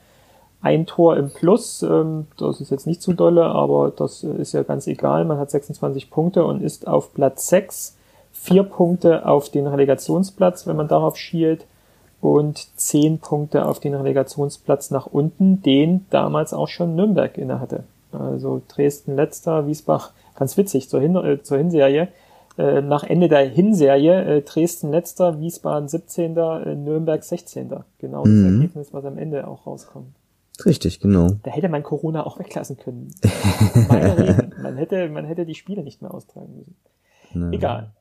ein 0.65 0.87
Tor 0.87 1.17
im 1.17 1.31
Plus. 1.31 1.83
Ähm, 1.83 2.27
das 2.39 2.61
ist 2.61 2.71
jetzt 2.71 2.87
nicht 2.87 3.03
zu 3.03 3.13
dolle, 3.13 3.45
aber 3.45 3.93
das 3.95 4.25
ist 4.25 4.53
ja 4.53 4.63
ganz 4.63 4.87
egal. 4.87 5.25
Man 5.27 5.39
hat 5.39 5.51
26 5.51 6.11
Punkte 6.11 6.45
und 6.45 6.63
ist 6.63 6.89
auf 6.89 7.13
Platz 7.13 7.49
6. 7.49 7.97
Vier 8.33 8.65
Punkte 8.65 9.27
auf 9.27 9.51
den 9.51 9.67
Relegationsplatz, 9.67 10.67
wenn 10.67 10.77
man 10.77 10.89
darauf 10.89 11.17
schielt 11.17 11.67
und 12.21 12.67
zehn 12.77 13.19
Punkte 13.19 13.67
auf 13.67 13.79
den 13.79 13.95
Relegationsplatz 13.95 14.91
nach 14.91 15.07
unten, 15.07 15.63
den 15.63 16.07
damals 16.11 16.55
auch 16.55 16.69
schon 16.69 16.97
Nürnberg 16.97 17.37
innehatte. 17.37 17.85
Also 18.13 18.63
Dresden 18.69 19.15
letzter, 19.15 19.67
Wiesbach, 19.67 20.13
ganz 20.35 20.57
witzig 20.57 20.89
zur, 20.89 21.01
Hin 21.01 21.15
äh, 21.17 21.43
zur 21.43 21.59
Hinserie. 21.59 22.09
Äh, 22.57 22.81
nach 22.81 23.05
Ende 23.05 23.29
der 23.29 23.49
Hinserie 23.49 24.39
äh, 24.39 24.43
Dresden 24.43 24.91
letzter, 24.91 25.41
Wiesbaden 25.41 25.89
17. 25.89 26.37
Äh, 26.37 26.75
Nürnberg 26.75 27.23
16. 27.23 27.71
Genau 27.99 28.23
das 28.23 28.33
mhm. 28.33 28.57
Ergebnis, 28.57 28.89
was 28.93 29.05
am 29.05 29.19
Ende 29.19 29.47
auch 29.47 29.67
rauskommt. 29.67 30.15
Richtig, 30.65 31.01
genau. 31.01 31.39
Da 31.43 31.51
hätte 31.51 31.69
man 31.69 31.83
Corona 31.83 32.25
auch 32.25 32.39
weglassen 32.39 32.77
können. 32.77 33.11
man 33.89 34.77
hätte, 34.77 35.09
man 35.09 35.25
hätte 35.25 35.47
die 35.47 35.55
Spiele 35.55 35.83
nicht 35.83 36.01
mehr 36.01 36.15
austragen 36.15 36.57
müssen. 36.57 36.77
Na. 37.33 37.51
Egal. 37.51 37.93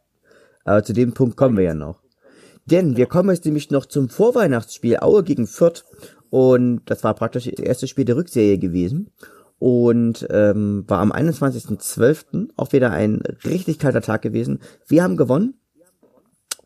Aber 0.63 0.83
zu 0.83 0.93
dem 0.93 1.13
Punkt 1.13 1.35
kommen 1.35 1.57
wir 1.57 1.63
ja 1.63 1.73
noch. 1.73 2.01
Denn 2.65 2.95
wir 2.95 3.07
kommen 3.07 3.29
jetzt 3.31 3.45
nämlich 3.45 3.71
noch 3.71 3.85
zum 3.85 4.07
Vorweihnachtsspiel 4.07 4.97
Aue 4.97 5.23
gegen 5.23 5.47
Fürth. 5.47 5.83
Und 6.29 6.81
das 6.85 7.03
war 7.03 7.13
praktisch 7.15 7.45
das 7.45 7.59
erste 7.59 7.87
Spiel 7.87 8.05
der 8.05 8.15
Rückserie 8.15 8.57
gewesen. 8.57 9.11
Und 9.59 10.27
ähm, 10.29 10.83
war 10.87 10.99
am 10.99 11.11
21.12. 11.11 12.49
auch 12.55 12.71
wieder 12.71 12.91
ein 12.91 13.21
richtig 13.45 13.79
kalter 13.79 14.01
Tag 14.01 14.21
gewesen. 14.21 14.59
Wir 14.87 15.03
haben 15.03 15.17
gewonnen 15.17 15.55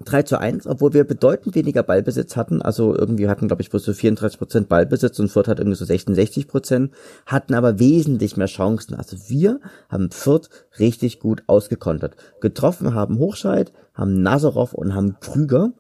3 0.06 0.24
zu 0.24 0.40
1, 0.40 0.68
obwohl 0.68 0.94
wir 0.94 1.03
bedeutend 1.03 1.56
weniger 1.56 1.84
Ballbesitz 1.84 2.36
hatten. 2.36 2.61
Also 2.61 2.95
irgendwie 2.95 3.28
hatten, 3.28 3.48
glaube 3.48 3.61
ich, 3.61 3.69
bloß 3.69 3.84
so 3.84 3.94
34 3.94 4.38
Prozent 4.38 4.69
Ballbesitz 4.69 5.19
und 5.19 5.30
Fürth 5.30 5.48
hat 5.48 5.60
irgendwie 5.60 5.78
so 5.78 5.86
66 5.86 6.48
Prozent, 6.48 6.91
hatten 7.26 7.53
aber 7.53 7.80
wesentlich 7.80 8.38
mehr 8.38 8.48
Chancen. 8.48 8.95
Also 8.95 9.18
wir 9.28 9.60
haben 9.90 10.11
Fürth 10.11 10.49
richtig 10.80 11.19
gut 11.19 11.44
ausgekontert. 11.48 12.15
Getroffen 12.41 12.94
haben 12.94 13.18
Hochscheid, 13.18 13.74
haben 13.94 14.22
Nazarov 14.22 14.74
und 14.74 14.94
haben 14.94 15.19
Krüger. 15.19 15.74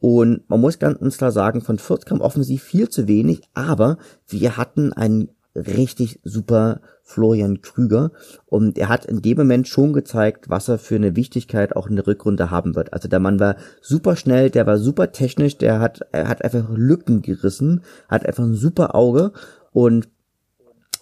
Und 0.00 0.48
man 0.48 0.60
muss 0.60 0.78
ganz 0.78 1.18
klar 1.18 1.30
sagen, 1.30 1.60
von 1.60 1.78
Fürth 1.78 2.06
kam 2.06 2.20
offensiv 2.20 2.62
viel 2.62 2.88
zu 2.88 3.06
wenig, 3.06 3.42
aber 3.54 3.98
wir 4.26 4.56
hatten 4.56 4.92
einen 4.92 5.28
richtig 5.54 6.20
super 6.24 6.80
Florian 7.10 7.60
Krüger. 7.60 8.12
Und 8.46 8.78
er 8.78 8.88
hat 8.88 9.04
in 9.04 9.20
dem 9.20 9.38
Moment 9.38 9.66
schon 9.66 9.92
gezeigt, 9.92 10.48
was 10.48 10.68
er 10.68 10.78
für 10.78 10.94
eine 10.94 11.16
Wichtigkeit 11.16 11.74
auch 11.74 11.88
in 11.88 11.96
der 11.96 12.06
Rückrunde 12.06 12.50
haben 12.50 12.76
wird. 12.76 12.92
Also 12.92 13.08
der 13.08 13.18
Mann 13.18 13.40
war 13.40 13.56
super 13.80 14.16
schnell, 14.16 14.50
der 14.50 14.66
war 14.66 14.78
super 14.78 15.10
technisch, 15.10 15.58
der 15.58 15.80
hat, 15.80 16.00
er 16.12 16.28
hat 16.28 16.44
einfach 16.44 16.68
Lücken 16.70 17.22
gerissen, 17.22 17.82
hat 18.08 18.24
einfach 18.24 18.44
ein 18.44 18.54
super 18.54 18.94
Auge 18.94 19.32
und, 19.72 20.08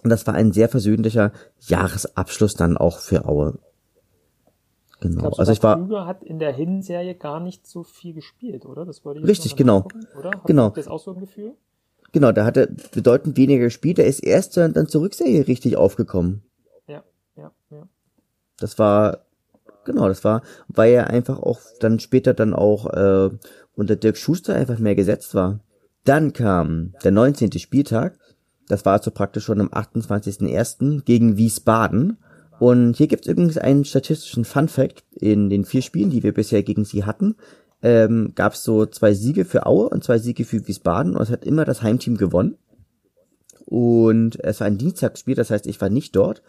und 0.02 0.10
das 0.10 0.26
war 0.26 0.34
ein 0.34 0.52
sehr 0.52 0.68
versöhnlicher 0.68 1.32
Jahresabschluss 1.60 2.54
dann 2.54 2.76
auch 2.76 2.98
für 2.98 3.26
Aue. 3.26 3.58
Genau. 5.00 5.20
Glaubst 5.20 5.40
also 5.40 5.52
ich 5.52 5.62
war. 5.62 5.76
Krüger 5.76 6.06
hat 6.06 6.24
in 6.24 6.38
der 6.38 6.52
Hinserie 6.52 7.14
gar 7.14 7.38
nicht 7.38 7.66
so 7.66 7.82
viel 7.84 8.14
gespielt, 8.14 8.66
oder? 8.66 8.84
Das 8.84 9.04
wollte 9.04 9.20
ich 9.20 9.26
Richtig, 9.26 9.56
genau. 9.56 9.86
oder? 10.18 10.30
Hat 10.30 10.44
genau. 10.46 10.70
das 10.70 10.88
auch 10.88 10.98
so 10.98 11.12
ein 11.12 11.20
Gefühl? 11.20 11.54
Genau, 12.18 12.32
da 12.32 12.44
hat 12.44 12.56
er 12.56 12.66
bedeutend 12.66 13.36
weniger 13.36 13.66
gespielt. 13.66 14.00
Er 14.00 14.06
ist 14.06 14.18
erst 14.18 14.56
dann, 14.56 14.72
dann 14.72 14.88
zur 14.88 15.02
Rückserie 15.02 15.46
richtig 15.46 15.76
aufgekommen. 15.76 16.42
Ja, 16.88 17.04
ja, 17.36 17.52
ja. 17.70 17.88
Das 18.58 18.76
war, 18.80 19.20
genau, 19.84 20.08
das 20.08 20.24
war, 20.24 20.42
weil 20.66 20.94
er 20.94 21.10
einfach 21.10 21.38
auch 21.38 21.60
dann 21.78 22.00
später 22.00 22.34
dann 22.34 22.54
auch 22.54 22.92
äh, 22.92 23.30
unter 23.76 23.94
Dirk 23.94 24.16
Schuster 24.16 24.56
einfach 24.56 24.80
mehr 24.80 24.96
gesetzt 24.96 25.32
war. 25.36 25.60
Dann 26.02 26.32
kam 26.32 26.92
der 27.04 27.12
19. 27.12 27.52
Spieltag. 27.52 28.18
Das 28.66 28.84
war 28.84 28.94
also 28.94 29.12
praktisch 29.12 29.44
schon 29.44 29.60
am 29.60 29.68
28.01. 29.68 31.04
gegen 31.04 31.36
Wiesbaden. 31.36 32.18
Und 32.58 32.96
hier 32.96 33.06
gibt's 33.06 33.28
übrigens 33.28 33.58
einen 33.58 33.84
statistischen 33.84 34.44
Fun 34.44 34.66
Fact 34.66 35.04
in 35.12 35.50
den 35.50 35.64
vier 35.64 35.82
Spielen, 35.82 36.10
die 36.10 36.24
wir 36.24 36.34
bisher 36.34 36.64
gegen 36.64 36.84
sie 36.84 37.04
hatten 37.04 37.36
ähm, 37.82 38.32
gab 38.34 38.54
es 38.54 38.64
so 38.64 38.86
zwei 38.86 39.14
Siege 39.14 39.44
für 39.44 39.66
Aue 39.66 39.88
und 39.88 40.04
zwei 40.04 40.18
Siege 40.18 40.44
für 40.44 40.66
Wiesbaden 40.66 41.16
und 41.16 41.22
es 41.22 41.30
hat 41.30 41.44
immer 41.44 41.64
das 41.64 41.82
Heimteam 41.82 42.16
gewonnen. 42.16 42.56
Und 43.64 44.42
es 44.42 44.60
war 44.60 44.66
ein 44.66 44.78
Dienstagsspiel, 44.78 45.34
das 45.34 45.50
heißt, 45.50 45.66
ich 45.66 45.80
war 45.80 45.90
nicht 45.90 46.16
dort. 46.16 46.42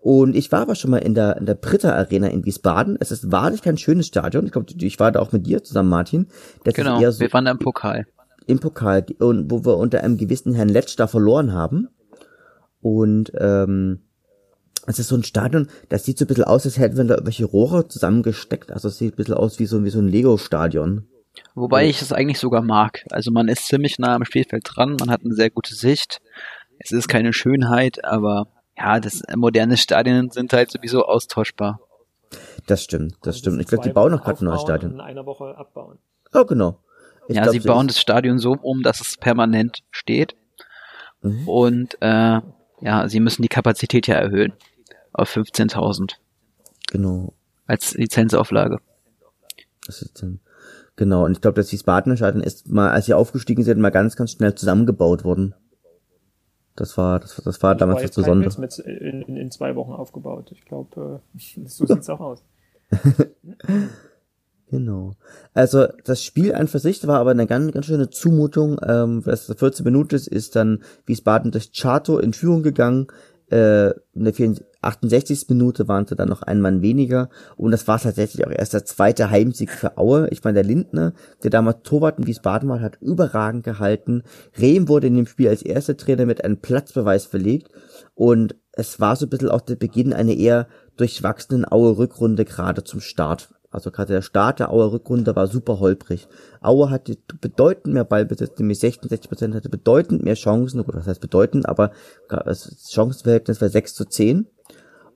Und 0.00 0.34
ich 0.34 0.50
war 0.50 0.62
aber 0.62 0.74
schon 0.74 0.90
mal 0.90 0.98
in 0.98 1.14
der, 1.14 1.36
in 1.36 1.46
der 1.46 1.54
Britta 1.54 1.94
Arena 1.94 2.26
in 2.26 2.44
Wiesbaden. 2.44 2.96
Es 2.98 3.12
ist 3.12 3.30
wahrlich 3.30 3.62
kein 3.62 3.78
schönes 3.78 4.08
Stadion. 4.08 4.46
Ich 4.46 4.52
glaube, 4.52 4.72
ich 4.76 4.98
war 4.98 5.12
da 5.12 5.20
auch 5.20 5.30
mit 5.30 5.46
dir 5.46 5.62
zusammen, 5.62 5.90
Martin. 5.90 6.26
Das 6.64 6.74
genau, 6.74 6.98
so 7.10 7.20
wir 7.20 7.32
waren 7.32 7.44
da 7.44 7.52
im 7.52 7.58
Pokal. 7.58 8.06
Im 8.46 8.58
Pokal, 8.58 9.06
und 9.20 9.50
wo 9.50 9.64
wir 9.64 9.76
unter 9.76 10.02
einem 10.02 10.16
gewissen 10.16 10.54
Herrn 10.54 10.68
Letsch 10.68 10.96
da 10.96 11.06
verloren 11.06 11.52
haben. 11.52 11.88
Und 12.80 13.32
ähm, 13.38 14.00
es 14.86 14.98
ist 14.98 15.08
so 15.08 15.16
ein 15.16 15.22
Stadion, 15.22 15.68
das 15.88 16.04
sieht 16.04 16.18
so 16.18 16.24
ein 16.24 16.28
bisschen 16.28 16.44
aus, 16.44 16.64
als 16.64 16.78
hätten 16.78 16.96
wir 16.96 17.04
da 17.04 17.14
irgendwelche 17.14 17.44
Rohre 17.44 17.86
zusammengesteckt. 17.88 18.72
Also 18.72 18.88
es 18.88 18.98
sieht 18.98 19.14
ein 19.14 19.16
bisschen 19.16 19.34
aus 19.34 19.58
wie 19.58 19.66
so, 19.66 19.84
wie 19.84 19.90
so 19.90 20.00
ein 20.00 20.08
Lego-Stadion. 20.08 21.06
Wobei 21.54 21.88
ich 21.88 22.02
es 22.02 22.12
eigentlich 22.12 22.38
sogar 22.38 22.62
mag. 22.62 23.04
Also 23.10 23.30
man 23.30 23.48
ist 23.48 23.66
ziemlich 23.66 23.98
nah 23.98 24.14
am 24.14 24.24
Spielfeld 24.24 24.64
dran, 24.66 24.96
man 24.98 25.10
hat 25.10 25.22
eine 25.24 25.34
sehr 25.34 25.50
gute 25.50 25.74
Sicht. 25.74 26.20
Es 26.78 26.90
ist 26.90 27.08
keine 27.08 27.32
Schönheit, 27.32 28.04
aber 28.04 28.48
ja, 28.76 28.98
das 28.98 29.22
moderne 29.36 29.76
Stadien 29.76 30.30
sind 30.30 30.52
halt 30.52 30.70
sowieso 30.70 31.04
austauschbar. 31.04 31.80
Das 32.66 32.82
stimmt, 32.82 33.16
das 33.22 33.38
stimmt. 33.38 33.60
Ich 33.60 33.66
glaube, 33.66 33.84
die 33.84 33.92
bauen 33.92 34.12
noch 34.12 34.24
gerade 34.24 34.44
ein 34.44 34.46
neues 34.46 34.62
Stadion. 34.62 34.92
In 34.92 35.00
einer 35.00 35.26
Woche 35.26 35.56
abbauen. 35.56 35.98
Oh, 36.32 36.44
genau. 36.44 36.78
Ich 37.28 37.36
ja, 37.36 37.42
glaub, 37.42 37.52
sie 37.52 37.60
bauen 37.60 37.86
das 37.86 38.00
Stadion 38.00 38.38
so 38.38 38.56
um, 38.60 38.82
dass 38.82 39.00
es 39.00 39.16
permanent 39.16 39.82
steht. 39.90 40.34
Mhm. 41.20 41.48
Und 41.48 41.96
äh, 42.00 42.40
ja, 42.80 43.08
sie 43.08 43.20
müssen 43.20 43.42
die 43.42 43.48
Kapazität 43.48 44.06
ja 44.06 44.16
erhöhen 44.16 44.54
auf 45.12 45.34
15.000. 45.34 46.14
Genau. 46.90 47.32
Als 47.66 47.94
Lizenzauflage. 47.94 48.78
Das 49.86 50.02
ist 50.02 50.22
dann, 50.22 50.40
genau. 50.96 51.24
Und 51.24 51.32
ich 51.32 51.40
glaube, 51.40 51.56
dass 51.56 51.68
die 51.68 51.78
Spartanstaaten 51.78 52.42
ist 52.42 52.68
mal, 52.68 52.90
als 52.90 53.06
sie 53.06 53.14
aufgestiegen 53.14 53.64
sind, 53.64 53.80
mal 53.80 53.90
ganz, 53.90 54.16
ganz 54.16 54.32
schnell 54.32 54.54
zusammengebaut 54.54 55.24
worden. 55.24 55.54
Das 56.76 56.96
war, 56.96 57.20
das, 57.20 57.36
das 57.44 57.62
war 57.62 57.74
damals 57.74 57.96
war 57.96 58.06
das 58.06 58.16
Besondere. 58.16 58.60
Mit 58.60 58.78
in, 58.78 59.22
in, 59.22 59.36
in 59.36 59.50
zwei 59.50 59.76
Wochen 59.76 59.92
aufgebaut. 59.92 60.50
Ich 60.52 60.64
glaube, 60.64 61.20
äh, 61.34 61.60
so 61.66 61.86
sieht's 61.86 62.08
auch 62.08 62.20
aus. 62.20 62.42
Genau. 64.72 65.12
Also 65.52 65.86
das 66.04 66.24
Spiel 66.24 66.54
an 66.54 66.66
für 66.66 66.78
sich 66.78 67.06
war 67.06 67.20
aber 67.20 67.32
eine 67.32 67.46
ganz, 67.46 67.72
ganz 67.72 67.84
schöne 67.84 68.08
Zumutung. 68.08 68.80
Ähm, 68.82 69.22
das 69.22 69.52
14 69.54 69.84
Minuten 69.84 70.14
ist, 70.14 70.26
ist 70.26 70.56
dann 70.56 70.82
Wiesbaden 71.04 71.50
durch 71.50 71.72
Chato 71.72 72.18
in 72.18 72.32
Führung 72.32 72.62
gegangen. 72.62 73.08
Äh, 73.50 73.90
in 74.14 74.24
der 74.24 74.32
68. 74.82 75.46
Minute 75.48 75.88
waren 75.88 76.06
sie 76.06 76.16
dann 76.16 76.28
noch 76.28 76.42
ein 76.42 76.60
Mann 76.60 76.82
weniger 76.82 77.30
und 77.56 77.70
das 77.70 77.88
war 77.88 77.98
tatsächlich 77.98 78.46
auch 78.46 78.50
erst 78.50 78.74
der 78.74 78.84
zweite 78.84 79.30
Heimsieg 79.30 79.70
für 79.70 79.96
Aue. 79.96 80.28
Ich 80.30 80.44
meine, 80.44 80.56
der 80.56 80.64
Lindner, 80.64 81.12
der 81.42 81.50
damals 81.50 81.82
Torwart 81.82 82.18
in 82.18 82.26
Wiesbaden 82.26 82.68
war, 82.68 82.80
hat 82.80 82.98
überragend 83.00 83.64
gehalten. 83.64 84.22
Rehm 84.58 84.88
wurde 84.88 85.06
in 85.06 85.16
dem 85.16 85.26
Spiel 85.26 85.48
als 85.48 85.62
erster 85.62 85.96
Trainer 85.96 86.26
mit 86.26 86.44
einem 86.44 86.58
Platzbeweis 86.58 87.26
verlegt 87.26 87.70
und 88.14 88.56
es 88.72 89.00
war 89.00 89.16
so 89.16 89.26
ein 89.26 89.30
bisschen 89.30 89.50
auch 89.50 89.60
der 89.60 89.76
Beginn 89.76 90.12
einer 90.12 90.32
eher 90.32 90.66
durchwachsenen 90.96 91.70
Aue-Rückrunde 91.70 92.44
gerade 92.44 92.84
zum 92.84 93.00
Start. 93.00 93.50
Also 93.72 93.90
gerade 93.90 94.12
der 94.12 94.22
Start 94.22 94.60
der 94.60 94.70
Auer 94.70 94.92
Rückrunde 94.92 95.34
war 95.34 95.46
super 95.46 95.80
holprig. 95.80 96.28
Aue 96.60 96.90
hatte 96.90 97.16
bedeutend 97.40 97.94
mehr 97.94 98.04
Ballbesitz, 98.04 98.58
nämlich 98.58 98.78
66 98.78 99.30
Prozent 99.30 99.54
hatte 99.54 99.70
bedeutend 99.70 100.22
mehr 100.22 100.34
Chancen, 100.34 100.80
oder 100.80 100.98
was 100.98 101.06
heißt 101.06 101.22
bedeutend, 101.22 101.66
aber 101.66 101.90
das 102.28 102.90
Chancenverhältnis 102.90 103.62
war 103.62 103.70
6 103.70 103.94
zu 103.94 104.04
10 104.04 104.46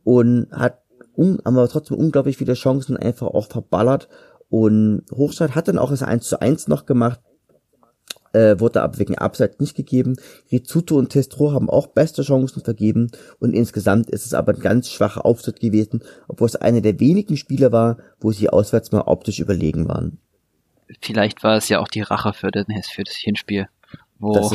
und 0.07 0.47
hat 0.53 0.83
un, 1.17 1.41
aber 1.43 1.69
trotzdem 1.69 1.97
unglaublich 1.97 2.37
viele 2.37 2.55
Chancen 2.55 2.97
einfach 2.97 3.27
auch 3.27 3.49
verballert 3.49 4.09
und 4.49 5.03
Hochstadt 5.13 5.57
hat 5.57 5.67
dann 5.67 5.81
auch 5.81 5.91
das 5.91 6.05
1 6.05 6.29
zu 6.29 6.41
1 6.41 6.69
noch 6.69 6.87
gemacht, 6.87 7.19
äh, 8.33 8.61
wurde 8.61 8.83
aber 8.83 9.01
wegen 9.01 9.19
Abseits 9.19 9.59
nicht 9.59 9.75
gegeben. 9.75 10.15
Rizzuto 10.53 10.97
und 10.97 11.09
Testro 11.09 11.51
haben 11.51 11.69
auch 11.69 11.89
beste 11.89 12.23
Chancen 12.23 12.63
vergeben 12.63 13.11
und 13.41 13.53
insgesamt 13.53 14.09
ist 14.09 14.27
es 14.27 14.33
aber 14.33 14.55
ein 14.55 14.61
ganz 14.61 14.91
schwacher 14.91 15.27
Auftritt 15.27 15.59
gewesen, 15.59 16.05
obwohl 16.29 16.47
es 16.47 16.55
einer 16.55 16.83
der 16.83 17.01
wenigen 17.01 17.37
Spiele 17.37 17.73
war, 17.73 17.97
wo 18.21 18.31
sie 18.31 18.49
auswärts 18.49 18.93
mal 18.93 19.03
optisch 19.07 19.41
überlegen 19.41 19.89
waren. 19.89 20.19
Vielleicht 21.01 21.43
war 21.43 21.57
es 21.57 21.69
ja 21.69 21.81
auch 21.81 21.89
die 21.89 22.03
Rache 22.03 22.33
für, 22.33 22.53
den, 22.53 22.67
für 22.89 23.03
das 23.03 23.17
Hinspiel, 23.17 23.67
wo, 24.21 24.53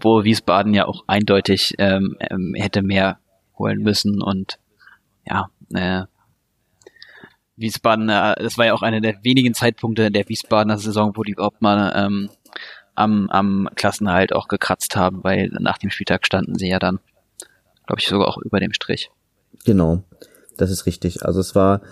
wo 0.00 0.24
Wiesbaden 0.24 0.72
ja 0.72 0.86
auch 0.86 1.04
eindeutig 1.06 1.74
ähm, 1.76 2.16
ähm, 2.18 2.54
hätte 2.56 2.80
mehr 2.80 3.18
holen 3.58 3.82
müssen 3.82 4.22
und 4.22 4.58
ja, 5.26 5.48
äh, 5.74 6.04
Wiesbaden, 7.56 8.08
äh, 8.08 8.34
das 8.36 8.56
war 8.56 8.66
ja 8.66 8.74
auch 8.74 8.82
einer 8.82 9.00
der 9.00 9.22
wenigen 9.22 9.54
Zeitpunkte 9.54 10.10
der 10.10 10.28
Wiesbadener 10.28 10.78
Saison, 10.78 11.12
wo 11.14 11.22
die 11.22 11.32
überhaupt 11.32 11.60
mal 11.60 11.92
ähm, 11.94 12.30
am, 12.94 13.28
am 13.30 13.68
Klassenhalt 13.74 14.32
auch 14.32 14.48
gekratzt 14.48 14.96
haben, 14.96 15.22
weil 15.22 15.50
nach 15.58 15.78
dem 15.78 15.90
Spieltag 15.90 16.26
standen 16.26 16.56
sie 16.56 16.68
ja 16.68 16.78
dann, 16.78 17.00
glaube 17.86 18.00
ich, 18.00 18.08
sogar 18.08 18.28
auch 18.28 18.38
über 18.38 18.60
dem 18.60 18.72
Strich. 18.72 19.10
Genau, 19.64 20.02
das 20.56 20.70
ist 20.70 20.86
richtig. 20.86 21.24
Also 21.24 21.40
es 21.40 21.54
war, 21.54 21.82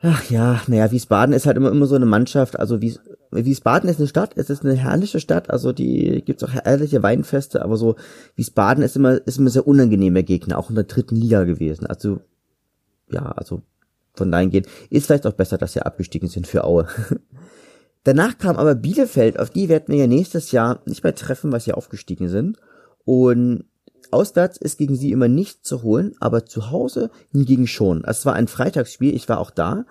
ach 0.00 0.30
ja, 0.30 0.62
naja, 0.68 0.90
Wiesbaden 0.90 1.34
ist 1.34 1.46
halt 1.46 1.56
immer, 1.56 1.70
immer 1.70 1.86
so 1.86 1.96
eine 1.96 2.06
Mannschaft, 2.06 2.58
also 2.58 2.80
Wies, 2.80 3.00
Wiesbaden 3.32 3.90
ist 3.90 3.98
eine 3.98 4.08
Stadt, 4.08 4.32
es 4.36 4.50
ist 4.50 4.64
eine 4.64 4.74
herrliche 4.74 5.20
Stadt, 5.20 5.50
also 5.50 5.72
die 5.72 6.22
gibt's 6.24 6.44
auch 6.44 6.52
herrliche 6.52 7.02
Weinfeste, 7.02 7.62
aber 7.62 7.76
so 7.76 7.96
Wiesbaden 8.36 8.84
ist 8.84 8.96
immer, 8.96 9.26
ist 9.26 9.38
immer 9.38 9.50
sehr 9.50 9.66
unangenehmer 9.66 10.22
Gegner, 10.22 10.58
auch 10.58 10.70
in 10.70 10.76
der 10.76 10.84
dritten 10.84 11.16
Liga 11.16 11.44
gewesen. 11.44 11.86
Also, 11.86 12.20
ja, 13.10 13.22
also 13.22 13.62
von 14.14 14.32
dahin 14.32 14.50
geht, 14.50 14.66
ist 14.90 15.06
vielleicht 15.06 15.26
auch 15.26 15.32
besser, 15.32 15.58
dass 15.58 15.74
sie 15.74 15.82
abgestiegen 15.82 16.28
sind 16.28 16.46
für 16.46 16.64
Aue. 16.64 16.88
Danach 18.04 18.38
kam 18.38 18.56
aber 18.56 18.74
Bielefeld, 18.74 19.38
auf 19.38 19.50
die 19.50 19.68
werden 19.68 19.88
wir 19.88 19.96
ja 19.96 20.06
nächstes 20.06 20.52
Jahr 20.52 20.80
nicht 20.86 21.02
mehr 21.02 21.14
treffen, 21.14 21.52
weil 21.52 21.60
sie 21.60 21.72
aufgestiegen 21.72 22.28
sind. 22.28 22.56
Und 23.04 23.64
auswärts 24.10 24.58
ist 24.58 24.78
gegen 24.78 24.96
sie 24.96 25.12
immer 25.12 25.28
nicht 25.28 25.66
zu 25.66 25.82
holen, 25.82 26.14
aber 26.20 26.46
zu 26.46 26.70
Hause 26.70 27.10
hingegen 27.32 27.66
schon. 27.66 28.04
Es 28.04 28.24
war 28.24 28.34
ein 28.34 28.48
Freitagsspiel, 28.48 29.14
ich 29.14 29.28
war 29.28 29.38
auch 29.38 29.50
da 29.50 29.86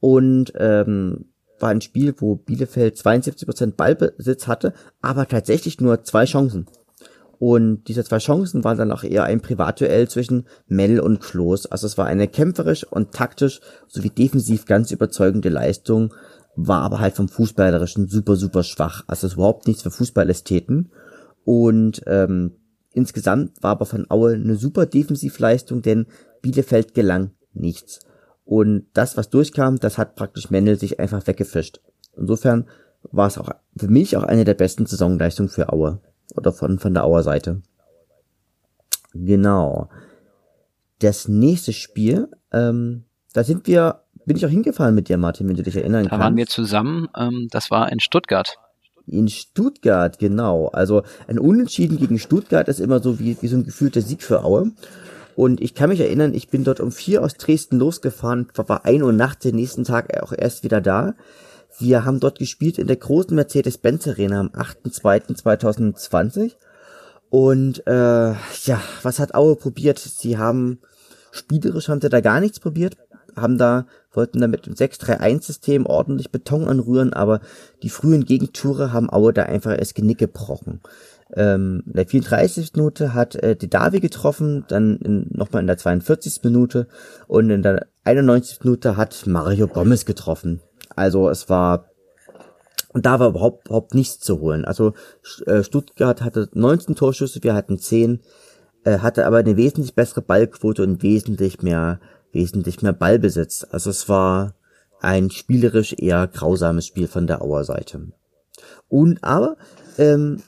und 0.00 0.52
ähm, 0.56 1.26
war 1.60 1.70
ein 1.70 1.80
Spiel, 1.80 2.14
wo 2.18 2.36
Bielefeld 2.36 2.96
72% 2.96 3.76
Ballbesitz 3.76 4.46
hatte, 4.46 4.72
aber 5.00 5.28
tatsächlich 5.28 5.80
nur 5.80 6.02
zwei 6.02 6.24
Chancen. 6.24 6.66
Und 7.40 7.88
diese 7.88 8.04
zwei 8.04 8.18
Chancen 8.18 8.64
waren 8.64 8.76
dann 8.76 8.92
auch 8.92 9.02
eher 9.02 9.24
ein 9.24 9.40
Privatduell 9.40 10.06
zwischen 10.08 10.46
Mell 10.66 11.00
und 11.00 11.20
Klos. 11.20 11.64
Also 11.64 11.86
es 11.86 11.96
war 11.96 12.04
eine 12.04 12.28
kämpferisch 12.28 12.84
und 12.84 13.12
taktisch 13.12 13.62
sowie 13.88 14.10
defensiv 14.10 14.66
ganz 14.66 14.90
überzeugende 14.90 15.48
Leistung 15.48 16.12
war 16.54 16.82
aber 16.82 17.00
halt 17.00 17.14
vom 17.14 17.28
Fußballerischen 17.28 18.08
super, 18.08 18.36
super 18.36 18.62
schwach. 18.62 19.04
Also 19.06 19.26
es 19.26 19.32
ist 19.32 19.36
überhaupt 19.38 19.66
nichts 19.66 19.82
für 19.82 19.90
Fußballästheten. 19.90 20.92
Und 21.44 22.02
ähm, 22.06 22.56
insgesamt 22.92 23.62
war 23.62 23.70
aber 23.70 23.86
von 23.86 24.10
Aue 24.10 24.34
eine 24.34 24.56
super 24.56 24.84
Defensivleistung, 24.84 25.80
denn 25.80 26.08
Bielefeld 26.42 26.92
gelang 26.92 27.30
nichts. 27.54 28.00
Und 28.44 28.88
das, 28.92 29.16
was 29.16 29.30
durchkam, 29.30 29.78
das 29.78 29.96
hat 29.96 30.14
praktisch 30.14 30.50
Mendel 30.50 30.78
sich 30.78 31.00
einfach 31.00 31.26
weggefischt. 31.26 31.80
Insofern 32.18 32.68
war 33.02 33.28
es 33.28 33.38
auch 33.38 33.48
für 33.78 33.88
mich 33.88 34.18
auch 34.18 34.24
eine 34.24 34.44
der 34.44 34.52
besten 34.52 34.84
Saisonleistungen 34.84 35.48
für 35.48 35.72
Aue. 35.72 36.02
Oder 36.36 36.52
von, 36.52 36.78
von 36.78 36.94
der 36.94 37.04
Auer 37.04 37.22
Seite. 37.22 37.62
Genau. 39.12 39.88
Das 40.98 41.28
nächste 41.28 41.72
Spiel, 41.72 42.28
ähm, 42.52 43.04
da 43.32 43.44
sind 43.44 43.66
wir 43.66 44.02
bin 44.26 44.36
ich 44.36 44.46
auch 44.46 44.50
hingefahren 44.50 44.94
mit 44.94 45.08
dir, 45.08 45.16
Martin, 45.16 45.48
wenn 45.48 45.56
du 45.56 45.62
dich 45.62 45.76
erinnern 45.76 46.04
da 46.04 46.10
kannst. 46.10 46.20
Da 46.20 46.24
waren 46.24 46.36
wir 46.36 46.46
zusammen, 46.46 47.08
ähm, 47.16 47.48
das 47.50 47.70
war 47.70 47.90
in 47.90 48.00
Stuttgart. 48.00 48.58
In 49.06 49.28
Stuttgart, 49.28 50.18
genau. 50.18 50.68
Also 50.68 51.02
ein 51.26 51.38
Unentschieden 51.38 51.98
gegen 51.98 52.18
Stuttgart 52.18 52.68
ist 52.68 52.80
immer 52.80 53.00
so 53.00 53.18
wie, 53.18 53.36
wie 53.40 53.48
so 53.48 53.56
ein 53.56 53.64
gefühlter 53.64 54.02
Sieg 54.02 54.22
für 54.22 54.44
Aue. 54.44 54.70
Und 55.34 55.60
ich 55.60 55.74
kann 55.74 55.88
mich 55.88 56.00
erinnern, 56.00 56.34
ich 56.34 56.48
bin 56.48 56.64
dort 56.64 56.80
um 56.80 56.92
vier 56.92 57.24
aus 57.24 57.34
Dresden 57.34 57.78
losgefahren, 57.78 58.46
war 58.54 58.84
ein 58.84 59.02
Uhr 59.02 59.12
nachts, 59.12 59.42
den 59.42 59.56
nächsten 59.56 59.84
Tag 59.84 60.22
auch 60.22 60.32
erst 60.32 60.64
wieder 60.64 60.80
da. 60.80 61.14
Wir 61.80 62.04
haben 62.04 62.20
dort 62.20 62.38
gespielt 62.38 62.78
in 62.78 62.86
der 62.86 62.96
großen 62.96 63.34
Mercedes-Benz 63.34 64.06
Arena 64.06 64.40
am 64.40 64.48
8.2.2020. 64.48 66.52
Und 67.30 67.86
äh, 67.86 68.32
ja, 68.32 68.82
was 69.02 69.18
hat 69.18 69.34
Aue 69.34 69.56
probiert? 69.56 69.98
Sie 69.98 70.36
haben 70.36 70.80
spielerisch 71.32 71.88
haben 71.88 72.00
sie 72.00 72.08
da 72.08 72.20
gar 72.20 72.40
nichts 72.40 72.60
probiert, 72.60 72.96
haben 73.36 73.58
da 73.58 73.86
wollten 74.12 74.40
damit 74.40 74.66
im 74.66 74.74
6-3-1-System 74.74 75.86
ordentlich 75.86 76.30
Beton 76.30 76.66
anrühren, 76.66 77.12
aber 77.12 77.40
die 77.82 77.90
frühen 77.90 78.24
Gegentore 78.24 78.92
haben 78.92 79.10
Aue 79.10 79.32
da 79.32 79.44
einfach 79.44 79.76
das 79.76 79.94
Genick 79.94 80.18
gebrochen. 80.18 80.80
Ähm, 81.34 81.84
in 81.86 81.92
der 81.92 82.06
34. 82.06 82.72
Minute 82.74 83.14
hat 83.14 83.36
äh, 83.36 83.56
Davi 83.56 84.00
getroffen, 84.00 84.64
dann 84.68 85.26
nochmal 85.30 85.60
in 85.60 85.68
der 85.68 85.78
42. 85.78 86.42
Minute 86.42 86.88
und 87.28 87.50
in 87.50 87.62
der 87.62 87.86
91. 88.02 88.64
Minute 88.64 88.96
hat 88.96 89.26
Mario 89.26 89.68
Gomez 89.68 90.04
getroffen. 90.04 90.60
Also 91.00 91.30
es 91.30 91.48
war 91.48 91.86
und 92.92 93.06
da 93.06 93.20
war 93.20 93.28
überhaupt, 93.28 93.68
überhaupt 93.68 93.94
nichts 93.94 94.18
zu 94.18 94.40
holen. 94.40 94.64
Also 94.64 94.94
äh, 95.46 95.62
Stuttgart 95.62 96.22
hatte 96.22 96.48
19 96.52 96.96
Torschüsse, 96.96 97.42
wir 97.42 97.54
hatten 97.54 97.78
10, 97.78 98.20
äh, 98.84 98.98
hatte 98.98 99.26
aber 99.26 99.38
eine 99.38 99.56
wesentlich 99.56 99.94
bessere 99.94 100.22
Ballquote 100.22 100.82
und 100.82 101.02
wesentlich 101.02 101.62
mehr 101.62 102.00
wesentlich 102.32 102.82
mehr 102.82 102.92
Ballbesitz. 102.92 103.66
Also 103.70 103.90
es 103.90 104.08
war 104.08 104.54
ein 105.00 105.30
spielerisch 105.30 105.94
eher 105.94 106.26
grausames 106.26 106.86
Spiel 106.86 107.08
von 107.08 107.26
der 107.26 107.42
Auer 107.42 107.64
Seite. 107.64 108.12
Und 108.88 109.24
aber, 109.24 109.56
ähm, 109.96 110.42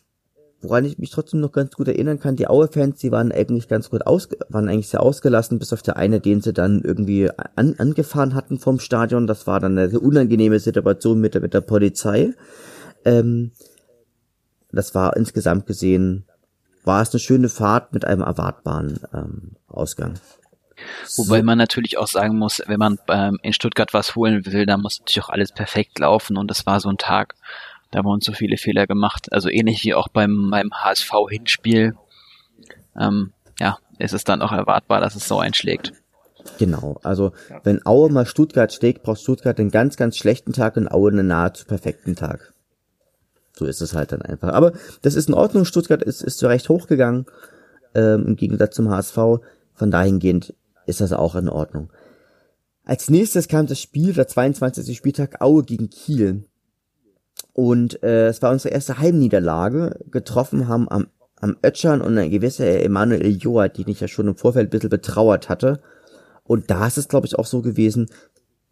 woran 0.63 0.85
ich 0.85 0.99
mich 0.99 1.11
trotzdem 1.11 1.41
noch 1.41 1.53
ganz 1.53 1.75
gut 1.75 1.89
erinnern 1.89 2.21
kann, 2.21 2.37
die 2.37 2.49
Auer-Fans, 2.49 2.99
die 2.99 3.11
waren 3.11 3.33
eigentlich 3.33 3.69
ganz 3.69 3.91
gut 3.91 4.07
aus, 4.07 4.29
waren 4.49 4.69
eigentlich 4.69 4.89
sehr 4.89 5.03
ausgelassen, 5.03 5.59
bis 5.59 5.73
auf 5.73 5.83
der 5.83 5.97
eine, 5.97 6.21
den 6.21 6.41
sie 6.41 6.53
dann 6.53 6.83
irgendwie 6.83 7.31
an, 7.57 7.75
angefahren 7.79 8.35
hatten 8.35 8.59
vom 8.59 8.79
Stadion. 8.79 9.27
Das 9.27 9.47
war 9.47 9.61
dann 9.61 9.77
eine 9.77 9.99
unangenehme 9.99 10.59
Situation 10.61 11.21
mit 11.21 11.35
der, 11.35 11.43
mit 11.43 11.53
der 11.53 11.61
Polizei. 11.61 12.35
Ähm, 13.05 13.51
das 14.71 14.95
war 14.95 15.17
insgesamt 15.17 15.67
gesehen, 15.67 16.25
war 16.85 17.03
es 17.03 17.13
eine 17.13 17.21
schöne 17.21 17.49
Fahrt 17.49 17.93
mit 17.93 18.05
einem 18.05 18.23
erwartbaren 18.23 19.01
ähm, 19.13 19.57
Ausgang. 19.69 20.15
Wobei 21.17 21.43
man 21.43 21.59
natürlich 21.59 21.99
auch 21.99 22.09
sagen 22.09 22.39
muss, 22.39 22.63
wenn 22.67 22.79
man 22.79 22.99
ähm, 23.09 23.39
in 23.43 23.53
Stuttgart 23.53 23.93
was 23.95 24.17
holen 24.17 24.47
will, 24.47 24.67
dann 24.67 24.81
muss 24.81 25.01
natürlich 25.01 25.25
auch 25.25 25.29
alles 25.29 25.53
perfekt 25.53 25.99
laufen 25.99 26.37
und 26.37 26.51
das 26.51 26.67
war 26.67 26.81
so 26.81 26.89
ein 26.89 26.99
Tag, 26.99 27.35
da 27.93 27.99
haben 27.99 28.07
wir 28.07 28.13
uns 28.13 28.25
so 28.25 28.33
viele 28.33 28.57
Fehler 28.57 28.87
gemacht. 28.87 29.33
Also 29.33 29.49
ähnlich 29.49 29.85
wie 29.85 29.95
auch 29.95 30.09
beim, 30.09 30.49
beim 30.51 30.71
HSV-Hinspiel. 30.73 31.95
Ähm, 32.99 33.33
ja, 33.61 33.79
ist 33.99 34.15
es 34.15 34.25
dann 34.25 34.43
auch 34.43 34.51
erwartbar, 34.51 35.01
dass 35.01 35.15
es 35.15 35.29
so 35.29 35.39
einschlägt. 35.39 35.93
Genau, 36.59 36.99
also 37.05 37.33
wenn 37.63 37.85
Aue 37.87 38.11
mal 38.11 38.27
Stuttgart 38.27 38.73
schlägt, 38.73 39.03
braucht 39.05 39.21
Stuttgart 39.21 39.61
einen 39.61 39.71
ganz, 39.71 39.97
ganz 39.97 40.17
schlechten 40.17 40.53
Tag 40.53 40.77
und 40.77 40.91
Aue 40.91 41.13
einen 41.13 41.29
nahezu 41.29 41.67
perfekten 41.67 42.17
Tag. 42.17 42.53
So 43.55 43.67
ist 43.67 43.83
es 43.83 43.95
halt 43.95 44.11
dann 44.13 44.23
einfach. 44.23 44.49
Aber 44.49 44.73
das 45.03 45.15
ist 45.15 45.29
in 45.29 45.35
Ordnung, 45.35 45.67
Stuttgart 45.67 46.03
ist, 46.03 46.23
ist 46.23 46.43
Recht 46.43 46.69
hochgegangen, 46.69 47.27
ähm, 47.95 48.25
im 48.27 48.37
Gegensatz 48.37 48.75
zum 48.75 48.91
HSV. 48.91 49.19
Von 49.75 49.91
dahingehend 49.91 50.55
ist 50.87 51.01
das 51.01 51.13
auch 51.13 51.35
in 51.35 51.51
Ordnung. 51.51 51.93
Als 52.85 53.11
nächstes 53.11 53.49
kam 53.49 53.67
das 53.67 53.79
Spiel, 53.79 54.15
der 54.15 54.27
22. 54.27 54.97
Spieltag 54.97 55.41
Aue 55.41 55.63
gegen 55.63 55.91
Kiel. 55.91 56.45
Und 57.53 58.03
äh, 58.03 58.29
es 58.29 58.41
war 58.43 58.51
unsere 58.51 58.75
erste 58.75 58.99
Heimniederlage. 58.99 60.01
Getroffen 60.11 60.69
haben 60.69 60.89
am, 60.89 61.09
am 61.41 61.57
Ötschern 61.65 62.01
und 62.01 62.17
ein 62.17 62.31
gewisser 62.31 62.67
Emanuel 62.67 63.37
Joa, 63.37 63.69
den 63.69 63.89
ich 63.89 64.01
ja 64.01 64.09
schon 64.09 64.29
im 64.29 64.37
Vorfeld 64.37 64.69
ein 64.69 64.71
bisschen 64.71 64.91
betrauert 64.91 65.49
hatte. 65.49 65.81
Und 66.45 66.71
da 66.71 66.87
ist 66.87 66.99
es, 66.99 67.09
glaube 67.09 67.27
ich, 67.27 67.39
auch 67.39 67.47
so 67.47 67.63
gewesen, 67.63 68.09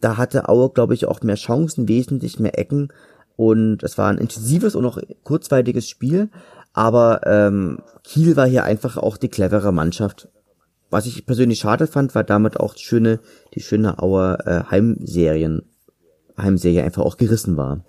da 0.01 0.16
hatte 0.16 0.48
Aue, 0.48 0.70
glaube 0.70 0.94
ich, 0.94 1.07
auch 1.07 1.20
mehr 1.23 1.36
Chancen, 1.36 1.89
wesentlich 1.89 2.40
mehr 2.40 2.59
Ecken. 2.59 2.89
Und 3.36 3.82
es 3.82 3.98
war 3.98 4.09
ein 4.09 4.19
intensives 4.19 4.74
und 4.74 4.86
auch 4.86 4.98
kurzweiliges 5.24 5.89
Spiel. 5.89 6.31
Aber 6.73 7.20
ähm, 7.27 7.81
Kiel 8.02 8.36
war 8.36 8.47
hier 8.47 8.65
einfach 8.65 8.97
auch 8.97 9.16
die 9.16 9.28
clevere 9.28 9.73
Mannschaft 9.73 10.28
was 10.90 11.07
ich 11.07 11.24
persönlich 11.24 11.61
schade 11.61 11.86
fand, 11.86 12.15
war 12.15 12.24
damit 12.24 12.59
auch 12.59 12.74
die 12.74 12.82
schöne, 12.82 13.20
die 13.55 13.61
schöne 13.61 14.01
Auer 14.01 14.39
äh, 14.44 14.65
Heimserien, 14.70 15.62
Heimserie 16.36 16.82
einfach 16.82 17.02
auch 17.02 17.16
gerissen 17.16 17.57
war. 17.57 17.85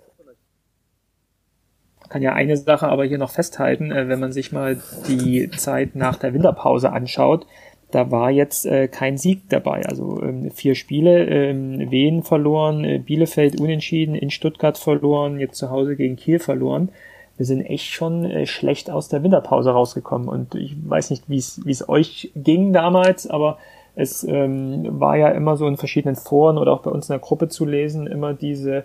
Kann 2.12 2.22
ja 2.22 2.32
eine 2.34 2.56
Sache 2.56 2.88
aber 2.88 3.04
hier 3.04 3.18
noch 3.18 3.30
festhalten, 3.30 3.90
äh, 3.90 4.08
wenn 4.08 4.20
man 4.20 4.32
sich 4.32 4.52
mal 4.52 4.80
die 5.08 5.50
Zeit 5.50 5.96
nach 5.96 6.16
der 6.16 6.34
Winterpause 6.34 6.92
anschaut, 6.92 7.46
da 7.90 8.10
war 8.10 8.30
jetzt 8.30 8.66
äh, 8.66 8.88
kein 8.88 9.18
Sieg 9.18 9.48
dabei. 9.48 9.84
Also 9.86 10.22
ähm, 10.22 10.50
vier 10.50 10.74
Spiele, 10.74 11.26
ähm, 11.26 11.90
Wien 11.90 12.22
verloren, 12.22 12.84
äh, 12.84 12.98
Bielefeld 12.98 13.60
unentschieden, 13.60 14.14
in 14.14 14.30
Stuttgart 14.30 14.78
verloren, 14.78 15.40
jetzt 15.40 15.56
zu 15.56 15.70
Hause 15.70 15.96
gegen 15.96 16.16
Kiel 16.16 16.38
verloren 16.38 16.90
wir 17.36 17.46
sind 17.46 17.62
echt 17.62 17.86
schon 17.86 18.24
äh, 18.24 18.46
schlecht 18.46 18.90
aus 18.90 19.08
der 19.08 19.22
Winterpause 19.22 19.70
rausgekommen. 19.70 20.28
Und 20.28 20.54
ich 20.54 20.76
weiß 20.88 21.10
nicht, 21.10 21.24
wie 21.28 21.38
es 21.38 21.88
euch 21.88 22.30
ging 22.36 22.72
damals, 22.72 23.28
aber 23.28 23.58
es 23.94 24.24
ähm, 24.24 25.00
war 25.00 25.16
ja 25.16 25.28
immer 25.28 25.56
so 25.56 25.66
in 25.66 25.76
verschiedenen 25.76 26.16
Foren 26.16 26.56
oder 26.58 26.72
auch 26.72 26.82
bei 26.82 26.90
uns 26.90 27.08
in 27.08 27.14
der 27.14 27.20
Gruppe 27.20 27.48
zu 27.48 27.66
lesen, 27.66 28.06
immer 28.06 28.32
diese 28.32 28.84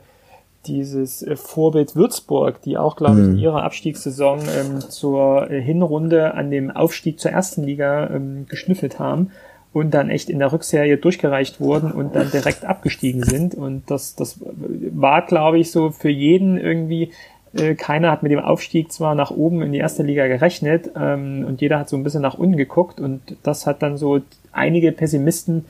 dieses 0.68 1.24
äh, 1.24 1.36
Vorbild 1.36 1.96
Würzburg, 1.96 2.62
die 2.62 2.78
auch, 2.78 2.96
glaube 2.96 3.20
ich, 3.20 3.26
in 3.26 3.34
mhm. 3.34 3.40
ihrer 3.40 3.64
Abstiegssaison 3.64 4.40
ähm, 4.40 4.82
zur 4.82 5.50
äh, 5.50 5.62
Hinrunde 5.62 6.34
an 6.34 6.52
dem 6.52 6.72
Aufstieg 6.72 7.20
zur 7.20 7.32
ersten 7.32 7.64
Liga 7.64 8.10
ähm, 8.10 8.46
geschnüffelt 8.48 9.00
haben 9.00 9.32
und 9.74 9.94
dann 9.94 10.10
echt 10.10 10.30
in 10.30 10.40
der 10.40 10.52
Rückserie 10.52 10.98
durchgereicht 10.98 11.60
wurden 11.60 11.92
und 11.92 12.16
dann 12.16 12.32
direkt 12.32 12.66
abgestiegen 12.66 13.24
sind. 13.24 13.56
Und 13.56 13.90
das, 13.90 14.16
das 14.16 14.40
war, 14.42 15.26
glaube 15.26 15.60
ich, 15.60 15.72
so 15.72 15.92
für 15.92 16.10
jeden 16.10 16.58
irgendwie 16.58 17.12
äh, 17.54 17.76
keiner 17.76 18.12
hat 18.12 18.24
mit 18.24 18.32
dem 18.32 18.40
Aufstieg 18.40 18.92
zwar 18.92 19.16
nach 19.16 19.32
oben 19.32 19.62
in 19.62 19.72
die 19.72 19.78
erste 19.78 20.04
Liga 20.04 20.28
gerechnet 20.28 20.92
ähm, 20.96 21.46
und 21.48 21.62
jeder 21.62 21.80
hat 21.80 21.90
so 21.90 21.96
ein 21.96 22.04
bisschen 22.04 22.22
nach 22.22 22.38
unten 22.38 22.58
geguckt 22.58 23.00
und 23.00 23.22
das 23.44 23.66
hat 23.66 23.82
dann 23.82 23.98
so 23.98 24.22
einige 24.52 24.92
Pessimisten 24.92 25.66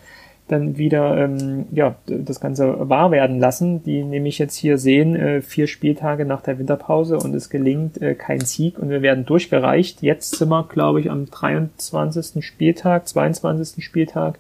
dann 0.47 0.77
wieder 0.77 1.17
ähm, 1.17 1.65
ja, 1.71 1.95
das 2.05 2.39
Ganze 2.39 2.89
wahr 2.89 3.11
werden 3.11 3.39
lassen, 3.39 3.83
die 3.83 4.03
nämlich 4.03 4.39
jetzt 4.39 4.55
hier 4.55 4.77
sehen, 4.77 5.15
äh, 5.15 5.41
vier 5.41 5.67
Spieltage 5.67 6.25
nach 6.25 6.41
der 6.41 6.57
Winterpause 6.59 7.17
und 7.17 7.35
es 7.35 7.49
gelingt 7.49 8.01
äh, 8.01 8.15
kein 8.15 8.41
Sieg 8.41 8.79
und 8.79 8.89
wir 8.89 9.01
werden 9.01 9.25
durchgereicht. 9.25 10.01
Jetzt 10.01 10.35
sind 10.35 10.49
wir, 10.49 10.63
glaube 10.63 11.01
ich, 11.01 11.11
am 11.11 11.29
23. 11.29 12.45
Spieltag, 12.45 13.07
22. 13.07 13.83
Spieltag 13.83 14.39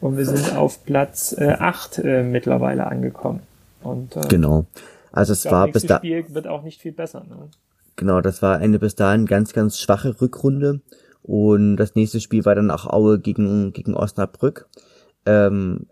und 0.00 0.16
wir 0.16 0.26
sind 0.26 0.56
auf 0.56 0.84
Platz 0.84 1.34
äh, 1.38 1.56
8 1.58 1.98
äh, 1.98 2.22
mittlerweile 2.22 2.86
angekommen. 2.86 3.40
Und, 3.82 4.16
äh, 4.16 4.28
genau. 4.28 4.66
Also 5.12 5.32
es 5.32 5.44
war 5.46 5.68
bis 5.68 5.86
da 5.86 5.98
Spiel 5.98 6.24
wird 6.28 6.48
auch 6.48 6.62
nicht 6.62 6.80
viel 6.80 6.92
besser. 6.92 7.20
Ne? 7.20 7.48
Genau, 7.96 8.20
das 8.20 8.42
war 8.42 8.58
eine 8.58 8.78
bis 8.78 8.96
dahin 8.96 9.26
ganz, 9.26 9.52
ganz 9.52 9.78
schwache 9.78 10.20
Rückrunde. 10.20 10.80
Und 11.22 11.76
das 11.76 11.94
nächste 11.94 12.20
Spiel 12.20 12.44
war 12.44 12.54
dann 12.54 12.70
auch 12.70 12.86
Aue 12.86 13.18
gegen, 13.18 13.72
gegen 13.72 13.94
Osnabrück. 13.94 14.68
Ähm, 15.26 15.86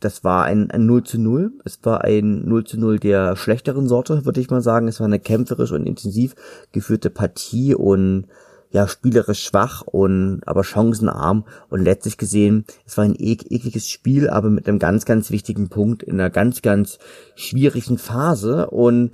das 0.00 0.22
war 0.22 0.44
ein, 0.44 0.70
ein 0.70 0.86
0 0.86 1.02
zu 1.04 1.18
0. 1.18 1.52
Es 1.64 1.80
war 1.82 2.04
ein 2.04 2.44
0 2.46 2.64
zu 2.64 2.78
0 2.78 3.00
der 3.00 3.34
schlechteren 3.36 3.88
Sorte, 3.88 4.24
würde 4.24 4.40
ich 4.40 4.50
mal 4.50 4.62
sagen. 4.62 4.86
Es 4.86 5.00
war 5.00 5.06
eine 5.06 5.18
kämpferisch 5.18 5.72
und 5.72 5.86
intensiv 5.86 6.34
geführte 6.72 7.10
Partie 7.10 7.74
und 7.74 8.26
ja, 8.70 8.86
spielerisch 8.86 9.42
schwach 9.42 9.82
und 9.82 10.42
aber 10.46 10.62
chancenarm 10.62 11.46
und 11.70 11.82
letztlich 11.82 12.18
gesehen, 12.18 12.66
es 12.84 12.98
war 12.98 13.04
ein 13.04 13.16
ek 13.18 13.50
ekliges 13.50 13.88
Spiel, 13.88 14.28
aber 14.28 14.50
mit 14.50 14.68
einem 14.68 14.78
ganz, 14.78 15.06
ganz 15.06 15.30
wichtigen 15.30 15.70
Punkt 15.70 16.02
in 16.02 16.14
einer 16.14 16.28
ganz, 16.28 16.60
ganz 16.60 16.98
schwierigen 17.34 17.96
Phase 17.96 18.68
und 18.68 19.12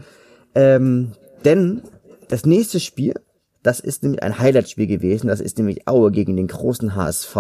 ähm, 0.57 1.13
denn 1.45 1.83
das 2.29 2.47
nächste 2.47 2.81
Spiel, 2.81 3.15
das 3.63 3.81
ist 3.81 4.03
nämlich 4.03 4.23
ein 4.23 4.39
Highlight-Spiel 4.39 4.87
gewesen. 4.87 5.29
Das 5.29 5.41
ist 5.41 5.57
nämlich 5.57 5.89
Aue 5.89 6.11
gegen 6.11 6.37
den 6.37 6.49
großen 6.49 6.95
HSV. 6.95 7.37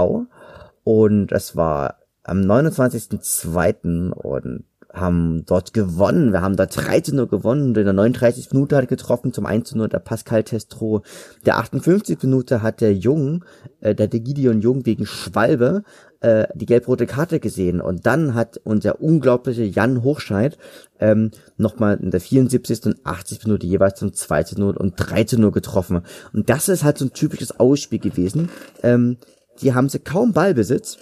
Und 0.84 1.28
das 1.28 1.56
war 1.56 1.98
am 2.22 2.40
29.02. 2.40 4.10
und 4.10 4.64
haben 4.94 5.44
dort 5.44 5.74
gewonnen. 5.74 6.32
Wir 6.32 6.40
haben 6.40 6.56
da 6.56 6.66
13 6.66 7.16
0 7.16 7.26
gewonnen. 7.26 7.74
In 7.74 7.74
der 7.74 7.92
39. 7.92 8.52
Minute 8.52 8.76
hat 8.76 8.88
getroffen 8.88 9.32
zum 9.32 9.44
1 9.44 9.74
0 9.74 9.88
der 9.88 9.98
Pascal 9.98 10.44
Testro. 10.44 11.02
Der 11.44 11.58
58. 11.58 12.22
Minute 12.22 12.62
hat 12.62 12.80
der 12.80 12.94
Jung, 12.94 13.44
äh, 13.80 13.94
der 13.94 14.08
Gideon 14.08 14.60
Jung 14.60 14.86
wegen 14.86 15.04
Schwalbe 15.04 15.82
äh, 16.20 16.46
die 16.54 16.66
gelb-rote 16.66 17.06
Karte 17.06 17.40
gesehen. 17.40 17.80
Und 17.80 18.06
dann 18.06 18.34
hat 18.34 18.60
unser 18.62 19.00
unglaubliche 19.00 19.64
Jan 19.64 20.02
Hochscheid 20.04 20.56
ähm, 21.00 21.32
nochmal 21.56 21.98
in 22.00 22.12
der 22.12 22.20
74. 22.20 22.86
und 22.86 23.04
80. 23.04 23.44
Minute 23.44 23.66
jeweils 23.66 23.98
zum 23.98 24.12
2 24.12 24.44
0 24.56 24.76
und 24.76 24.94
3 24.96 25.36
0 25.36 25.50
getroffen. 25.50 26.02
Und 26.32 26.48
das 26.48 26.68
ist 26.68 26.84
halt 26.84 26.98
so 26.98 27.06
ein 27.06 27.12
typisches 27.12 27.58
Ausspiel 27.58 27.98
gewesen. 27.98 28.48
Ähm, 28.82 29.16
die 29.60 29.74
haben 29.74 29.88
sie 29.88 29.98
kaum 29.98 30.32
Ballbesitz 30.32 30.98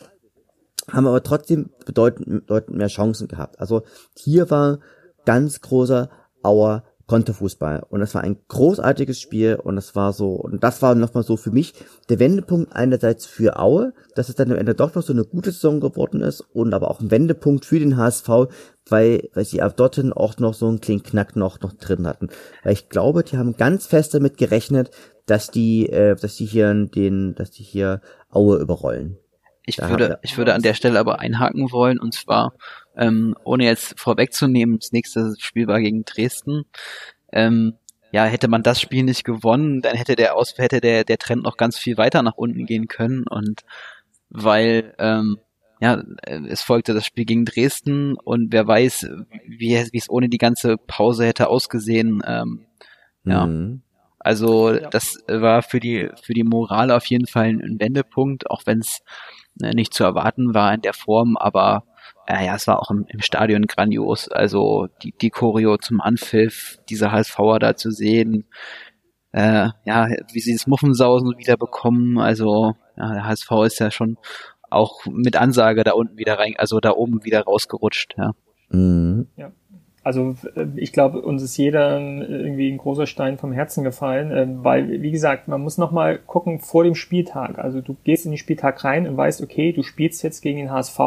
haben 0.90 1.06
aber 1.06 1.22
trotzdem 1.22 1.70
bedeutend, 1.86 2.46
bedeutend 2.46 2.76
mehr 2.76 2.88
Chancen 2.88 3.28
gehabt. 3.28 3.60
Also 3.60 3.82
hier 4.16 4.50
war 4.50 4.80
ganz 5.24 5.60
großer 5.60 6.10
Auer 6.42 6.82
Konterfußball 7.06 7.84
und 7.90 8.00
das 8.00 8.14
war 8.14 8.22
ein 8.22 8.38
großartiges 8.48 9.20
Spiel 9.20 9.56
und 9.56 9.76
das 9.76 9.94
war 9.94 10.12
so 10.12 10.30
und 10.30 10.64
das 10.64 10.80
war 10.80 10.94
nochmal 10.94 11.24
so 11.24 11.36
für 11.36 11.50
mich 11.50 11.74
der 12.08 12.18
Wendepunkt 12.18 12.74
einerseits 12.74 13.26
für 13.26 13.58
Aue, 13.58 13.92
dass 14.14 14.28
es 14.28 14.34
dann 14.34 14.50
am 14.50 14.56
Ende 14.56 14.74
doch 14.74 14.94
noch 14.94 15.02
so 15.02 15.12
eine 15.12 15.24
gute 15.24 15.50
Saison 15.50 15.80
geworden 15.80 16.22
ist 16.22 16.40
und 16.40 16.72
aber 16.72 16.90
auch 16.90 17.00
ein 17.00 17.10
Wendepunkt 17.10 17.66
für 17.66 17.78
den 17.78 17.96
HSV, 17.96 18.28
weil 18.88 19.28
weil 19.34 19.44
sie 19.44 19.62
auch 19.62 19.72
dorthin 19.72 20.12
auch 20.12 20.38
noch 20.38 20.54
so 20.54 20.68
einen 20.68 20.80
kleinen 20.80 21.02
Knack 21.02 21.36
noch 21.36 21.60
noch 21.60 21.74
drin 21.74 22.06
hatten. 22.06 22.28
Weil 22.62 22.72
ich 22.72 22.88
glaube, 22.88 23.24
die 23.24 23.36
haben 23.36 23.56
ganz 23.56 23.86
fest 23.86 24.14
damit 24.14 24.38
gerechnet, 24.38 24.90
dass 25.26 25.50
die 25.50 25.88
äh, 25.88 26.16
dass 26.16 26.36
die 26.36 26.46
hier 26.46 26.72
den 26.72 27.34
dass 27.34 27.50
die 27.50 27.62
hier 27.62 28.00
Aue 28.30 28.58
überrollen. 28.58 29.18
Ich 29.64 29.76
da 29.76 29.88
würde, 29.88 30.18
ich 30.22 30.36
würde 30.36 30.54
an 30.54 30.62
der 30.62 30.74
Stelle 30.74 30.98
aber 30.98 31.20
einhaken 31.20 31.70
wollen, 31.70 32.00
und 32.00 32.14
zwar, 32.14 32.54
ähm, 32.96 33.36
ohne 33.44 33.64
jetzt 33.64 33.98
vorwegzunehmen, 33.98 34.78
das 34.80 34.90
nächste 34.90 35.34
Spiel 35.38 35.68
war 35.68 35.80
gegen 35.80 36.04
Dresden. 36.04 36.64
Ähm, 37.32 37.74
ja, 38.10 38.24
hätte 38.24 38.48
man 38.48 38.62
das 38.62 38.80
Spiel 38.80 39.04
nicht 39.04 39.24
gewonnen, 39.24 39.80
dann 39.80 39.96
hätte 39.96 40.16
der 40.16 40.36
Aus 40.36 40.58
hätte 40.58 40.80
der, 40.80 41.04
der 41.04 41.18
Trend 41.18 41.44
noch 41.44 41.56
ganz 41.56 41.78
viel 41.78 41.96
weiter 41.96 42.22
nach 42.22 42.36
unten 42.36 42.66
gehen 42.66 42.88
können. 42.88 43.24
Und 43.28 43.62
weil, 44.28 44.94
ähm, 44.98 45.38
ja, 45.80 46.02
es 46.48 46.62
folgte 46.62 46.92
das 46.92 47.06
Spiel 47.06 47.24
gegen 47.24 47.44
Dresden 47.44 48.16
und 48.16 48.52
wer 48.52 48.66
weiß, 48.66 49.08
wie, 49.46 49.86
wie 49.92 49.98
es 49.98 50.10
ohne 50.10 50.28
die 50.28 50.38
ganze 50.38 50.76
Pause 50.76 51.24
hätte 51.24 51.48
ausgesehen. 51.48 52.22
Ähm, 52.26 52.66
ja. 53.24 53.46
Mhm. 53.46 53.82
Also 54.24 54.72
ja. 54.72 54.88
das 54.90 55.18
war 55.28 55.62
für 55.62 55.80
die 55.80 56.08
für 56.22 56.32
die 56.32 56.44
Moral 56.44 56.90
auf 56.90 57.06
jeden 57.06 57.26
Fall 57.26 57.48
ein 57.48 57.80
Wendepunkt, 57.80 58.50
auch 58.50 58.62
wenn 58.66 58.78
es 58.78 59.02
Ne, 59.60 59.72
nicht 59.74 59.92
zu 59.92 60.04
erwarten 60.04 60.54
war 60.54 60.72
in 60.72 60.80
der 60.80 60.94
Form, 60.94 61.36
aber 61.36 61.84
äh, 62.26 62.46
ja, 62.46 62.54
es 62.54 62.66
war 62.66 62.80
auch 62.80 62.90
im, 62.90 63.04
im 63.08 63.20
Stadion 63.20 63.66
grandios. 63.66 64.28
Also 64.28 64.88
die, 65.02 65.12
die 65.12 65.30
Choreo 65.30 65.76
zum 65.76 66.00
Anpfiff, 66.00 66.78
diese 66.88 67.12
HSVer 67.12 67.58
da 67.58 67.76
zu 67.76 67.90
sehen, 67.90 68.46
äh, 69.32 69.68
ja, 69.84 70.08
wie 70.32 70.40
sie 70.40 70.52
das 70.52 70.66
Muffensausen 70.66 71.36
wieder 71.38 71.56
bekommen. 71.56 72.18
Also 72.18 72.74
ja, 72.96 73.12
der 73.12 73.26
HSV 73.26 73.50
ist 73.66 73.78
ja 73.80 73.90
schon 73.90 74.16
auch 74.70 75.04
mit 75.06 75.36
Ansage 75.36 75.84
da 75.84 75.92
unten 75.92 76.16
wieder 76.16 76.38
rein, 76.38 76.54
also 76.56 76.80
da 76.80 76.92
oben 76.92 77.24
wieder 77.24 77.42
rausgerutscht, 77.42 78.14
ja. 78.16 78.32
Mhm. 78.70 79.28
Ja. 79.36 79.52
Also 80.04 80.34
äh, 80.56 80.66
ich 80.76 80.92
glaube, 80.92 81.22
uns 81.22 81.42
ist 81.42 81.56
jeder 81.56 81.98
irgendwie 82.00 82.70
ein 82.70 82.78
großer 82.78 83.06
Stein 83.06 83.38
vom 83.38 83.52
Herzen 83.52 83.84
gefallen, 83.84 84.32
ähm, 84.32 84.64
weil, 84.64 85.02
wie 85.02 85.10
gesagt, 85.10 85.48
man 85.48 85.60
muss 85.60 85.78
nochmal 85.78 86.18
gucken 86.18 86.58
vor 86.58 86.84
dem 86.84 86.94
Spieltag. 86.94 87.58
Also 87.58 87.80
du 87.80 87.96
gehst 88.04 88.24
in 88.24 88.32
den 88.32 88.38
Spieltag 88.38 88.82
rein 88.84 89.06
und 89.06 89.16
weißt, 89.16 89.42
okay, 89.42 89.72
du 89.72 89.82
spielst 89.82 90.22
jetzt 90.22 90.40
gegen 90.40 90.58
den 90.58 90.70
HSV, 90.70 90.98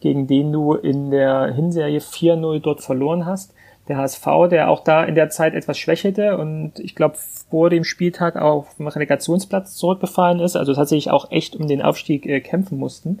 gegen 0.00 0.26
den 0.26 0.52
du 0.52 0.74
in 0.74 1.10
der 1.10 1.52
Hinserie 1.54 2.00
4-0 2.00 2.60
dort 2.60 2.82
verloren 2.82 3.26
hast. 3.26 3.54
Der 3.88 3.96
HSV, 3.96 4.26
der 4.50 4.68
auch 4.68 4.84
da 4.84 5.02
in 5.04 5.14
der 5.14 5.30
Zeit 5.30 5.54
etwas 5.54 5.78
schwächelte 5.78 6.36
und 6.36 6.78
ich 6.78 6.94
glaube 6.94 7.16
vor 7.48 7.70
dem 7.70 7.84
Spieltag 7.84 8.36
auf 8.36 8.74
dem 8.76 8.86
Relegationsplatz 8.86 9.76
zurückgefallen 9.76 10.40
ist, 10.40 10.56
also 10.56 10.74
tatsächlich 10.74 11.10
auch 11.10 11.30
echt 11.30 11.56
um 11.56 11.66
den 11.66 11.80
Aufstieg 11.80 12.26
äh, 12.26 12.42
kämpfen 12.42 12.76
mussten 12.76 13.20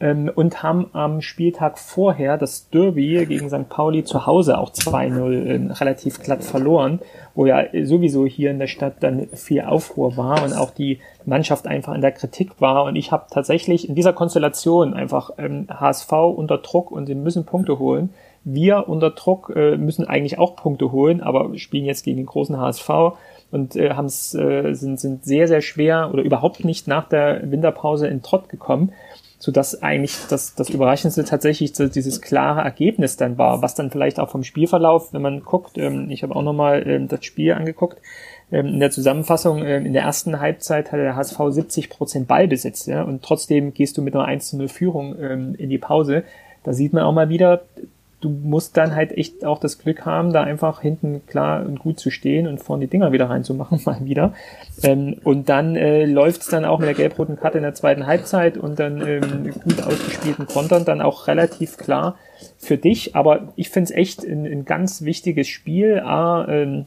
ähm, 0.00 0.30
und 0.34 0.62
haben 0.62 0.90
am 0.92 1.20
Spieltag 1.20 1.78
vorher 1.78 2.38
das 2.38 2.70
Derby 2.70 3.26
gegen 3.26 3.48
St. 3.48 3.68
Pauli 3.68 4.04
zu 4.04 4.26
Hause 4.26 4.58
auch 4.58 4.70
2-0 4.70 5.70
äh, 5.70 5.72
relativ 5.72 6.22
glatt 6.22 6.44
verloren, 6.44 7.00
wo 7.34 7.46
ja 7.46 7.64
sowieso 7.84 8.26
hier 8.26 8.50
in 8.50 8.58
der 8.58 8.66
Stadt 8.66 8.94
dann 9.00 9.28
viel 9.34 9.62
Aufruhr 9.62 10.16
war 10.16 10.42
und 10.44 10.52
auch 10.52 10.70
die 10.70 11.00
Mannschaft 11.24 11.66
einfach 11.66 11.94
in 11.94 12.00
der 12.00 12.12
Kritik 12.12 12.60
war. 12.60 12.84
Und 12.84 12.96
ich 12.96 13.12
habe 13.12 13.26
tatsächlich 13.30 13.88
in 13.88 13.94
dieser 13.94 14.12
Konstellation 14.12 14.94
einfach 14.94 15.30
ähm, 15.38 15.66
HSV 15.68 16.12
unter 16.12 16.58
Druck 16.58 16.90
und 16.90 17.06
sie 17.06 17.14
müssen 17.14 17.44
Punkte 17.44 17.78
holen. 17.78 18.10
Wir 18.44 18.88
unter 18.88 19.10
Druck 19.10 19.52
äh, 19.54 19.76
müssen 19.76 20.06
eigentlich 20.06 20.38
auch 20.38 20.56
Punkte 20.56 20.92
holen, 20.92 21.20
aber 21.20 21.56
spielen 21.58 21.84
jetzt 21.84 22.04
gegen 22.04 22.16
den 22.16 22.26
großen 22.26 22.58
HSV 22.58 22.88
und 23.50 23.76
äh, 23.76 23.90
haben's, 23.90 24.34
äh, 24.34 24.74
sind, 24.74 25.00
sind 25.00 25.24
sehr, 25.24 25.48
sehr 25.48 25.60
schwer 25.60 26.10
oder 26.12 26.22
überhaupt 26.22 26.64
nicht 26.64 26.86
nach 26.86 27.08
der 27.08 27.50
Winterpause 27.50 28.06
in 28.08 28.22
Trott 28.22 28.48
gekommen 28.48 28.92
so 29.38 29.52
dass 29.52 29.82
eigentlich 29.82 30.16
das, 30.28 30.54
das 30.54 30.68
Überraschendste 30.68 31.24
tatsächlich 31.24 31.74
so 31.74 31.86
dieses 31.86 32.20
klare 32.20 32.62
Ergebnis 32.62 33.16
dann 33.16 33.38
war, 33.38 33.62
was 33.62 33.74
dann 33.74 33.90
vielleicht 33.90 34.18
auch 34.18 34.30
vom 34.30 34.42
Spielverlauf, 34.42 35.12
wenn 35.12 35.22
man 35.22 35.42
guckt, 35.42 35.78
ähm, 35.78 36.10
ich 36.10 36.22
habe 36.22 36.34
auch 36.34 36.42
nochmal 36.42 36.86
ähm, 36.86 37.08
das 37.08 37.24
Spiel 37.24 37.52
angeguckt, 37.52 38.00
ähm, 38.50 38.66
in 38.66 38.80
der 38.80 38.90
Zusammenfassung, 38.90 39.64
ähm, 39.64 39.86
in 39.86 39.92
der 39.92 40.02
ersten 40.02 40.40
Halbzeit 40.40 40.90
hatte 40.90 41.02
der 41.02 41.16
HSV 41.16 41.38
70 41.50 41.88
Prozent 41.88 42.26
Ballbesitz, 42.26 42.86
ja, 42.86 43.02
und 43.02 43.22
trotzdem 43.22 43.74
gehst 43.74 43.96
du 43.96 44.02
mit 44.02 44.14
einer 44.14 44.24
1 44.24 44.54
0 44.54 44.68
Führung 44.68 45.16
ähm, 45.20 45.54
in 45.56 45.70
die 45.70 45.78
Pause. 45.78 46.24
Da 46.64 46.72
sieht 46.72 46.92
man 46.92 47.04
auch 47.04 47.12
mal 47.12 47.28
wieder, 47.28 47.62
du 48.20 48.30
musst 48.30 48.76
dann 48.76 48.94
halt 48.94 49.12
echt 49.16 49.44
auch 49.44 49.60
das 49.60 49.78
Glück 49.78 50.04
haben, 50.04 50.32
da 50.32 50.42
einfach 50.42 50.80
hinten 50.80 51.22
klar 51.26 51.64
und 51.64 51.78
gut 51.78 52.00
zu 52.00 52.10
stehen 52.10 52.46
und 52.48 52.58
vorne 52.58 52.86
die 52.86 52.90
Dinger 52.90 53.12
wieder 53.12 53.30
reinzumachen, 53.30 53.80
mal 53.86 54.04
wieder. 54.04 54.32
Ähm, 54.82 55.16
und 55.22 55.48
dann 55.48 55.76
äh, 55.76 56.04
läuft 56.04 56.52
dann 56.52 56.64
auch 56.64 56.80
mit 56.80 56.88
der 56.88 56.94
gelb-roten 56.94 57.36
Karte 57.36 57.58
in 57.58 57.64
der 57.64 57.74
zweiten 57.74 58.06
Halbzeit 58.06 58.56
und 58.56 58.78
dann 58.78 59.06
ähm, 59.06 59.52
gut 59.62 59.82
ausgespielten 59.82 60.46
Kontern 60.46 60.84
dann 60.84 61.00
auch 61.00 61.28
relativ 61.28 61.76
klar 61.76 62.16
für 62.58 62.76
dich. 62.76 63.14
Aber 63.14 63.52
ich 63.56 63.70
finde 63.70 63.90
es 63.90 63.96
echt 63.96 64.24
ein, 64.24 64.46
ein, 64.46 64.64
ganz 64.64 65.02
wichtiges 65.02 65.46
Spiel. 65.46 66.00
A, 66.00 66.46
ähm, 66.48 66.86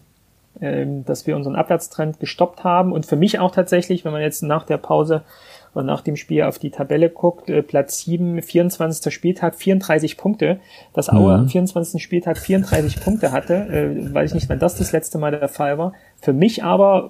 ähm, 0.60 1.06
dass 1.06 1.26
wir 1.26 1.38
unseren 1.38 1.56
Abwärtstrend 1.56 2.20
gestoppt 2.20 2.66
haben 2.66 2.91
und 2.91 3.06
für 3.06 3.16
mich 3.16 3.40
auch 3.40 3.52
tatsächlich, 3.52 4.03
wenn 4.03 4.12
man 4.12 4.22
jetzt 4.22 4.44
nach 4.44 4.66
der 4.66 4.78
Pause 4.78 5.24
und 5.73 5.85
nach 5.85 6.02
dem 6.02 6.15
Spiel 6.15 6.43
auf 6.43 6.60
die 6.60 6.69
Tabelle 6.69 7.10
guckt, 7.10 7.49
äh, 7.49 7.61
Platz 7.61 8.02
7, 8.02 8.41
24. 8.41 9.14
Spieltag, 9.14 9.56
34 9.56 10.18
Punkte. 10.18 10.60
Dass 10.93 11.10
Aue 11.10 11.34
am 11.34 11.48
24. 11.48 12.02
Spieltag 12.02 12.38
34 12.38 13.02
Punkte 13.02 13.31
hatte, 13.31 13.56
äh, 13.56 14.14
weiß 14.14 14.31
ich 14.31 14.35
nicht, 14.35 14.49
wann 14.49 14.60
das 14.60 14.76
das 14.76 14.91
letzte 14.91 15.18
Mal 15.18 15.31
der 15.31 15.48
Fall 15.48 15.77
war. 15.77 15.93
Für 16.19 16.34
mich 16.34 16.64
aber, 16.64 17.10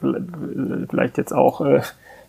vielleicht 0.00 1.18
jetzt 1.18 1.32
auch 1.32 1.60
äh, 1.60 1.80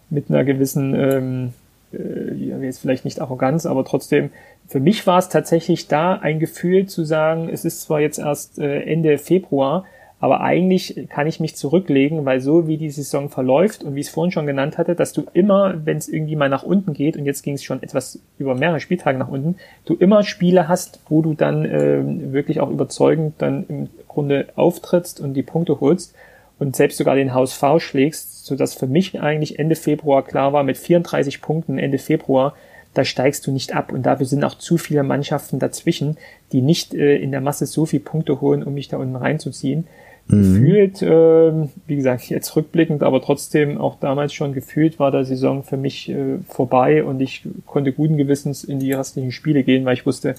mit 0.09 0.29
einer 0.29 0.43
gewissen, 0.43 0.95
ähm, 0.95 1.53
äh, 1.93 2.33
jetzt 2.65 2.79
vielleicht 2.79 3.05
nicht 3.05 3.21
Arroganz, 3.21 3.65
aber 3.65 3.85
trotzdem, 3.85 4.31
für 4.67 4.79
mich 4.79 5.05
war 5.07 5.19
es 5.19 5.29
tatsächlich 5.29 5.87
da 5.87 6.13
ein 6.13 6.39
Gefühl 6.39 6.87
zu 6.87 7.03
sagen, 7.03 7.49
es 7.49 7.65
ist 7.65 7.81
zwar 7.81 7.99
jetzt 7.99 8.19
erst 8.19 8.59
äh, 8.59 8.81
Ende 8.81 9.17
Februar, 9.17 9.85
Aber 10.21 10.41
eigentlich 10.41 11.07
kann 11.09 11.27
ich 11.27 11.39
mich 11.39 11.55
zurücklegen, 11.55 12.25
weil 12.25 12.41
so 12.41 12.67
wie 12.67 12.77
die 12.77 12.89
Saison 12.89 13.29
verläuft 13.29 13.83
und 13.83 13.95
wie 13.95 14.01
ich 14.01 14.07
es 14.07 14.13
vorhin 14.13 14.31
schon 14.31 14.45
genannt 14.45 14.77
hatte, 14.77 14.93
dass 14.93 15.13
du 15.13 15.23
immer, 15.33 15.75
wenn 15.85 15.97
es 15.97 16.09
irgendwie 16.09 16.35
mal 16.35 16.49
nach 16.49 16.63
unten 16.63 16.93
geht, 16.93 17.15
und 17.15 17.25
jetzt 17.25 17.41
ging 17.41 17.53
es 17.53 17.63
schon 17.63 17.81
etwas 17.81 18.19
über 18.37 18.53
mehrere 18.53 18.81
Spieltage 18.81 19.17
nach 19.17 19.29
unten, 19.29 19.55
du 19.85 19.95
immer 19.95 20.23
Spiele 20.23 20.67
hast, 20.67 20.99
wo 21.07 21.21
du 21.21 21.33
dann 21.33 21.63
äh, 21.63 22.01
wirklich 22.33 22.59
auch 22.59 22.69
überzeugend 22.69 23.35
dann 23.37 23.65
im 23.69 23.89
Grunde 24.09 24.47
auftrittst 24.55 25.21
und 25.21 25.35
die 25.35 25.43
Punkte 25.43 25.79
holst 25.79 26.13
und 26.59 26.75
selbst 26.75 26.97
sogar 26.97 27.15
den 27.15 27.33
Haus 27.33 27.53
V 27.53 27.79
schlägst, 27.79 28.45
sodass 28.45 28.73
für 28.73 28.87
mich 28.87 29.19
eigentlich 29.21 29.57
Ende 29.57 29.75
Februar 29.75 30.25
klar 30.25 30.51
war, 30.51 30.63
mit 30.63 30.77
34 30.77 31.41
Punkten 31.41 31.79
Ende 31.79 31.97
Februar, 31.97 32.55
da 32.93 33.05
steigst 33.05 33.47
du 33.47 33.51
nicht 33.51 33.73
ab. 33.73 33.93
Und 33.93 34.03
dafür 34.03 34.25
sind 34.25 34.43
auch 34.43 34.55
zu 34.55 34.77
viele 34.77 35.03
Mannschaften 35.03 35.59
dazwischen, 35.59 36.17
die 36.51 36.61
nicht 36.61 36.93
äh, 36.93 37.15
in 37.15 37.31
der 37.31 37.39
Masse 37.39 37.65
so 37.65 37.85
viele 37.85 38.03
Punkte 38.03 38.41
holen, 38.41 38.63
um 38.63 38.73
mich 38.73 38.89
da 38.89 38.97
unten 38.97 39.15
reinzuziehen. 39.15 39.87
Mhm. 40.29 40.53
Gefühlt, 40.53 41.01
äh, 41.01 41.67
wie 41.87 41.95
gesagt, 41.95 42.29
jetzt 42.29 42.55
rückblickend, 42.55 43.01
aber 43.01 43.21
trotzdem 43.21 43.79
auch 43.79 43.99
damals 43.99 44.33
schon 44.33 44.53
gefühlt 44.53 44.99
war 44.99 45.09
der 45.09 45.25
Saison 45.25 45.63
für 45.63 45.77
mich 45.77 46.07
äh, 46.09 46.37
vorbei 46.47 47.03
und 47.03 47.19
ich 47.19 47.43
konnte 47.65 47.91
guten 47.91 48.15
Gewissens 48.15 48.63
in 48.63 48.79
die 48.79 48.93
restlichen 48.93 49.31
Spiele 49.31 49.63
gehen, 49.63 49.85
weil 49.85 49.95
ich 49.95 50.05
wusste, 50.05 50.35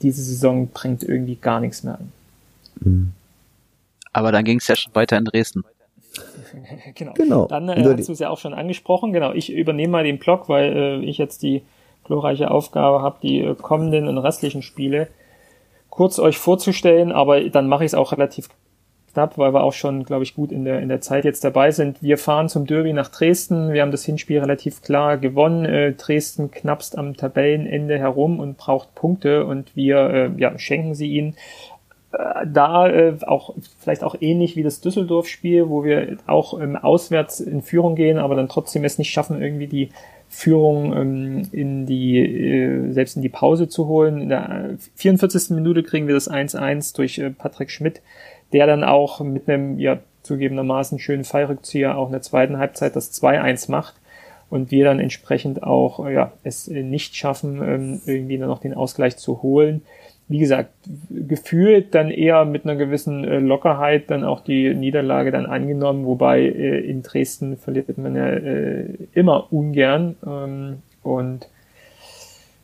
diese 0.00 0.22
Saison 0.22 0.68
bringt 0.68 1.02
irgendwie 1.02 1.34
gar 1.34 1.58
nichts 1.58 1.82
mehr 1.82 1.94
an. 1.94 2.12
Mhm. 2.80 3.12
Aber 4.12 4.30
dann 4.30 4.44
ging 4.44 4.58
es 4.58 4.68
ja 4.68 4.76
schon 4.76 4.94
weiter 4.94 5.18
in 5.18 5.24
Dresden. 5.24 5.64
genau. 6.94 7.14
genau. 7.14 7.46
Dann 7.46 7.68
äh, 7.68 7.82
hast 7.82 8.08
du 8.08 8.12
es 8.12 8.18
ja 8.20 8.30
auch 8.30 8.38
schon 8.38 8.54
angesprochen. 8.54 9.12
Genau, 9.12 9.32
ich 9.32 9.52
übernehme 9.52 9.90
mal 9.90 10.04
den 10.04 10.18
Block, 10.18 10.48
weil 10.48 10.72
äh, 10.76 11.04
ich 11.04 11.18
jetzt 11.18 11.42
die 11.42 11.62
glorreiche 12.04 12.50
Aufgabe 12.50 13.02
habe, 13.02 13.18
die 13.22 13.40
äh, 13.40 13.54
kommenden 13.54 14.06
und 14.06 14.18
restlichen 14.18 14.62
Spiele 14.62 15.08
kurz 15.90 16.18
euch 16.18 16.38
vorzustellen, 16.38 17.12
aber 17.12 17.40
dann 17.50 17.68
mache 17.68 17.84
ich 17.84 17.90
es 17.90 17.94
auch 17.94 18.12
relativ 18.12 18.48
knapp, 19.12 19.38
weil 19.38 19.52
wir 19.52 19.62
auch 19.62 19.72
schon, 19.72 20.04
glaube 20.04 20.24
ich, 20.24 20.34
gut 20.34 20.52
in 20.52 20.64
der, 20.64 20.80
in 20.80 20.88
der 20.88 21.00
Zeit 21.00 21.24
jetzt 21.24 21.44
dabei 21.44 21.70
sind. 21.70 22.02
Wir 22.02 22.18
fahren 22.18 22.48
zum 22.48 22.66
Derby 22.66 22.92
nach 22.92 23.08
Dresden. 23.08 23.72
Wir 23.72 23.82
haben 23.82 23.90
das 23.90 24.04
Hinspiel 24.04 24.40
relativ 24.40 24.82
klar 24.82 25.18
gewonnen. 25.18 25.64
Äh, 25.64 25.92
Dresden 25.92 26.50
knappst 26.50 26.96
am 26.96 27.16
Tabellenende 27.16 27.98
herum 27.98 28.40
und 28.40 28.56
braucht 28.56 28.94
Punkte 28.94 29.44
und 29.46 29.74
wir 29.76 29.98
äh, 29.98 30.30
ja, 30.36 30.58
schenken 30.58 30.94
sie 30.94 31.08
ihnen. 31.12 31.36
Äh, 32.12 32.46
da 32.46 32.88
äh, 32.88 33.14
auch 33.26 33.54
vielleicht 33.78 34.04
auch 34.04 34.16
ähnlich 34.20 34.56
wie 34.56 34.62
das 34.62 34.80
Düsseldorf-Spiel, 34.80 35.68
wo 35.68 35.84
wir 35.84 36.18
auch 36.26 36.60
ähm, 36.60 36.76
auswärts 36.76 37.40
in 37.40 37.62
Führung 37.62 37.94
gehen, 37.94 38.18
aber 38.18 38.34
dann 38.34 38.48
trotzdem 38.48 38.84
es 38.84 38.98
nicht 38.98 39.10
schaffen, 39.10 39.42
irgendwie 39.42 39.66
die 39.66 39.90
Führung 40.28 40.96
ähm, 40.96 41.48
in 41.52 41.84
die 41.84 42.18
äh, 42.18 42.90
selbst 42.92 43.16
in 43.16 43.22
die 43.22 43.28
Pause 43.28 43.68
zu 43.68 43.86
holen. 43.86 44.22
In 44.22 44.28
der 44.30 44.70
44. 44.96 45.50
Minute 45.50 45.82
kriegen 45.82 46.06
wir 46.06 46.14
das 46.14 46.30
1-1 46.30 46.96
durch 46.96 47.18
äh, 47.18 47.30
Patrick 47.30 47.70
Schmidt, 47.70 48.00
der 48.52 48.66
dann 48.66 48.84
auch 48.84 49.20
mit 49.20 49.48
einem 49.48 49.78
ja 49.78 49.98
zugegebenermaßen 50.22 50.98
schönen 50.98 51.24
Fallrückzieher 51.24 51.96
auch 51.96 52.06
in 52.06 52.12
der 52.12 52.22
zweiten 52.22 52.58
Halbzeit 52.58 52.94
das 52.94 53.12
2-1 53.12 53.70
macht 53.70 53.94
und 54.50 54.70
wir 54.70 54.84
dann 54.84 55.00
entsprechend 55.00 55.62
auch 55.62 56.08
ja 56.08 56.32
es 56.44 56.68
nicht 56.68 57.16
schaffen 57.16 57.62
ähm, 57.62 58.00
irgendwie 58.06 58.38
dann 58.38 58.48
noch 58.48 58.60
den 58.60 58.74
Ausgleich 58.74 59.16
zu 59.16 59.42
holen. 59.42 59.82
Wie 60.28 60.38
gesagt, 60.38 60.70
gefühlt 61.10 61.94
dann 61.94 62.10
eher 62.10 62.44
mit 62.44 62.64
einer 62.64 62.76
gewissen 62.76 63.24
äh, 63.24 63.38
Lockerheit 63.38 64.10
dann 64.10 64.24
auch 64.24 64.40
die 64.40 64.72
Niederlage 64.72 65.30
dann 65.30 65.46
angenommen, 65.46 66.06
wobei 66.06 66.42
äh, 66.42 66.78
in 66.80 67.02
Dresden 67.02 67.56
verliert 67.56 67.96
man 67.98 68.14
ja 68.14 68.28
äh, 68.28 68.86
immer 69.12 69.52
ungern 69.52 70.16
ähm, 70.24 70.82
und 71.02 71.48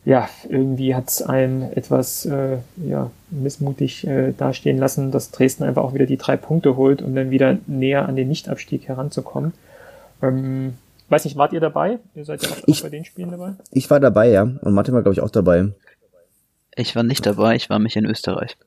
ja, 0.09 0.27
irgendwie 0.49 0.95
hat 0.95 1.07
es 1.07 1.21
einem 1.21 1.61
etwas 1.61 2.25
äh, 2.25 2.57
ja, 2.83 3.11
missmutig 3.29 4.07
äh, 4.07 4.33
dastehen 4.35 4.79
lassen, 4.79 5.11
dass 5.11 5.29
Dresden 5.29 5.63
einfach 5.63 5.83
auch 5.83 5.93
wieder 5.93 6.07
die 6.07 6.17
drei 6.17 6.35
Punkte 6.35 6.77
holt, 6.77 7.03
um 7.03 7.13
dann 7.13 7.29
wieder 7.29 7.59
näher 7.67 8.09
an 8.09 8.15
den 8.15 8.27
Nichtabstieg 8.27 8.87
heranzukommen. 8.87 9.53
Ähm, 10.23 10.73
weiß 11.09 11.25
nicht, 11.25 11.37
wart 11.37 11.53
ihr 11.53 11.59
dabei? 11.59 11.99
Ihr 12.15 12.25
seid 12.25 12.41
ja 12.41 12.49
auch, 12.49 12.57
ich, 12.65 12.79
auch 12.79 12.85
bei 12.85 12.89
den 12.89 13.05
Spielen 13.05 13.29
dabei? 13.29 13.53
Ich 13.69 13.87
war 13.91 13.99
dabei, 13.99 14.29
ja. 14.29 14.41
Und 14.41 14.73
Martin 14.73 14.95
war, 14.95 15.03
glaube 15.03 15.13
ich, 15.13 15.21
auch 15.21 15.29
dabei. 15.29 15.67
Ich 16.75 16.95
war 16.95 17.03
nicht 17.03 17.27
dabei, 17.27 17.55
ich 17.55 17.69
war 17.69 17.77
mich 17.77 17.95
in 17.95 18.05
Österreich. 18.05 18.57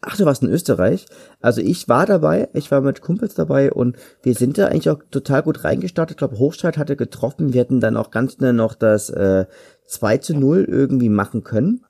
Ach, 0.00 0.16
du 0.16 0.24
warst 0.24 0.42
in 0.42 0.50
Österreich? 0.50 1.06
Also 1.40 1.60
ich 1.60 1.88
war 1.88 2.06
dabei, 2.06 2.48
ich 2.54 2.70
war 2.70 2.80
mit 2.80 3.00
Kumpels 3.00 3.34
dabei 3.34 3.72
und 3.72 3.96
wir 4.22 4.34
sind 4.34 4.58
da 4.58 4.66
eigentlich 4.66 4.90
auch 4.90 5.00
total 5.10 5.42
gut 5.42 5.64
reingestartet. 5.64 6.14
Ich 6.14 6.18
glaube, 6.18 6.38
Hochstadt 6.38 6.78
hatte 6.78 6.96
getroffen. 6.96 7.52
Wir 7.52 7.60
hätten 7.60 7.80
dann 7.80 7.96
auch 7.96 8.10
ganz 8.10 8.34
schnell 8.34 8.52
noch 8.52 8.74
das 8.74 9.10
äh, 9.10 9.46
2 9.86 10.18
zu 10.18 10.34
0 10.34 10.64
irgendwie 10.64 11.08
machen 11.08 11.44
können. 11.44 11.84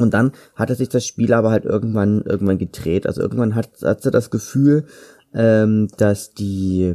Und 0.00 0.14
dann 0.14 0.32
hatte 0.54 0.74
sich 0.74 0.88
das 0.88 1.04
Spiel 1.04 1.32
aber 1.34 1.50
halt 1.50 1.64
irgendwann 1.64 2.22
irgendwann 2.22 2.58
gedreht. 2.58 3.06
Also 3.06 3.20
irgendwann 3.20 3.54
hat, 3.54 3.70
hat 3.82 4.02
sie 4.02 4.10
das 4.10 4.30
Gefühl, 4.30 4.86
ähm, 5.34 5.88
dass 5.98 6.32
die, 6.32 6.94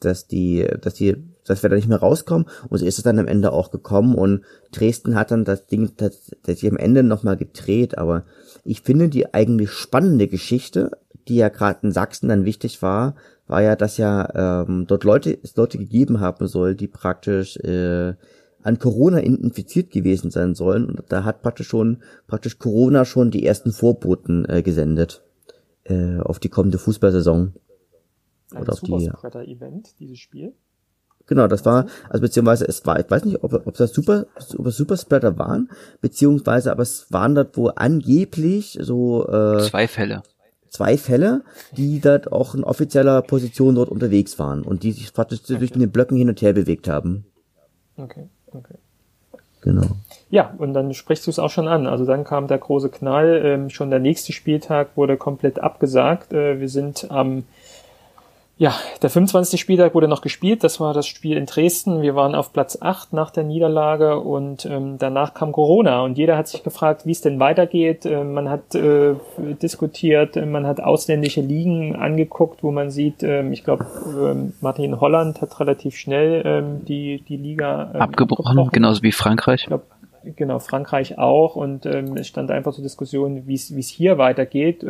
dass 0.00 0.26
die, 0.26 0.66
dass 0.80 0.94
die, 0.94 1.16
dass 1.44 1.62
wir 1.62 1.70
da 1.70 1.76
nicht 1.76 1.88
mehr 1.88 2.00
rauskommen. 2.00 2.48
Und 2.68 2.78
so 2.78 2.84
ist 2.84 2.98
es 2.98 3.04
dann 3.04 3.20
am 3.20 3.28
Ende 3.28 3.52
auch 3.52 3.70
gekommen. 3.70 4.16
Und 4.16 4.42
Dresden 4.72 5.14
hat 5.14 5.30
dann 5.30 5.44
das 5.44 5.66
Ding 5.66 5.96
tatsächlich 5.96 6.70
am 6.70 6.76
Ende 6.76 7.04
nochmal 7.04 7.36
gedreht. 7.36 7.98
Aber 7.98 8.24
ich 8.64 8.82
finde 8.82 9.08
die 9.08 9.32
eigentlich 9.32 9.70
spannende 9.70 10.28
Geschichte, 10.28 10.90
die 11.28 11.36
ja 11.36 11.48
gerade 11.48 11.80
in 11.82 11.92
Sachsen 11.92 12.28
dann 12.28 12.44
wichtig 12.44 12.82
war, 12.82 13.14
war 13.46 13.62
ja, 13.62 13.76
dass 13.76 13.96
ja 13.96 14.62
ähm, 14.64 14.86
dort 14.86 15.04
Leute 15.04 15.36
es 15.42 15.56
Leute 15.56 15.78
gegeben 15.78 16.20
haben 16.20 16.46
soll, 16.46 16.74
die 16.74 16.88
praktisch 16.88 17.56
äh, 17.58 18.14
an 18.62 18.78
Corona 18.78 19.18
infiziert 19.18 19.90
gewesen 19.90 20.30
sein 20.30 20.54
sollen. 20.54 20.86
Und 20.86 21.04
da 21.08 21.24
hat 21.24 21.42
praktisch 21.42 21.68
schon, 21.68 22.02
praktisch 22.26 22.58
Corona 22.58 23.04
schon 23.04 23.30
die 23.30 23.46
ersten 23.46 23.72
Vorboten 23.72 24.44
äh, 24.48 24.62
gesendet 24.62 25.22
äh, 25.84 26.18
auf 26.18 26.38
die 26.38 26.48
kommende 26.48 26.78
Fußballsaison. 26.78 27.54
Ein 28.50 28.62
Oder 28.62 28.72
auf 28.72 28.80
die 28.80 28.92
Event, 29.46 29.98
dieses 30.00 30.18
Spiel. 30.18 30.54
Genau, 31.28 31.46
das 31.46 31.64
war, 31.66 31.86
also 32.08 32.22
beziehungsweise 32.22 32.66
es 32.66 32.84
war, 32.86 32.98
ich 32.98 33.10
weiß 33.10 33.24
nicht, 33.26 33.44
ob, 33.44 33.52
ob 33.52 33.74
das 33.74 33.92
Super, 33.92 34.26
ob 34.56 34.70
Super 34.70 34.96
Spreader 34.96 35.38
waren, 35.38 35.70
beziehungsweise 36.00 36.72
aber 36.72 36.82
es 36.82 37.12
waren 37.12 37.34
dort 37.34 37.56
wo 37.56 37.68
angeblich 37.68 38.78
so 38.80 39.28
äh, 39.28 39.60
zwei 39.68 39.86
Fälle. 39.86 40.22
Zwei 40.70 40.98
Fälle, 40.98 41.42
die 41.76 42.00
dort 42.00 42.30
auch 42.32 42.54
in 42.54 42.64
offizieller 42.64 43.22
Position 43.22 43.74
dort 43.74 43.88
unterwegs 43.88 44.38
waren 44.38 44.62
und 44.62 44.82
die 44.82 44.92
sich 44.92 45.12
praktisch 45.12 45.40
okay. 45.44 45.58
durch 45.58 45.72
den 45.72 45.90
Blöcken 45.90 46.16
hin 46.16 46.28
und 46.28 46.42
her 46.42 46.52
bewegt 46.52 46.88
haben. 46.88 47.24
Okay. 47.96 48.28
Okay. 48.52 48.74
Genau. 49.62 49.96
Ja, 50.30 50.54
und 50.58 50.72
dann 50.74 50.94
sprichst 50.94 51.26
du 51.26 51.30
es 51.30 51.38
auch 51.38 51.50
schon 51.50 51.68
an. 51.68 51.86
Also 51.86 52.04
dann 52.04 52.24
kam 52.24 52.46
der 52.46 52.58
große 52.58 52.90
Knall. 52.90 53.40
Ähm, 53.44 53.70
schon 53.70 53.90
der 53.90 53.98
nächste 53.98 54.32
Spieltag 54.32 54.96
wurde 54.96 55.16
komplett 55.16 55.58
abgesagt. 55.58 56.32
Äh, 56.32 56.60
wir 56.60 56.68
sind 56.68 57.10
am 57.10 57.44
ja, 58.58 58.74
der 59.02 59.08
25. 59.08 59.60
Spieltag 59.60 59.94
wurde 59.94 60.08
noch 60.08 60.20
gespielt. 60.20 60.64
Das 60.64 60.80
war 60.80 60.92
das 60.92 61.06
Spiel 61.06 61.36
in 61.36 61.46
Dresden. 61.46 62.02
Wir 62.02 62.16
waren 62.16 62.34
auf 62.34 62.52
Platz 62.52 62.76
8 62.80 63.12
nach 63.12 63.30
der 63.30 63.44
Niederlage 63.44 64.18
und 64.18 64.66
ähm, 64.66 64.98
danach 64.98 65.32
kam 65.32 65.52
Corona 65.52 66.00
und 66.00 66.18
jeder 66.18 66.36
hat 66.36 66.48
sich 66.48 66.64
gefragt, 66.64 67.06
wie 67.06 67.12
es 67.12 67.20
denn 67.20 67.38
weitergeht. 67.38 68.04
Äh, 68.04 68.24
man 68.24 68.50
hat 68.50 68.74
äh, 68.74 69.14
diskutiert, 69.62 70.34
man 70.34 70.66
hat 70.66 70.80
ausländische 70.80 71.40
Ligen 71.40 71.94
angeguckt, 71.94 72.64
wo 72.64 72.72
man 72.72 72.90
sieht, 72.90 73.22
ähm, 73.22 73.52
ich 73.52 73.62
glaube, 73.62 73.86
ähm, 74.08 74.54
Martin 74.60 75.00
Holland 75.00 75.40
hat 75.40 75.60
relativ 75.60 75.96
schnell 75.96 76.42
ähm, 76.44 76.84
die, 76.84 77.22
die 77.28 77.36
Liga 77.36 77.92
ähm, 77.94 78.00
abgebrochen, 78.00 78.44
abgebrochen, 78.44 78.72
genauso 78.72 79.04
wie 79.04 79.12
Frankreich. 79.12 79.60
Ich 79.60 79.66
glaub, 79.68 79.84
genau, 80.34 80.58
Frankreich 80.58 81.16
auch 81.16 81.54
und 81.54 81.86
es 81.86 82.26
stand 82.26 82.50
einfach 82.50 82.74
zur 82.74 82.82
Diskussion, 82.82 83.46
wie 83.46 83.54
es 83.54 83.88
hier 83.88 84.18
weitergeht. 84.18 84.84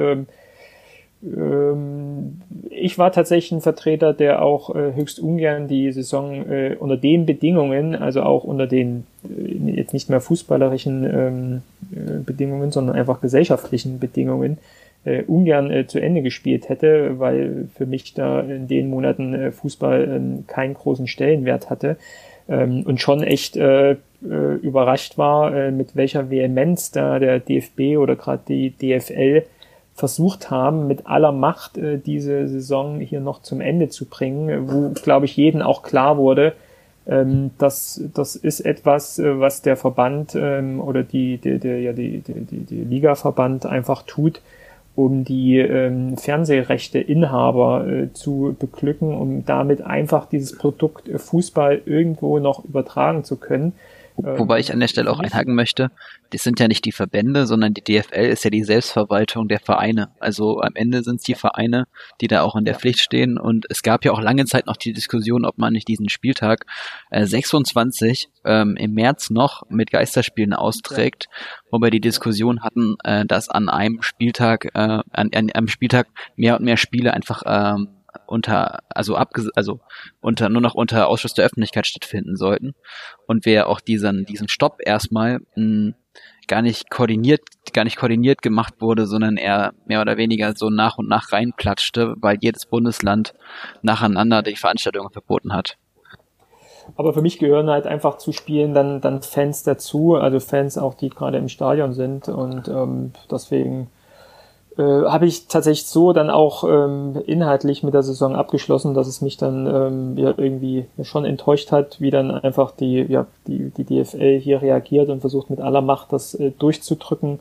Ähm, 1.22 1.98
ähm, 1.98 2.40
ich 2.70 2.98
war 2.98 3.12
tatsächlich 3.12 3.52
ein 3.52 3.60
Vertreter, 3.60 4.12
der 4.12 4.42
auch 4.42 4.74
äh, 4.74 4.94
höchst 4.94 5.18
ungern 5.20 5.68
die 5.68 5.90
Saison 5.92 6.48
äh, 6.48 6.76
unter 6.78 6.96
den 6.96 7.26
Bedingungen, 7.26 7.94
also 7.94 8.22
auch 8.22 8.44
unter 8.44 8.66
den 8.66 9.04
äh, 9.24 9.72
jetzt 9.72 9.92
nicht 9.92 10.08
mehr 10.10 10.20
fußballerischen 10.20 11.04
ähm, 11.04 11.62
äh, 11.92 12.18
Bedingungen, 12.24 12.70
sondern 12.70 12.96
einfach 12.96 13.20
gesellschaftlichen 13.20 13.98
Bedingungen, 13.98 14.58
äh, 15.04 15.22
ungern 15.24 15.70
äh, 15.70 15.86
zu 15.86 16.00
Ende 16.00 16.22
gespielt 16.22 16.68
hätte, 16.68 17.18
weil 17.18 17.68
für 17.74 17.86
mich 17.86 18.14
da 18.14 18.40
in 18.40 18.68
den 18.68 18.90
Monaten 18.90 19.52
Fußball 19.52 20.04
äh, 20.04 20.42
keinen 20.46 20.74
großen 20.74 21.06
Stellenwert 21.06 21.70
hatte 21.70 21.96
ähm, 22.48 22.82
und 22.86 23.00
schon 23.00 23.22
echt 23.22 23.58
überrascht 24.20 25.16
war, 25.16 25.70
mit 25.70 25.94
welcher 25.94 26.28
Vehemenz 26.28 26.90
da 26.90 27.20
der 27.20 27.38
DFB 27.38 27.98
oder 27.98 28.16
gerade 28.16 28.42
die 28.48 28.70
DFL 28.70 29.44
versucht 29.98 30.50
haben, 30.50 30.86
mit 30.86 31.08
aller 31.08 31.32
Macht 31.32 31.76
äh, 31.76 31.98
diese 31.98 32.46
Saison 32.46 33.00
hier 33.00 33.20
noch 33.20 33.42
zum 33.42 33.60
Ende 33.60 33.88
zu 33.88 34.04
bringen, 34.04 34.70
wo, 34.70 34.90
glaube 34.90 35.26
ich, 35.26 35.36
jeden 35.36 35.60
auch 35.60 35.82
klar 35.82 36.16
wurde, 36.16 36.52
ähm, 37.08 37.50
dass 37.58 38.00
das 38.14 38.36
ist 38.36 38.60
etwas, 38.60 39.18
äh, 39.18 39.40
was 39.40 39.60
der 39.60 39.76
Verband 39.76 40.36
ähm, 40.36 40.80
oder 40.80 41.02
die, 41.02 41.38
die, 41.38 41.58
die, 41.58 41.68
ja, 41.68 41.92
die, 41.92 42.20
die, 42.20 42.44
die, 42.44 42.60
die 42.60 42.84
Liga-Verband 42.84 43.66
einfach 43.66 44.02
tut, 44.04 44.40
um 44.94 45.24
die 45.24 45.58
ähm, 45.58 46.16
Fernsehrechte-Inhaber 46.16 47.86
äh, 47.88 48.12
zu 48.12 48.54
beglücken, 48.56 49.16
um 49.16 49.44
damit 49.44 49.82
einfach 49.82 50.26
dieses 50.26 50.56
Produkt 50.56 51.08
äh, 51.08 51.18
Fußball 51.18 51.82
irgendwo 51.86 52.38
noch 52.38 52.64
übertragen 52.64 53.24
zu 53.24 53.36
können. 53.36 53.72
Wobei 54.20 54.58
ich 54.58 54.72
an 54.72 54.80
der 54.80 54.88
Stelle 54.88 55.10
auch 55.10 55.20
einhaken 55.20 55.54
möchte, 55.54 55.92
das 56.30 56.42
sind 56.42 56.58
ja 56.58 56.66
nicht 56.66 56.84
die 56.84 56.92
Verbände, 56.92 57.46
sondern 57.46 57.72
die 57.72 57.82
DFL 57.82 58.26
ist 58.26 58.42
ja 58.42 58.50
die 58.50 58.64
Selbstverwaltung 58.64 59.46
der 59.46 59.60
Vereine. 59.60 60.10
Also 60.18 60.60
am 60.60 60.74
Ende 60.74 61.04
sind 61.04 61.16
es 61.16 61.22
die 61.22 61.36
Vereine, 61.36 61.86
die 62.20 62.26
da 62.26 62.42
auch 62.42 62.56
in 62.56 62.64
der 62.64 62.74
Pflicht 62.74 62.98
stehen. 63.00 63.38
Und 63.38 63.66
es 63.70 63.82
gab 63.82 64.04
ja 64.04 64.10
auch 64.10 64.20
lange 64.20 64.44
Zeit 64.44 64.66
noch 64.66 64.76
die 64.76 64.92
Diskussion, 64.92 65.44
ob 65.44 65.56
man 65.56 65.72
nicht 65.72 65.86
diesen 65.86 66.08
Spieltag 66.08 66.66
äh, 67.10 67.26
26 67.26 68.28
ähm, 68.44 68.76
im 68.76 68.92
März 68.92 69.30
noch 69.30 69.62
mit 69.68 69.92
Geisterspielen 69.92 70.52
austrägt, 70.52 71.28
wobei 71.70 71.90
die 71.90 72.00
Diskussion 72.00 72.62
hatten, 72.62 72.96
äh, 73.04 73.24
dass 73.24 73.48
an 73.48 73.68
einem 73.68 74.02
Spieltag, 74.02 74.64
äh, 74.74 74.78
an, 74.78 75.04
an 75.12 75.50
einem 75.50 75.68
Spieltag 75.68 76.08
mehr 76.34 76.56
und 76.56 76.64
mehr 76.64 76.76
Spiele 76.76 77.14
einfach 77.14 77.42
ähm, 77.46 77.97
unter, 78.26 78.80
also 78.88 79.16
abge, 79.16 79.50
also 79.54 79.80
unter, 80.20 80.48
nur 80.48 80.62
noch 80.62 80.74
unter 80.74 81.08
Ausschuss 81.08 81.34
der 81.34 81.44
Öffentlichkeit 81.44 81.86
stattfinden 81.86 82.36
sollten. 82.36 82.74
Und 83.26 83.44
wer 83.46 83.68
auch 83.68 83.80
diesen, 83.80 84.24
diesen 84.24 84.48
Stopp 84.48 84.78
erstmal 84.84 85.38
mh, 85.38 85.44
hm, 85.54 85.94
gar 86.46 86.62
nicht 86.62 86.90
koordiniert, 86.90 87.42
gar 87.72 87.84
nicht 87.84 87.96
koordiniert 87.96 88.42
gemacht 88.42 88.74
wurde, 88.80 89.06
sondern 89.06 89.36
er 89.36 89.74
mehr 89.86 90.00
oder 90.00 90.16
weniger 90.16 90.54
so 90.56 90.70
nach 90.70 90.98
und 90.98 91.08
nach 91.08 91.32
reinplatschte, 91.32 92.14
weil 92.18 92.38
jedes 92.40 92.66
Bundesland 92.66 93.34
nacheinander 93.82 94.42
die 94.42 94.56
Veranstaltungen 94.56 95.10
verboten 95.10 95.52
hat. 95.52 95.76
Aber 96.96 97.12
für 97.12 97.20
mich 97.20 97.38
gehören 97.38 97.68
halt 97.68 97.86
einfach 97.86 98.16
zu 98.16 98.32
Spielen 98.32 98.72
dann, 98.72 99.02
dann 99.02 99.20
Fans 99.20 99.62
dazu, 99.62 100.14
also 100.14 100.40
Fans 100.40 100.78
auch, 100.78 100.94
die 100.94 101.10
gerade 101.10 101.36
im 101.36 101.48
Stadion 101.48 101.92
sind 101.92 102.28
und 102.28 102.66
ähm, 102.68 103.12
deswegen 103.30 103.90
äh, 104.78 104.82
habe 104.82 105.26
ich 105.26 105.48
tatsächlich 105.48 105.86
so 105.86 106.12
dann 106.12 106.30
auch 106.30 106.62
ähm, 106.62 107.20
inhaltlich 107.26 107.82
mit 107.82 107.94
der 107.94 108.04
Saison 108.04 108.36
abgeschlossen, 108.36 108.94
dass 108.94 109.08
es 109.08 109.20
mich 109.20 109.36
dann 109.36 109.66
ähm, 109.66 110.16
ja, 110.16 110.32
irgendwie 110.36 110.86
schon 111.02 111.24
enttäuscht 111.24 111.72
hat, 111.72 112.00
wie 112.00 112.10
dann 112.10 112.30
einfach 112.30 112.70
die, 112.70 113.04
ja, 113.08 113.26
die, 113.48 113.70
die 113.70 113.84
DFL 113.84 114.38
hier 114.38 114.62
reagiert 114.62 115.08
und 115.08 115.20
versucht 115.20 115.50
mit 115.50 115.60
aller 115.60 115.80
Macht 115.80 116.12
das 116.12 116.34
äh, 116.34 116.52
durchzudrücken. 116.52 117.40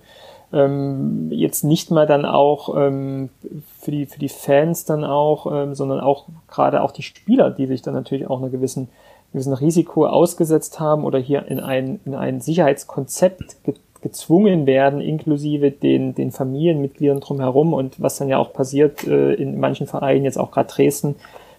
Ähm, 0.51 1.27
jetzt 1.31 1.63
nicht 1.63 1.91
mal 1.91 2.07
dann 2.07 2.25
auch 2.25 2.75
ähm, 2.75 3.29
für 3.79 3.91
die 3.91 4.05
für 4.07 4.19
die 4.19 4.29
Fans 4.29 4.85
dann 4.85 5.03
auch, 5.03 5.45
ähm, 5.51 5.75
sondern 5.75 5.99
auch 5.99 6.25
gerade 6.49 6.81
auch 6.81 6.91
die 6.91 7.03
Spieler, 7.03 7.51
die 7.51 7.67
sich 7.67 7.83
dann 7.83 7.93
natürlich 7.93 8.27
auch 8.27 8.39
einer 8.39 8.49
gewissen 8.49 8.87
gewissen 9.33 9.53
Risiko 9.53 10.07
ausgesetzt 10.07 10.79
haben 10.79 11.03
oder 11.03 11.19
hier 11.19 11.45
in 11.47 11.59
ein 11.59 11.99
in 12.05 12.15
ein 12.15 12.41
Sicherheitskonzept 12.41 13.57
gezwungen 14.07 14.65
werden, 14.65 15.01
inklusive 15.01 15.71
den, 15.71 16.15
den 16.15 16.31
Familienmitgliedern 16.31 17.19
drumherum 17.19 17.73
und 17.73 18.01
was 18.01 18.17
dann 18.17 18.29
ja 18.29 18.37
auch 18.37 18.53
passiert 18.53 19.05
äh, 19.05 19.33
in 19.33 19.59
manchen 19.59 19.87
Vereinen, 19.87 20.23
jetzt 20.23 20.39
auch 20.39 20.51
gerade 20.51 20.69
Dresden, 20.69 21.15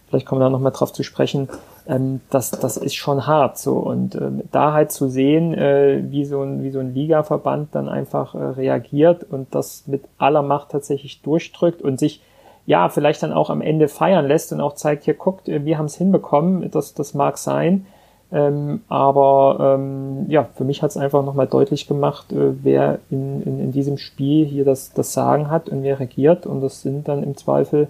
vielleicht 0.09 0.27
kommen 0.27 0.41
wir 0.41 0.45
da 0.47 0.51
nochmal 0.51 0.73
drauf 0.73 0.93
zu 0.93 1.03
sprechen, 1.03 1.49
ähm, 1.87 2.21
das, 2.31 2.51
das 2.51 2.77
ist 2.77 2.95
schon 2.95 3.27
hart 3.27 3.59
so. 3.59 3.75
Und 3.75 4.15
äh, 4.15 4.31
da 4.51 4.73
halt 4.73 4.93
zu 4.93 5.09
sehen, 5.09 5.55
äh, 5.55 6.03
wie, 6.09 6.25
so 6.25 6.43
ein, 6.43 6.63
wie 6.63 6.71
so 6.71 6.79
ein 6.79 6.95
Ligaverband 6.95 7.75
dann 7.75 7.89
einfach 7.89 8.35
äh, 8.35 8.39
reagiert 8.39 9.25
und 9.25 9.55
das 9.55 9.85
mit 9.87 10.03
aller 10.17 10.43
Macht 10.43 10.71
tatsächlich 10.71 11.23
durchdrückt 11.23 11.83
und 11.83 11.99
sich 11.99 12.23
ja 12.67 12.89
vielleicht 12.89 13.23
dann 13.23 13.33
auch 13.33 13.51
am 13.51 13.63
Ende 13.63 13.89
feiern 13.89 14.27
lässt 14.27 14.53
und 14.53 14.61
auch 14.61 14.75
zeigt, 14.75 15.05
hier 15.05 15.15
guckt, 15.15 15.49
äh, 15.49 15.65
wir 15.65 15.79
haben 15.79 15.87
es 15.87 15.97
hinbekommen, 15.97 16.71
das, 16.71 16.95
das 16.95 17.15
mag 17.15 17.39
sein, 17.39 17.87
ähm, 18.31 18.83
aber 18.89 19.79
ähm, 19.79 20.27
ja, 20.29 20.45
für 20.55 20.65
mich 20.65 20.83
hat 20.83 20.91
es 20.91 20.97
einfach 20.97 21.25
nochmal 21.25 21.47
deutlich 21.47 21.87
gemacht, 21.87 22.31
äh, 22.33 22.63
wer 22.63 22.99
in, 23.11 23.43
in, 23.43 23.61
in 23.61 23.73
diesem 23.73 23.97
Spiel 23.97 24.45
hier 24.45 24.65
das, 24.65 24.93
das 24.93 25.13
Sagen 25.15 25.51
hat 25.51 25.69
und 25.71 25.83
wer 25.83 25.99
regiert. 25.99 26.47
Und 26.47 26.61
das 26.61 26.83
sind 26.83 27.09
dann 27.09 27.23
im 27.23 27.37
Zweifel 27.37 27.89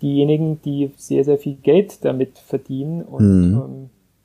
diejenigen, 0.00 0.60
die 0.62 0.92
sehr, 0.96 1.24
sehr 1.24 1.38
viel 1.38 1.54
Geld 1.54 2.04
damit 2.04 2.38
verdienen. 2.38 3.02
Und 3.02 3.50
mhm. 3.50 3.62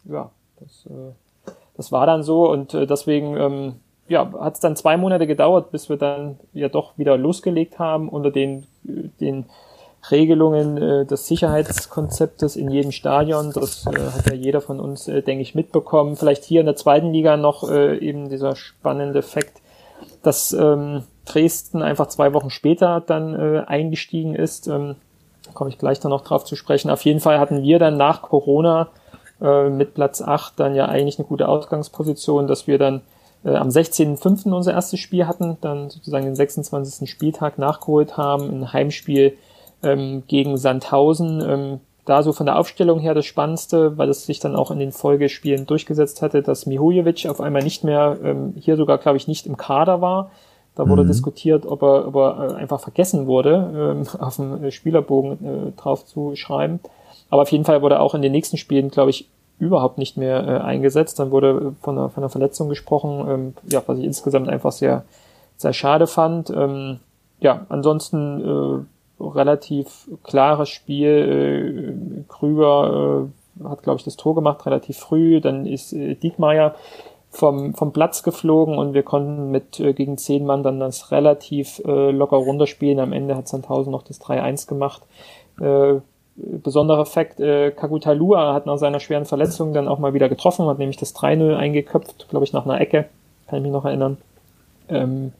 ähm, 0.05 0.13
ja, 0.13 0.29
das, 0.59 0.85
äh, 0.85 1.51
das 1.75 1.91
war 1.91 2.05
dann 2.05 2.21
so. 2.21 2.47
Und 2.49 2.75
äh, 2.75 2.85
deswegen 2.85 3.35
ähm, 3.35 3.73
ja, 4.07 4.31
hat 4.39 4.55
es 4.55 4.59
dann 4.59 4.75
zwei 4.75 4.97
Monate 4.97 5.25
gedauert, 5.25 5.71
bis 5.71 5.89
wir 5.89 5.97
dann 5.97 6.37
ja 6.53 6.69
doch 6.69 6.95
wieder 6.97 7.17
losgelegt 7.17 7.79
haben 7.79 8.07
unter 8.07 8.29
den, 8.29 8.65
den 8.83 9.45
Regelungen 10.11 10.77
äh, 10.77 11.05
des 11.05 11.27
Sicherheitskonzeptes 11.27 12.55
in 12.55 12.71
jedem 12.71 12.91
Stadion. 12.91 13.51
Das 13.51 13.85
äh, 13.85 13.89
hat 13.89 14.27
ja 14.27 14.33
jeder 14.33 14.61
von 14.61 14.79
uns, 14.79 15.07
äh, 15.07 15.21
denke 15.21 15.41
ich, 15.41 15.55
mitbekommen. 15.55 16.15
Vielleicht 16.15 16.43
hier 16.43 16.61
in 16.61 16.65
der 16.65 16.75
zweiten 16.75 17.11
Liga 17.11 17.37
noch 17.37 17.69
äh, 17.69 17.97
eben 17.97 18.29
dieser 18.29 18.55
spannende 18.55 19.21
Fakt, 19.21 19.61
dass 20.23 20.53
ähm, 20.53 21.03
Dresden 21.25 21.81
einfach 21.81 22.07
zwei 22.07 22.33
Wochen 22.33 22.49
später 22.49 23.01
dann 23.05 23.35
äh, 23.35 23.63
eingestiegen 23.67 24.35
ist. 24.35 24.67
Ähm, 24.67 24.95
komme 25.53 25.69
ich 25.69 25.77
gleich 25.77 25.99
dann 25.99 26.11
noch 26.11 26.23
drauf 26.23 26.45
zu 26.45 26.55
sprechen. 26.55 26.89
Auf 26.89 27.03
jeden 27.03 27.19
Fall 27.19 27.39
hatten 27.39 27.63
wir 27.63 27.79
dann 27.79 27.97
nach 27.97 28.21
Corona 28.21 28.89
äh, 29.41 29.69
mit 29.69 29.93
Platz 29.93 30.21
8 30.21 30.59
dann 30.59 30.75
ja 30.75 30.85
eigentlich 30.85 31.19
eine 31.19 31.27
gute 31.27 31.47
Ausgangsposition, 31.47 32.47
dass 32.47 32.67
wir 32.67 32.77
dann 32.77 33.01
äh, 33.43 33.55
am 33.55 33.69
16.05. 33.69 34.51
unser 34.53 34.73
erstes 34.73 34.99
Spiel 34.99 35.27
hatten, 35.27 35.57
dann 35.61 35.89
sozusagen 35.89 36.25
den 36.25 36.35
26. 36.35 37.09
Spieltag 37.09 37.57
nachgeholt 37.57 38.17
haben, 38.17 38.49
ein 38.49 38.73
Heimspiel 38.73 39.37
ähm, 39.83 40.23
gegen 40.27 40.57
Sandhausen. 40.57 41.41
Ähm, 41.41 41.79
da 42.05 42.23
so 42.23 42.33
von 42.33 42.47
der 42.47 42.57
Aufstellung 42.57 42.99
her 42.99 43.13
das 43.13 43.25
Spannendste, 43.25 43.97
weil 43.97 44.09
es 44.09 44.25
sich 44.25 44.39
dann 44.39 44.55
auch 44.55 44.71
in 44.71 44.79
den 44.79 44.91
Folgespielen 44.91 45.67
durchgesetzt 45.67 46.23
hatte, 46.23 46.41
dass 46.41 46.65
Mihojevic 46.65 47.27
auf 47.27 47.39
einmal 47.39 47.61
nicht 47.61 47.83
mehr, 47.83 48.17
ähm, 48.23 48.53
hier 48.59 48.77
sogar 48.77 48.97
glaube 48.97 49.17
ich 49.17 49.27
nicht 49.27 49.45
im 49.45 49.57
Kader 49.57 50.01
war. 50.01 50.31
Da 50.75 50.87
wurde 50.87 51.03
mhm. 51.03 51.07
diskutiert, 51.07 51.65
ob 51.65 51.83
er, 51.83 52.07
ob 52.07 52.15
er 52.15 52.51
äh, 52.51 52.53
einfach 52.55 52.79
vergessen 52.79 53.27
wurde, 53.27 53.97
ähm, 53.99 54.07
auf 54.19 54.37
dem 54.37 54.71
Spielerbogen 54.71 55.31
äh, 55.33 55.71
drauf 55.79 56.05
zu 56.05 56.35
schreiben. 56.35 56.79
Aber 57.29 57.43
auf 57.43 57.51
jeden 57.51 57.65
Fall 57.65 57.81
wurde 57.81 57.99
auch 57.99 58.15
in 58.15 58.21
den 58.21 58.31
nächsten 58.31 58.57
Spielen, 58.57 58.89
glaube 58.89 59.11
ich, 59.11 59.27
überhaupt 59.59 59.97
nicht 59.97 60.17
mehr 60.17 60.47
äh, 60.47 60.57
eingesetzt. 60.61 61.19
Dann 61.19 61.31
wurde 61.31 61.75
von 61.81 61.97
einer, 61.97 62.09
von 62.09 62.23
einer 62.23 62.29
Verletzung 62.29 62.69
gesprochen, 62.69 63.27
ähm, 63.29 63.53
ja, 63.67 63.83
was 63.85 63.99
ich 63.99 64.05
insgesamt 64.05 64.47
einfach 64.47 64.71
sehr, 64.71 65.03
sehr 65.57 65.73
schade 65.73 66.07
fand. 66.07 66.49
Ähm, 66.49 66.99
ja, 67.39 67.65
ansonsten 67.69 68.41
äh, 68.41 68.85
relativ 69.19 70.09
klares 70.23 70.69
Spiel. 70.69 72.19
Äh, 72.19 72.23
Krüger 72.27 73.27
äh, 73.61 73.63
hat, 73.67 73.83
glaube 73.83 73.97
ich, 73.97 74.05
das 74.05 74.17
Tor 74.17 74.35
gemacht 74.35 74.65
relativ 74.65 74.97
früh. 74.97 75.41
Dann 75.41 75.65
ist 75.65 75.93
äh, 75.93 76.15
Diekmeyer 76.15 76.75
vom, 77.31 77.73
vom 77.75 77.93
Platz 77.93 78.23
geflogen 78.23 78.77
und 78.77 78.93
wir 78.93 79.03
konnten 79.03 79.51
mit 79.51 79.79
äh, 79.79 79.93
gegen 79.93 80.17
zehn 80.17 80.45
Mann 80.45 80.63
dann 80.63 80.79
das 80.79 81.11
relativ 81.11 81.81
äh, 81.85 82.11
locker 82.11 82.37
runterspielen. 82.37 82.99
Am 82.99 83.13
Ende 83.13 83.35
hat 83.35 83.47
Sandhausen 83.47 83.91
noch 83.91 84.03
das 84.03 84.21
3-1 84.21 84.67
gemacht. 84.67 85.03
Äh, 85.59 85.95
besonderer 86.35 87.05
Fakt, 87.05 87.39
äh, 87.39 87.71
Kagutalua 87.71 88.53
hat 88.53 88.65
nach 88.65 88.77
seiner 88.77 88.99
schweren 88.99 89.25
Verletzung 89.25 89.73
dann 89.73 89.87
auch 89.87 89.99
mal 89.99 90.13
wieder 90.13 90.29
getroffen, 90.29 90.65
hat 90.67 90.79
nämlich 90.79 90.97
das 90.97 91.15
3-0 91.15 91.55
eingeköpft, 91.55 92.29
glaube 92.29 92.45
ich, 92.45 92.53
nach 92.53 92.65
einer 92.65 92.79
Ecke. 92.79 93.05
Kann 93.47 93.57
ich 93.57 93.63
mich 93.63 93.71
noch 93.71 93.85
erinnern. 93.85 94.17
Ähm, 94.87 95.33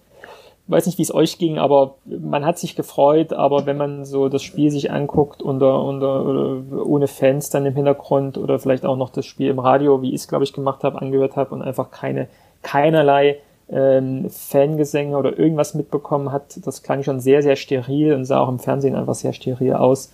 weiß 0.69 0.85
nicht, 0.85 0.99
wie 0.99 1.03
es 1.03 1.13
euch 1.13 1.39
ging, 1.39 1.57
aber 1.57 1.95
man 2.05 2.45
hat 2.45 2.59
sich 2.59 2.75
gefreut, 2.75 3.33
aber 3.33 3.65
wenn 3.65 3.77
man 3.77 4.05
so 4.05 4.29
das 4.29 4.43
Spiel 4.43 4.69
sich 4.69 4.91
anguckt 4.91 5.41
unter, 5.41 5.83
unter 5.83 6.85
ohne 6.85 7.07
Fans 7.07 7.49
dann 7.49 7.65
im 7.65 7.75
Hintergrund 7.75 8.37
oder 8.37 8.59
vielleicht 8.59 8.85
auch 8.85 8.95
noch 8.95 9.09
das 9.09 9.25
Spiel 9.25 9.49
im 9.49 9.59
Radio, 9.59 10.01
wie 10.01 10.09
ich 10.09 10.21
es 10.21 10.27
glaube 10.27 10.43
ich 10.43 10.53
gemacht 10.53 10.83
habe, 10.83 11.01
angehört 11.01 11.35
habe 11.35 11.55
und 11.55 11.63
einfach 11.63 11.89
keine 11.89 12.27
keinerlei 12.61 13.37
ähm, 13.71 14.29
Fangesänge 14.29 15.17
oder 15.17 15.37
irgendwas 15.39 15.73
mitbekommen 15.73 16.31
hat, 16.31 16.59
das 16.63 16.83
klang 16.83 17.01
schon 17.01 17.19
sehr 17.19 17.41
sehr 17.41 17.55
steril 17.55 18.13
und 18.13 18.25
sah 18.25 18.39
auch 18.39 18.49
im 18.49 18.59
Fernsehen 18.59 18.95
einfach 18.95 19.15
sehr 19.15 19.33
steril 19.33 19.73
aus. 19.73 20.11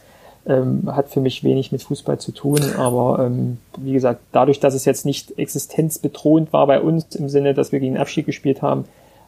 Ähm, 0.48 0.96
hat 0.96 1.10
für 1.10 1.22
mich 1.22 1.44
wenig 1.44 1.72
mit 1.72 1.82
Fußball 1.82 2.20
zu 2.20 2.32
tun, 2.32 2.60
aber 2.78 3.26
ähm, 3.26 3.58
wie 3.80 3.94
gesagt, 3.94 4.22
dadurch, 4.32 4.60
dass 4.60 4.76
es 4.76 4.86
jetzt 4.86 5.04
nicht 5.04 5.40
existenzbedrohend 5.40 6.54
war 6.54 6.68
bei 6.68 6.80
uns 6.80 7.16
im 7.16 7.30
Sinne, 7.30 7.56
dass 7.56 7.72
wir 7.72 7.80
gegen 7.80 7.98
Abschied 7.98 8.28
gespielt 8.28 8.62
haben, 8.62 8.86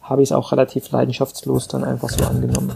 habe 0.10 0.22
ich 0.22 0.30
es 0.30 0.32
auch 0.32 0.52
relativ 0.52 0.90
leidenschaftslos 0.92 1.68
dann 1.68 1.84
einfach 1.84 2.10
so 2.10 2.26
angenommen. 2.26 2.76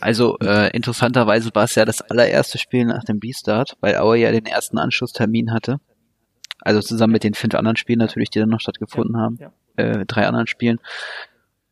Also 0.00 0.38
äh, 0.38 0.70
interessanterweise 0.74 1.50
war 1.54 1.64
es 1.64 1.74
ja 1.74 1.84
das 1.84 2.00
allererste 2.02 2.58
Spiel 2.58 2.84
nach 2.84 3.04
dem 3.04 3.20
B-Start, 3.20 3.76
weil 3.80 3.96
Aue 3.96 4.18
ja 4.18 4.30
den 4.30 4.46
ersten 4.46 4.78
Anschlusstermin 4.78 5.52
hatte. 5.52 5.80
Also 6.60 6.80
zusammen 6.80 7.12
mit 7.12 7.24
den 7.24 7.34
fünf 7.34 7.54
anderen 7.54 7.76
Spielen 7.76 7.98
natürlich, 7.98 8.30
die 8.30 8.38
dann 8.38 8.50
noch 8.50 8.60
stattgefunden 8.60 9.14
ja, 9.14 9.20
haben. 9.20 9.38
Ja. 9.40 9.52
Äh, 9.76 10.06
drei 10.06 10.26
anderen 10.26 10.46
Spielen. 10.46 10.78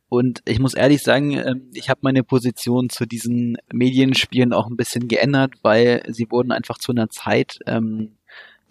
Und 0.09 0.41
ich 0.45 0.59
muss 0.59 0.73
ehrlich 0.73 1.03
sagen, 1.03 1.33
ähm, 1.33 1.69
ich 1.73 1.89
habe 1.89 1.99
meine 2.01 2.23
Position 2.23 2.89
zu 2.89 3.05
diesen 3.05 3.57
Medienspielen 3.71 4.53
auch 4.53 4.67
ein 4.67 4.75
bisschen 4.75 5.07
geändert, 5.07 5.53
weil 5.61 6.01
sie 6.07 6.29
wurden 6.31 6.51
einfach 6.51 6.79
zu 6.79 6.91
einer 6.91 7.09
Zeit 7.09 7.59
ähm, 7.67 8.17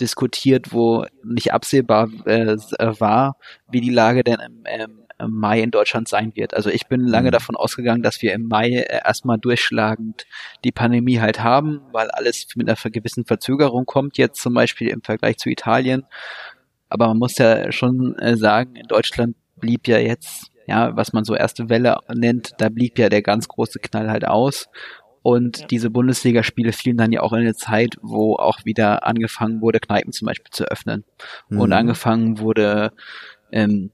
diskutiert, 0.01 0.73
wo 0.73 1.07
nicht 1.25 1.53
absehbar 1.53 2.09
äh, 2.25 2.57
war, 2.99 3.37
wie 3.71 3.81
die 3.81 3.91
Lage 3.91 4.25
denn 4.25 4.41
im, 4.41 4.63
ähm, 4.67 5.05
Mai 5.27 5.61
in 5.61 5.71
Deutschland 5.71 6.09
sein 6.09 6.35
wird. 6.37 6.55
Also 6.55 6.71
ich 6.71 6.87
bin 6.87 7.01
lange 7.01 7.29
mhm. 7.29 7.33
davon 7.33 7.57
ausgegangen, 7.57 8.03
dass 8.03 8.23
wir 8.23 8.33
im 8.33 8.47
Mai 8.47 8.71
äh, 8.71 9.01
erstmal 9.05 9.39
durchschlagend 9.39 10.27
die 10.65 10.73
Pandemie 10.73 11.21
halt 11.21 11.43
haben, 11.43 11.81
weil 11.93 12.11
alles 12.11 12.47
mit 12.55 12.69
einer 12.69 12.91
gewissen 12.91 13.25
Verzögerung 13.25 13.87
kommt, 13.87 14.19
jetzt 14.19 14.41
zum 14.41 14.55
Beispiel 14.55 14.89
im 14.89 15.03
Vergleich 15.03 15.39
zu 15.39 15.51
Italien. 15.51 16.05
Aber 16.89 17.09
man 17.09 17.19
muss 17.19 17.39
ja 17.39 17.73
schon 17.73 18.17
äh, 18.19 18.37
sagen, 18.37 18.77
in 18.77 18.87
Deutschland 18.87 19.37
blieb 19.57 19.89
ja 19.89 19.99
jetzt, 19.99 20.51
ja, 20.67 20.97
was 20.97 21.13
man 21.13 21.25
so 21.25 21.35
erste 21.35 21.69
Welle 21.69 21.99
nennt, 22.15 22.53
da 22.59 22.69
blieb 22.69 22.99
ja 22.99 23.09
der 23.09 23.23
ganz 23.23 23.49
große 23.49 23.81
Knall 23.81 24.11
halt 24.11 24.27
aus. 24.27 24.69
Und 25.23 25.59
ja. 25.59 25.67
diese 25.67 25.91
Bundesligaspiele 25.91 26.73
fielen 26.73 26.97
dann 26.97 27.13
ja 27.13 27.21
auch 27.21 27.33
in 27.33 27.41
eine 27.41 27.55
Zeit, 27.55 27.97
wo 28.01 28.37
auch 28.37 28.65
wieder 28.65 29.07
angefangen 29.07 29.61
wurde, 29.61 29.81
Kneipen 29.81 30.13
zum 30.13 30.27
Beispiel 30.27 30.51
zu 30.51 30.65
öffnen. 30.65 31.05
Mhm. 31.49 31.61
Und 31.61 31.73
angefangen 31.73 32.39
wurde, 32.39 32.93
ähm, 33.53 33.91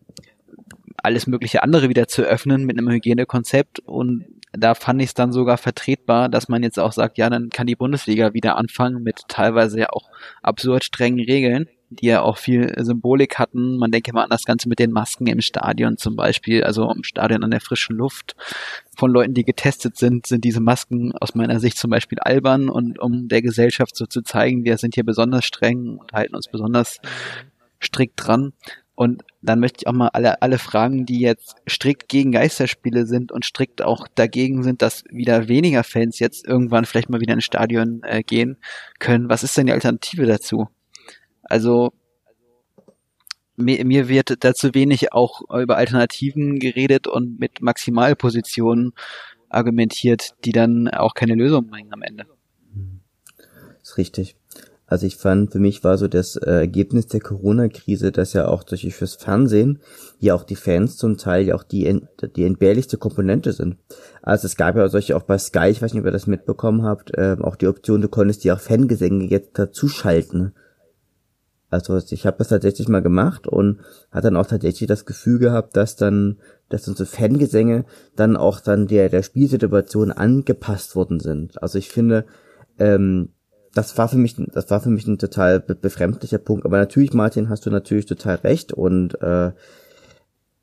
alles 1.03 1.27
mögliche 1.27 1.63
andere 1.63 1.89
wieder 1.89 2.09
zu 2.09 2.23
öffnen 2.23 2.65
mit 2.65 2.79
einem 2.79 2.91
Hygienekonzept 2.91 3.81
und 3.81 4.25
da 4.57 4.75
fand 4.75 5.03
ich 5.03 5.09
es 5.09 5.15
dann 5.15 5.33
sogar 5.33 5.59
vertretbar, 5.59 6.29
dass 6.29 6.49
man 6.49 6.63
jetzt 6.63 6.79
auch 6.79 6.93
sagt, 6.93 7.19
ja, 7.19 7.29
dann 7.29 7.51
kann 7.51 7.67
die 7.67 7.77
Bundesliga 7.77 8.35
wieder 8.35 8.57
anfangen 8.57 9.03
mit 9.03 9.23
teilweise 9.29 9.81
ja 9.81 9.91
auch 9.91 10.09
absurd 10.43 10.85
strengen 10.85 11.19
Regeln, 11.19 11.69
die 11.91 12.07
ja 12.07 12.23
auch 12.23 12.39
viel 12.39 12.73
Symbolik 12.79 13.39
hatten. 13.39 13.77
Man 13.79 13.91
denke 13.91 14.13
mal 14.13 14.25
an 14.25 14.31
das 14.31 14.45
Ganze 14.45 14.69
mit 14.69 14.79
den 14.79 14.93
Masken 14.93 15.27
im 15.27 15.41
Stadion 15.41 15.97
zum 15.97 16.17
Beispiel, 16.17 16.63
also 16.63 16.91
im 16.91 17.03
Stadion 17.03 17.43
an 17.43 17.51
der 17.51 17.61
frischen 17.61 17.97
Luft. 17.97 18.37
Von 18.97 19.11
Leuten, 19.11 19.35
die 19.35 19.45
getestet 19.45 19.97
sind, 19.97 20.27
sind 20.27 20.45
diese 20.45 20.61
Masken 20.61 21.13
aus 21.13 21.35
meiner 21.35 21.59
Sicht 21.59 21.77
zum 21.77 21.91
Beispiel 21.91 22.21
albern 22.21 22.69
und 22.69 22.99
um 23.01 23.29
der 23.29 23.43
Gesellschaft 23.43 23.97
so 23.97 24.07
zu 24.07 24.23
zeigen, 24.23 24.65
wir 24.65 24.79
sind 24.79 24.95
hier 24.95 25.05
besonders 25.05 25.45
streng 25.45 25.99
und 25.99 26.13
halten 26.13 26.37
uns 26.37 26.49
besonders 26.49 27.01
strikt 27.83 28.15
dran. 28.17 28.53
Und 28.97 29.25
dann 29.43 29.59
möchte 29.59 29.79
ich 29.81 29.87
auch 29.89 29.93
mal 29.93 30.09
alle, 30.09 30.41
alle 30.41 30.59
fragen, 30.59 31.05
die 31.05 31.19
jetzt 31.19 31.57
strikt 31.69 32.09
gegen 32.09 32.31
Geisterspiele 32.31 33.07
sind 33.07 33.33
und 33.33 33.45
strikt 33.45 33.83
auch 33.83 34.07
dagegen 34.15 34.63
sind, 34.63 34.83
dass 34.83 35.05
wieder 35.11 35.49
weniger 35.49 35.83
Fans 35.83 36.21
jetzt 36.21 36.47
irgendwann 36.47 36.85
vielleicht 36.85 37.11
mal 37.11 37.21
wieder 37.21 37.35
ins 37.35 37.45
Stadion 37.45 38.03
äh, 38.05 38.23
gehen 38.23 38.57
können. 39.01 39.29
Was 39.29 39.43
ist 39.43 39.57
denn 39.57 39.67
die 39.67 39.73
Alternative 39.73 40.27
dazu? 40.27 40.69
Also 41.43 41.93
mir, 43.57 43.85
mir 43.85 44.09
wird 44.09 44.45
dazu 44.45 44.75
wenig 44.75 45.13
auch 45.13 45.43
über 45.51 45.77
Alternativen 45.77 46.61
geredet 46.61 47.07
und 47.09 47.41
mit 47.41 47.63
Maximalpositionen 47.63 48.93
argumentiert, 49.49 50.35
die 50.45 50.53
dann 50.53 50.89
auch 50.89 51.15
keine 51.15 51.35
Lösung 51.35 51.67
bringen 51.67 51.93
am 51.93 52.03
Ende. 52.03 52.27
Das 53.81 53.91
ist 53.91 53.99
richtig. 53.99 54.37
Also 54.87 55.07
ich 55.07 55.17
fand, 55.17 55.53
für 55.53 55.59
mich 55.59 55.83
war 55.83 55.97
so 55.97 56.09
das 56.09 56.37
äh, 56.37 56.51
Ergebnis 56.51 57.07
der 57.07 57.21
Corona-Krise, 57.21 58.13
dass 58.13 58.35
ja 58.35 58.49
auch 58.49 58.65
durch 58.65 58.95
fürs 58.95 59.15
Fernsehen 59.15 59.81
ja 60.19 60.35
auch 60.35 60.45
die 60.45 60.57
Fans 60.57 60.99
zum 60.99 61.17
Teil 61.17 61.47
ja 61.47 61.55
auch 61.55 61.63
die, 61.63 62.03
die 62.37 62.45
entbehrlichste 62.45 62.99
Komponente 62.99 63.53
sind. 63.53 63.79
Also 64.21 64.47
es 64.47 64.57
gab 64.57 64.77
ja 64.77 64.89
solche 64.89 65.17
auch 65.17 65.23
bei 65.23 65.39
Sky, 65.39 65.69
ich 65.69 65.81
weiß 65.81 65.95
nicht, 65.95 66.01
ob 66.01 66.07
ihr 66.07 66.13
das 66.13 66.27
mitbekommen 66.27 66.83
habt, 66.83 67.17
äh, 67.17 67.37
auch 67.41 67.57
die 67.57 67.67
Option, 67.67 68.03
du 68.03 68.09
konntest 68.09 68.45
dir 68.45 68.55
auch 68.55 68.61
Fangesänge 68.61 69.25
jetzt 69.25 69.59
dazuschalten. 69.59 70.53
Also 71.71 71.99
ich 72.11 72.27
habe 72.27 72.37
das 72.39 72.49
tatsächlich 72.49 72.89
mal 72.89 73.03
gemacht 73.03 73.49
und 73.49 73.81
hat 74.13 74.25
dann 74.25 74.37
auch 74.37 74.47
tatsächlich 74.47 74.87
das 74.87 75.07
Gefühl 75.07 75.41
gehabt, 75.41 75.77
dass 75.77 75.97
dann, 75.97 76.39
dass 76.69 76.87
unsere 76.87 77.07
Fangesänge 77.07 77.85
dann 78.15 78.37
auch 78.37 78.61
dann 78.61 78.87
der 78.87 79.09
der 79.09 79.25
Spielsituation 79.25 80.13
angepasst 80.13 80.95
worden 80.95 81.19
sind. 81.19 81.61
Also 81.61 81.79
ich 81.79 81.89
finde, 81.89 82.27
ähm, 82.79 83.31
das 83.75 83.99
war 83.99 84.09
für 84.09 84.17
mich, 84.17 84.37
das 84.37 84.71
war 84.71 84.81
für 84.81 84.91
mich 84.91 85.07
ein 85.07 85.19
total 85.19 85.61
befremdlicher 85.61 86.39
Punkt. 86.39 86.65
Aber 86.65 86.79
natürlich, 86.79 87.13
Martin, 87.13 87.49
hast 87.49 87.67
du 87.67 87.71
natürlich 87.71 88.07
total 88.07 88.37
recht. 88.37 88.73
Und 88.73 89.21
äh, 89.21 89.53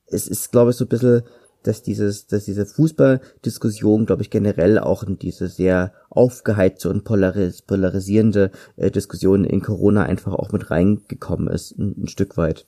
es 0.07 0.27
ist, 0.27 0.51
glaube 0.51 0.71
ich, 0.71 0.77
so 0.77 0.85
ein 0.85 0.89
bisschen, 0.89 1.23
dass 1.63 1.83
dieses, 1.83 2.27
dass 2.27 2.45
diese 2.45 2.65
Fußballdiskussion, 2.65 4.05
glaube 4.05 4.23
ich, 4.23 4.29
generell 4.29 4.79
auch 4.79 5.03
in 5.03 5.19
diese 5.19 5.47
sehr 5.47 5.93
aufgeheizte 6.09 6.89
und 6.89 7.03
polaris 7.03 7.61
polarisierende 7.61 8.51
äh, 8.77 8.89
Diskussion 8.89 9.43
in 9.43 9.61
Corona 9.61 10.03
einfach 10.03 10.33
auch 10.33 10.51
mit 10.51 10.71
reingekommen 10.71 11.47
ist, 11.47 11.77
ein, 11.77 12.03
ein 12.03 12.07
Stück 12.07 12.37
weit 12.37 12.65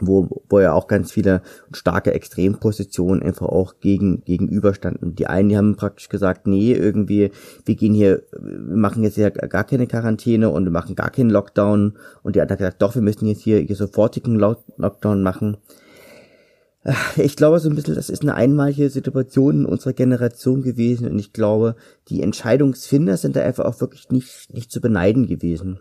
wo, 0.00 0.42
wo 0.48 0.60
ja 0.60 0.72
auch 0.72 0.86
ganz 0.86 1.12
viele 1.12 1.42
starke 1.72 2.12
Extrempositionen 2.12 3.22
einfach 3.22 3.46
auch 3.46 3.74
gegen, 3.80 4.24
gegenüberstanden. 4.24 5.14
Die 5.14 5.26
einen, 5.26 5.48
die 5.48 5.56
haben 5.56 5.76
praktisch 5.76 6.08
gesagt, 6.08 6.46
nee, 6.46 6.72
irgendwie, 6.72 7.30
wir 7.64 7.74
gehen 7.74 7.94
hier, 7.94 8.22
wir 8.32 8.76
machen 8.76 9.02
jetzt 9.02 9.16
ja 9.16 9.30
gar 9.30 9.64
keine 9.64 9.86
Quarantäne 9.86 10.50
und 10.50 10.64
wir 10.64 10.72
machen 10.72 10.96
gar 10.96 11.10
keinen 11.10 11.30
Lockdown. 11.30 11.96
Und 12.22 12.36
die 12.36 12.40
anderen 12.40 12.58
haben 12.58 12.64
gesagt, 12.64 12.82
doch, 12.82 12.94
wir 12.94 13.02
müssen 13.02 13.26
jetzt 13.26 13.42
hier, 13.42 13.58
hier 13.58 13.76
sofortigen 13.76 14.36
Lockdown 14.36 15.22
machen. 15.22 15.56
Ich 17.16 17.36
glaube 17.36 17.58
so 17.58 17.68
ein 17.68 17.74
bisschen, 17.74 17.94
das 17.94 18.08
ist 18.08 18.22
eine 18.22 18.34
einmalige 18.34 18.88
Situation 18.88 19.60
in 19.60 19.64
unserer 19.66 19.92
Generation 19.92 20.62
gewesen 20.62 21.06
und 21.10 21.18
ich 21.18 21.34
glaube, 21.34 21.76
die 22.08 22.22
Entscheidungsfinder 22.22 23.18
sind 23.18 23.36
da 23.36 23.42
einfach 23.42 23.66
auch 23.66 23.80
wirklich 23.82 24.08
nicht, 24.10 24.54
nicht 24.54 24.72
zu 24.72 24.80
beneiden 24.80 25.26
gewesen. 25.26 25.80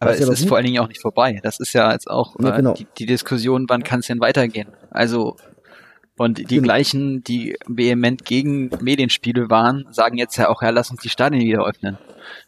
Aber 0.00 0.12
es 0.12 0.20
ist 0.20 0.48
vor 0.48 0.56
allen 0.56 0.66
Dingen 0.66 0.80
auch 0.80 0.88
nicht 0.88 1.00
vorbei. 1.00 1.40
Das 1.42 1.60
ist 1.60 1.72
ja 1.74 1.92
jetzt 1.92 2.10
auch 2.10 2.34
ja, 2.40 2.54
äh, 2.54 2.56
genau. 2.56 2.74
die, 2.74 2.86
die, 2.98 3.06
Diskussion, 3.06 3.66
wann 3.68 3.84
kann 3.84 4.00
es 4.00 4.06
denn 4.06 4.20
weitergehen? 4.20 4.68
Also 4.90 5.36
und 6.20 6.36
die 6.36 6.44
genau. 6.44 6.64
gleichen, 6.64 7.24
die 7.24 7.56
vehement 7.66 8.26
gegen 8.26 8.68
Medienspiele 8.82 9.48
waren, 9.48 9.86
sagen 9.90 10.18
jetzt 10.18 10.36
ja 10.36 10.50
auch, 10.50 10.60
ja, 10.60 10.68
lass 10.68 10.90
uns 10.90 11.00
die 11.00 11.08
Stadien 11.08 11.42
wieder 11.42 11.64
öffnen. 11.64 11.96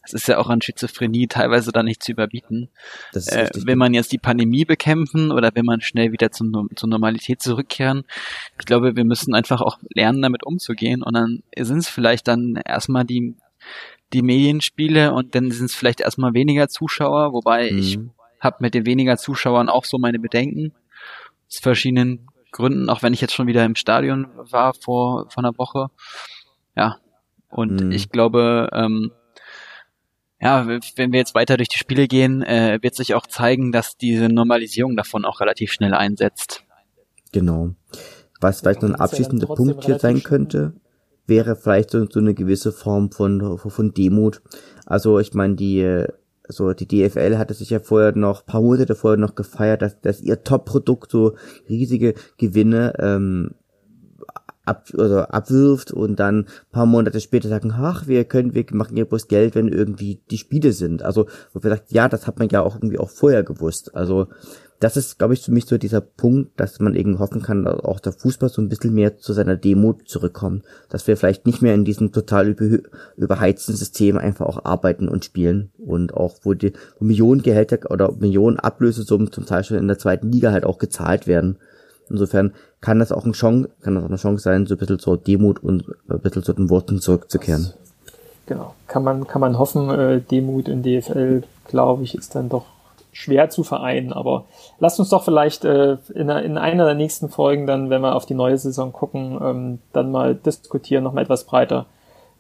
Das 0.02 0.12
ist 0.12 0.28
ja 0.28 0.36
auch 0.36 0.50
an 0.50 0.60
Schizophrenie 0.60 1.26
teilweise 1.26 1.72
da 1.72 1.82
nicht 1.82 2.02
zu 2.02 2.12
überbieten. 2.12 2.68
Äh, 3.14 3.48
will 3.64 3.76
man 3.76 3.94
jetzt 3.94 4.12
die 4.12 4.18
Pandemie 4.18 4.66
bekämpfen 4.66 5.32
oder 5.32 5.54
will 5.54 5.62
man 5.62 5.80
schnell 5.80 6.12
wieder 6.12 6.30
zum, 6.30 6.68
zur 6.76 6.88
Normalität 6.90 7.40
zurückkehren? 7.40 8.04
Ich 8.60 8.66
glaube, 8.66 8.94
wir 8.94 9.04
müssen 9.04 9.34
einfach 9.34 9.62
auch 9.62 9.78
lernen, 9.94 10.20
damit 10.20 10.44
umzugehen 10.44 11.02
und 11.02 11.14
dann 11.14 11.42
sind 11.58 11.78
es 11.78 11.88
vielleicht 11.88 12.28
dann 12.28 12.60
erstmal 12.66 13.04
die 13.04 13.36
die 14.12 14.22
Medienspiele 14.22 15.12
und 15.12 15.34
dann 15.34 15.50
sind 15.50 15.66
es 15.66 15.74
vielleicht 15.74 16.00
erstmal 16.00 16.34
weniger 16.34 16.68
Zuschauer, 16.68 17.32
wobei 17.32 17.70
mhm. 17.70 17.78
ich 17.78 17.98
habe 18.40 18.56
mit 18.60 18.74
den 18.74 18.86
weniger 18.86 19.16
Zuschauern 19.16 19.68
auch 19.68 19.84
so 19.84 19.98
meine 19.98 20.18
Bedenken. 20.18 20.72
Aus 21.48 21.58
verschiedenen 21.60 22.26
Gründen, 22.50 22.88
auch 22.90 23.02
wenn 23.02 23.14
ich 23.14 23.20
jetzt 23.20 23.34
schon 23.34 23.46
wieder 23.46 23.64
im 23.64 23.76
Stadion 23.76 24.28
war 24.34 24.74
vor, 24.74 25.30
vor 25.30 25.44
einer 25.44 25.56
Woche. 25.58 25.88
Ja. 26.76 26.98
Und 27.48 27.84
mhm. 27.84 27.92
ich 27.92 28.10
glaube, 28.10 28.68
ähm, 28.72 29.12
ja, 30.40 30.66
wenn 30.66 31.12
wir 31.12 31.18
jetzt 31.18 31.34
weiter 31.34 31.56
durch 31.56 31.68
die 31.68 31.78
Spiele 31.78 32.08
gehen, 32.08 32.42
äh, 32.42 32.78
wird 32.82 32.96
sich 32.96 33.14
auch 33.14 33.26
zeigen, 33.26 33.70
dass 33.70 33.96
diese 33.96 34.28
Normalisierung 34.28 34.96
davon 34.96 35.24
auch 35.24 35.40
relativ 35.40 35.72
schnell 35.72 35.94
einsetzt. 35.94 36.64
Genau. 37.30 37.70
Was 38.40 38.60
vielleicht 38.60 38.82
noch 38.82 38.88
ein 38.88 38.96
abschließender 38.96 39.46
Punkt 39.46 39.84
hier 39.84 40.00
sein 40.00 40.22
könnte, 40.22 40.74
wäre 41.26 41.56
vielleicht 41.56 41.90
so, 41.90 42.06
so 42.08 42.20
eine 42.20 42.34
gewisse 42.34 42.72
Form 42.72 43.10
von, 43.10 43.58
von 43.58 43.94
Demut. 43.94 44.42
Also 44.86 45.18
ich 45.18 45.34
meine, 45.34 45.54
die 45.54 46.06
also 46.48 46.72
die 46.74 46.86
DFL 46.86 47.38
hatte 47.38 47.54
sich 47.54 47.70
ja 47.70 47.78
vorher 47.78 48.16
noch, 48.16 48.44
paar 48.44 48.60
Monate 48.60 48.94
vorher 48.94 49.18
noch 49.18 49.34
gefeiert, 49.34 49.80
dass, 49.80 50.00
dass 50.00 50.20
ihr 50.20 50.42
Top-Produkt 50.42 51.10
so 51.10 51.36
riesige 51.68 52.14
Gewinne 52.36 52.94
ähm, 52.98 53.52
ab, 54.64 54.88
oder 54.94 55.32
abwirft 55.34 55.92
und 55.92 56.18
dann 56.20 56.46
paar 56.70 56.86
Monate 56.86 57.20
später 57.20 57.48
sagen, 57.48 57.72
ach, 57.72 58.06
wir 58.06 58.24
können, 58.24 58.54
wir 58.54 58.64
machen 58.72 58.96
ja 58.96 59.04
bloß 59.04 59.28
Geld, 59.28 59.54
wenn 59.54 59.68
irgendwie 59.68 60.20
die 60.30 60.38
Spiele 60.38 60.72
sind. 60.72 61.02
Also, 61.02 61.26
wo 61.52 61.62
wir 61.62 61.70
sagt, 61.70 61.92
ja, 61.92 62.08
das 62.08 62.26
hat 62.26 62.38
man 62.38 62.48
ja 62.48 62.60
auch 62.60 62.76
irgendwie 62.76 62.98
auch 62.98 63.10
vorher 63.10 63.42
gewusst. 63.42 63.94
Also, 63.94 64.28
das 64.82 64.96
ist, 64.96 65.18
glaube 65.18 65.34
ich, 65.34 65.42
für 65.42 65.52
mich 65.52 65.66
so 65.66 65.78
dieser 65.78 66.00
Punkt, 66.00 66.58
dass 66.58 66.80
man 66.80 66.96
eben 66.96 67.20
hoffen 67.20 67.40
kann, 67.40 67.64
dass 67.64 67.84
auch 67.84 68.00
der 68.00 68.12
Fußball 68.12 68.48
so 68.48 68.60
ein 68.60 68.68
bisschen 68.68 68.92
mehr 68.92 69.16
zu 69.16 69.32
seiner 69.32 69.54
Demut 69.54 70.08
zurückkommt. 70.08 70.64
Dass 70.88 71.06
wir 71.06 71.16
vielleicht 71.16 71.46
nicht 71.46 71.62
mehr 71.62 71.74
in 71.74 71.84
diesem 71.84 72.10
total 72.10 72.48
über, 72.48 72.78
überheizten 73.16 73.76
System 73.76 74.18
einfach 74.18 74.46
auch 74.46 74.64
arbeiten 74.64 75.08
und 75.08 75.24
spielen. 75.24 75.70
Und 75.78 76.14
auch, 76.14 76.34
wo 76.42 76.54
die 76.54 76.72
wo 76.98 77.04
Millionen 77.04 77.42
Gehälter 77.42 77.78
oder 77.90 78.10
Millionen 78.10 78.58
Ablösesummen 78.58 79.30
zum 79.30 79.46
Teil 79.46 79.62
schon 79.62 79.78
in 79.78 79.86
der 79.86 79.98
zweiten 79.98 80.32
Liga 80.32 80.50
halt 80.50 80.64
auch 80.64 80.78
gezahlt 80.78 81.28
werden. 81.28 81.58
Insofern 82.10 82.52
kann 82.80 82.98
das 82.98 83.12
auch 83.12 83.24
eine 83.24 83.34
Chance, 83.34 83.70
kann 83.82 83.94
das 83.94 84.02
auch 84.02 84.08
eine 84.08 84.16
Chance 84.16 84.42
sein, 84.42 84.66
so 84.66 84.74
ein 84.74 84.78
bisschen 84.78 84.98
zur 84.98 85.16
Demut 85.16 85.62
und 85.62 85.84
ein 86.08 86.18
bisschen 86.18 86.42
zu 86.42 86.52
den 86.54 86.70
Worten 86.70 87.00
zurückzukehren. 87.00 87.72
Genau. 88.46 88.74
Kann 88.88 89.04
man, 89.04 89.28
kann 89.28 89.40
man 89.40 89.58
hoffen, 89.58 89.88
äh, 89.90 90.20
Demut 90.20 90.66
in 90.66 90.82
DFL, 90.82 91.44
glaube 91.68 92.02
ich, 92.02 92.16
ist 92.16 92.34
dann 92.34 92.48
doch 92.48 92.64
schwer 93.12 93.50
zu 93.50 93.62
vereinen. 93.62 94.12
Aber 94.12 94.46
lasst 94.78 94.98
uns 94.98 95.10
doch 95.10 95.22
vielleicht 95.22 95.64
äh, 95.64 95.98
in, 96.14 96.28
in 96.30 96.58
einer 96.58 96.84
der 96.84 96.94
nächsten 96.94 97.28
Folgen 97.28 97.66
dann, 97.66 97.90
wenn 97.90 98.00
wir 98.00 98.16
auf 98.16 98.26
die 98.26 98.34
neue 98.34 98.58
Saison 98.58 98.92
gucken, 98.92 99.38
ähm, 99.42 99.78
dann 99.92 100.10
mal 100.10 100.34
diskutieren, 100.34 101.04
noch 101.04 101.12
mal 101.12 101.22
etwas 101.22 101.44
breiter. 101.44 101.86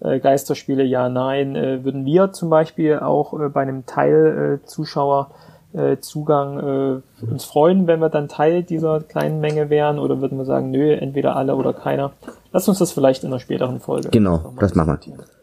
Äh, 0.00 0.18
Geisterspiele, 0.18 0.82
ja, 0.82 1.08
nein. 1.08 1.54
Äh, 1.54 1.84
würden 1.84 2.04
wir 2.04 2.32
zum 2.32 2.50
Beispiel 2.50 2.98
auch 2.98 3.38
äh, 3.38 3.48
bei 3.48 3.62
einem 3.62 3.86
Teil 3.86 4.60
äh, 4.62 4.66
Zuschauer 4.66 5.30
äh, 5.74 5.98
Zugang 5.98 6.58
äh, 6.58 7.24
uns 7.24 7.44
freuen, 7.44 7.86
wenn 7.86 8.00
wir 8.00 8.08
dann 8.08 8.28
Teil 8.28 8.62
dieser 8.62 9.00
kleinen 9.00 9.40
Menge 9.40 9.70
wären 9.70 9.98
oder 9.98 10.20
würden 10.20 10.38
wir 10.38 10.44
sagen, 10.44 10.70
nö, 10.70 10.92
entweder 10.92 11.36
alle 11.36 11.56
oder 11.56 11.72
keiner. 11.72 12.12
Lass 12.52 12.68
uns 12.68 12.78
das 12.78 12.92
vielleicht 12.92 13.24
in 13.24 13.30
einer 13.30 13.40
späteren 13.40 13.80
Folge. 13.80 14.10
Genau, 14.10 14.52
das 14.58 14.74
machen 14.74 14.98
wir. 15.04 15.41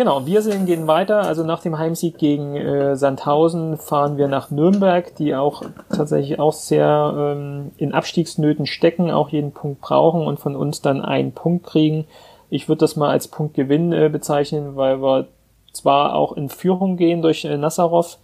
Genau, 0.00 0.24
wir 0.24 0.40
sehen, 0.40 0.64
gehen 0.64 0.86
weiter. 0.86 1.24
Also 1.24 1.44
nach 1.44 1.60
dem 1.60 1.76
Heimsieg 1.78 2.16
gegen 2.16 2.56
äh, 2.56 2.96
Sandhausen 2.96 3.76
fahren 3.76 4.16
wir 4.16 4.28
nach 4.28 4.50
Nürnberg, 4.50 5.14
die 5.16 5.34
auch 5.34 5.62
tatsächlich 5.94 6.38
auch 6.38 6.54
sehr 6.54 7.12
ähm, 7.14 7.72
in 7.76 7.92
Abstiegsnöten 7.92 8.64
stecken, 8.64 9.10
auch 9.10 9.28
jeden 9.28 9.52
Punkt 9.52 9.82
brauchen 9.82 10.26
und 10.26 10.40
von 10.40 10.56
uns 10.56 10.80
dann 10.80 11.02
einen 11.02 11.32
Punkt 11.32 11.66
kriegen. 11.66 12.06
Ich 12.48 12.66
würde 12.66 12.78
das 12.78 12.96
mal 12.96 13.10
als 13.10 13.28
Punktgewinn 13.28 13.92
äh, 13.92 14.08
bezeichnen, 14.10 14.74
weil 14.74 15.02
wir 15.02 15.26
zwar 15.74 16.14
auch 16.14 16.32
in 16.32 16.48
Führung 16.48 16.96
gehen 16.96 17.20
durch 17.20 17.44
äh, 17.44 17.58
Nassarov, 17.58 18.16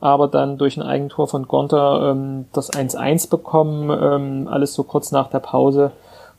aber 0.00 0.26
dann 0.26 0.58
durch 0.58 0.78
ein 0.78 0.82
Eigentor 0.82 1.28
von 1.28 1.46
Gonter 1.46 2.10
ähm, 2.10 2.46
das 2.52 2.72
1-1 2.72 3.30
bekommen, 3.30 3.88
ähm, 3.88 4.48
alles 4.48 4.74
so 4.74 4.82
kurz 4.82 5.12
nach 5.12 5.30
der 5.30 5.38
Pause. 5.38 5.92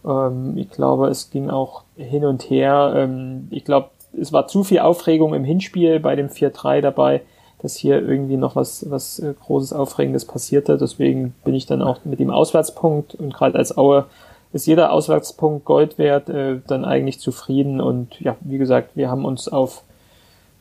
Ähm, 0.06 0.58
ich 0.58 0.70
glaube, 0.70 1.08
es 1.08 1.30
ging 1.30 1.50
auch 1.50 1.84
hin 1.96 2.26
und 2.26 2.50
her. 2.50 2.92
Ähm, 2.94 3.48
ich 3.52 3.64
glaube, 3.64 3.88
es 4.20 4.34
war 4.34 4.48
zu 4.48 4.64
viel 4.64 4.80
Aufregung 4.80 5.34
im 5.34 5.44
Hinspiel 5.44 6.00
bei 6.00 6.16
dem 6.16 6.30
4-3 6.30 6.82
dabei, 6.82 7.22
dass 7.62 7.76
hier 7.76 8.02
irgendwie 8.02 8.38
noch 8.38 8.56
was, 8.56 8.90
was 8.90 9.20
äh, 9.20 9.34
Großes, 9.46 9.74
Aufregendes 9.74 10.26
passierte. 10.26 10.78
Deswegen 10.78 11.34
bin 11.44 11.54
ich 11.54 11.66
dann 11.66 11.82
auch 11.82 12.00
mit 12.04 12.20
dem 12.20 12.32
Auswärtspunkt 12.32 13.16
und 13.16 13.34
gerade 13.34 13.58
als 13.58 13.78
Aue 13.78 14.06
ist 14.54 14.68
jeder 14.68 14.92
Auswärtspunkt 14.92 15.66
Gold 15.66 15.98
wert, 15.98 16.30
äh, 16.30 16.60
dann 16.68 16.84
eigentlich 16.84 17.20
zufrieden. 17.20 17.80
Und 17.80 18.20
ja, 18.20 18.36
wie 18.42 18.58
gesagt, 18.58 18.96
wir 18.96 19.10
haben 19.10 19.26
uns 19.26 19.48
auf 19.48 19.84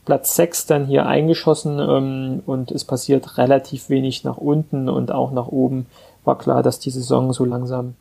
Platz 0.05 0.37
6 0.37 0.67
dann 0.67 0.87
hier 0.87 1.07
eingeschossen 1.07 1.79
ähm, 1.79 2.43
und 2.47 2.71
es 2.71 2.85
passiert 2.85 3.39
relativ 3.39 3.89
wenig 3.91 4.25
nach 4.25 4.37
unten 4.37 4.89
und 4.89 5.13
auch 5.13 5.33
nach 5.33 5.49
oben. 5.49 5.87
War 6.25 6.39
klar, 6.39 6.63
dass 6.63 6.79
die 6.79 6.91
Saison 6.91 7.33
so 7.33 7.45
langsam 7.45 7.95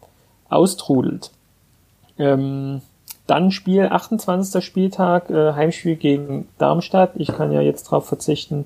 austrudelt. 0.50 1.32
Ähm, 2.18 2.82
dann 3.30 3.52
Spiel, 3.52 3.88
28. 3.88 4.64
Spieltag, 4.64 5.30
äh, 5.30 5.54
Heimspiel 5.54 5.96
gegen 5.96 6.48
Darmstadt. 6.58 7.12
Ich 7.16 7.28
kann 7.28 7.52
ja 7.52 7.62
jetzt 7.62 7.88
darauf 7.88 8.08
verzichten, 8.08 8.66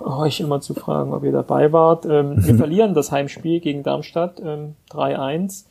euch 0.00 0.40
immer 0.40 0.60
zu 0.60 0.74
fragen, 0.74 1.14
ob 1.14 1.24
ihr 1.24 1.32
dabei 1.32 1.72
wart. 1.72 2.04
Ähm, 2.06 2.44
wir 2.44 2.54
verlieren 2.56 2.94
das 2.94 3.12
Heimspiel 3.12 3.60
gegen 3.60 3.82
Darmstadt 3.82 4.40
ähm, 4.44 4.76
3-1. 4.90 5.64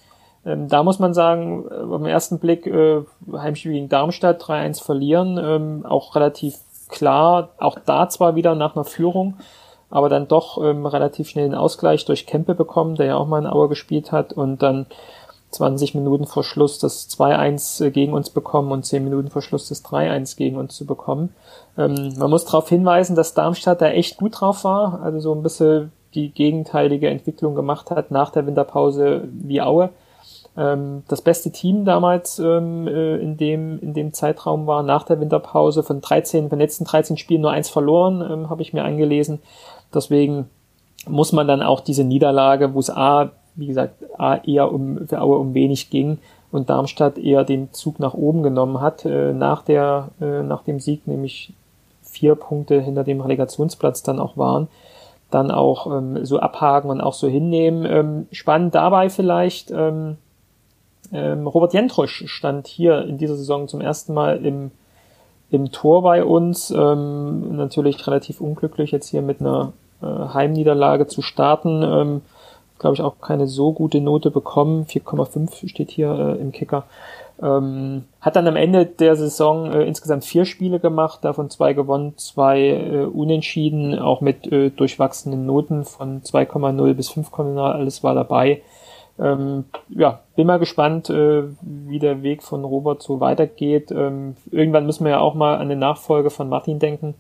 Ähm, 0.46 0.68
da 0.68 0.84
muss 0.84 1.00
man 1.00 1.14
sagen, 1.14 1.66
äh, 1.70 1.86
beim 1.86 2.06
ersten 2.06 2.40
Blick 2.40 2.68
äh, 2.68 3.02
Heimspiel 3.32 3.74
gegen 3.74 3.90
Darmstadt 3.90 4.42
3-1 4.44 4.84
verlieren, 4.84 5.40
ähm, 5.42 5.86
auch 5.86 6.16
relativ 6.16 6.58
klar, 6.90 7.50
auch 7.58 7.80
da 7.84 8.10
zwar 8.10 8.36
wieder 8.36 8.56
nach 8.56 8.76
einer 8.76 8.86
Führung, 8.86 9.36
aber 9.90 10.10
dann 10.10 10.28
doch 10.28 10.64
ähm, 10.64 10.86
relativ 10.86 11.30
schnell 11.30 11.46
einen 11.46 11.56
Ausgleich 11.56 12.06
durch 12.06 12.28
Kempe 12.28 12.54
bekommen, 12.54 12.96
der 12.96 13.08
ja 13.08 13.16
auch 13.16 13.28
mal 13.28 13.40
in 13.40 13.48
Auer 13.48 13.70
gespielt 13.70 14.12
hat 14.12 14.34
und 14.34 14.62
dann 14.62 14.86
20 15.56 15.96
Minuten 15.96 16.26
vor 16.26 16.44
Schluss 16.44 16.80
das 16.80 17.10
2-1 17.10 17.86
äh, 17.86 17.92
gegen 17.92 18.14
uns 18.14 18.30
bekommen 18.30 18.72
und 18.72 18.86
10 18.86 19.04
Minuten 19.04 19.30
vor 19.30 19.42
Schluss 19.42 19.68
das 19.68 19.84
3-1 19.84 20.38
gegen 20.38 20.58
uns 20.58 20.76
zu 20.76 20.86
bekommen. 20.86 21.34
Ähm, 21.78 22.14
man 22.18 22.30
muss 22.30 22.46
darauf 22.46 22.70
hinweisen, 22.70 23.16
dass 23.16 23.34
Darmstadt 23.34 23.82
da 23.82 23.88
echt 23.88 24.18
gut 24.18 24.40
drauf 24.40 24.64
war, 24.64 25.02
also 25.02 25.20
so 25.20 25.34
ein 25.34 25.44
bisschen 25.44 25.92
die 26.14 26.30
gegenteilige 26.30 27.10
Entwicklung 27.10 27.56
gemacht 27.56 27.92
hat 27.92 28.12
nach 28.12 28.30
der 28.30 28.48
Winterpause 28.48 29.28
wie 29.32 29.62
Aue. 29.62 29.90
Ähm, 30.58 31.04
das 31.08 31.22
beste 31.22 31.52
Team 31.52 31.84
damals 31.84 32.40
ähm, 32.40 32.88
äh, 32.88 33.18
in, 33.18 33.38
dem, 33.38 33.80
in 33.80 33.94
dem 33.94 34.14
Zeitraum 34.14 34.68
war 34.68 34.84
nach 34.84 35.04
der 35.04 35.20
Winterpause 35.20 35.84
von 35.84 36.02
13, 36.02 36.50
von 36.50 36.58
den 36.58 36.60
letzten 36.60 36.86
13 36.86 37.18
Spielen 37.18 37.42
nur 37.42 37.52
eins 37.52 37.70
verloren, 37.70 38.22
ähm, 38.22 38.50
habe 38.50 38.62
ich 38.62 38.74
mir 38.74 38.86
angelesen. 38.86 39.40
Deswegen 39.94 40.50
muss 41.08 41.34
man 41.34 41.48
dann 41.48 41.62
auch 41.62 41.82
diese 41.82 42.04
Niederlage, 42.04 42.74
wo 42.74 42.80
es 42.80 42.90
A 42.90 43.32
wie 43.56 43.68
gesagt, 43.68 43.96
eher 44.46 44.72
um, 44.72 45.08
für 45.08 45.22
Aue 45.22 45.38
um 45.38 45.54
wenig 45.54 45.90
ging 45.90 46.20
und 46.52 46.70
Darmstadt 46.70 47.18
eher 47.18 47.44
den 47.44 47.74
Zug 47.74 48.00
nach 48.00 48.14
oben 48.14 48.44
genommen 48.44 48.82
hat, 48.82 49.06
äh, 49.06 49.34
nach 49.34 49.64
der, 49.64 50.10
äh, 50.22 50.44
nach 50.44 50.64
dem 50.64 50.80
Sieg, 50.80 51.08
nämlich 51.08 51.54
vier 52.02 52.36
Punkte 52.36 52.80
hinter 52.82 53.04
dem 53.04 53.20
Relegationsplatz 53.22 54.04
dann 54.04 54.20
auch 54.20 54.38
waren, 54.38 54.68
dann 55.32 55.52
auch 55.52 55.88
ähm, 55.88 56.26
so 56.26 56.40
abhaken 56.40 56.90
und 56.90 57.02
auch 57.02 57.14
so 57.14 57.28
hinnehmen. 57.28 57.86
Ähm, 57.86 58.28
spannend 58.32 58.74
dabei 58.74 59.10
vielleicht, 59.10 59.72
ähm, 59.72 60.18
ähm, 61.12 61.46
Robert 61.46 61.74
Jentrusch 61.74 62.24
stand 62.28 62.68
hier 62.68 63.04
in 63.04 63.18
dieser 63.18 63.36
Saison 63.36 63.68
zum 63.68 63.82
ersten 63.82 64.14
Mal 64.14 64.46
im, 64.46 64.72
im 65.52 65.72
Tor 65.72 66.04
bei 66.04 66.24
uns. 66.24 66.72
Ähm, 66.72 67.56
natürlich 67.58 68.06
relativ 68.08 68.42
unglücklich, 68.42 68.92
jetzt 68.92 69.10
hier 69.10 69.22
mit 69.22 69.42
einer 69.42 69.74
äh, 70.02 70.06
Heimniederlage 70.06 71.08
zu 71.08 71.22
starten. 71.22 71.84
Ähm, 71.84 72.22
glaube 72.80 72.96
ich, 72.96 73.02
auch 73.02 73.20
keine 73.22 73.48
so 73.48 73.74
gute 73.74 74.02
Note 74.02 74.32
bekommen. 74.32 74.86
4,5 74.86 75.68
steht 75.68 75.92
hier 75.92 76.12
äh, 76.12 76.42
im 76.42 76.52
Kicker. 76.52 76.86
Ähm, 77.42 78.06
hat 78.22 78.38
dann 78.38 78.48
am 78.48 78.56
Ende 78.56 78.86
der 78.86 79.16
Saison 79.16 79.72
äh, 79.72 79.84
insgesamt 79.84 80.24
vier 80.24 80.46
Spiele 80.46 80.80
gemacht, 80.80 81.20
davon 81.24 81.50
zwei 81.50 81.74
gewonnen, 81.74 82.14
zwei 82.18 82.70
äh, 82.70 83.06
unentschieden, 83.06 84.00
auch 84.00 84.22
mit 84.22 84.50
äh, 84.52 84.70
durchwachsenen 84.70 85.46
Noten 85.46 85.84
von 85.84 86.22
2,0 86.22 86.94
bis 86.94 87.12
5,0, 87.12 87.60
alles 87.60 88.04
war 88.04 88.16
dabei. 88.16 88.62
Ähm, 89.18 89.66
ja, 89.90 90.22
bin 90.36 90.48
mal 90.48 90.60
gespannt, 90.60 91.10
äh, 91.10 91.44
wie 91.62 92.00
der 92.00 92.24
Weg 92.24 92.44
von 92.44 92.64
Robert 92.64 93.02
so 93.02 93.20
weitergeht. 93.20 93.92
Ähm, 93.92 94.36
irgendwann 94.52 94.86
müssen 94.86 95.06
wir 95.06 95.12
ja 95.12 95.20
auch 95.20 95.36
mal 95.36 95.58
an 95.58 95.70
den 95.70 95.80
Nachfolge 95.80 96.30
von 96.30 96.50
Martin 96.50 96.80
denken. 96.80 97.16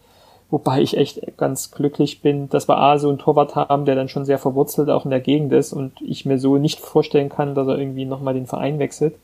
Wobei 0.51 0.81
ich 0.81 0.95
echt 0.95 1.37
ganz 1.37 1.71
glücklich 1.71 2.21
bin, 2.21 2.49
dass 2.49 2.69
wir 2.69 2.77
A 2.77 2.99
so 2.99 3.09
einen 3.09 3.17
Torwart 3.17 3.55
haben, 3.55 3.85
der 3.85 3.95
dann 3.95 4.09
schon 4.09 4.25
sehr 4.25 4.37
verwurzelt 4.37 4.89
auch 4.89 5.03
in 5.03 5.11
der 5.11 5.19
Gegend 5.19 5.51
ist 5.51 5.73
und 5.73 5.93
ich 6.01 6.25
mir 6.25 6.37
so 6.37 6.57
nicht 6.57 6.79
vorstellen 6.79 7.29
kann, 7.29 7.55
dass 7.55 7.67
er 7.67 7.79
irgendwie 7.79 8.05
nochmal 8.05 8.35
den 8.35 8.45
Verein 8.45 8.77
wechselt. 8.77 9.15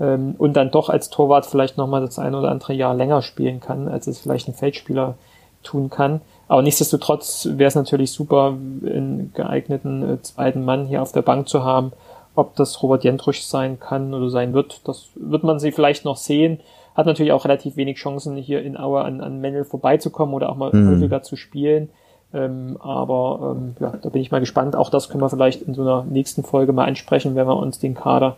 Ähm, 0.00 0.34
und 0.38 0.54
dann 0.54 0.70
doch 0.70 0.88
als 0.88 1.10
Torwart 1.10 1.44
vielleicht 1.46 1.76
nochmal 1.76 2.00
das 2.00 2.18
ein 2.18 2.34
oder 2.34 2.50
andere 2.50 2.72
Jahr 2.72 2.94
länger 2.94 3.20
spielen 3.20 3.60
kann, 3.60 3.88
als 3.88 4.06
es 4.06 4.20
vielleicht 4.20 4.48
ein 4.48 4.54
Feldspieler 4.54 5.16
tun 5.62 5.90
kann. 5.90 6.22
Aber 6.48 6.62
nichtsdestotrotz 6.62 7.48
wäre 7.52 7.68
es 7.68 7.74
natürlich 7.74 8.12
super, 8.12 8.48
einen 8.48 9.32
geeigneten 9.34 10.14
äh, 10.14 10.22
zweiten 10.22 10.64
Mann 10.64 10.86
hier 10.86 11.02
auf 11.02 11.12
der 11.12 11.22
Bank 11.22 11.48
zu 11.48 11.62
haben. 11.62 11.92
Ob 12.34 12.56
das 12.56 12.82
Robert 12.82 13.04
Jentrusch 13.04 13.42
sein 13.42 13.78
kann 13.78 14.12
oder 14.14 14.30
sein 14.30 14.54
wird, 14.54 14.80
das 14.84 15.08
wird 15.14 15.44
man 15.44 15.60
sie 15.60 15.72
vielleicht 15.72 16.04
noch 16.04 16.16
sehen 16.16 16.58
hat 16.94 17.06
natürlich 17.06 17.32
auch 17.32 17.44
relativ 17.44 17.76
wenig 17.76 17.98
Chancen, 17.98 18.36
hier 18.36 18.62
in 18.62 18.76
Aue 18.76 19.02
an, 19.02 19.20
an 19.20 19.40
Mendel 19.40 19.64
vorbeizukommen 19.64 20.34
oder 20.34 20.50
auch 20.50 20.56
mal 20.56 20.72
mhm. 20.72 20.90
häufiger 20.90 21.22
zu 21.22 21.36
spielen. 21.36 21.90
Ähm, 22.32 22.76
aber 22.80 23.56
ähm, 23.56 23.76
ja, 23.80 23.94
da 24.00 24.08
bin 24.08 24.20
ich 24.20 24.30
mal 24.30 24.40
gespannt. 24.40 24.74
Auch 24.74 24.90
das 24.90 25.08
können 25.08 25.22
wir 25.22 25.30
vielleicht 25.30 25.62
in 25.62 25.74
so 25.74 25.82
einer 25.82 26.04
nächsten 26.04 26.42
Folge 26.42 26.72
mal 26.72 26.86
ansprechen, 26.86 27.34
wenn 27.34 27.46
wir 27.46 27.56
uns 27.56 27.78
den 27.78 27.94
Kader 27.94 28.36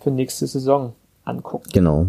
für 0.00 0.10
nächste 0.10 0.46
Saison 0.46 0.92
angucken. 1.24 1.68
Genau. 1.72 2.06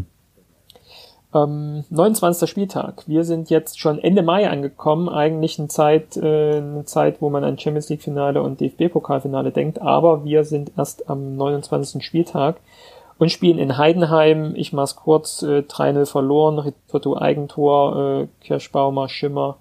Ähm, 1.34 1.84
29. 1.90 2.50
Spieltag. 2.50 3.04
Wir 3.08 3.26
sind 3.26 3.50
jetzt 3.50 3.80
schon 3.80 4.00
Ende 4.00 4.24
Mai 4.24 4.50
angekommen. 4.50 5.10
Eigentlich 5.10 5.60
eine 5.60 5.68
Zeit, 5.68 6.16
äh, 6.16 6.58
eine 6.58 6.86
Zeit, 6.86 7.22
wo 7.22 7.30
man 7.30 7.44
an 7.44 7.60
Champions 7.60 7.90
League 7.90 8.02
Finale 8.02 8.42
und 8.42 8.62
DFB 8.62 8.92
Pokalfinale 8.92 9.52
denkt. 9.52 9.82
Aber 9.82 10.24
wir 10.24 10.46
sind 10.46 10.72
erst 10.78 11.10
am 11.10 11.36
29. 11.36 12.02
Spieltag 12.04 12.56
und 13.18 13.32
spielen 13.32 13.60
in 13.60 13.78
Heidenheim. 13.78 14.54
Ich 14.56 14.74
mach's 14.74 14.96
kurz, 14.96 15.42
äh, 15.42 15.62
3-0 15.62 16.06
verloren, 16.06 16.60
Risotto 16.60 17.18
Eigentor, 17.18 18.22
äh, 18.22 18.28
Kirschbaumer, 18.42 19.10
Schimmer 19.10 19.58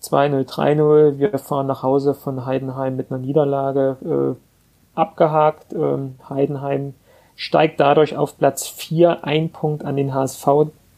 2-0, 0.00 0.44
3-0. 0.44 1.18
Wir 1.18 1.38
fahren 1.38 1.66
nach 1.66 1.82
Hause 1.82 2.14
von 2.14 2.46
Heidenheim 2.46 2.96
mit 2.96 3.10
einer 3.10 3.20
Niederlage 3.20 3.96
äh, 4.36 4.98
abgehakt. 4.98 5.72
Ähm, 5.72 6.16
Heidenheim 6.28 6.94
steigt 7.36 7.80
dadurch 7.80 8.16
auf 8.16 8.36
Platz 8.38 8.66
4, 8.66 9.24
ein 9.24 9.50
Punkt 9.50 9.84
an 9.84 9.96
den 9.96 10.14
HSV 10.14 10.46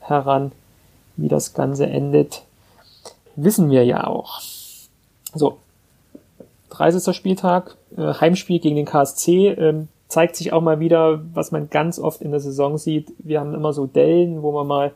heran. 0.01 0.53
Wie 1.17 1.29
das 1.29 1.53
Ganze 1.53 1.87
endet, 1.87 2.43
wissen 3.37 3.71
wir 3.71 3.85
ja 3.85 4.07
auch. 4.07 4.41
So, 5.35 5.59
30. 6.71 7.15
Spieltag, 7.15 7.77
äh, 7.97 8.15
Heimspiel 8.15 8.61
gegen 8.61 8.77
den 8.77 8.87
KSC. 8.87 9.49
Ähm, 9.49 9.89
zeigt 10.13 10.37
sich 10.37 10.53
auch 10.53 10.61
mal 10.61 10.79
wieder, 10.79 11.23
was 11.33 11.53
man 11.53 11.71
ganz 11.71 11.99
oft 11.99 12.21
in 12.21 12.33
der 12.33 12.41
Saison 12.41 12.77
sieht. 12.77 13.13
Wir 13.19 13.41
haben 13.41 13.55
immer 13.55 13.73
so 13.73 13.87
Dellen, 13.87 14.43
wo 14.43 14.53
wir 14.53 14.65
mal 14.65 14.93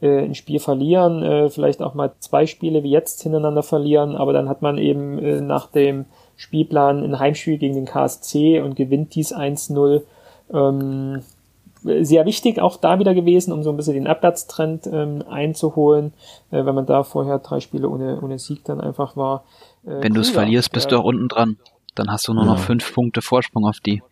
äh, 0.00 0.24
ein 0.24 0.34
Spiel 0.34 0.58
verlieren, 0.58 1.22
äh, 1.22 1.50
vielleicht 1.50 1.82
auch 1.82 1.92
mal 1.92 2.12
zwei 2.18 2.46
Spiele 2.46 2.82
wie 2.82 2.90
jetzt 2.90 3.22
hintereinander 3.22 3.62
verlieren, 3.62 4.16
aber 4.16 4.32
dann 4.32 4.48
hat 4.48 4.62
man 4.62 4.78
eben 4.78 5.18
äh, 5.18 5.42
nach 5.42 5.66
dem 5.66 6.06
Spielplan 6.36 7.04
ein 7.04 7.18
Heimspiel 7.18 7.58
gegen 7.58 7.74
den 7.74 7.84
KSC 7.84 8.60
und 8.62 8.74
gewinnt 8.74 9.14
dies 9.14 9.34
1-0. 9.34 10.00
Ähm, 10.52 11.22
sehr 11.82 12.24
wichtig 12.24 12.58
auch 12.58 12.78
da 12.78 12.98
wieder 12.98 13.12
gewesen, 13.12 13.52
um 13.52 13.62
so 13.62 13.68
ein 13.68 13.76
bisschen 13.76 13.92
den 13.92 14.06
Abwärtstrend 14.06 14.86
ähm, 14.90 15.22
einzuholen, 15.28 16.14
äh, 16.50 16.64
wenn 16.64 16.74
man 16.74 16.86
da 16.86 17.02
vorher 17.02 17.38
drei 17.38 17.60
Spiele 17.60 17.90
ohne, 17.90 18.18
ohne 18.22 18.38
Sieg 18.38 18.64
dann 18.64 18.80
einfach 18.80 19.14
war. 19.14 19.44
Äh, 19.84 20.02
wenn 20.02 20.14
du 20.14 20.22
es 20.22 20.30
verlierst, 20.30 20.72
bist 20.72 20.90
du 20.90 20.96
auch 20.96 21.04
unten 21.04 21.28
dran. 21.28 21.58
Dann 21.94 22.10
hast 22.10 22.26
du 22.26 22.32
nur 22.32 22.44
ja. 22.44 22.52
noch 22.52 22.58
fünf 22.58 22.94
Punkte 22.94 23.20
Vorsprung 23.20 23.66
auf 23.66 23.80
die. 23.80 24.02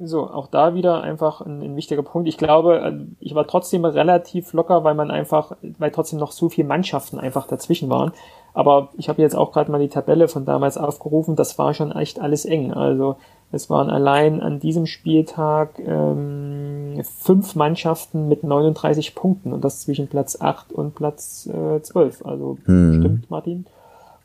So, 0.00 0.30
auch 0.30 0.46
da 0.46 0.74
wieder 0.74 1.02
einfach 1.02 1.40
ein, 1.40 1.60
ein, 1.60 1.76
wichtiger 1.76 2.04
Punkt. 2.04 2.28
Ich 2.28 2.38
glaube, 2.38 2.78
äh, 2.78 2.92
ich 3.18 3.34
war 3.34 3.46
trotzdem 3.46 3.84
relativ 3.84 4.52
locker, 4.52 4.84
weil 4.84 4.94
man 4.94 5.10
einfach, 5.10 5.56
weil 5.78 5.90
trotzdem 5.90 6.20
noch 6.20 6.30
so 6.30 6.48
viele 6.48 6.68
Mannschaften 6.68 7.18
einfach 7.18 7.48
dazwischen 7.48 7.90
waren. 7.90 8.12
Aber 8.54 8.90
ich 8.96 9.08
habe 9.08 9.20
jetzt 9.22 9.34
auch 9.34 9.52
gerade 9.52 9.70
mal 9.72 9.80
die 9.80 9.88
Tabelle 9.88 10.28
von 10.28 10.44
damals 10.44 10.78
aufgerufen, 10.78 11.36
das 11.36 11.58
war 11.58 11.74
schon 11.74 11.92
echt 11.92 12.20
alles 12.20 12.44
eng. 12.44 12.72
Also 12.72 13.16
es 13.50 13.70
waren 13.70 13.90
allein 13.90 14.40
an 14.40 14.60
diesem 14.60 14.86
Spieltag 14.86 15.78
ähm, 15.80 17.00
fünf 17.02 17.56
Mannschaften 17.56 18.28
mit 18.28 18.44
39 18.44 19.14
Punkten 19.14 19.52
und 19.52 19.64
das 19.64 19.80
zwischen 19.80 20.08
Platz 20.08 20.40
8 20.40 20.72
und 20.72 20.94
Platz 20.94 21.48
äh, 21.52 21.80
12. 21.80 22.24
Also 22.24 22.58
hm. 22.64 23.00
stimmt, 23.00 23.30
Martin? 23.30 23.66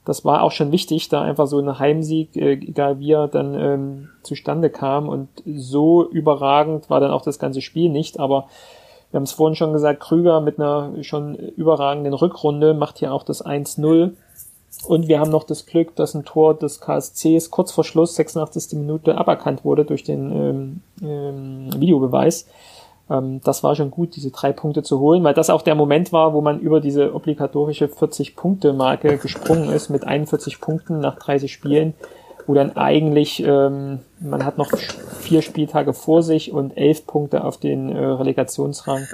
Das 0.06 0.26
war 0.26 0.44
auch 0.44 0.52
schon 0.52 0.72
wichtig, 0.72 1.10
da 1.10 1.22
einfach 1.22 1.48
so 1.48 1.60
ein 1.60 1.80
Heimsieg, 1.80 2.36
äh, 2.36 2.54
egal 2.54 3.00
wie 3.00 3.12
er 3.12 3.28
dann 3.28 3.56
ähm, 3.56 4.10
zustande 4.24 4.70
kam. 4.70 5.08
Und 5.08 5.30
so 5.46 6.08
überragend 6.10 6.90
war 6.90 7.00
dann 7.00 7.12
auch 7.12 7.22
das 7.22 7.40
ganze 7.40 7.62
Spiel 7.62 7.90
nicht. 7.90 8.20
Aber 8.20 8.48
wir 9.12 9.18
haben 9.18 9.24
es 9.24 9.32
vorhin 9.32 9.56
schon 9.56 9.74
gesagt, 9.74 10.02
Krüger 10.02 10.42
mit 10.42 10.60
einer 10.60 10.92
schon 11.04 11.36
überragenden 11.36 12.14
Rückrunde 12.14 12.74
macht 12.74 13.00
hier 13.00 13.14
auch 13.14 13.24
das 13.24 13.46
1-0. 13.46 14.12
Und 14.88 15.08
wir 15.08 15.20
haben 15.20 15.32
noch 15.32 15.46
das 15.46 15.66
Glück, 15.66 15.96
dass 15.96 16.14
ein 16.14 16.26
Tor 16.26 16.56
des 16.56 16.82
KSCs 16.82 17.50
kurz 17.50 17.72
vor 17.72 17.86
Schluss, 17.86 18.16
86. 18.16 18.78
Minute, 18.78 19.18
aberkannt 19.18 19.64
wurde 19.64 19.86
durch 19.86 20.04
den 20.04 20.32
ähm, 20.32 20.82
ähm, 21.02 21.70
Videobeweis. 21.80 22.48
Ähm, 23.10 23.42
das 23.44 23.64
war 23.64 23.76
schon 23.76 23.92
gut, 23.92 24.16
diese 24.16 24.32
drei 24.32 24.52
Punkte 24.52 24.84
zu 24.84 25.00
holen, 25.00 25.24
weil 25.24 25.34
das 25.34 25.50
auch 25.50 25.62
der 25.62 25.76
Moment 25.76 26.12
war, 26.14 26.34
wo 26.34 26.42
man 26.42 26.60
über 26.60 26.80
diese 26.80 27.14
obligatorische 27.14 27.88
40-Punkte-Marke 27.88 29.18
gesprungen 29.22 29.70
ist 29.70 29.90
mit 29.90 30.06
41 30.06 30.62
Punkten 30.62 31.00
nach 31.00 31.18
30 31.18 31.52
Spielen, 31.52 31.94
wo 32.48 32.54
dann 32.54 32.76
eigentlich 32.76 33.44
ähm, 33.46 34.00
man 34.20 34.46
hat 34.46 34.58
noch 34.58 34.72
vier 35.20 35.42
Spieltage 35.42 35.94
vor 35.94 36.24
sich 36.24 36.52
und 36.52 36.78
elf 36.78 37.06
Punkte 37.08 37.44
auf 37.44 37.58
den 37.58 37.90
äh, 37.90 38.04
Relegationsrang. 38.04 39.08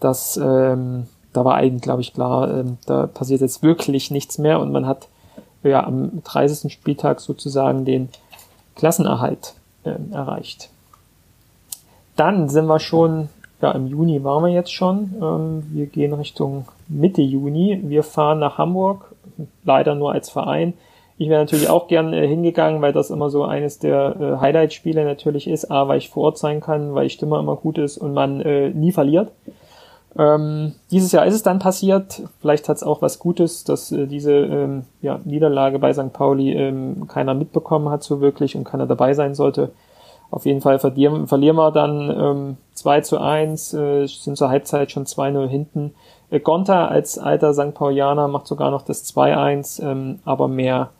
Das 0.00 0.38
ähm, 0.42 1.06
da 1.32 1.44
war 1.44 1.54
eigentlich, 1.54 1.82
glaube 1.82 2.00
ich, 2.00 2.14
klar, 2.14 2.50
ähm, 2.50 2.78
da 2.86 3.06
passiert 3.06 3.40
jetzt 3.40 3.62
wirklich 3.62 4.10
nichts 4.10 4.38
mehr 4.38 4.60
und 4.60 4.72
man 4.72 4.86
hat 4.86 5.08
ja 5.62 5.84
am 5.84 6.22
30. 6.24 6.72
Spieltag 6.72 7.20
sozusagen 7.20 7.84
den 7.84 8.08
Klassenerhalt 8.74 9.54
ähm, 9.84 10.12
erreicht. 10.12 10.70
Dann 12.18 12.48
sind 12.48 12.66
wir 12.66 12.80
schon, 12.80 13.28
ja, 13.62 13.70
im 13.70 13.86
Juni 13.86 14.24
waren 14.24 14.42
wir 14.42 14.50
jetzt 14.50 14.72
schon. 14.72 15.14
Ähm, 15.22 15.62
wir 15.70 15.86
gehen 15.86 16.12
Richtung 16.12 16.66
Mitte 16.88 17.22
Juni. 17.22 17.80
Wir 17.84 18.02
fahren 18.02 18.40
nach 18.40 18.58
Hamburg, 18.58 19.14
leider 19.64 19.94
nur 19.94 20.10
als 20.10 20.28
Verein. 20.28 20.74
Ich 21.16 21.28
wäre 21.28 21.40
natürlich 21.40 21.68
auch 21.68 21.86
gern 21.86 22.12
äh, 22.12 22.26
hingegangen, 22.26 22.82
weil 22.82 22.92
das 22.92 23.10
immer 23.10 23.30
so 23.30 23.44
eines 23.44 23.78
der 23.78 24.16
äh, 24.20 24.40
Highlight-Spiele 24.40 25.04
natürlich 25.04 25.46
ist. 25.46 25.70
A, 25.70 25.86
weil 25.86 25.98
ich 25.98 26.08
vor 26.08 26.24
Ort 26.24 26.38
sein 26.38 26.60
kann, 26.60 26.92
weil 26.92 27.04
die 27.04 27.14
Stimme 27.14 27.38
immer 27.38 27.54
gut 27.54 27.78
ist 27.78 27.98
und 27.98 28.14
man 28.14 28.40
äh, 28.40 28.70
nie 28.70 28.90
verliert. 28.90 29.30
Ähm, 30.18 30.74
dieses 30.90 31.12
Jahr 31.12 31.24
ist 31.24 31.34
es 31.34 31.44
dann 31.44 31.60
passiert. 31.60 32.22
Vielleicht 32.40 32.68
hat 32.68 32.78
es 32.78 32.82
auch 32.82 33.00
was 33.00 33.20
Gutes, 33.20 33.62
dass 33.62 33.92
äh, 33.92 34.08
diese 34.08 34.32
ähm, 34.32 34.82
ja, 35.02 35.20
Niederlage 35.24 35.78
bei 35.78 35.92
St. 35.92 36.12
Pauli 36.12 36.52
ähm, 36.52 37.06
keiner 37.06 37.34
mitbekommen 37.34 37.90
hat 37.90 38.02
so 38.02 38.20
wirklich 38.20 38.56
und 38.56 38.64
keiner 38.64 38.86
dabei 38.86 39.14
sein 39.14 39.36
sollte. 39.36 39.70
Auf 40.30 40.44
jeden 40.44 40.60
Fall 40.60 40.78
verlieren, 40.78 41.26
verlieren 41.26 41.56
wir 41.56 41.70
dann 41.70 42.10
ähm, 42.10 42.56
2 42.74 43.00
zu 43.00 43.18
1, 43.18 43.72
äh, 43.72 44.06
sind 44.06 44.36
zur 44.36 44.50
Halbzeit 44.50 44.92
schon 44.92 45.06
2-0 45.06 45.46
hinten. 45.46 45.94
Äh, 46.30 46.40
Gonta 46.40 46.86
als 46.86 47.18
alter 47.18 47.54
St. 47.54 47.72
Paulianer 47.74 48.28
macht 48.28 48.46
sogar 48.46 48.70
noch 48.70 48.82
das 48.82 49.04
2-1, 49.14 49.82
ähm, 49.82 50.20
aber 50.26 50.48
mehr, 50.48 50.90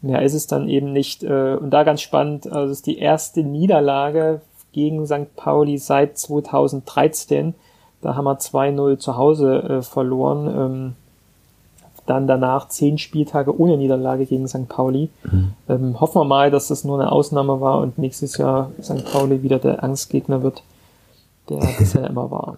mehr 0.00 0.22
ist 0.22 0.34
es 0.34 0.48
dann 0.48 0.68
eben 0.68 0.92
nicht. 0.92 1.22
Äh, 1.22 1.56
und 1.60 1.70
da 1.70 1.84
ganz 1.84 2.00
spannend, 2.00 2.50
also 2.50 2.72
es 2.72 2.78
ist 2.78 2.86
die 2.86 2.98
erste 2.98 3.44
Niederlage 3.44 4.40
gegen 4.72 5.06
St. 5.06 5.36
Pauli 5.36 5.78
seit 5.78 6.18
2013. 6.18 7.54
Da 8.00 8.16
haben 8.16 8.24
wir 8.24 8.38
2-0 8.38 8.98
zu 8.98 9.16
Hause 9.16 9.62
äh, 9.62 9.82
verloren. 9.82 10.48
Ähm, 10.48 10.96
dann 12.06 12.26
danach 12.26 12.68
zehn 12.68 12.98
Spieltage 12.98 13.58
ohne 13.58 13.76
Niederlage 13.76 14.26
gegen 14.26 14.48
St. 14.48 14.68
Pauli. 14.68 15.10
Mhm. 15.24 15.52
Ähm, 15.68 16.00
hoffen 16.00 16.20
wir 16.20 16.24
mal, 16.24 16.50
dass 16.50 16.68
das 16.68 16.84
nur 16.84 17.00
eine 17.00 17.12
Ausnahme 17.12 17.60
war 17.60 17.78
und 17.78 17.98
nächstes 17.98 18.36
Jahr 18.38 18.70
St. 18.80 19.04
Pauli 19.12 19.42
wieder 19.42 19.58
der 19.58 19.84
Angstgegner 19.84 20.42
wird, 20.42 20.62
der 21.48 21.58
bisher 21.78 22.06
immer 22.06 22.30
war. 22.30 22.56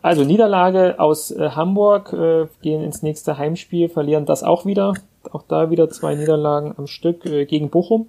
Also 0.00 0.24
Niederlage 0.24 0.98
aus 0.98 1.30
äh, 1.30 1.50
Hamburg, 1.50 2.12
äh, 2.12 2.46
gehen 2.62 2.82
ins 2.82 3.02
nächste 3.02 3.36
Heimspiel, 3.36 3.88
verlieren 3.88 4.26
das 4.26 4.42
auch 4.42 4.64
wieder. 4.64 4.94
Auch 5.32 5.42
da 5.46 5.70
wieder 5.70 5.90
zwei 5.90 6.14
Niederlagen 6.14 6.74
am 6.78 6.86
Stück 6.86 7.26
äh, 7.26 7.44
gegen 7.44 7.68
Bochum, 7.68 8.06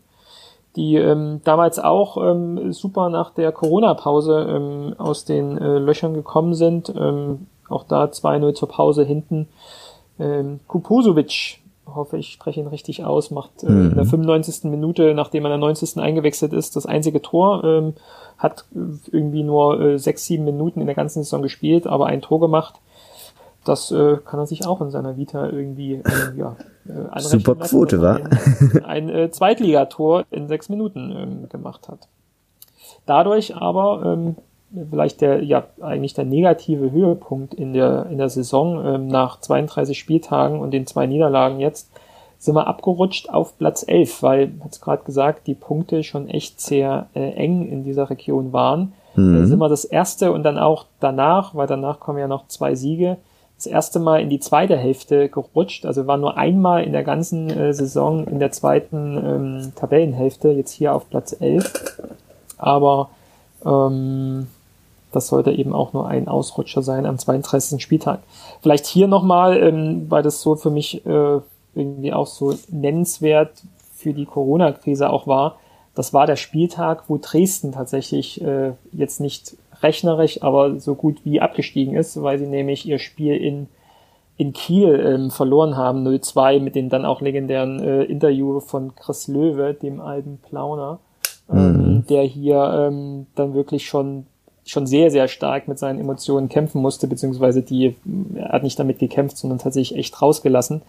die 0.75 0.95
ähm, 0.95 1.41
damals 1.43 1.79
auch 1.79 2.17
ähm, 2.17 2.71
super 2.71 3.09
nach 3.09 3.31
der 3.31 3.51
Corona-Pause 3.51 4.47
ähm, 4.49 4.95
aus 4.99 5.25
den 5.25 5.57
äh, 5.57 5.79
Löchern 5.79 6.13
gekommen 6.13 6.53
sind. 6.53 6.93
Ähm, 6.95 7.47
auch 7.67 7.83
da 7.83 8.05
2-0 8.05 8.53
zur 8.53 8.69
Pause 8.69 9.03
hinten 9.03 9.47
ähm, 10.19 10.59
Kuposovic, 10.67 11.59
hoffe 11.85 12.17
ich 12.17 12.33
spreche 12.33 12.59
ihn 12.59 12.67
richtig 12.67 13.03
aus, 13.03 13.31
macht 13.31 13.63
äh, 13.63 13.69
mhm. 13.69 13.89
in 13.91 13.95
der 13.95 14.05
95. 14.05 14.65
Minute, 14.65 15.13
nachdem 15.13 15.45
er 15.45 15.53
in 15.53 15.61
der 15.61 15.67
90. 15.67 15.97
eingewechselt 15.97 16.53
ist, 16.53 16.75
das 16.75 16.85
einzige 16.85 17.21
Tor, 17.21 17.63
ähm, 17.63 17.93
hat 18.37 18.65
irgendwie 19.11 19.43
nur 19.43 19.79
äh, 19.79 19.99
sechs, 19.99 20.25
sieben 20.25 20.45
Minuten 20.45 20.81
in 20.81 20.85
der 20.85 20.95
ganzen 20.95 21.23
Saison 21.23 21.41
gespielt, 21.41 21.87
aber 21.87 22.07
ein 22.07 22.21
Tor 22.21 22.39
gemacht. 22.39 22.75
Das 23.65 23.91
äh, 23.91 24.17
kann 24.23 24.39
er 24.39 24.47
sich 24.47 24.65
auch 24.65 24.81
in 24.81 24.89
seiner 24.89 25.17
Vita 25.17 25.49
irgendwie 25.49 25.95
äh, 25.95 26.37
ja, 26.37 26.55
äh, 26.87 27.19
Super 27.19 27.55
Quote, 27.55 28.01
war. 28.01 28.15
Ein, 28.15 28.85
ein 28.85 29.09
äh, 29.09 29.31
Zweitligator 29.31 30.25
in 30.31 30.47
sechs 30.47 30.69
Minuten 30.69 31.11
ähm, 31.15 31.49
gemacht 31.49 31.89
hat. 31.89 32.07
Dadurch 33.05 33.55
aber 33.55 34.03
ähm, 34.05 34.35
vielleicht 34.89 35.21
der, 35.21 35.43
ja, 35.43 35.65
eigentlich 35.81 36.13
der 36.13 36.25
negative 36.25 36.91
Höhepunkt 36.91 37.53
in 37.53 37.73
der, 37.73 38.07
in 38.09 38.17
der 38.17 38.29
Saison. 38.29 38.85
Ähm, 38.85 39.07
nach 39.07 39.39
32 39.39 39.97
Spieltagen 39.97 40.59
und 40.59 40.71
den 40.71 40.85
zwei 40.85 41.05
Niederlagen 41.05 41.59
jetzt 41.59 41.89
sind 42.37 42.55
wir 42.55 42.67
abgerutscht 42.67 43.29
auf 43.29 43.57
Platz 43.57 43.83
11, 43.85 44.23
weil, 44.23 44.51
hat 44.63 44.71
es 44.71 44.81
gerade 44.81 45.03
gesagt, 45.03 45.45
die 45.47 45.55
Punkte 45.55 46.03
schon 46.03 46.29
echt 46.29 46.61
sehr 46.61 47.07
äh, 47.13 47.31
eng 47.33 47.67
in 47.67 47.83
dieser 47.83 48.09
Region 48.09 48.53
waren. 48.53 48.93
Mhm. 49.15 49.39
Da 49.39 49.45
sind 49.45 49.59
wir 49.59 49.67
das 49.67 49.83
erste 49.83 50.31
und 50.31 50.43
dann 50.43 50.57
auch 50.57 50.85
danach, 51.01 51.53
weil 51.53 51.67
danach 51.67 51.99
kommen 51.99 52.17
ja 52.17 52.29
noch 52.29 52.47
zwei 52.47 52.75
Siege, 52.75 53.17
das 53.57 53.65
erste 53.65 53.99
Mal 53.99 54.21
in 54.21 54.29
die 54.29 54.39
zweite 54.39 54.77
Hälfte 54.77 55.27
gerutscht. 55.27 55.85
Also 55.85 56.07
war 56.07 56.15
nur 56.15 56.37
einmal 56.37 56.85
in 56.85 56.93
der 56.93 57.03
ganzen 57.03 57.49
äh, 57.49 57.73
Saison 57.73 58.25
in 58.25 58.39
der 58.39 58.53
zweiten 58.53 59.17
ähm, 59.17 59.71
Tabellenhälfte, 59.75 60.49
jetzt 60.51 60.71
hier 60.71 60.95
auf 60.95 61.09
Platz 61.09 61.35
11. 61.37 62.01
Aber 62.57 63.09
ähm, 63.65 64.47
das 65.11 65.27
sollte 65.27 65.51
eben 65.51 65.73
auch 65.73 65.93
nur 65.93 66.07
ein 66.07 66.27
Ausrutscher 66.27 66.81
sein 66.81 67.05
am 67.05 67.17
32. 67.17 67.81
Spieltag. 67.81 68.19
Vielleicht 68.61 68.85
hier 68.85 69.07
nochmal, 69.07 69.57
ähm, 69.61 70.05
weil 70.09 70.23
das 70.23 70.41
so 70.41 70.55
für 70.55 70.69
mich 70.69 71.05
äh, 71.05 71.39
irgendwie 71.75 72.13
auch 72.13 72.27
so 72.27 72.53
nennenswert 72.69 73.63
für 73.95 74.13
die 74.13 74.25
Corona-Krise 74.25 75.09
auch 75.09 75.27
war. 75.27 75.57
Das 75.95 76.13
war 76.13 76.27
der 76.27 76.35
Spieltag, 76.35 77.03
wo 77.07 77.17
Dresden 77.17 77.71
tatsächlich 77.71 78.41
äh, 78.41 78.73
jetzt 78.91 79.19
nicht 79.19 79.57
rechnerisch, 79.81 80.43
aber 80.43 80.79
so 80.79 80.95
gut 80.95 81.25
wie 81.25 81.41
abgestiegen 81.41 81.95
ist, 81.95 82.21
weil 82.21 82.37
sie 82.37 82.47
nämlich 82.47 82.85
ihr 82.87 82.99
Spiel 82.99 83.35
in, 83.35 83.67
in 84.37 84.53
Kiel 84.53 84.99
ähm, 85.05 85.31
verloren 85.31 85.75
haben, 85.75 86.07
0-2, 86.07 86.59
mit 86.59 86.75
dem 86.75 86.89
dann 86.89 87.05
auch 87.05 87.21
legendären 87.21 87.81
äh, 87.81 88.03
Interview 88.03 88.59
von 88.59 88.95
Chris 88.95 89.27
Löwe, 89.27 89.73
dem 89.73 89.99
alten 89.99 90.37
Plauner, 90.37 90.99
ähm, 91.51 91.95
mhm. 91.95 92.05
der 92.07 92.23
hier 92.23 92.87
ähm, 92.89 93.27
dann 93.35 93.53
wirklich 93.53 93.87
schon 93.87 94.25
schon 94.69 94.87
sehr, 94.87 95.09
sehr 95.09 95.27
stark 95.27 95.67
mit 95.67 95.79
seinen 95.79 95.99
Emotionen 95.99 96.47
kämpfen 96.47 96.81
musste, 96.81 97.07
beziehungsweise 97.07 97.61
die, 97.61 97.95
er 98.35 98.49
hat 98.49 98.63
nicht 98.63 98.77
damit 98.77 98.99
gekämpft, 98.99 99.37
sondern 99.37 99.59
tatsächlich 99.59 99.97
echt 99.97 100.21
rausgelassen 100.21 100.81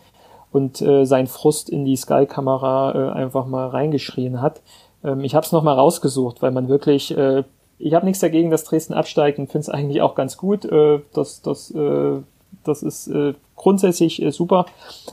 und 0.52 0.82
äh, 0.82 1.05
sein 1.05 1.27
Frust 1.27 1.70
in 1.70 1.85
die 1.85 1.97
Sky-Kamera 1.97 2.93
äh, 2.94 3.12
einfach 3.12 3.47
mal 3.47 3.69
reingeschrien 3.69 4.43
hat. 4.43 4.61
Ähm, 5.02 5.24
ich 5.24 5.35
habe 5.35 5.47
es 5.47 5.52
nochmal 5.52 5.77
rausgesucht, 5.77 6.43
weil 6.43 6.51
man 6.51 6.69
wirklich, 6.69 7.16
äh, 7.16 7.44
ich 7.78 7.94
habe 7.94 8.05
nichts 8.05 8.20
dagegen, 8.20 8.51
dass 8.51 8.65
Dresden 8.65 8.93
absteigt 8.93 9.39
und 9.39 9.51
finde 9.51 9.62
es 9.62 9.69
eigentlich 9.70 10.02
auch 10.02 10.15
ganz 10.15 10.36
gut, 10.36 10.65
äh, 10.65 11.01
dass 11.15 11.40
das 11.40 11.70
äh, 11.70 12.20
das 12.64 12.82
ist 12.82 13.09
äh, 13.09 13.35
grundsätzlich 13.56 14.22
äh, 14.22 14.31
super. 14.31 14.66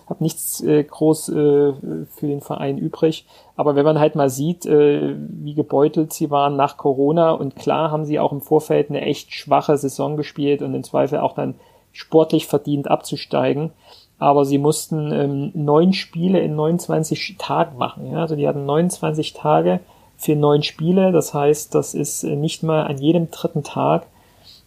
Hab 0.08 0.22
nichts 0.22 0.62
äh, 0.62 0.84
groß 0.84 1.30
äh, 1.30 1.34
für 1.34 2.28
den 2.28 2.42
Verein 2.42 2.78
übrig. 2.78 3.26
Aber 3.56 3.76
wenn 3.76 3.86
man 3.86 4.00
halt 4.00 4.16
mal 4.16 4.30
sieht, 4.30 4.66
äh, 4.66 5.16
wie 5.18 5.54
gebeutelt 5.54 6.14
sie 6.14 6.30
waren 6.30 6.56
nach 6.56 6.78
Corona 6.78 7.32
und 7.32 7.56
klar 7.56 7.92
haben 7.92 8.06
sie 8.06 8.20
auch 8.20 8.32
im 8.32 8.42
Vorfeld 8.42 8.90
eine 8.90 9.02
echt 9.02 9.34
schwache 9.34 9.78
Saison 9.78 10.18
gespielt 10.18 10.62
und 10.62 10.74
im 10.74 10.84
Zweifel 10.84 11.20
auch 11.20 11.34
dann 11.34 11.56
sportlich 11.92 12.48
verdient 12.48 12.90
abzusteigen. 12.90 13.72
Aber 14.20 14.46
sie 14.46 14.58
mussten 14.58 15.12
ähm, 15.12 15.52
neun 15.54 15.94
Spiele 15.94 16.40
in 16.40 16.56
29 16.56 17.36
Tagen 17.38 17.78
machen. 17.78 18.12
Ja? 18.12 18.22
Also 18.22 18.36
die 18.36 18.48
hatten 18.48 18.66
29 18.66 19.34
Tage 19.34 19.80
für 20.18 20.36
neun 20.36 20.64
Spiele. 20.64 21.12
Das 21.12 21.34
heißt, 21.34 21.76
das 21.76 21.94
ist 21.94 22.24
äh, 22.24 22.36
nicht 22.36 22.64
mal 22.64 22.84
an 22.84 22.98
jedem 22.98 23.30
dritten 23.30 23.64
Tag 23.64 24.08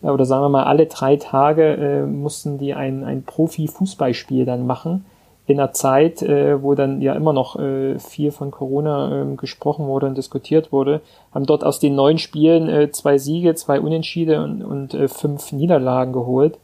oder 0.02 0.24
sagen 0.24 0.42
wir 0.42 0.48
mal 0.48 0.64
alle 0.64 0.86
drei 0.86 1.16
Tage 1.16 1.74
äh, 1.74 2.06
mussten 2.06 2.58
die 2.58 2.74
ein, 2.74 3.04
ein 3.04 3.22
Profi-Fußballspiel 3.22 4.44
dann 4.44 4.66
machen 4.66 5.04
in 5.50 5.58
einer 5.58 5.72
Zeit, 5.72 6.22
äh, 6.22 6.62
wo 6.62 6.74
dann 6.74 7.02
ja 7.02 7.14
immer 7.14 7.32
noch 7.32 7.58
äh, 7.58 7.98
viel 7.98 8.30
von 8.30 8.50
Corona 8.50 9.22
äh, 9.22 9.34
gesprochen 9.36 9.86
wurde 9.86 10.06
und 10.06 10.16
diskutiert 10.16 10.70
wurde, 10.70 11.00
haben 11.34 11.44
dort 11.44 11.64
aus 11.64 11.80
den 11.80 11.96
neun 11.96 12.18
Spielen 12.18 12.68
äh, 12.68 12.92
zwei 12.92 13.18
Siege, 13.18 13.54
zwei 13.56 13.80
Unentschiede 13.80 14.42
und, 14.42 14.62
und 14.62 14.94
äh, 14.94 15.08
fünf 15.08 15.50
Niederlagen 15.50 16.12
geholt. 16.12 16.58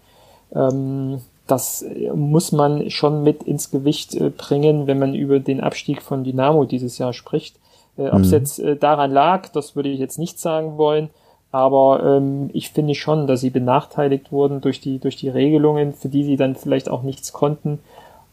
Ähm, 0.54 1.20
das 1.48 1.82
äh, 1.82 2.12
muss 2.12 2.52
man 2.52 2.88
schon 2.90 3.24
mit 3.24 3.42
ins 3.42 3.70
Gewicht 3.72 4.14
äh, 4.14 4.30
bringen, 4.30 4.86
wenn 4.86 5.00
man 5.00 5.14
über 5.14 5.40
den 5.40 5.60
Abstieg 5.60 6.00
von 6.00 6.22
Dynamo 6.22 6.64
dieses 6.64 6.98
Jahr 6.98 7.12
spricht. 7.12 7.56
Äh, 7.96 8.10
Ob 8.10 8.20
es 8.20 8.28
mhm. 8.28 8.34
jetzt 8.34 8.58
äh, 8.60 8.76
daran 8.76 9.10
lag, 9.10 9.48
das 9.48 9.74
würde 9.74 9.88
ich 9.88 9.98
jetzt 9.98 10.18
nicht 10.18 10.38
sagen 10.38 10.78
wollen. 10.78 11.10
Aber 11.56 12.04
ähm, 12.04 12.50
ich 12.52 12.68
finde 12.68 12.94
schon, 12.94 13.26
dass 13.26 13.40
sie 13.40 13.48
benachteiligt 13.48 14.30
wurden 14.30 14.60
durch 14.60 14.78
die, 14.78 14.98
durch 14.98 15.16
die 15.16 15.30
Regelungen, 15.30 15.94
für 15.94 16.10
die 16.10 16.22
sie 16.22 16.36
dann 16.36 16.54
vielleicht 16.54 16.90
auch 16.90 17.02
nichts 17.02 17.32
konnten 17.32 17.78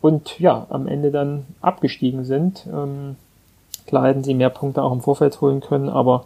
und 0.02 0.42
ja, 0.42 0.68
am 0.70 0.90
Ende 0.90 1.10
dann 1.10 1.46
abgestiegen 1.62 2.26
sind. 2.26 2.68
Ähm, 2.68 3.16
klar 3.88 4.08
hätten 4.08 4.26
sie 4.26 4.34
mehr 4.34 4.50
Punkte 4.50 4.84
auch 4.84 4.92
im 4.92 5.00
Vorfeld 5.00 5.40
holen 5.40 5.62
können, 5.62 5.88
aber 5.88 6.26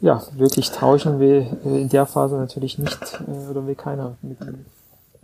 ja, 0.00 0.24
wirklich 0.32 0.72
tauschen 0.72 1.20
will 1.20 1.46
äh, 1.64 1.82
in 1.82 1.88
der 1.88 2.06
Phase 2.06 2.34
natürlich 2.34 2.78
nicht 2.78 3.20
äh, 3.20 3.48
oder 3.48 3.64
will 3.64 3.76
keiner 3.76 4.16
mit 4.22 4.40
ihnen. 4.40 4.66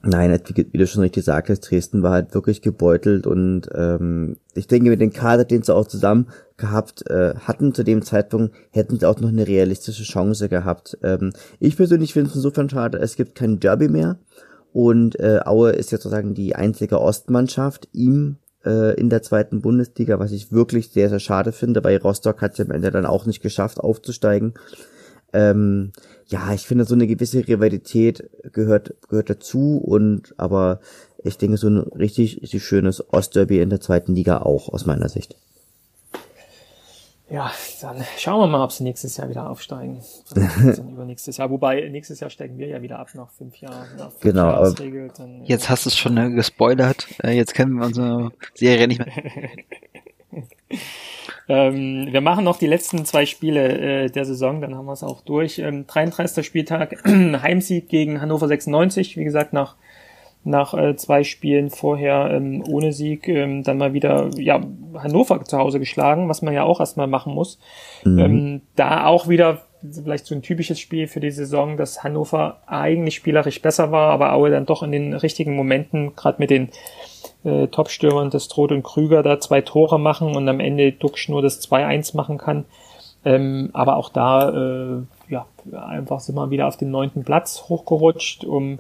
Nein, 0.05 0.37
wie, 0.47 0.67
wie 0.73 0.79
du 0.79 0.87
schon 0.87 1.03
richtig 1.03 1.25
sagtest, 1.25 1.71
Dresden 1.71 2.03
war 2.03 2.13
halt 2.13 2.35
wirklich 2.35 2.61
gebeutelt 2.61 3.27
und 3.27 3.69
ähm, 3.73 4.37
ich 4.55 4.67
denke, 4.67 4.91
mit 4.91 5.01
dem 5.01 5.13
Kader, 5.13 5.45
den 5.45 5.63
sie 5.63 5.73
auch 5.73 5.87
zusammen 5.87 6.29
gehabt 6.57 7.09
äh, 7.09 7.35
hatten 7.37 7.73
zu 7.73 7.85
dem 7.85 8.03
Zeitpunkt, 8.03 8.53
hätten 8.71 8.99
sie 8.99 9.07
auch 9.07 9.21
noch 9.21 9.29
eine 9.29 9.47
realistische 9.47 10.03
Chance 10.03 10.49
gehabt. 10.49 10.99
Ähm, 11.05 11.33
ich 11.61 11.77
persönlich 11.77 12.15
finde 12.15 12.31
es 12.31 12.37
insofern 12.37 12.69
schade, 12.69 12.99
es 12.99 13.15
gibt 13.15 13.37
kein 13.37 13.61
Derby 13.61 13.89
mehr 13.89 14.19
und 14.73 15.21
äh, 15.21 15.41
Aue 15.45 15.71
ist 15.71 15.93
jetzt 15.93 16.03
sozusagen 16.03 16.35
die 16.35 16.57
einzige 16.57 17.01
Ostmannschaft 17.01 17.89
ihm 17.93 18.39
äh, 18.65 18.95
in 18.95 19.09
der 19.09 19.23
zweiten 19.23 19.61
Bundesliga, 19.61 20.19
was 20.19 20.33
ich 20.33 20.51
wirklich 20.51 20.91
sehr, 20.91 21.11
sehr 21.11 21.21
schade 21.21 21.53
finde, 21.53 21.85
weil 21.85 21.99
Rostock 21.99 22.41
hat 22.41 22.55
es 22.55 22.61
am 22.61 22.73
Ende 22.73 22.91
dann 22.91 23.07
auch 23.07 23.27
nicht 23.27 23.43
geschafft 23.43 23.79
aufzusteigen. 23.79 24.55
Ähm, 25.33 25.93
ja, 26.27 26.53
ich 26.53 26.67
finde, 26.67 26.85
so 26.85 26.95
eine 26.95 27.07
gewisse 27.07 27.47
Rivalität 27.47 28.29
gehört, 28.53 28.95
gehört 29.09 29.31
dazu 29.31 29.79
und 29.79 30.35
aber 30.39 30.81
ich 31.25 31.39
denke, 31.39 31.57
so 31.57 31.69
ein 31.69 31.79
richtig, 31.79 32.43
richtig 32.43 32.65
schönes 32.65 33.13
Ostderby 33.13 33.61
in 33.61 33.71
der 33.71 33.81
zweiten 33.81 34.15
Liga 34.15 34.39
auch, 34.39 34.69
aus 34.69 34.87
meiner 34.87 35.09
Sicht. 35.09 35.37
Ja, 37.33 37.51
dann 37.81 38.05
schauen 38.19 38.41
wir 38.41 38.47
mal, 38.47 38.63
ob 38.63 38.73
sie 38.73 38.85
nächstes 38.85 39.17
Jahr 39.17 39.31
wieder 39.31 39.49
aufsteigen. 39.49 40.03
dann 40.35 40.91
übernächstes 40.93 41.39
Jahr. 41.39 41.49
Wobei, 41.49 41.89
nächstes 41.89 42.21
Jahr 42.21 42.29
steigen 42.29 42.59
wir 42.59 42.67
ja 42.67 42.83
wieder 42.83 42.99
ab 42.99 43.09
nach 43.15 43.31
fünf 43.31 43.57
Jahren. 43.57 43.89
Nach 43.97 44.11
fünf 44.11 44.21
genau. 44.21 44.49
Aber 44.49 44.71
dann, 44.73 45.45
jetzt 45.45 45.71
hast 45.71 45.87
du 45.87 45.89
es 45.89 45.97
schon 45.97 46.19
äh, 46.19 46.31
gespoilert. 46.31 47.07
Äh, 47.23 47.31
jetzt 47.31 47.55
kennen 47.55 47.73
wir 47.77 47.87
unsere 47.87 48.33
Serie 48.55 48.87
nicht 48.87 48.99
mehr. 48.99 49.13
Ähm, 51.49 52.09
wir 52.11 52.21
machen 52.21 52.45
noch 52.45 52.59
die 52.59 52.67
letzten 52.67 53.05
zwei 53.05 53.27
Spiele 53.27 54.05
äh, 54.05 54.11
der 54.11 54.25
Saison, 54.25 54.61
dann 54.61 54.75
haben 54.75 54.87
wir 54.87 54.93
es 54.93 55.03
auch 55.03 55.23
durch. 55.23 55.59
Ähm, 55.59 55.87
33. 55.87 56.45
Spieltag, 56.47 56.97
Heimsieg 57.07 57.89
gegen 57.89 58.21
Hannover 58.21 58.49
96, 58.49 59.17
wie 59.17 59.25
gesagt, 59.25 59.53
nach, 59.53 59.77
nach 60.45 60.75
äh, 60.75 60.97
zwei 60.97 61.25
Spielen 61.25 61.71
vorher 61.71 62.31
ähm, 62.31 62.63
ohne 62.69 62.93
Sieg, 62.93 63.29
ähm, 63.29 63.63
dann 63.65 63.79
mal 63.79 63.93
wieder 63.93 64.31
ja, 64.37 64.61
Hannover 64.95 65.45
zu 65.45 65.59
Hause 65.59 65.79
geschlagen, 65.79 66.29
was 66.29 66.43
man 66.43 66.55
ja 66.55 66.63
auch 66.63 66.81
erstmal 66.81 67.07
machen 67.09 67.35
muss. 67.35 67.59
Mhm. 68.05 68.19
Ähm, 68.19 68.61
da 68.77 69.07
auch 69.07 69.29
wieder 69.29 69.63
vielleicht 70.05 70.27
so 70.27 70.35
ein 70.35 70.43
typisches 70.43 70.79
Spiel 70.79 71.09
für 71.09 71.21
die 71.21 71.31
Saison, 71.31 71.77
dass 71.77 72.05
Hannover 72.05 72.63
eigentlich 72.67 73.17
spielerisch 73.17 73.61
besser 73.61 73.91
war, 73.91 74.13
aber 74.13 74.33
Aue 74.33 74.51
dann 74.51 74.67
doch 74.67 74.83
in 74.83 74.93
den 74.93 75.13
richtigen 75.15 75.57
Momenten, 75.57 76.15
gerade 76.15 76.39
mit 76.39 76.51
den 76.51 76.71
äh, 77.45 77.67
Topstürmern 77.69 78.31
des 78.31 78.47
Stroth 78.47 78.73
und 78.73 78.83
Krüger 78.83 79.23
da 79.23 79.41
zwei 79.41 79.61
Tore 79.61 79.99
machen 79.99 80.35
und 80.37 80.49
am 80.49 80.61
Ende 80.61 80.93
Duxch 80.93 81.29
nur 81.29 81.43
das 81.43 81.61
2-1 81.63 82.17
machen 82.17 82.39
kann. 82.39 82.65
Ähm, 83.25 83.71
aber 83.73 83.97
auch 83.97 84.09
da, 84.09 84.51
äh, 84.51 85.03
ja, 85.29 85.47
einfach 85.87 86.21
sind 86.21 86.35
wir 86.35 86.51
wieder 86.51 86.67
auf 86.67 86.77
den 86.77 86.91
neunten 86.91 87.23
Platz 87.23 87.65
hochgerutscht, 87.69 88.45
um, 88.45 88.79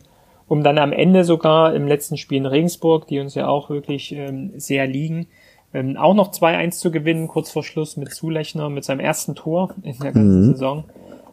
um 0.48 0.64
dann 0.64 0.78
am 0.78 0.92
Ende 0.92 1.24
sogar 1.24 1.74
im 1.74 1.86
letzten 1.86 2.16
Spiel 2.16 2.38
in 2.38 2.46
Regensburg, 2.46 3.06
die 3.06 3.20
uns 3.20 3.34
ja 3.34 3.46
auch 3.46 3.70
wirklich 3.70 4.12
ähm, 4.12 4.52
sehr 4.56 4.86
liegen, 4.86 5.28
ähm, 5.74 5.96
auch 5.96 6.14
noch 6.14 6.32
2-1 6.32 6.72
zu 6.72 6.90
gewinnen, 6.90 7.28
kurz 7.28 7.50
vor 7.50 7.62
Schluss 7.62 7.96
mit 7.96 8.12
Zulechner, 8.12 8.68
mit 8.68 8.84
seinem 8.84 9.00
ersten 9.00 9.34
Tor 9.34 9.74
in 9.82 9.96
der 9.98 10.12
ganzen 10.12 10.46
mhm. 10.46 10.52
Saison 10.52 10.84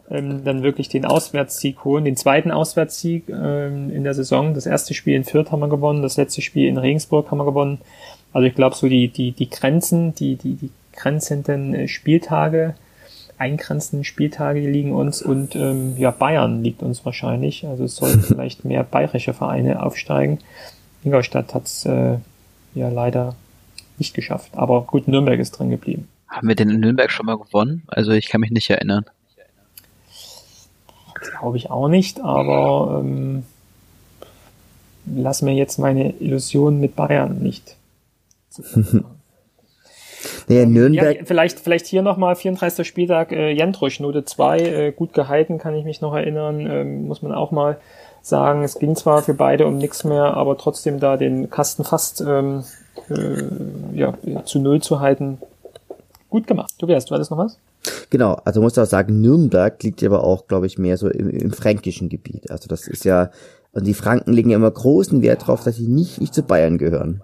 ähm, 0.09 0.43
dann 0.43 0.63
wirklich 0.63 0.89
den 0.89 1.05
Auswärtssieg 1.05 1.83
holen, 1.83 2.05
den 2.05 2.17
zweiten 2.17 2.51
Auswärtssieg 2.51 3.29
ähm, 3.29 3.91
in 3.91 4.03
der 4.03 4.13
Saison. 4.13 4.53
Das 4.53 4.65
erste 4.65 4.93
Spiel 4.93 5.15
in 5.15 5.23
Fürth 5.23 5.51
haben 5.51 5.59
wir 5.59 5.69
gewonnen, 5.69 6.01
das 6.01 6.17
letzte 6.17 6.41
Spiel 6.41 6.67
in 6.67 6.77
Regensburg 6.77 7.29
haben 7.29 7.37
wir 7.37 7.45
gewonnen. 7.45 7.79
Also 8.33 8.47
ich 8.47 8.55
glaube 8.55 8.75
so 8.75 8.87
die, 8.87 9.07
die, 9.07 9.31
die 9.31 9.49
Grenzen, 9.49 10.15
die, 10.15 10.35
die, 10.35 10.55
die 10.55 10.71
grenzenden 10.93 11.73
äh, 11.73 11.87
Spieltage, 11.87 12.75
eingrenzenden 13.37 14.03
Spieltage, 14.03 14.59
liegen 14.59 14.93
uns 14.93 15.21
und 15.21 15.55
ähm, 15.55 15.95
ja, 15.97 16.11
Bayern 16.11 16.63
liegt 16.63 16.83
uns 16.83 17.05
wahrscheinlich. 17.05 17.65
Also 17.65 17.83
es 17.85 17.95
sollten 17.95 18.21
vielleicht 18.27 18.65
mehr 18.65 18.83
bayerische 18.83 19.33
Vereine 19.33 19.83
aufsteigen. 19.83 20.39
Ingolstadt 21.03 21.53
hat 21.53 21.65
es 21.65 21.85
äh, 21.85 22.17
ja 22.73 22.89
leider 22.89 23.35
nicht 23.97 24.13
geschafft. 24.13 24.51
Aber 24.55 24.81
gut, 24.83 25.07
Nürnberg 25.07 25.39
ist 25.39 25.51
drin 25.51 25.69
geblieben. 25.69 26.07
Haben 26.27 26.47
wir 26.47 26.55
denn 26.55 26.69
in 26.69 26.79
Nürnberg 26.79 27.11
schon 27.11 27.25
mal 27.25 27.37
gewonnen? 27.37 27.83
Also 27.87 28.11
ich 28.11 28.29
kann 28.29 28.41
mich 28.41 28.51
nicht 28.51 28.69
erinnern. 28.69 29.05
Glaube 31.21 31.57
ich 31.57 31.69
auch 31.69 31.87
nicht, 31.87 32.21
aber 32.21 33.01
ähm, 33.01 33.43
lass 35.05 35.41
mir 35.41 35.53
jetzt 35.53 35.77
meine 35.77 36.13
Illusion 36.19 36.79
mit 36.79 36.95
Bayern 36.95 37.39
nicht. 37.39 37.75
naja, 40.47 40.65
Nürnberg. 40.65 41.17
Ja, 41.17 41.25
vielleicht, 41.25 41.59
vielleicht 41.59 41.87
hier 41.87 42.01
nochmal 42.01 42.35
34. 42.35 42.87
Spieltag 42.87 43.31
äh, 43.31 43.51
Jentrusch, 43.51 43.99
Note 43.99 44.25
2, 44.25 44.59
äh, 44.59 44.91
gut 44.91 45.13
gehalten, 45.13 45.57
kann 45.57 45.75
ich 45.75 45.85
mich 45.85 46.01
noch 46.01 46.13
erinnern, 46.13 46.59
ähm, 46.69 47.07
muss 47.07 47.21
man 47.21 47.33
auch 47.33 47.51
mal 47.51 47.77
sagen. 48.21 48.63
Es 48.63 48.79
ging 48.79 48.95
zwar 48.95 49.21
für 49.21 49.33
beide 49.33 49.65
um 49.65 49.77
nichts 49.77 50.03
mehr, 50.03 50.35
aber 50.35 50.57
trotzdem 50.57 50.99
da 50.99 51.17
den 51.17 51.49
Kasten 51.49 51.83
fast 51.83 52.21
ähm, 52.21 52.63
äh, 53.09 53.97
ja, 53.97 54.13
zu 54.45 54.59
Null 54.59 54.81
zu 54.81 54.99
halten. 54.99 55.39
Gut 56.29 56.47
gemacht. 56.47 56.73
Du 56.77 56.87
wärst, 56.87 57.09
du 57.09 57.15
hattest 57.15 57.31
noch 57.31 57.37
was? 57.37 57.57
Genau, 58.09 58.33
also 58.45 58.61
muss 58.61 58.77
auch 58.77 58.85
sagen, 58.85 59.21
Nürnberg 59.21 59.81
liegt 59.83 60.03
aber 60.03 60.23
auch, 60.23 60.47
glaube 60.47 60.67
ich, 60.67 60.77
mehr 60.77 60.97
so 60.97 61.09
im, 61.09 61.29
im 61.29 61.51
fränkischen 61.51 62.09
Gebiet. 62.09 62.51
Also 62.51 62.67
das 62.67 62.87
ist 62.87 63.05
ja, 63.05 63.31
und 63.71 63.85
die 63.85 63.93
Franken 63.93 64.33
legen 64.33 64.49
ja 64.49 64.57
immer 64.57 64.71
großen 64.71 65.21
Wert 65.21 65.47
drauf, 65.47 65.63
dass 65.63 65.77
sie 65.77 65.87
nicht, 65.87 66.19
nicht 66.19 66.33
zu 66.33 66.43
Bayern 66.43 66.77
gehören. 66.77 67.21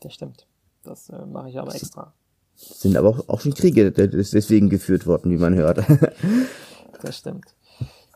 Das 0.00 0.14
stimmt. 0.14 0.46
Das 0.84 1.08
äh, 1.08 1.26
mache 1.26 1.48
ich 1.48 1.58
aber 1.58 1.74
extra. 1.74 2.12
Sind 2.56 2.96
aber 2.96 3.08
auch, 3.08 3.28
auch 3.28 3.40
schon 3.40 3.54
Kriege 3.54 3.90
deswegen 3.90 4.68
geführt 4.68 5.06
worden, 5.06 5.30
wie 5.30 5.38
man 5.38 5.54
hört. 5.54 5.82
das 7.02 7.18
stimmt. 7.18 7.46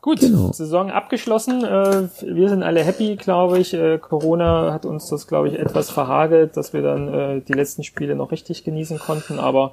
Gut, 0.00 0.20
genau. 0.20 0.52
Saison 0.52 0.90
abgeschlossen. 0.90 1.64
Äh, 1.64 2.08
wir 2.22 2.48
sind 2.48 2.62
alle 2.62 2.84
happy, 2.84 3.16
glaube 3.16 3.58
ich. 3.58 3.74
Äh, 3.74 3.98
Corona 3.98 4.72
hat 4.72 4.86
uns 4.86 5.08
das, 5.08 5.26
glaube 5.26 5.48
ich, 5.48 5.58
etwas 5.58 5.90
verhagelt, 5.90 6.56
dass 6.56 6.72
wir 6.72 6.82
dann 6.82 7.12
äh, 7.12 7.40
die 7.40 7.52
letzten 7.52 7.82
Spiele 7.82 8.14
noch 8.14 8.30
richtig 8.30 8.62
genießen 8.62 9.00
konnten. 9.00 9.40
Aber 9.40 9.72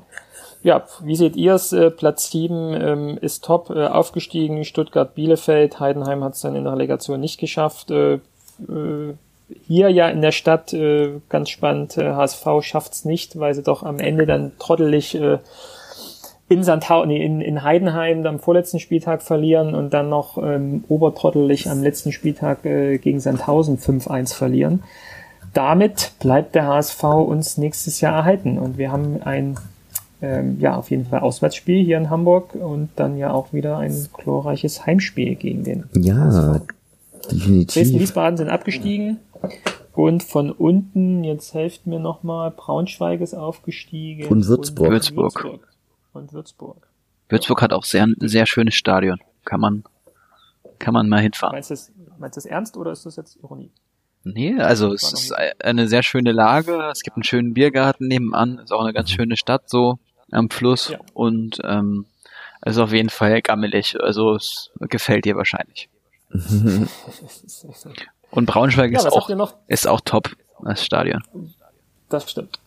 ja, 0.65 0.83
wie 1.03 1.15
seht 1.15 1.35
ihr 1.35 1.53
es? 1.53 1.73
Äh, 1.73 1.91
Platz 1.91 2.31
7 2.31 2.73
ähm, 2.73 3.17
ist 3.21 3.45
top 3.45 3.69
äh, 3.69 3.85
aufgestiegen. 3.85 4.65
Stuttgart, 4.65 5.13
Bielefeld, 5.13 5.79
Heidenheim 5.79 6.23
hat 6.23 6.33
es 6.33 6.41
dann 6.41 6.55
in 6.55 6.63
der 6.63 6.73
Relegation 6.73 7.19
nicht 7.19 7.39
geschafft. 7.39 7.91
Äh, 7.91 8.15
äh, 8.15 9.13
hier 9.67 9.91
ja 9.91 10.09
in 10.09 10.23
der 10.23 10.31
Stadt 10.31 10.73
äh, 10.73 11.19
ganz 11.29 11.51
spannend, 11.51 11.99
äh, 11.99 12.13
HSV 12.13 12.47
schafft's 12.61 13.05
nicht, 13.05 13.39
weil 13.39 13.53
sie 13.53 13.61
doch 13.61 13.83
am 13.83 13.99
Ende 13.99 14.25
dann 14.25 14.53
trottelig 14.57 15.15
in, 16.49 16.63
Sandhau 16.63 17.05
nee, 17.05 17.23
in, 17.23 17.41
in 17.41 17.61
Heidenheim 17.61 18.25
am 18.25 18.39
vorletzten 18.39 18.79
Spieltag 18.79 19.21
verlieren 19.21 19.75
und 19.75 19.93
dann 19.93 20.09
noch 20.09 20.39
ähm, 20.39 20.83
obertrottelig 20.87 21.69
am 21.69 21.83
letzten 21.83 22.11
Spieltag 22.11 22.65
äh, 22.65 22.97
gegen 22.97 23.19
Sandhausen 23.19 23.77
5-1 23.77 24.33
verlieren. 24.33 24.81
Damit 25.53 26.13
bleibt 26.19 26.55
der 26.55 26.65
HSV 26.65 27.03
uns 27.03 27.59
nächstes 27.59 28.01
Jahr 28.01 28.15
erhalten 28.15 28.57
und 28.57 28.79
wir 28.79 28.91
haben 28.91 29.21
ein 29.21 29.57
ähm, 30.21 30.59
ja, 30.59 30.75
auf 30.75 30.91
jeden 30.91 31.05
Fall 31.05 31.19
Auswärtsspiel 31.19 31.83
hier 31.83 31.97
in 31.97 32.09
Hamburg 32.09 32.55
und 32.55 32.89
dann 32.95 33.17
ja 33.17 33.31
auch 33.31 33.53
wieder 33.53 33.77
ein 33.77 34.07
glorreiches 34.13 34.85
Heimspiel 34.85 35.35
gegen 35.35 35.63
den. 35.63 35.83
Ja, 35.93 36.61
definitiv. 37.31 37.73
Dresden 37.73 37.99
Wiesbaden 37.99 38.37
sind 38.37 38.49
abgestiegen 38.49 39.17
und 39.93 40.23
von 40.23 40.51
unten, 40.51 41.23
jetzt 41.23 41.53
helft 41.53 41.87
mir 41.87 41.99
nochmal, 41.99 42.51
Braunschweig 42.51 43.21
ist 43.21 43.33
aufgestiegen. 43.33 44.27
Und 44.27 44.47
Würzburg. 44.47 44.87
Und 44.87 44.93
Würzburg. 44.93 45.43
Würzburg. 45.43 45.67
Und 46.13 46.33
Würzburg. 46.33 46.87
Würzburg 47.29 47.61
hat 47.61 47.73
auch 47.73 47.83
sehr, 47.83 48.07
sehr 48.19 48.45
schönes 48.45 48.75
Stadion. 48.75 49.19
Kann 49.43 49.59
man, 49.59 49.83
kann 50.79 50.93
man 50.93 51.09
mal 51.09 51.21
hinfahren. 51.21 51.55
Meinst 51.55 51.69
du 51.69 51.73
das, 51.73 51.91
meinst 52.19 52.37
du 52.37 52.41
das 52.41 52.45
ernst 52.45 52.77
oder 52.77 52.91
ist 52.91 53.05
das 53.05 53.15
jetzt 53.15 53.37
Ironie? 53.37 53.71
Nee, 54.23 54.59
also 54.59 54.91
es 54.91 55.13
ist 55.13 55.31
eine 55.31 55.87
sehr 55.87 56.01
schöne 56.01 56.31
Lage. 56.31 56.89
Es 56.91 57.01
gibt 57.01 57.15
einen 57.15 57.23
schönen 57.23 57.53
Biergarten 57.53 58.07
nebenan. 58.07 58.57
Ist 58.57 58.73
auch 58.73 58.81
eine 58.81 58.93
ganz 58.93 59.11
schöne 59.11 59.37
Stadt 59.37 59.69
so 59.69 59.99
am 60.31 60.49
Fluss 60.49 60.89
ja. 60.89 60.99
und 61.14 61.60
ähm, 61.64 62.06
ist 62.65 62.77
auf 62.77 62.91
jeden 62.91 63.10
Fall 63.10 63.41
gammelig. 63.41 63.95
Also 64.02 64.35
es 64.35 64.72
gefällt 64.80 65.26
dir 65.26 65.35
wahrscheinlich. 65.35 65.89
und 68.31 68.45
Braunschweig 68.45 68.91
ja, 68.91 68.99
ist 68.99 69.07
auch 69.07 69.30
ist 69.68 69.88
auch 69.88 70.02
top 70.02 70.35
das 70.64 70.84
Stadion. 70.84 71.23
Das 72.10 72.30
stimmt. 72.30 72.60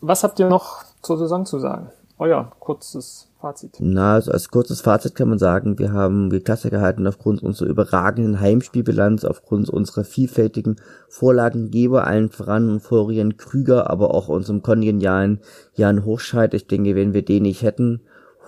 Was 0.00 0.24
habt 0.24 0.38
ihr 0.38 0.48
noch 0.48 0.84
zur 1.02 1.18
Saison 1.18 1.44
zu 1.44 1.58
sagen? 1.58 1.90
Euer 2.18 2.52
kurzes 2.60 3.29
Fazit. 3.40 3.76
Na, 3.80 4.14
also 4.14 4.32
als 4.32 4.50
kurzes 4.50 4.82
Fazit 4.82 5.14
kann 5.14 5.28
man 5.28 5.38
sagen, 5.38 5.78
wir 5.78 5.92
haben 5.92 6.28
die 6.30 6.40
Klasse 6.40 6.70
gehalten 6.70 7.06
aufgrund 7.06 7.42
unserer 7.42 7.68
überragenden 7.68 8.38
Heimspielbilanz, 8.38 9.24
aufgrund 9.24 9.70
unserer 9.70 10.04
vielfältigen 10.04 10.76
Vorlagengeber, 11.08 12.06
allen 12.06 12.30
voran 12.30 12.80
Florian 12.80 13.38
Krüger, 13.38 13.88
aber 13.88 14.14
auch 14.14 14.28
unserem 14.28 14.62
kongenialen 14.62 15.40
Jan 15.74 16.04
Hochscheid. 16.04 16.52
Ich 16.54 16.66
denke, 16.66 16.94
wenn 16.94 17.14
wir 17.14 17.24
den 17.24 17.44
nicht 17.44 17.62
hätten, 17.62 18.02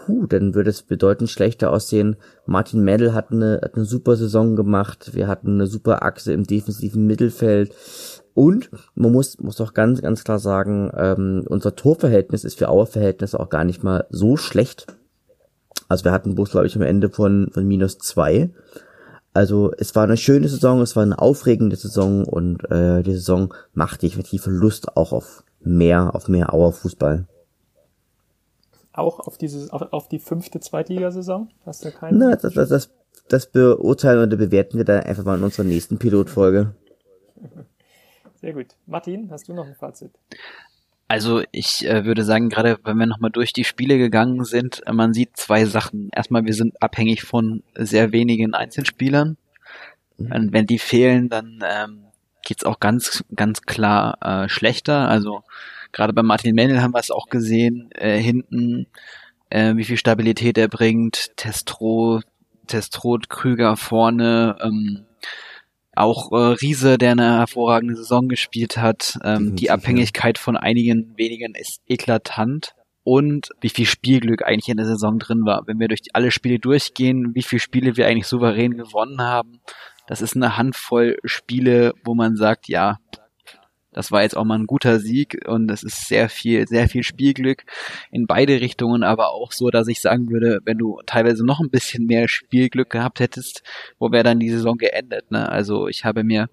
huh, 0.06 0.26
dann 0.26 0.54
würde 0.54 0.70
es 0.70 0.82
bedeutend 0.82 1.30
schlechter 1.30 1.70
aussehen. 1.70 2.16
Martin 2.46 2.82
Mendel 2.82 3.14
hat 3.14 3.30
eine, 3.30 3.60
hat 3.62 3.74
eine 3.74 3.84
super 3.84 4.16
Saison 4.16 4.56
gemacht. 4.56 5.14
Wir 5.14 5.28
hatten 5.28 5.54
eine 5.54 5.66
super 5.66 6.02
Achse 6.02 6.32
im 6.32 6.44
defensiven 6.44 7.06
Mittelfeld. 7.06 7.74
Und 8.34 8.70
man 8.94 9.12
muss, 9.12 9.38
muss 9.38 9.60
auch 9.60 9.74
ganz, 9.74 10.00
ganz 10.00 10.24
klar 10.24 10.38
sagen, 10.38 10.90
ähm, 10.96 11.44
unser 11.48 11.76
Torverhältnis 11.76 12.44
ist 12.44 12.58
für 12.58 12.68
Auer 12.68 12.86
Verhältnisse 12.86 13.38
auch 13.38 13.50
gar 13.50 13.64
nicht 13.64 13.82
mal 13.82 14.06
so 14.10 14.36
schlecht. 14.36 14.86
Also 15.88 16.04
wir 16.04 16.12
hatten 16.12 16.34
bloß, 16.34 16.50
glaube 16.50 16.66
ich, 16.66 16.76
am 16.76 16.82
Ende 16.82 17.10
von, 17.10 17.50
von 17.52 17.66
minus 17.66 17.98
zwei. 17.98 18.50
Also 19.34 19.72
es 19.76 19.94
war 19.94 20.04
eine 20.04 20.16
schöne 20.16 20.48
Saison, 20.48 20.80
es 20.80 20.96
war 20.96 21.02
eine 21.02 21.18
aufregende 21.18 21.76
Saison 21.76 22.24
und 22.24 22.70
äh, 22.70 23.02
die 23.02 23.12
Saison 23.12 23.52
macht 23.72 24.02
definitiv 24.02 24.46
Lust 24.46 24.96
auch 24.96 25.12
auf 25.12 25.44
mehr, 25.60 26.14
auf 26.14 26.28
mehr 26.28 26.52
Auerfußball. 26.52 27.26
Auch 28.93 29.20
auf 29.20 29.39
diese, 29.39 29.73
auf, 29.73 29.82
auf 29.93 30.09
die 30.09 30.19
fünfte 30.19 30.60
Zweitligasaison? 30.60 31.51
Hast 31.64 31.85
du 31.85 31.90
keine? 31.90 32.19
Na, 32.19 32.36
das, 32.36 32.52
das, 32.55 32.69
das, 32.69 32.90
das 33.28 33.51
beurteilen 33.51 34.27
oder 34.27 34.36
bewerten 34.36 34.77
wir 34.77 34.85
dann 34.85 35.05
einfach 35.05 35.24
mal 35.24 35.39
in 35.39 35.44
unserer 35.44 35.64
nächsten 35.64 35.98
Pilotfolge. 35.98 36.74
Sehr 38.40 38.52
gut. 38.52 38.66
Martin, 38.86 39.31
hast 39.31 39.48
du 39.48 39.55
noch 39.55 39.66
ein 39.66 39.74
Fazit? 39.74 40.10
Also 41.12 41.43
ich 41.52 41.86
äh, 41.86 42.05
würde 42.05 42.24
sagen, 42.24 42.48
gerade 42.48 42.78
wenn 42.85 42.97
wir 42.97 43.06
nochmal 43.06 43.31
durch 43.31 43.52
die 43.52 43.64
Spiele 43.64 43.98
gegangen 43.98 44.44
sind, 44.44 44.82
äh, 44.86 44.93
man 44.93 45.12
sieht 45.12 45.36
zwei 45.36 45.64
Sachen. 45.66 46.09
Erstmal, 46.14 46.44
wir 46.44 46.55
sind 46.55 46.82
abhängig 46.82 47.23
von 47.23 47.62
sehr 47.74 48.12
wenigen 48.12 48.55
Einzelspielern. 48.55 49.36
Mhm. 50.16 50.32
Und 50.32 50.52
wenn 50.52 50.66
die 50.66 50.78
fehlen, 50.78 51.28
dann 51.28 51.62
ähm, 51.64 52.05
geht's 52.43 52.64
auch 52.64 52.81
ganz, 52.81 53.24
ganz 53.35 53.62
klar 53.62 54.19
äh, 54.23 54.48
schlechter. 54.48 55.09
Also 55.09 55.43
gerade 55.93 56.12
bei 56.12 56.23
Martin 56.23 56.55
Mendel 56.55 56.82
haben 56.82 56.94
wir 56.94 57.01
es 57.01 57.10
auch 57.10 57.28
gesehen, 57.28 57.90
äh, 57.93 58.19
hinten, 58.19 58.86
äh, 59.51 59.77
wie 59.77 59.85
viel 59.85 59.97
Stabilität 59.97 60.59
er 60.59 60.69
bringt, 60.69 61.36
Testro, 61.36 62.20
Testrot, 62.66 63.28
Krüger 63.28 63.77
vorne, 63.77 64.56
ähm, 64.62 65.05
auch 65.94 66.32
äh, 66.32 66.55
Riese, 66.55 66.97
der 66.97 67.12
eine 67.12 67.39
hervorragende 67.39 67.97
Saison 67.97 68.28
gespielt 68.28 68.78
hat. 68.78 69.19
Ähm, 69.24 69.56
die 69.56 69.70
Abhängigkeit 69.70 70.39
von 70.39 70.56
einigen 70.56 71.14
wenigen 71.16 71.55
ist 71.55 71.82
eklatant. 71.86 72.74
Und 73.05 73.48
wie 73.60 73.69
viel 73.69 73.85
Spielglück 73.85 74.44
eigentlich 74.44 74.69
in 74.69 74.77
der 74.77 74.86
Saison 74.86 75.19
drin 75.19 75.44
war. 75.44 75.64
Wenn 75.66 75.81
wir 75.81 75.89
durch 75.89 76.02
alle 76.12 76.31
Spiele 76.31 76.60
durchgehen, 76.60 77.35
wie 77.35 77.43
viele 77.43 77.59
Spiele 77.59 77.97
wir 77.97 78.06
eigentlich 78.06 78.28
souverän 78.28 78.77
gewonnen 78.77 79.20
haben. 79.20 79.60
Das 80.06 80.23
ist 80.23 80.36
eine 80.36 80.56
Handvoll 80.56 81.19
Spiele, 81.24 81.94
wo 82.05 82.14
man 82.14 82.36
sagt, 82.36 82.69
ja, 82.69 82.98
das 83.93 84.10
war 84.10 84.23
jetzt 84.23 84.36
auch 84.36 84.44
mal 84.44 84.59
ein 84.59 84.66
guter 84.66 84.98
Sieg 84.98 85.47
und 85.47 85.70
es 85.70 85.82
ist 85.82 86.09
sehr 86.09 86.28
viel, 86.28 86.66
sehr 86.66 86.89
viel 86.89 87.02
Spielglück 87.02 87.64
in 88.10 88.27
beide 88.27 88.60
Richtungen, 88.60 89.02
aber 89.02 89.31
auch 89.31 89.52
so, 89.52 89.70
dass 89.70 89.89
ich 89.89 90.01
sagen 90.01 90.31
würde, 90.31 90.60
wenn 90.64 90.78
du 90.78 91.01
teilweise 91.06 91.44
noch 91.44 91.60
ein 91.60 91.70
bisschen 91.70 92.06
mehr 92.06 92.28
Spielglück 92.28 92.90
gehabt 92.90 93.20
hättest, 93.20 93.62
wo 93.98 94.10
wäre 94.10 94.24
dann 94.24 94.40
die 94.40 94.51
Saison 94.51 94.78
geendet? 94.78 95.31
Ne? 95.31 95.48
Also 95.48 95.89
ich 95.89 96.05
habe 96.05 96.24
mir 96.24 96.48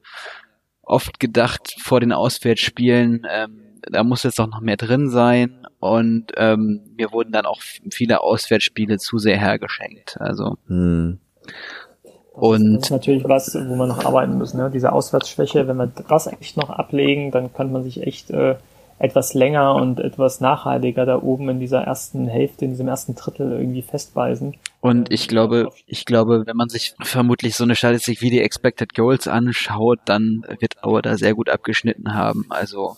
oft 0.81 1.19
gedacht 1.19 1.75
vor 1.79 1.99
den 1.99 2.11
Auswärtsspielen, 2.11 3.25
ähm, 3.29 3.65
da 3.83 4.03
muss 4.03 4.23
jetzt 4.23 4.39
doch 4.39 4.47
noch 4.47 4.61
mehr 4.61 4.77
drin 4.77 5.09
sein 5.09 5.65
und 5.79 6.33
ähm, 6.35 6.81
mir 6.97 7.11
wurden 7.13 7.31
dann 7.31 7.45
auch 7.45 7.61
viele 7.91 8.21
Auswärtsspiele 8.21 8.97
zu 8.97 9.17
sehr 9.17 9.37
hergeschenkt. 9.37 10.17
Also 10.19 10.57
hm. 10.67 11.19
Und 12.39 12.75
das 12.75 12.83
ist 12.83 12.91
natürlich 12.91 13.27
was, 13.27 13.55
wo 13.55 13.75
wir 13.75 13.87
noch 13.87 14.05
arbeiten 14.05 14.37
müssen. 14.37 14.57
Ne? 14.57 14.71
Diese 14.73 14.91
Auswärtsschwäche, 14.91 15.67
wenn 15.67 15.77
wir 15.77 15.91
das 16.07 16.27
echt 16.27 16.57
noch 16.57 16.69
ablegen, 16.69 17.31
dann 17.31 17.53
könnte 17.53 17.73
man 17.73 17.83
sich 17.83 18.05
echt 18.05 18.31
äh, 18.31 18.55
etwas 18.99 19.33
länger 19.33 19.75
und 19.75 19.99
etwas 19.99 20.41
nachhaltiger 20.41 21.05
da 21.05 21.21
oben 21.21 21.49
in 21.49 21.59
dieser 21.59 21.81
ersten 21.81 22.27
Hälfte, 22.27 22.65
in 22.65 22.71
diesem 22.71 22.87
ersten 22.87 23.15
Drittel 23.15 23.51
irgendwie 23.51 23.81
festbeißen. 23.81 24.55
Und 24.81 25.11
ich 25.11 25.27
glaube, 25.27 25.69
ich 25.85 26.05
glaube, 26.05 26.43
wenn 26.45 26.55
man 26.55 26.69
sich 26.69 26.93
vermutlich 27.01 27.55
so 27.55 27.63
eine 27.63 27.75
Statistik 27.75 28.21
wie 28.21 28.29
die 28.29 28.41
Expected 28.41 28.93
Goals 28.93 29.27
anschaut, 29.27 29.99
dann 30.05 30.43
wird 30.59 30.83
Auer 30.83 31.01
da 31.01 31.17
sehr 31.17 31.33
gut 31.33 31.49
abgeschnitten 31.49 32.13
haben. 32.13 32.45
Also, 32.49 32.97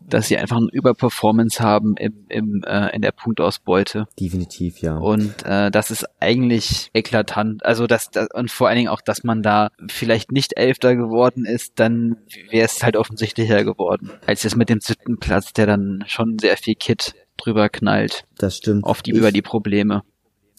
dass 0.00 0.28
sie 0.28 0.38
einfach 0.38 0.56
eine 0.56 0.68
Überperformance 0.72 1.60
haben 1.60 1.96
im, 1.96 2.24
im, 2.28 2.62
äh, 2.66 2.94
in 2.94 3.02
der 3.02 3.12
Punktausbeute. 3.12 4.06
Definitiv, 4.18 4.78
ja. 4.78 4.96
Und 4.96 5.44
äh, 5.44 5.70
das 5.70 5.90
ist 5.90 6.06
eigentlich 6.20 6.90
eklatant. 6.94 7.64
Also, 7.64 7.86
dass, 7.86 8.10
das, 8.10 8.28
und 8.32 8.50
vor 8.50 8.68
allen 8.68 8.78
Dingen 8.78 8.88
auch, 8.88 9.00
dass 9.00 9.22
man 9.22 9.42
da 9.42 9.70
vielleicht 9.88 10.32
nicht 10.32 10.56
Elfter 10.56 10.96
geworden 10.96 11.44
ist, 11.44 11.74
dann 11.76 12.16
wäre 12.50 12.66
es 12.66 12.82
halt 12.82 12.96
offensichtlicher 12.96 13.64
geworden, 13.64 14.10
als 14.26 14.44
es 14.44 14.56
mit 14.56 14.68
dem 14.68 14.80
siebten 14.80 15.18
Platz 15.18 15.42
Platz, 15.42 15.52
der 15.54 15.66
dann 15.66 16.04
schon 16.06 16.38
sehr 16.38 16.56
viel 16.56 16.74
Kit 16.74 17.14
drüber 17.38 17.68
knallt. 17.68 18.24
Das 18.36 18.58
stimmt. 18.58 18.84
Auf 18.84 19.02
die, 19.02 19.12
ich, 19.12 19.16
über 19.16 19.32
die 19.32 19.40
Probleme. 19.40 20.02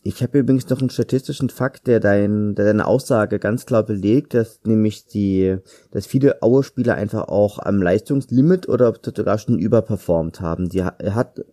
Ich 0.06 0.22
habe 0.22 0.40
übrigens 0.40 0.70
noch 0.70 0.82
einen 0.82 0.90
statistischen 0.90 1.50
Fakt, 1.50 1.88
der, 1.88 2.02
dein, 2.02 2.56
der 2.56 2.66
deine 2.66 2.86
Aussage 2.86 3.40
ganz 3.40 3.66
klar 3.66 3.84
belegt, 3.84 4.34
dass 4.34 4.60
nämlich 4.66 5.06
die, 5.06 5.58
dass 5.92 6.06
viele 6.06 6.42
Aue-Spieler 6.42 6.96
einfach 6.96 7.30
auch 7.30 7.58
am 7.60 7.82
Leistungslimit 7.82 8.68
oder 8.68 8.94
sogar 9.16 9.38
schon 9.38 9.58
überperformt 9.58 10.42
haben. 10.42 10.68
Die 10.68 10.84
hat 10.84 11.46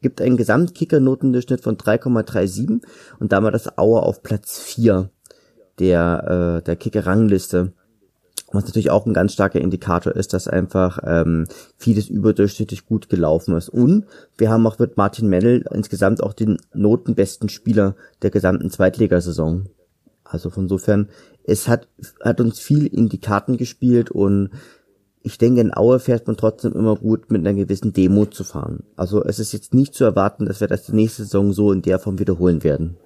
gibt 0.00 0.20
einen 0.20 0.38
Gesamtkicker-Notendurchschnitt 0.38 1.60
von 1.60 1.76
3,37 1.76 2.82
und 3.20 3.32
damit 3.32 3.54
das 3.54 3.78
Aue 3.78 4.02
auf 4.02 4.22
Platz 4.22 4.58
4 4.58 5.10
der 5.78 6.60
äh, 6.60 6.62
der 6.64 6.76
Kicker-Rangliste. 6.76 7.72
Was 8.52 8.64
natürlich 8.64 8.90
auch 8.90 9.06
ein 9.06 9.14
ganz 9.14 9.32
starker 9.32 9.60
Indikator 9.60 10.14
ist, 10.14 10.34
dass 10.34 10.46
einfach 10.46 10.98
ähm, 11.04 11.46
vieles 11.76 12.08
überdurchschnittlich 12.08 12.86
gut 12.86 13.08
gelaufen 13.08 13.56
ist. 13.56 13.70
Und 13.70 14.04
wir 14.36 14.50
haben 14.50 14.66
auch 14.66 14.78
mit 14.78 14.96
Martin 14.96 15.28
Mennel 15.28 15.64
insgesamt 15.72 16.22
auch 16.22 16.34
den 16.34 16.58
notenbesten 16.74 17.48
Spieler 17.48 17.96
der 18.20 18.30
gesamten 18.30 18.70
Zweitligasaison. 18.70 19.68
Also 20.24 20.50
von 20.50 20.64
insofern, 20.64 21.08
es 21.44 21.66
hat, 21.66 21.88
hat 22.20 22.40
uns 22.40 22.60
viel 22.60 22.86
in 22.86 23.08
die 23.08 23.20
Karten 23.20 23.56
gespielt 23.56 24.10
und 24.10 24.50
ich 25.22 25.38
denke, 25.38 25.60
in 25.60 25.74
Aue 25.74 26.00
fährt 26.00 26.26
man 26.26 26.36
trotzdem 26.36 26.72
immer 26.72 26.96
gut 26.96 27.30
mit 27.30 27.46
einer 27.46 27.54
gewissen 27.54 27.92
Demo 27.92 28.26
zu 28.26 28.44
fahren. 28.44 28.82
Also 28.96 29.24
es 29.24 29.38
ist 29.38 29.52
jetzt 29.52 29.72
nicht 29.72 29.94
zu 29.94 30.04
erwarten, 30.04 30.46
dass 30.46 30.60
wir 30.60 30.68
das 30.68 30.88
nächste 30.88 31.22
Saison 31.24 31.52
so 31.52 31.72
in 31.72 31.82
der 31.82 31.98
Form 31.98 32.18
wiederholen 32.18 32.64
werden. 32.64 32.96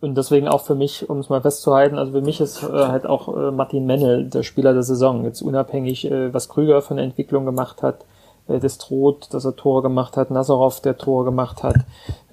Und 0.00 0.16
deswegen 0.16 0.46
auch 0.46 0.60
für 0.60 0.74
mich, 0.74 1.08
um 1.08 1.18
es 1.18 1.30
mal 1.30 1.40
festzuhalten, 1.40 1.96
also 1.96 2.12
für 2.12 2.20
mich 2.20 2.40
ist 2.40 2.62
äh, 2.62 2.66
halt 2.66 3.06
auch 3.06 3.34
äh, 3.34 3.50
Martin 3.50 3.86
Mennel 3.86 4.28
der 4.28 4.42
Spieler 4.42 4.74
der 4.74 4.82
Saison. 4.82 5.24
Jetzt 5.24 5.40
unabhängig, 5.40 6.10
äh, 6.10 6.34
was 6.34 6.48
Krüger 6.48 6.82
von 6.82 6.98
der 6.98 7.06
Entwicklung 7.06 7.46
gemacht 7.46 7.82
hat, 7.82 8.04
äh, 8.48 8.58
Destrot, 8.58 9.32
dass 9.32 9.46
er 9.46 9.56
Tore 9.56 9.82
gemacht 9.82 10.18
hat, 10.18 10.30
Nazarov, 10.30 10.80
der 10.80 10.98
Tore 10.98 11.24
gemacht 11.24 11.62
hat, 11.62 11.76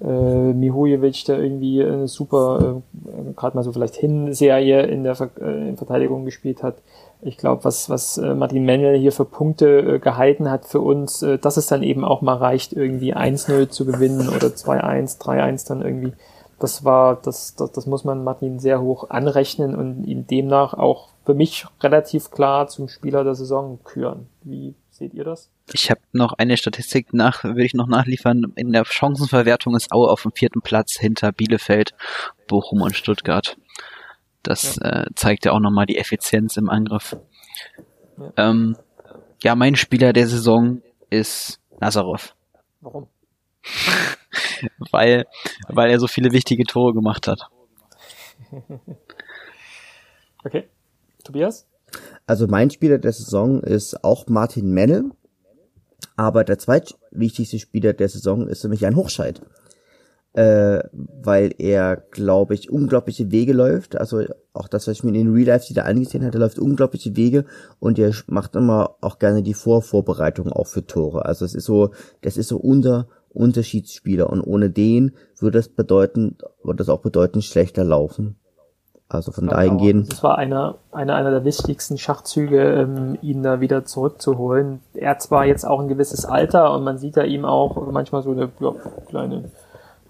äh, 0.02 0.52
Mihojevic, 0.52 1.24
der 1.24 1.38
irgendwie 1.38 1.82
eine 1.82 2.06
super, 2.06 2.82
äh, 3.06 3.32
gerade 3.34 3.56
mal 3.56 3.62
so 3.62 3.72
vielleicht 3.72 3.96
Hinserie 3.96 4.82
in 4.82 5.02
der 5.02 5.14
Ver 5.14 5.30
äh, 5.40 5.68
in 5.70 5.76
Verteidigung 5.78 6.26
gespielt 6.26 6.62
hat. 6.62 6.76
Ich 7.22 7.38
glaube, 7.38 7.64
was, 7.64 7.88
was 7.88 8.18
äh, 8.18 8.34
Martin 8.34 8.66
Mennel 8.66 8.98
hier 8.98 9.12
für 9.12 9.24
Punkte 9.24 9.94
äh, 9.94 9.98
gehalten 9.98 10.50
hat 10.50 10.66
für 10.66 10.80
uns, 10.80 11.22
äh, 11.22 11.38
dass 11.38 11.56
es 11.56 11.66
dann 11.66 11.82
eben 11.82 12.04
auch 12.04 12.20
mal 12.20 12.36
reicht, 12.36 12.74
irgendwie 12.74 13.14
1-0 13.14 13.70
zu 13.70 13.86
gewinnen 13.86 14.28
oder 14.28 14.48
2-1, 14.48 15.18
3-1 15.18 15.66
dann 15.66 15.80
irgendwie 15.80 16.12
das 16.58 16.84
war, 16.84 17.16
das, 17.16 17.54
das, 17.54 17.72
das 17.72 17.86
muss 17.86 18.04
man 18.04 18.24
Martin 18.24 18.58
sehr 18.58 18.80
hoch 18.80 19.10
anrechnen 19.10 19.74
und 19.74 20.04
ihn 20.04 20.26
demnach 20.26 20.74
auch 20.74 21.08
für 21.24 21.34
mich 21.34 21.66
relativ 21.80 22.30
klar 22.30 22.68
zum 22.68 22.88
Spieler 22.88 23.24
der 23.24 23.34
Saison 23.34 23.78
küren. 23.82 24.28
Wie 24.42 24.74
seht 24.90 25.14
ihr 25.14 25.24
das? 25.24 25.50
Ich 25.72 25.90
habe 25.90 26.00
noch 26.12 26.34
eine 26.34 26.56
Statistik 26.56 27.12
nach, 27.14 27.44
würde 27.44 27.64
ich 27.64 27.74
noch 27.74 27.86
nachliefern. 27.86 28.52
In 28.54 28.72
der 28.72 28.84
Chancenverwertung 28.84 29.74
ist 29.74 29.92
Aue 29.92 30.10
auf 30.10 30.22
dem 30.22 30.32
vierten 30.32 30.60
Platz 30.60 30.98
hinter 30.98 31.32
Bielefeld, 31.32 31.94
Bochum 32.46 32.82
und 32.82 32.94
Stuttgart. 32.94 33.56
Das 34.42 34.76
ja. 34.76 35.02
äh, 35.02 35.06
zeigt 35.14 35.46
ja 35.46 35.52
auch 35.52 35.60
nochmal 35.60 35.86
die 35.86 35.96
Effizienz 35.96 36.56
im 36.56 36.68
Angriff. 36.68 37.16
Ja. 38.18 38.50
Ähm, 38.50 38.76
ja, 39.42 39.54
mein 39.54 39.74
Spieler 39.74 40.12
der 40.12 40.28
Saison 40.28 40.82
ist 41.10 41.60
Nazarov. 41.80 42.34
Warum? 42.80 43.08
weil, 44.90 45.26
weil 45.68 45.90
er 45.90 45.98
so 45.98 46.06
viele 46.06 46.32
wichtige 46.32 46.64
Tore 46.64 46.92
gemacht 46.94 47.26
hat. 47.28 47.40
Okay. 50.44 50.64
Tobias? 51.24 51.66
Also 52.26 52.46
mein 52.46 52.70
Spieler 52.70 52.98
der 52.98 53.12
Saison 53.12 53.62
ist 53.62 54.04
auch 54.04 54.26
Martin 54.28 54.72
Mennel, 54.72 55.10
aber 56.16 56.44
der 56.44 56.58
zweitwichtigste 56.58 57.58
Spieler 57.58 57.92
der 57.92 58.08
Saison 58.08 58.46
ist 58.46 58.62
für 58.62 58.68
mich 58.68 58.86
ein 58.86 58.96
Hochscheid. 58.96 59.40
Äh, 60.34 60.80
weil 60.92 61.54
er, 61.58 61.96
glaube 62.10 62.54
ich, 62.54 62.68
unglaubliche 62.68 63.30
Wege 63.30 63.52
läuft. 63.52 63.96
Also 63.96 64.24
auch 64.52 64.66
das, 64.66 64.88
was 64.88 64.96
ich 64.96 65.04
mir 65.04 65.10
in 65.10 65.26
den 65.26 65.32
Real 65.32 65.46
Life 65.46 65.70
wieder 65.70 65.84
angesehen 65.84 66.24
hatte, 66.24 66.38
läuft 66.38 66.58
unglaubliche 66.58 67.16
Wege 67.16 67.44
und 67.78 68.00
er 68.00 68.12
macht 68.26 68.56
immer 68.56 68.96
auch 69.00 69.20
gerne 69.20 69.44
die 69.44 69.54
Vorvorbereitung 69.54 70.50
auch 70.50 70.66
für 70.66 70.84
Tore. 70.84 71.24
Also 71.24 71.44
es 71.44 71.54
ist 71.54 71.66
so, 71.66 71.92
das 72.22 72.36
ist 72.36 72.48
so 72.48 72.56
unser 72.56 73.06
Unterschiedsspieler 73.34 74.30
und 74.30 74.40
ohne 74.40 74.70
den 74.70 75.12
würde 75.38 75.58
das 75.58 75.68
bedeuten, 75.68 76.38
würde 76.62 76.78
das 76.78 76.88
auch 76.88 77.00
bedeuten 77.00 77.42
schlechter 77.42 77.84
laufen. 77.84 78.36
Also 79.06 79.32
von 79.32 79.44
genau. 79.44 79.56
dahingehend. 79.56 80.10
Das 80.10 80.22
war 80.22 80.38
einer, 80.38 80.76
einer, 80.90 81.14
einer 81.14 81.30
der 81.30 81.44
wichtigsten 81.44 81.98
Schachzüge, 81.98 82.62
ähm, 82.72 83.18
ihn 83.20 83.42
da 83.42 83.60
wieder 83.60 83.84
zurückzuholen. 83.84 84.80
Er 84.94 85.10
hat 85.10 85.22
zwar 85.22 85.44
jetzt 85.44 85.64
auch 85.64 85.78
ein 85.78 85.88
gewisses 85.88 86.24
Alter 86.24 86.74
und 86.74 86.84
man 86.84 86.96
sieht 86.96 87.16
da 87.16 87.22
ihm 87.22 87.44
auch 87.44 87.86
manchmal 87.92 88.22
so 88.22 88.30
eine 88.30 88.50
ja, 88.60 88.74
kleine 89.08 89.50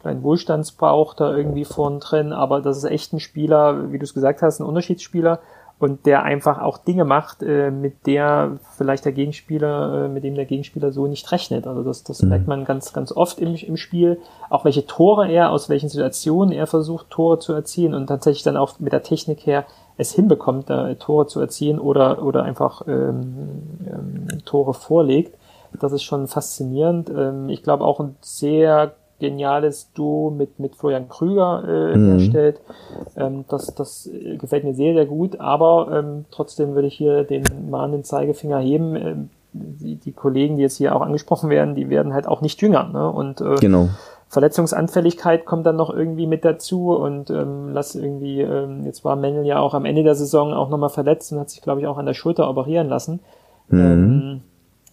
kleinen 0.04 0.22
Wohlstandsbauch 0.22 1.14
da 1.14 1.34
irgendwie 1.34 1.64
vorn 1.64 1.98
drin, 1.98 2.34
aber 2.34 2.60
das 2.60 2.76
ist 2.76 2.84
echt 2.84 3.14
ein 3.14 3.20
Spieler, 3.20 3.90
wie 3.90 3.98
du 3.98 4.04
es 4.04 4.12
gesagt 4.12 4.42
hast, 4.42 4.60
ein 4.60 4.66
Unterschiedsspieler 4.66 5.40
und 5.78 6.06
der 6.06 6.22
einfach 6.22 6.60
auch 6.60 6.78
Dinge 6.78 7.04
macht, 7.04 7.42
äh, 7.42 7.70
mit 7.70 8.06
der 8.06 8.58
vielleicht 8.76 9.04
der 9.04 9.12
Gegenspieler, 9.12 10.04
äh, 10.04 10.08
mit 10.08 10.24
dem 10.24 10.34
der 10.34 10.44
Gegenspieler 10.44 10.92
so 10.92 11.06
nicht 11.06 11.30
rechnet. 11.32 11.66
Also 11.66 11.82
das, 11.82 12.04
das 12.04 12.22
mhm. 12.22 12.28
merkt 12.28 12.46
man 12.46 12.64
ganz, 12.64 12.92
ganz 12.92 13.12
oft 13.12 13.38
im, 13.40 13.54
im 13.54 13.76
Spiel. 13.76 14.20
Auch 14.50 14.64
welche 14.64 14.86
Tore 14.86 15.28
er, 15.28 15.50
aus 15.50 15.68
welchen 15.68 15.88
Situationen 15.88 16.52
er 16.52 16.66
versucht, 16.66 17.10
Tore 17.10 17.38
zu 17.38 17.52
erzielen 17.52 17.94
und 17.94 18.06
tatsächlich 18.06 18.44
dann 18.44 18.56
auch 18.56 18.78
mit 18.78 18.92
der 18.92 19.02
Technik 19.02 19.46
her 19.46 19.66
es 19.96 20.12
hinbekommt, 20.12 20.70
da 20.70 20.94
Tore 20.94 21.26
zu 21.26 21.40
erzielen 21.40 21.78
oder, 21.78 22.22
oder 22.24 22.42
einfach 22.42 22.82
ähm, 22.86 23.62
ähm, 23.86 24.26
Tore 24.44 24.74
vorlegt. 24.74 25.36
Das 25.80 25.92
ist 25.92 26.04
schon 26.04 26.28
faszinierend. 26.28 27.10
Ähm, 27.10 27.48
ich 27.48 27.62
glaube 27.62 27.84
auch 27.84 28.00
ein 28.00 28.16
sehr 28.20 28.94
geniales 29.24 29.92
Duo 29.94 30.30
mit, 30.30 30.58
mit 30.58 30.76
Florian 30.76 31.08
Krüger 31.08 31.64
äh, 31.66 31.96
mhm. 31.96 32.18
herstellt. 32.18 32.60
Ähm, 33.16 33.44
das, 33.48 33.74
das 33.74 34.10
gefällt 34.38 34.64
mir 34.64 34.74
sehr, 34.74 34.94
sehr 34.94 35.06
gut, 35.06 35.40
aber 35.40 35.88
ähm, 35.92 36.24
trotzdem 36.30 36.74
würde 36.74 36.88
ich 36.88 36.94
hier 36.94 37.24
den 37.24 37.44
mahnenden 37.70 38.04
Zeigefinger 38.04 38.58
heben. 38.58 38.96
Ähm, 38.96 39.30
die, 39.54 39.96
die 39.96 40.12
Kollegen, 40.12 40.56
die 40.56 40.62
jetzt 40.62 40.76
hier 40.76 40.94
auch 40.96 41.00
angesprochen 41.00 41.48
werden, 41.48 41.76
die 41.76 41.88
werden 41.88 42.12
halt 42.12 42.26
auch 42.26 42.40
nicht 42.40 42.60
jünger. 42.60 42.88
Ne? 42.92 43.08
Und 43.08 43.40
äh, 43.40 43.54
genau. 43.60 43.88
Verletzungsanfälligkeit 44.28 45.44
kommt 45.44 45.64
dann 45.64 45.76
noch 45.76 45.90
irgendwie 45.90 46.26
mit 46.26 46.44
dazu 46.44 46.92
und 46.92 47.30
ähm, 47.30 47.68
lass 47.72 47.94
irgendwie, 47.94 48.40
ähm, 48.40 48.84
jetzt 48.84 49.04
war 49.04 49.14
Mendel 49.14 49.46
ja 49.46 49.60
auch 49.60 49.74
am 49.74 49.84
Ende 49.84 50.02
der 50.02 50.16
Saison 50.16 50.52
auch 50.52 50.70
nochmal 50.70 50.88
verletzt 50.88 51.32
und 51.32 51.38
hat 51.38 51.50
sich, 51.50 51.62
glaube 51.62 51.80
ich, 51.80 51.86
auch 51.86 51.98
an 51.98 52.06
der 52.06 52.14
Schulter 52.14 52.50
operieren 52.50 52.88
lassen. 52.88 53.20
Mhm. 53.68 53.80
Ähm, 53.80 54.40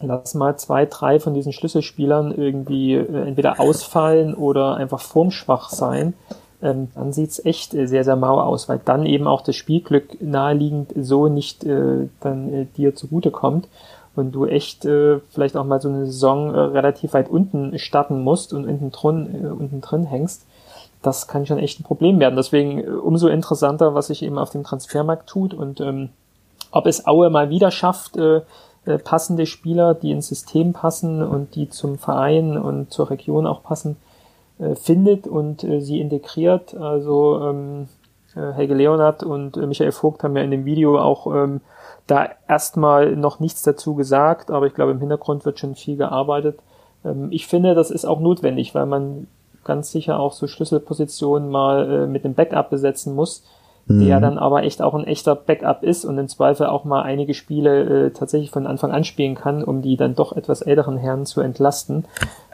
lass 0.02 0.34
mal 0.34 0.58
zwei, 0.58 0.86
drei 0.86 1.20
von 1.20 1.34
diesen 1.34 1.54
Schlüsselspielern 1.54 2.34
irgendwie 2.36 2.96
äh, 2.96 3.28
entweder 3.28 3.60
ausfallen 3.60 4.34
oder 4.34 4.76
einfach 4.76 5.00
formschwach 5.00 5.70
sein, 5.70 6.14
ähm, 6.62 6.90
dann 6.94 7.12
sieht's 7.12 7.44
echt 7.44 7.74
äh, 7.74 7.88
sehr, 7.88 8.04
sehr 8.04 8.16
mau 8.16 8.40
aus, 8.40 8.70
weil 8.70 8.80
dann 8.84 9.06
eben 9.06 9.28
auch 9.28 9.42
das 9.42 9.56
Spielglück 9.56 10.22
naheliegend 10.22 10.94
so 10.96 11.28
nicht 11.28 11.64
äh, 11.64 12.08
dann 12.20 12.54
äh, 12.54 12.66
dir 12.78 12.96
zugutekommt 12.96 13.68
und 14.16 14.34
du 14.34 14.46
echt 14.46 14.86
äh, 14.86 15.20
vielleicht 15.30 15.58
auch 15.58 15.66
mal 15.66 15.82
so 15.82 15.90
eine 15.90 16.06
Saison 16.06 16.54
äh, 16.54 16.60
relativ 16.60 17.14
weit 17.14 17.30
unten 17.30 17.78
starten 17.80 18.22
musst 18.24 18.54
und 18.54 18.66
unten 18.66 18.92
drin, 18.92 19.44
äh, 19.44 19.48
unten 19.48 19.82
drin 19.82 20.06
hängst. 20.06 20.46
Das 21.02 21.28
kann 21.28 21.48
schon 21.48 21.58
echt 21.58 21.80
ein 21.80 21.84
Problem 21.84 22.20
werden. 22.20 22.36
Deswegen 22.36 22.80
äh, 22.80 22.88
umso 22.88 23.28
interessanter, 23.28 23.96
was 23.96 24.08
sich 24.08 24.22
eben 24.22 24.38
auf 24.38 24.52
dem 24.52 24.64
Transfermarkt 24.64 25.28
tut 25.28 25.54
und 25.54 25.82
ähm, 25.82 26.10
ob 26.72 26.86
es 26.86 27.08
Aue 27.08 27.30
mal 27.30 27.50
wieder 27.50 27.72
schafft, 27.72 28.18
äh, 28.18 28.42
äh, 28.86 28.98
passende 28.98 29.46
Spieler, 29.46 29.94
die 29.94 30.12
ins 30.12 30.28
System 30.28 30.74
passen 30.74 31.22
und 31.22 31.56
die 31.56 31.70
zum 31.70 31.98
Verein 31.98 32.58
und 32.58 32.92
zur 32.92 33.10
Region 33.12 33.46
auch 33.46 33.62
passen, 33.64 33.98
äh, 34.58 34.76
findet 34.76 35.28
und 35.28 35.64
äh, 35.64 35.82
sie 35.82 36.00
integriert. 36.00 36.76
Also 36.76 37.40
ähm, 37.42 37.88
äh, 38.36 38.54
Helge 38.54 38.74
Leonard 38.74 39.24
und 39.24 39.56
Michael 39.56 39.92
Vogt 39.92 40.24
haben 40.24 40.36
ja 40.36 40.44
in 40.44 40.52
dem 40.52 40.66
Video 40.66 41.00
auch 41.00 41.28
ähm, 41.28 41.62
da 42.08 42.30
erstmal 42.48 43.16
noch 43.16 43.40
nichts 43.40 43.62
dazu 43.62 43.96
gesagt, 43.96 44.50
aber 44.50 44.66
ich 44.66 44.74
glaube 44.74 44.92
im 44.92 45.00
Hintergrund 45.00 45.46
wird 45.46 45.60
schon 45.60 45.76
viel 45.76 45.98
gearbeitet. 45.98 46.60
Ähm, 47.06 47.28
ich 47.32 47.48
finde, 47.48 47.76
das 47.76 47.92
ist 47.92 48.06
auch 48.06 48.20
notwendig, 48.20 48.74
weil 48.74 48.88
man 48.88 49.28
ganz 49.64 49.92
sicher 49.92 50.20
auch 50.20 50.34
so 50.34 50.48
Schlüsselpositionen 50.48 51.52
mal 51.52 52.08
mit 52.08 52.26
einem 52.26 52.34
Backup 52.34 52.72
besetzen 52.72 53.14
muss 53.14 53.44
mhm. 53.86 54.06
der 54.06 54.20
dann 54.20 54.38
aber 54.38 54.64
echt 54.64 54.82
auch 54.82 54.94
ein 54.94 55.06
echter 55.06 55.36
Backup 55.36 55.84
ist 55.84 56.06
und 56.06 56.18
im 56.18 56.28
Zweifel 56.28 56.68
auch 56.68 56.84
mal 56.84 57.02
einige 57.02 57.34
Spiele 57.34 58.08
äh, 58.08 58.12
tatsächlich 58.12 58.52
von 58.52 58.68
Anfang 58.68 58.92
an 58.92 59.04
spielen 59.04 59.36
kann, 59.36 59.64
um 59.64 59.82
die 59.82 59.98
dann 59.98 60.16
doch 60.16 60.34
etwas 60.34 60.62
älteren 60.62 60.98
Herren 60.98 61.26
zu 61.26 61.42
entlasten. 61.42 62.06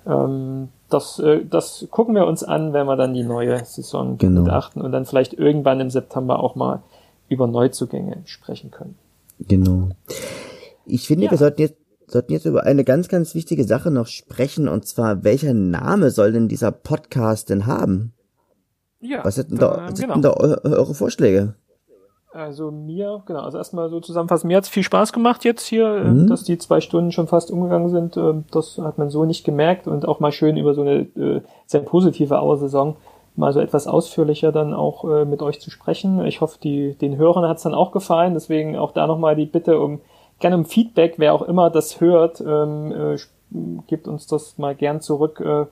Ähm, 0.06 0.70
das, 0.90 1.20
äh, 1.20 1.46
das 1.46 1.88
gucken 1.92 2.16
wir 2.16 2.26
uns 2.26 2.44
an, 2.44 2.74
wenn 2.74 2.86
wir 2.86 2.96
dann 2.96 3.14
die 3.14 3.24
neue 3.24 3.64
Saison 3.66 4.18
genau. 4.18 4.44
beachten 4.44 4.82
und 4.82 4.92
dann 4.92 5.06
vielleicht 5.06 5.34
irgendwann 5.34 5.80
im 5.80 5.90
September 5.90 6.40
auch 6.40 6.56
mal 6.56 6.82
über 7.30 7.48
Neuzugänge 7.48 8.18
sprechen 8.26 8.72
können. 8.72 8.96
Genau. 9.40 9.90
Ich 10.86 11.08
finde, 11.08 11.26
ja. 11.26 11.32
wir 11.32 11.38
sollten 11.38 11.62
jetzt 11.62 11.76
sollten 12.10 12.32
jetzt 12.32 12.46
über 12.46 12.64
eine 12.64 12.86
ganz, 12.86 13.10
ganz 13.10 13.36
wichtige 13.36 13.66
Sache 13.66 13.92
noch 13.92 14.08
sprechen, 14.08 14.70
und 14.70 14.88
zwar, 14.88 15.24
welcher 15.24 15.54
Name 15.54 16.10
soll 16.10 16.32
denn 16.32 16.48
dieser 16.48 16.72
Podcast 16.72 17.50
denn 17.50 17.66
haben? 17.66 18.14
Ja. 19.00 19.24
Was 19.24 19.38
hätten 19.38 19.58
da, 19.58 19.88
was 19.90 20.00
genau. 20.00 20.14
hätten 20.14 20.22
da 20.22 20.32
eure 20.32 20.94
Vorschläge? 20.94 21.54
Also 22.34 22.72
mir, 22.72 23.24
genau, 23.26 23.40
also 23.40 23.58
erstmal 23.58 23.90
so 23.90 24.00
zusammenfassen, 24.00 24.48
mir 24.48 24.58
hat's 24.58 24.70
viel 24.70 24.84
Spaß 24.84 25.12
gemacht 25.12 25.44
jetzt 25.44 25.66
hier, 25.66 25.88
äh, 25.88 26.04
mhm. 26.04 26.28
dass 26.28 26.44
die 26.44 26.58
zwei 26.58 26.82
Stunden 26.82 27.12
schon 27.12 27.28
fast 27.28 27.50
umgegangen 27.50 27.90
sind. 27.90 28.18
Ähm, 28.18 28.44
das 28.52 28.78
hat 28.78 28.98
man 28.98 29.10
so 29.10 29.26
nicht 29.26 29.44
gemerkt 29.44 29.88
und 29.88 30.08
auch 30.08 30.20
mal 30.20 30.32
schön 30.32 30.58
über 30.58 30.74
so 30.74 30.82
eine 30.82 31.08
äh, 31.16 31.42
sehr 31.66 31.82
positive 31.82 32.40
Auersaison 32.40 32.96
mal 33.38 33.54
so 33.54 33.60
etwas 33.60 33.88
ausführlicher 33.88 34.52
dann 34.52 34.74
auch 34.74 35.06
äh, 35.06 35.26
mit 35.26 35.42
euch 35.42 35.62
zu 35.62 35.70
sprechen. 35.70 36.26
Ich 36.26 36.42
hoffe, 36.42 36.58
die, 36.62 36.96
den 36.96 37.18
Hörern 37.18 37.48
hat's 37.48 37.64
dann 37.64 37.76
auch 37.76 37.92
gefallen. 37.92 38.34
Deswegen 38.34 38.76
auch 38.76 38.92
da 38.92 39.08
nochmal 39.08 39.36
die 39.36 39.46
Bitte 39.46 39.80
um 39.80 40.02
gerne 40.40 40.58
um 40.58 40.66
Feedback, 40.66 41.16
wer 41.18 41.34
auch 41.34 41.44
immer 41.44 41.70
das 41.70 42.02
hört, 42.02 42.42
ähm, 42.42 42.92
äh, 42.92 43.18
gibt 43.88 44.08
uns 44.08 44.28
das 44.28 44.58
mal 44.58 44.76
gern 44.76 45.02
zurück. 45.02 45.40
Äh, 45.40 45.66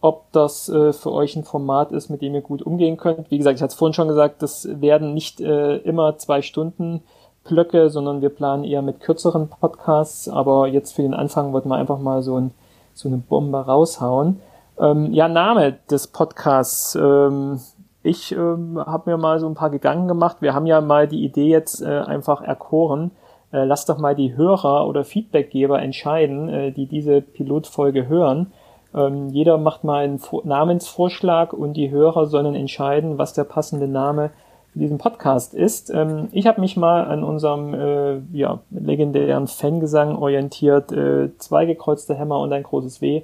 ob 0.00 0.30
das 0.32 0.68
äh, 0.68 0.92
für 0.92 1.12
euch 1.12 1.34
ein 1.36 1.44
Format 1.44 1.92
ist, 1.92 2.08
mit 2.08 2.22
dem 2.22 2.34
ihr 2.34 2.40
gut 2.40 2.62
umgehen 2.62 2.96
könnt. 2.96 3.30
Wie 3.30 3.38
gesagt, 3.38 3.56
ich 3.56 3.62
hatte 3.62 3.72
es 3.72 3.78
vorhin 3.78 3.94
schon 3.94 4.08
gesagt, 4.08 4.42
das 4.42 4.68
werden 4.80 5.12
nicht 5.12 5.40
äh, 5.40 5.76
immer 5.78 6.18
zwei 6.18 6.42
Stunden 6.42 7.02
Blöcke, 7.44 7.90
sondern 7.90 8.20
wir 8.20 8.28
planen 8.28 8.64
eher 8.64 8.82
mit 8.82 9.00
kürzeren 9.00 9.48
Podcasts. 9.48 10.28
Aber 10.28 10.68
jetzt 10.68 10.92
für 10.92 11.02
den 11.02 11.14
Anfang 11.14 11.52
wollten 11.52 11.68
wir 11.68 11.76
einfach 11.76 11.98
mal 11.98 12.22
so, 12.22 12.38
ein, 12.38 12.52
so 12.94 13.08
eine 13.08 13.18
Bombe 13.18 13.58
raushauen. 13.58 14.40
Ähm, 14.78 15.12
ja, 15.12 15.28
Name 15.28 15.78
des 15.90 16.06
Podcasts. 16.06 16.94
Ähm, 16.94 17.58
ich 18.04 18.30
ähm, 18.32 18.78
habe 18.78 19.10
mir 19.10 19.16
mal 19.16 19.40
so 19.40 19.48
ein 19.48 19.54
paar 19.54 19.70
Gedanken 19.70 20.06
gemacht. 20.06 20.36
Wir 20.40 20.54
haben 20.54 20.66
ja 20.66 20.80
mal 20.80 21.08
die 21.08 21.24
Idee 21.24 21.48
jetzt 21.48 21.82
äh, 21.82 21.86
einfach 21.86 22.40
erkoren. 22.42 23.10
Äh, 23.50 23.64
lasst 23.64 23.88
doch 23.88 23.98
mal 23.98 24.14
die 24.14 24.36
Hörer 24.36 24.86
oder 24.86 25.04
Feedbackgeber 25.04 25.82
entscheiden, 25.82 26.48
äh, 26.48 26.70
die 26.70 26.86
diese 26.86 27.20
Pilotfolge 27.20 28.06
hören 28.06 28.52
ähm, 28.94 29.28
jeder 29.30 29.58
macht 29.58 29.84
mal 29.84 30.04
einen 30.04 30.20
Namensvorschlag 30.44 31.52
und 31.52 31.74
die 31.74 31.90
Hörer 31.90 32.26
sollen 32.26 32.54
entscheiden, 32.54 33.18
was 33.18 33.32
der 33.32 33.44
passende 33.44 33.86
Name 33.86 34.30
für 34.72 34.78
diesen 34.78 34.98
Podcast 34.98 35.54
ist. 35.54 35.90
Ähm, 35.90 36.28
ich 36.32 36.46
habe 36.46 36.60
mich 36.60 36.76
mal 36.76 37.04
an 37.04 37.22
unserem 37.22 37.74
äh, 37.74 38.18
ja, 38.32 38.60
legendären 38.70 39.46
Fangesang 39.46 40.16
orientiert. 40.16 40.92
Äh, 40.92 41.36
zwei 41.38 41.66
gekreuzte 41.66 42.14
Hämmer 42.14 42.40
und 42.40 42.52
ein 42.52 42.62
großes 42.62 43.00
W. 43.00 43.22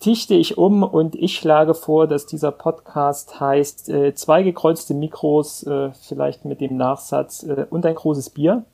Tichte 0.00 0.34
ich 0.34 0.58
um 0.58 0.82
und 0.82 1.14
ich 1.14 1.36
schlage 1.36 1.74
vor, 1.74 2.08
dass 2.08 2.26
dieser 2.26 2.50
Podcast 2.50 3.38
heißt 3.38 3.88
äh, 3.88 4.14
zwei 4.14 4.42
gekreuzte 4.42 4.94
Mikros, 4.94 5.62
äh, 5.64 5.90
vielleicht 5.92 6.44
mit 6.44 6.60
dem 6.60 6.76
Nachsatz 6.76 7.44
äh, 7.44 7.66
und 7.70 7.86
ein 7.86 7.94
großes 7.94 8.30
Bier. 8.30 8.64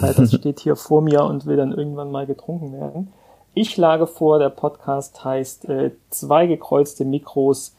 Weil 0.00 0.14
das 0.14 0.32
steht 0.34 0.60
hier 0.60 0.76
vor 0.76 1.02
mir 1.02 1.24
und 1.24 1.44
will 1.44 1.58
dann 1.58 1.72
irgendwann 1.72 2.10
mal 2.10 2.24
getrunken 2.24 2.72
werden. 2.72 3.12
Ich 3.56 3.70
schlage 3.70 4.08
vor, 4.08 4.40
der 4.40 4.50
Podcast 4.50 5.24
heißt 5.24 5.68
äh, 5.68 5.92
Zwei 6.10 6.48
gekreuzte 6.48 7.04
Mikros, 7.04 7.76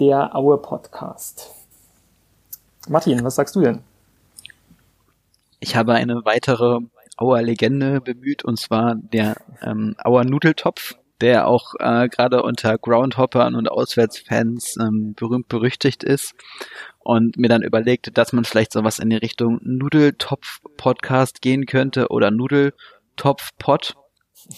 der 0.00 0.34
Aue 0.34 0.56
Podcast. 0.56 1.50
Martin, 2.88 3.22
was 3.22 3.34
sagst 3.34 3.54
du 3.54 3.60
denn? 3.60 3.80
Ich 5.60 5.76
habe 5.76 5.92
eine 5.92 6.24
weitere 6.24 6.78
Auer 7.18 7.42
Legende 7.42 8.00
bemüht, 8.00 8.42
und 8.42 8.58
zwar 8.58 8.94
der 8.94 9.36
ähm, 9.60 9.96
Auer 10.02 10.24
Nudeltopf, 10.24 10.94
der 11.20 11.46
auch 11.46 11.74
äh, 11.78 12.08
gerade 12.08 12.42
unter 12.42 12.78
Groundhoppern 12.78 13.54
und 13.54 13.70
Auswärtsfans 13.70 14.78
ähm, 14.80 15.12
berühmt 15.12 15.48
berüchtigt 15.48 16.04
ist. 16.04 16.34
Und 17.00 17.36
mir 17.36 17.48
dann 17.48 17.62
überlegt, 17.62 18.16
dass 18.16 18.32
man 18.32 18.46
vielleicht 18.46 18.72
sowas 18.72 18.98
in 18.98 19.10
die 19.10 19.16
Richtung 19.16 19.60
Nudeltopf-Podcast 19.62 21.42
gehen 21.42 21.66
könnte 21.66 22.08
oder 22.08 22.30
Nudeltopf-Pod 22.30 23.94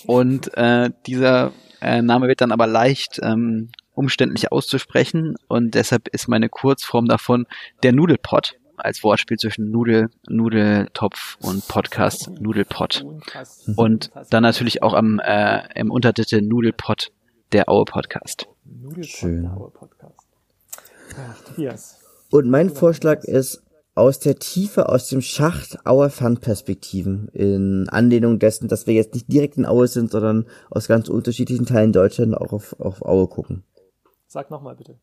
und 0.07 0.57
äh, 0.57 0.91
dieser 1.07 1.53
äh, 1.81 2.03
Name 2.03 2.29
wird 2.29 2.41
dann 2.41 2.53
aber 2.53 2.67
leicht 2.67 3.21
ähm, 3.23 3.71
umständlich 3.95 4.53
auszusprechen 4.53 5.37
und 5.49 5.75
deshalb 5.75 6.09
ist 6.09 6.29
meine 6.29 6.49
Kurzform 6.49 7.07
davon 7.07 7.47
der 7.83 7.93
Nudelpot 7.93 8.57
als 8.77 9.03
Wortspiel 9.05 9.37
zwischen 9.37 9.71
Nudel, 9.71 10.11
Nudeltopf 10.29 11.37
und 11.43 11.67
Podcast 11.69 12.31
Nudelpot. 12.41 13.05
Und 13.77 14.11
dann 14.31 14.43
natürlich 14.43 14.83
auch 14.83 14.95
am 14.95 15.21
äh, 15.21 15.63
im 15.75 15.91
Untertitel 15.91 16.41
Nudelpot 16.41 17.13
der 17.53 17.69
Aue 17.69 17.85
Podcast. 17.85 18.49
Schön. 19.03 19.47
Aue 19.49 19.71
Podcast. 19.71 20.27
Ach, 21.19 21.45
Tobias. 21.45 22.01
Und 22.31 22.49
mein 22.49 22.71
Vorschlag 22.71 23.25
ist 23.25 23.63
aus 24.01 24.19
der 24.19 24.37
Tiefe, 24.37 24.89
aus 24.89 25.09
dem 25.09 25.21
Schacht 25.21 25.87
Auer 25.87 26.09
Fernperspektiven 26.09 27.29
in 27.35 27.87
Anlehnung 27.91 28.39
dessen, 28.39 28.67
dass 28.67 28.87
wir 28.87 28.95
jetzt 28.95 29.13
nicht 29.13 29.31
direkt 29.31 29.59
in 29.59 29.67
Aue 29.67 29.89
sind, 29.89 30.11
sondern 30.11 30.47
aus 30.71 30.89
ganz 30.89 31.11
unterschiedlichen 31.11 31.67
Teilen 31.67 31.93
Deutschland 31.93 32.35
auch 32.35 32.55
auf, 32.55 32.81
auf 32.81 33.03
Aue 33.03 33.29
gucken. 33.29 33.63
Sag 34.27 34.51
nochmal 34.51 34.75
bitte. 34.75 34.99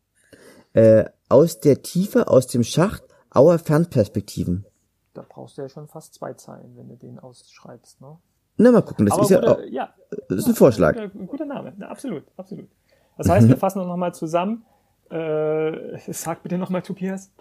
Äh, 0.73 1.05
aus 1.29 1.59
der 1.59 1.83
Tiefe, 1.83 2.27
aus 2.27 2.47
dem 2.47 2.63
Schacht 2.63 3.03
Auer 3.29 3.59
Fernperspektiven. 3.59 4.65
Da 5.13 5.23
brauchst 5.29 5.59
du 5.59 5.61
ja 5.61 5.69
schon 5.69 5.87
fast 5.87 6.15
zwei 6.15 6.33
Zeilen, 6.33 6.75
wenn 6.75 6.89
du 6.89 6.95
den 6.95 7.19
ausschreibst, 7.19 8.01
ne? 8.01 8.17
Na, 8.57 8.71
mal 8.71 8.81
gucken, 8.81 9.05
das 9.05 9.13
Aber 9.13 9.23
ist 9.23 9.29
ja, 9.29 9.43
auch, 9.43 9.59
ja, 9.69 9.93
das 10.27 10.39
ist 10.39 10.47
ein 10.47 10.55
Vorschlag. 10.55 10.97
Ein 10.97 11.27
guter 11.27 11.45
Name, 11.45 11.75
ja, 11.79 11.87
absolut, 11.87 12.23
absolut. 12.35 12.67
Das 13.15 13.29
heißt, 13.29 13.47
wir 13.47 13.57
fassen 13.57 13.85
noch 13.85 13.95
mal 13.95 14.15
zusammen. 14.15 14.65
Äh, 15.09 15.97
sag 16.07 16.43
bitte 16.43 16.57
nochmal, 16.57 16.81
Tobias. 16.81 17.31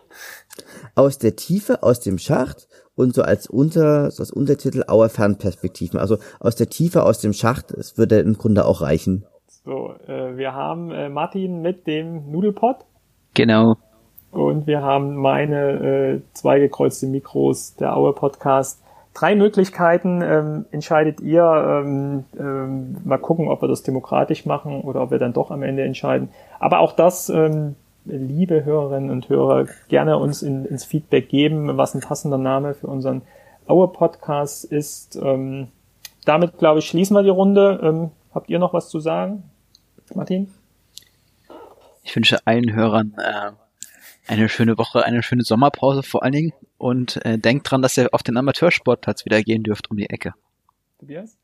Aus 0.95 1.19
der 1.19 1.37
Tiefe, 1.37 1.83
aus 1.83 2.01
dem 2.01 2.19
Schacht 2.19 2.69
und 2.95 3.15
so 3.15 3.23
als 3.23 3.49
Unter, 3.49 4.11
so 4.11 4.23
als 4.23 4.31
Untertitel 4.31 4.85
Auer 4.89 5.09
Fernperspektiven. 5.09 5.99
Also 5.99 6.19
aus 6.41 6.57
der 6.57 6.69
Tiefe, 6.69 7.03
aus 7.03 7.21
dem 7.21 7.33
Schacht, 7.33 7.73
es 7.73 7.99
würde 7.99 8.21
im 8.21 8.35
Grunde 8.35 8.65
auch 8.65 8.83
reichen. 8.83 9.25
So, 9.65 9.95
äh, 10.07 10.37
wir 10.37 10.55
haben 10.55 10.91
äh, 10.93 11.09
Martin 11.09 11.61
mit 11.61 11.87
dem 11.87 12.31
Nudelpot. 12.31 12.85
Genau. 13.35 13.75
Und 14.31 14.67
wir 14.67 14.83
haben 14.83 15.17
meine 15.17 15.73
äh, 15.73 16.21
zwei 16.35 16.61
gekreuzte 16.61 17.07
Mikros, 17.07 17.75
der 17.77 17.97
Aue 17.97 18.13
Podcast. 18.13 18.83
Drei 19.17 19.35
Möglichkeiten 19.35 20.21
ähm, 20.21 20.67
entscheidet 20.73 21.23
ihr. 21.23 21.43
Ähm, 21.43 22.25
ähm, 22.39 22.99
mal 23.03 23.17
gucken, 23.17 23.49
ob 23.49 23.63
wir 23.63 23.69
das 23.69 23.83
demokratisch 23.83 24.45
machen 24.45 24.83
oder 24.83 25.01
ob 25.01 25.11
wir 25.11 25.19
dann 25.19 25.33
doch 25.33 25.51
am 25.51 25.63
Ende 25.63 25.85
entscheiden. 25.85 26.29
Aber 26.59 26.81
auch 26.81 26.93
das, 26.93 27.31
ähm, 27.31 27.77
liebe 28.05 28.67
Hörerinnen 28.67 29.09
und 29.09 29.31
Hörer, 29.31 29.69
gerne 29.89 30.19
uns 30.19 30.43
in, 30.43 30.67
ins 30.67 30.85
Feedback 30.85 31.31
geben, 31.31 31.79
was 31.79 31.95
ein 31.95 32.03
passender 32.03 32.37
Name 32.37 32.75
für 32.75 32.89
unseren 32.89 33.23
Aue 33.67 33.89
Podcast 33.89 34.67
ist. 34.67 35.17
Ähm, 35.17 35.69
damit, 36.27 36.59
glaube 36.59 36.81
ich, 36.81 36.87
schließen 36.87 37.17
wir 37.17 37.23
die 37.23 37.31
Runde. 37.31 37.81
Ähm, 37.83 38.11
habt 38.35 38.51
ihr 38.51 38.59
noch 38.59 38.75
was 38.75 38.91
zu 38.91 39.01
sagen, 39.01 39.45
Martin? 40.15 40.53
Ich 42.03 42.15
wünsche 42.15 42.39
allen 42.45 42.75
Hörern 42.75 43.15
äh, 43.17 43.53
eine 44.27 44.49
schöne 44.49 44.79
Woche, 44.79 45.05
eine 45.05 45.23
schöne 45.23 45.43
Sommerpause 45.43 46.03
vor 46.03 46.23
allen 46.23 46.33
Dingen 46.33 46.53
und 46.79 47.25
äh, 47.25 47.39
denkt 47.39 47.71
dran, 47.71 47.83
dass 47.83 47.97
ihr 47.97 48.09
auf 48.13 48.23
den 48.23 48.37
Amateursportplatz 48.37 49.25
wieder 49.25 49.43
gehen 49.43 49.63
dürft 49.63 49.91
um 49.91 49.97
die 49.97 50.11
Ecke. 50.11 50.35
Tobias? 50.99 51.37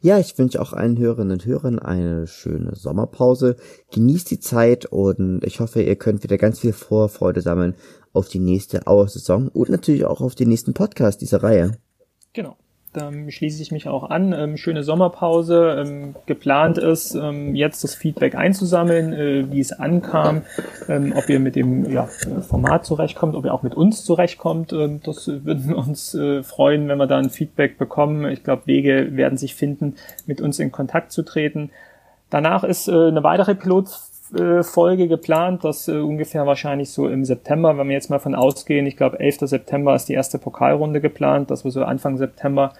Ja, 0.00 0.18
ich 0.18 0.38
wünsche 0.38 0.60
auch 0.60 0.72
allen 0.72 0.96
Hörerinnen 0.96 1.32
und 1.32 1.44
Hörern 1.44 1.78
eine 1.78 2.26
schöne 2.26 2.74
Sommerpause. 2.74 3.56
Genießt 3.92 4.30
die 4.30 4.40
Zeit 4.40 4.86
und 4.86 5.44
ich 5.44 5.60
hoffe, 5.60 5.82
ihr 5.82 5.96
könnt 5.96 6.22
wieder 6.22 6.38
ganz 6.38 6.60
viel 6.60 6.72
Vorfreude 6.72 7.42
sammeln 7.42 7.74
auf 8.12 8.28
die 8.28 8.38
nächste 8.38 8.86
Auer-Saison 8.86 9.48
und 9.48 9.68
natürlich 9.68 10.04
auch 10.04 10.20
auf 10.20 10.34
den 10.34 10.48
nächsten 10.48 10.72
Podcast 10.72 11.20
dieser 11.20 11.42
Reihe. 11.42 11.72
Genau 12.32 12.56
ähm, 12.96 13.30
schließe 13.30 13.62
ich 13.62 13.72
mich 13.72 13.88
auch 13.88 14.10
an. 14.10 14.32
Ähm, 14.32 14.56
schöne 14.56 14.82
Sommerpause. 14.82 15.84
Ähm, 15.86 16.14
geplant 16.26 16.78
ist, 16.78 17.14
ähm, 17.14 17.54
jetzt 17.54 17.84
das 17.84 17.94
Feedback 17.94 18.34
einzusammeln, 18.34 19.12
äh, 19.12 19.50
wie 19.50 19.60
es 19.60 19.72
ankam, 19.72 20.42
ähm, 20.88 21.12
ob 21.16 21.28
ihr 21.28 21.40
mit 21.40 21.56
dem 21.56 21.90
ja, 21.90 22.08
Format 22.48 22.86
zurechtkommt, 22.86 23.34
ob 23.34 23.44
ihr 23.44 23.54
auch 23.54 23.62
mit 23.62 23.74
uns 23.74 24.04
zurechtkommt. 24.04 24.72
Ähm, 24.72 25.00
das 25.04 25.28
würden 25.28 25.68
wir 25.68 25.76
uns 25.76 26.14
äh, 26.14 26.42
freuen, 26.42 26.88
wenn 26.88 26.98
wir 26.98 27.06
da 27.06 27.18
ein 27.18 27.30
Feedback 27.30 27.78
bekommen. 27.78 28.30
Ich 28.30 28.42
glaube, 28.44 28.66
Wege 28.66 29.16
werden 29.16 29.38
sich 29.38 29.54
finden, 29.54 29.96
mit 30.26 30.40
uns 30.40 30.58
in 30.58 30.72
Kontakt 30.72 31.12
zu 31.12 31.22
treten. 31.22 31.70
Danach 32.30 32.64
ist 32.64 32.88
äh, 32.88 32.92
eine 32.92 33.22
weitere 33.22 33.54
Pilot 33.54 33.88
Folge 34.62 35.08
geplant, 35.08 35.64
das 35.64 35.88
äh, 35.88 35.98
ungefähr 35.98 36.46
wahrscheinlich 36.46 36.90
so 36.90 37.08
im 37.08 37.24
September, 37.24 37.78
wenn 37.78 37.88
wir 37.88 37.94
jetzt 37.94 38.10
mal 38.10 38.18
von 38.18 38.34
ausgehen, 38.34 38.86
ich 38.86 38.96
glaube 38.96 39.20
11. 39.20 39.40
September 39.40 39.94
ist 39.94 40.08
die 40.08 40.14
erste 40.14 40.38
Pokalrunde 40.38 41.00
geplant, 41.00 41.50
dass 41.50 41.64
wir 41.64 41.70
so 41.70 41.84
Anfang 41.84 42.16
September 42.16 42.72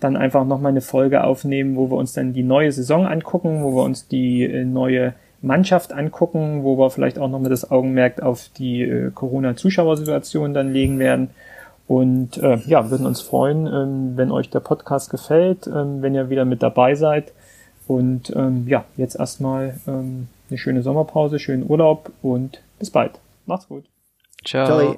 dann 0.00 0.16
einfach 0.16 0.44
nochmal 0.44 0.72
eine 0.72 0.80
Folge 0.80 1.24
aufnehmen, 1.24 1.76
wo 1.76 1.90
wir 1.90 1.96
uns 1.96 2.12
dann 2.14 2.32
die 2.32 2.42
neue 2.42 2.72
Saison 2.72 3.06
angucken, 3.06 3.62
wo 3.62 3.74
wir 3.74 3.82
uns 3.82 4.08
die 4.08 4.44
äh, 4.44 4.64
neue 4.64 5.14
Mannschaft 5.42 5.92
angucken, 5.92 6.64
wo 6.64 6.78
wir 6.78 6.90
vielleicht 6.90 7.18
auch 7.18 7.28
nochmal 7.28 7.50
das 7.50 7.70
Augenmerk 7.70 8.22
auf 8.22 8.48
die 8.56 8.82
äh, 8.82 9.10
Corona-Zuschauersituation 9.10 10.54
dann 10.54 10.72
legen 10.72 10.98
werden. 10.98 11.30
Und 11.86 12.38
äh, 12.38 12.56
ja, 12.66 12.90
würden 12.90 13.06
uns 13.06 13.20
freuen, 13.20 13.66
ähm, 13.66 14.12
wenn 14.16 14.30
euch 14.30 14.48
der 14.48 14.60
Podcast 14.60 15.10
gefällt, 15.10 15.66
ähm, 15.66 16.00
wenn 16.00 16.14
ihr 16.14 16.30
wieder 16.30 16.46
mit 16.46 16.62
dabei 16.62 16.94
seid. 16.94 17.32
Und 17.86 18.34
ähm, 18.34 18.64
ja, 18.66 18.84
jetzt 18.96 19.16
erstmal 19.16 19.78
ähm, 19.86 20.28
eine 20.54 20.58
schöne 20.58 20.82
Sommerpause, 20.82 21.38
schönen 21.38 21.68
Urlaub 21.68 22.12
und 22.22 22.62
bis 22.78 22.90
bald. 22.90 23.18
Macht's 23.46 23.68
gut. 23.68 23.84
Ciao. 24.44 24.66
Ciao. 24.66 24.96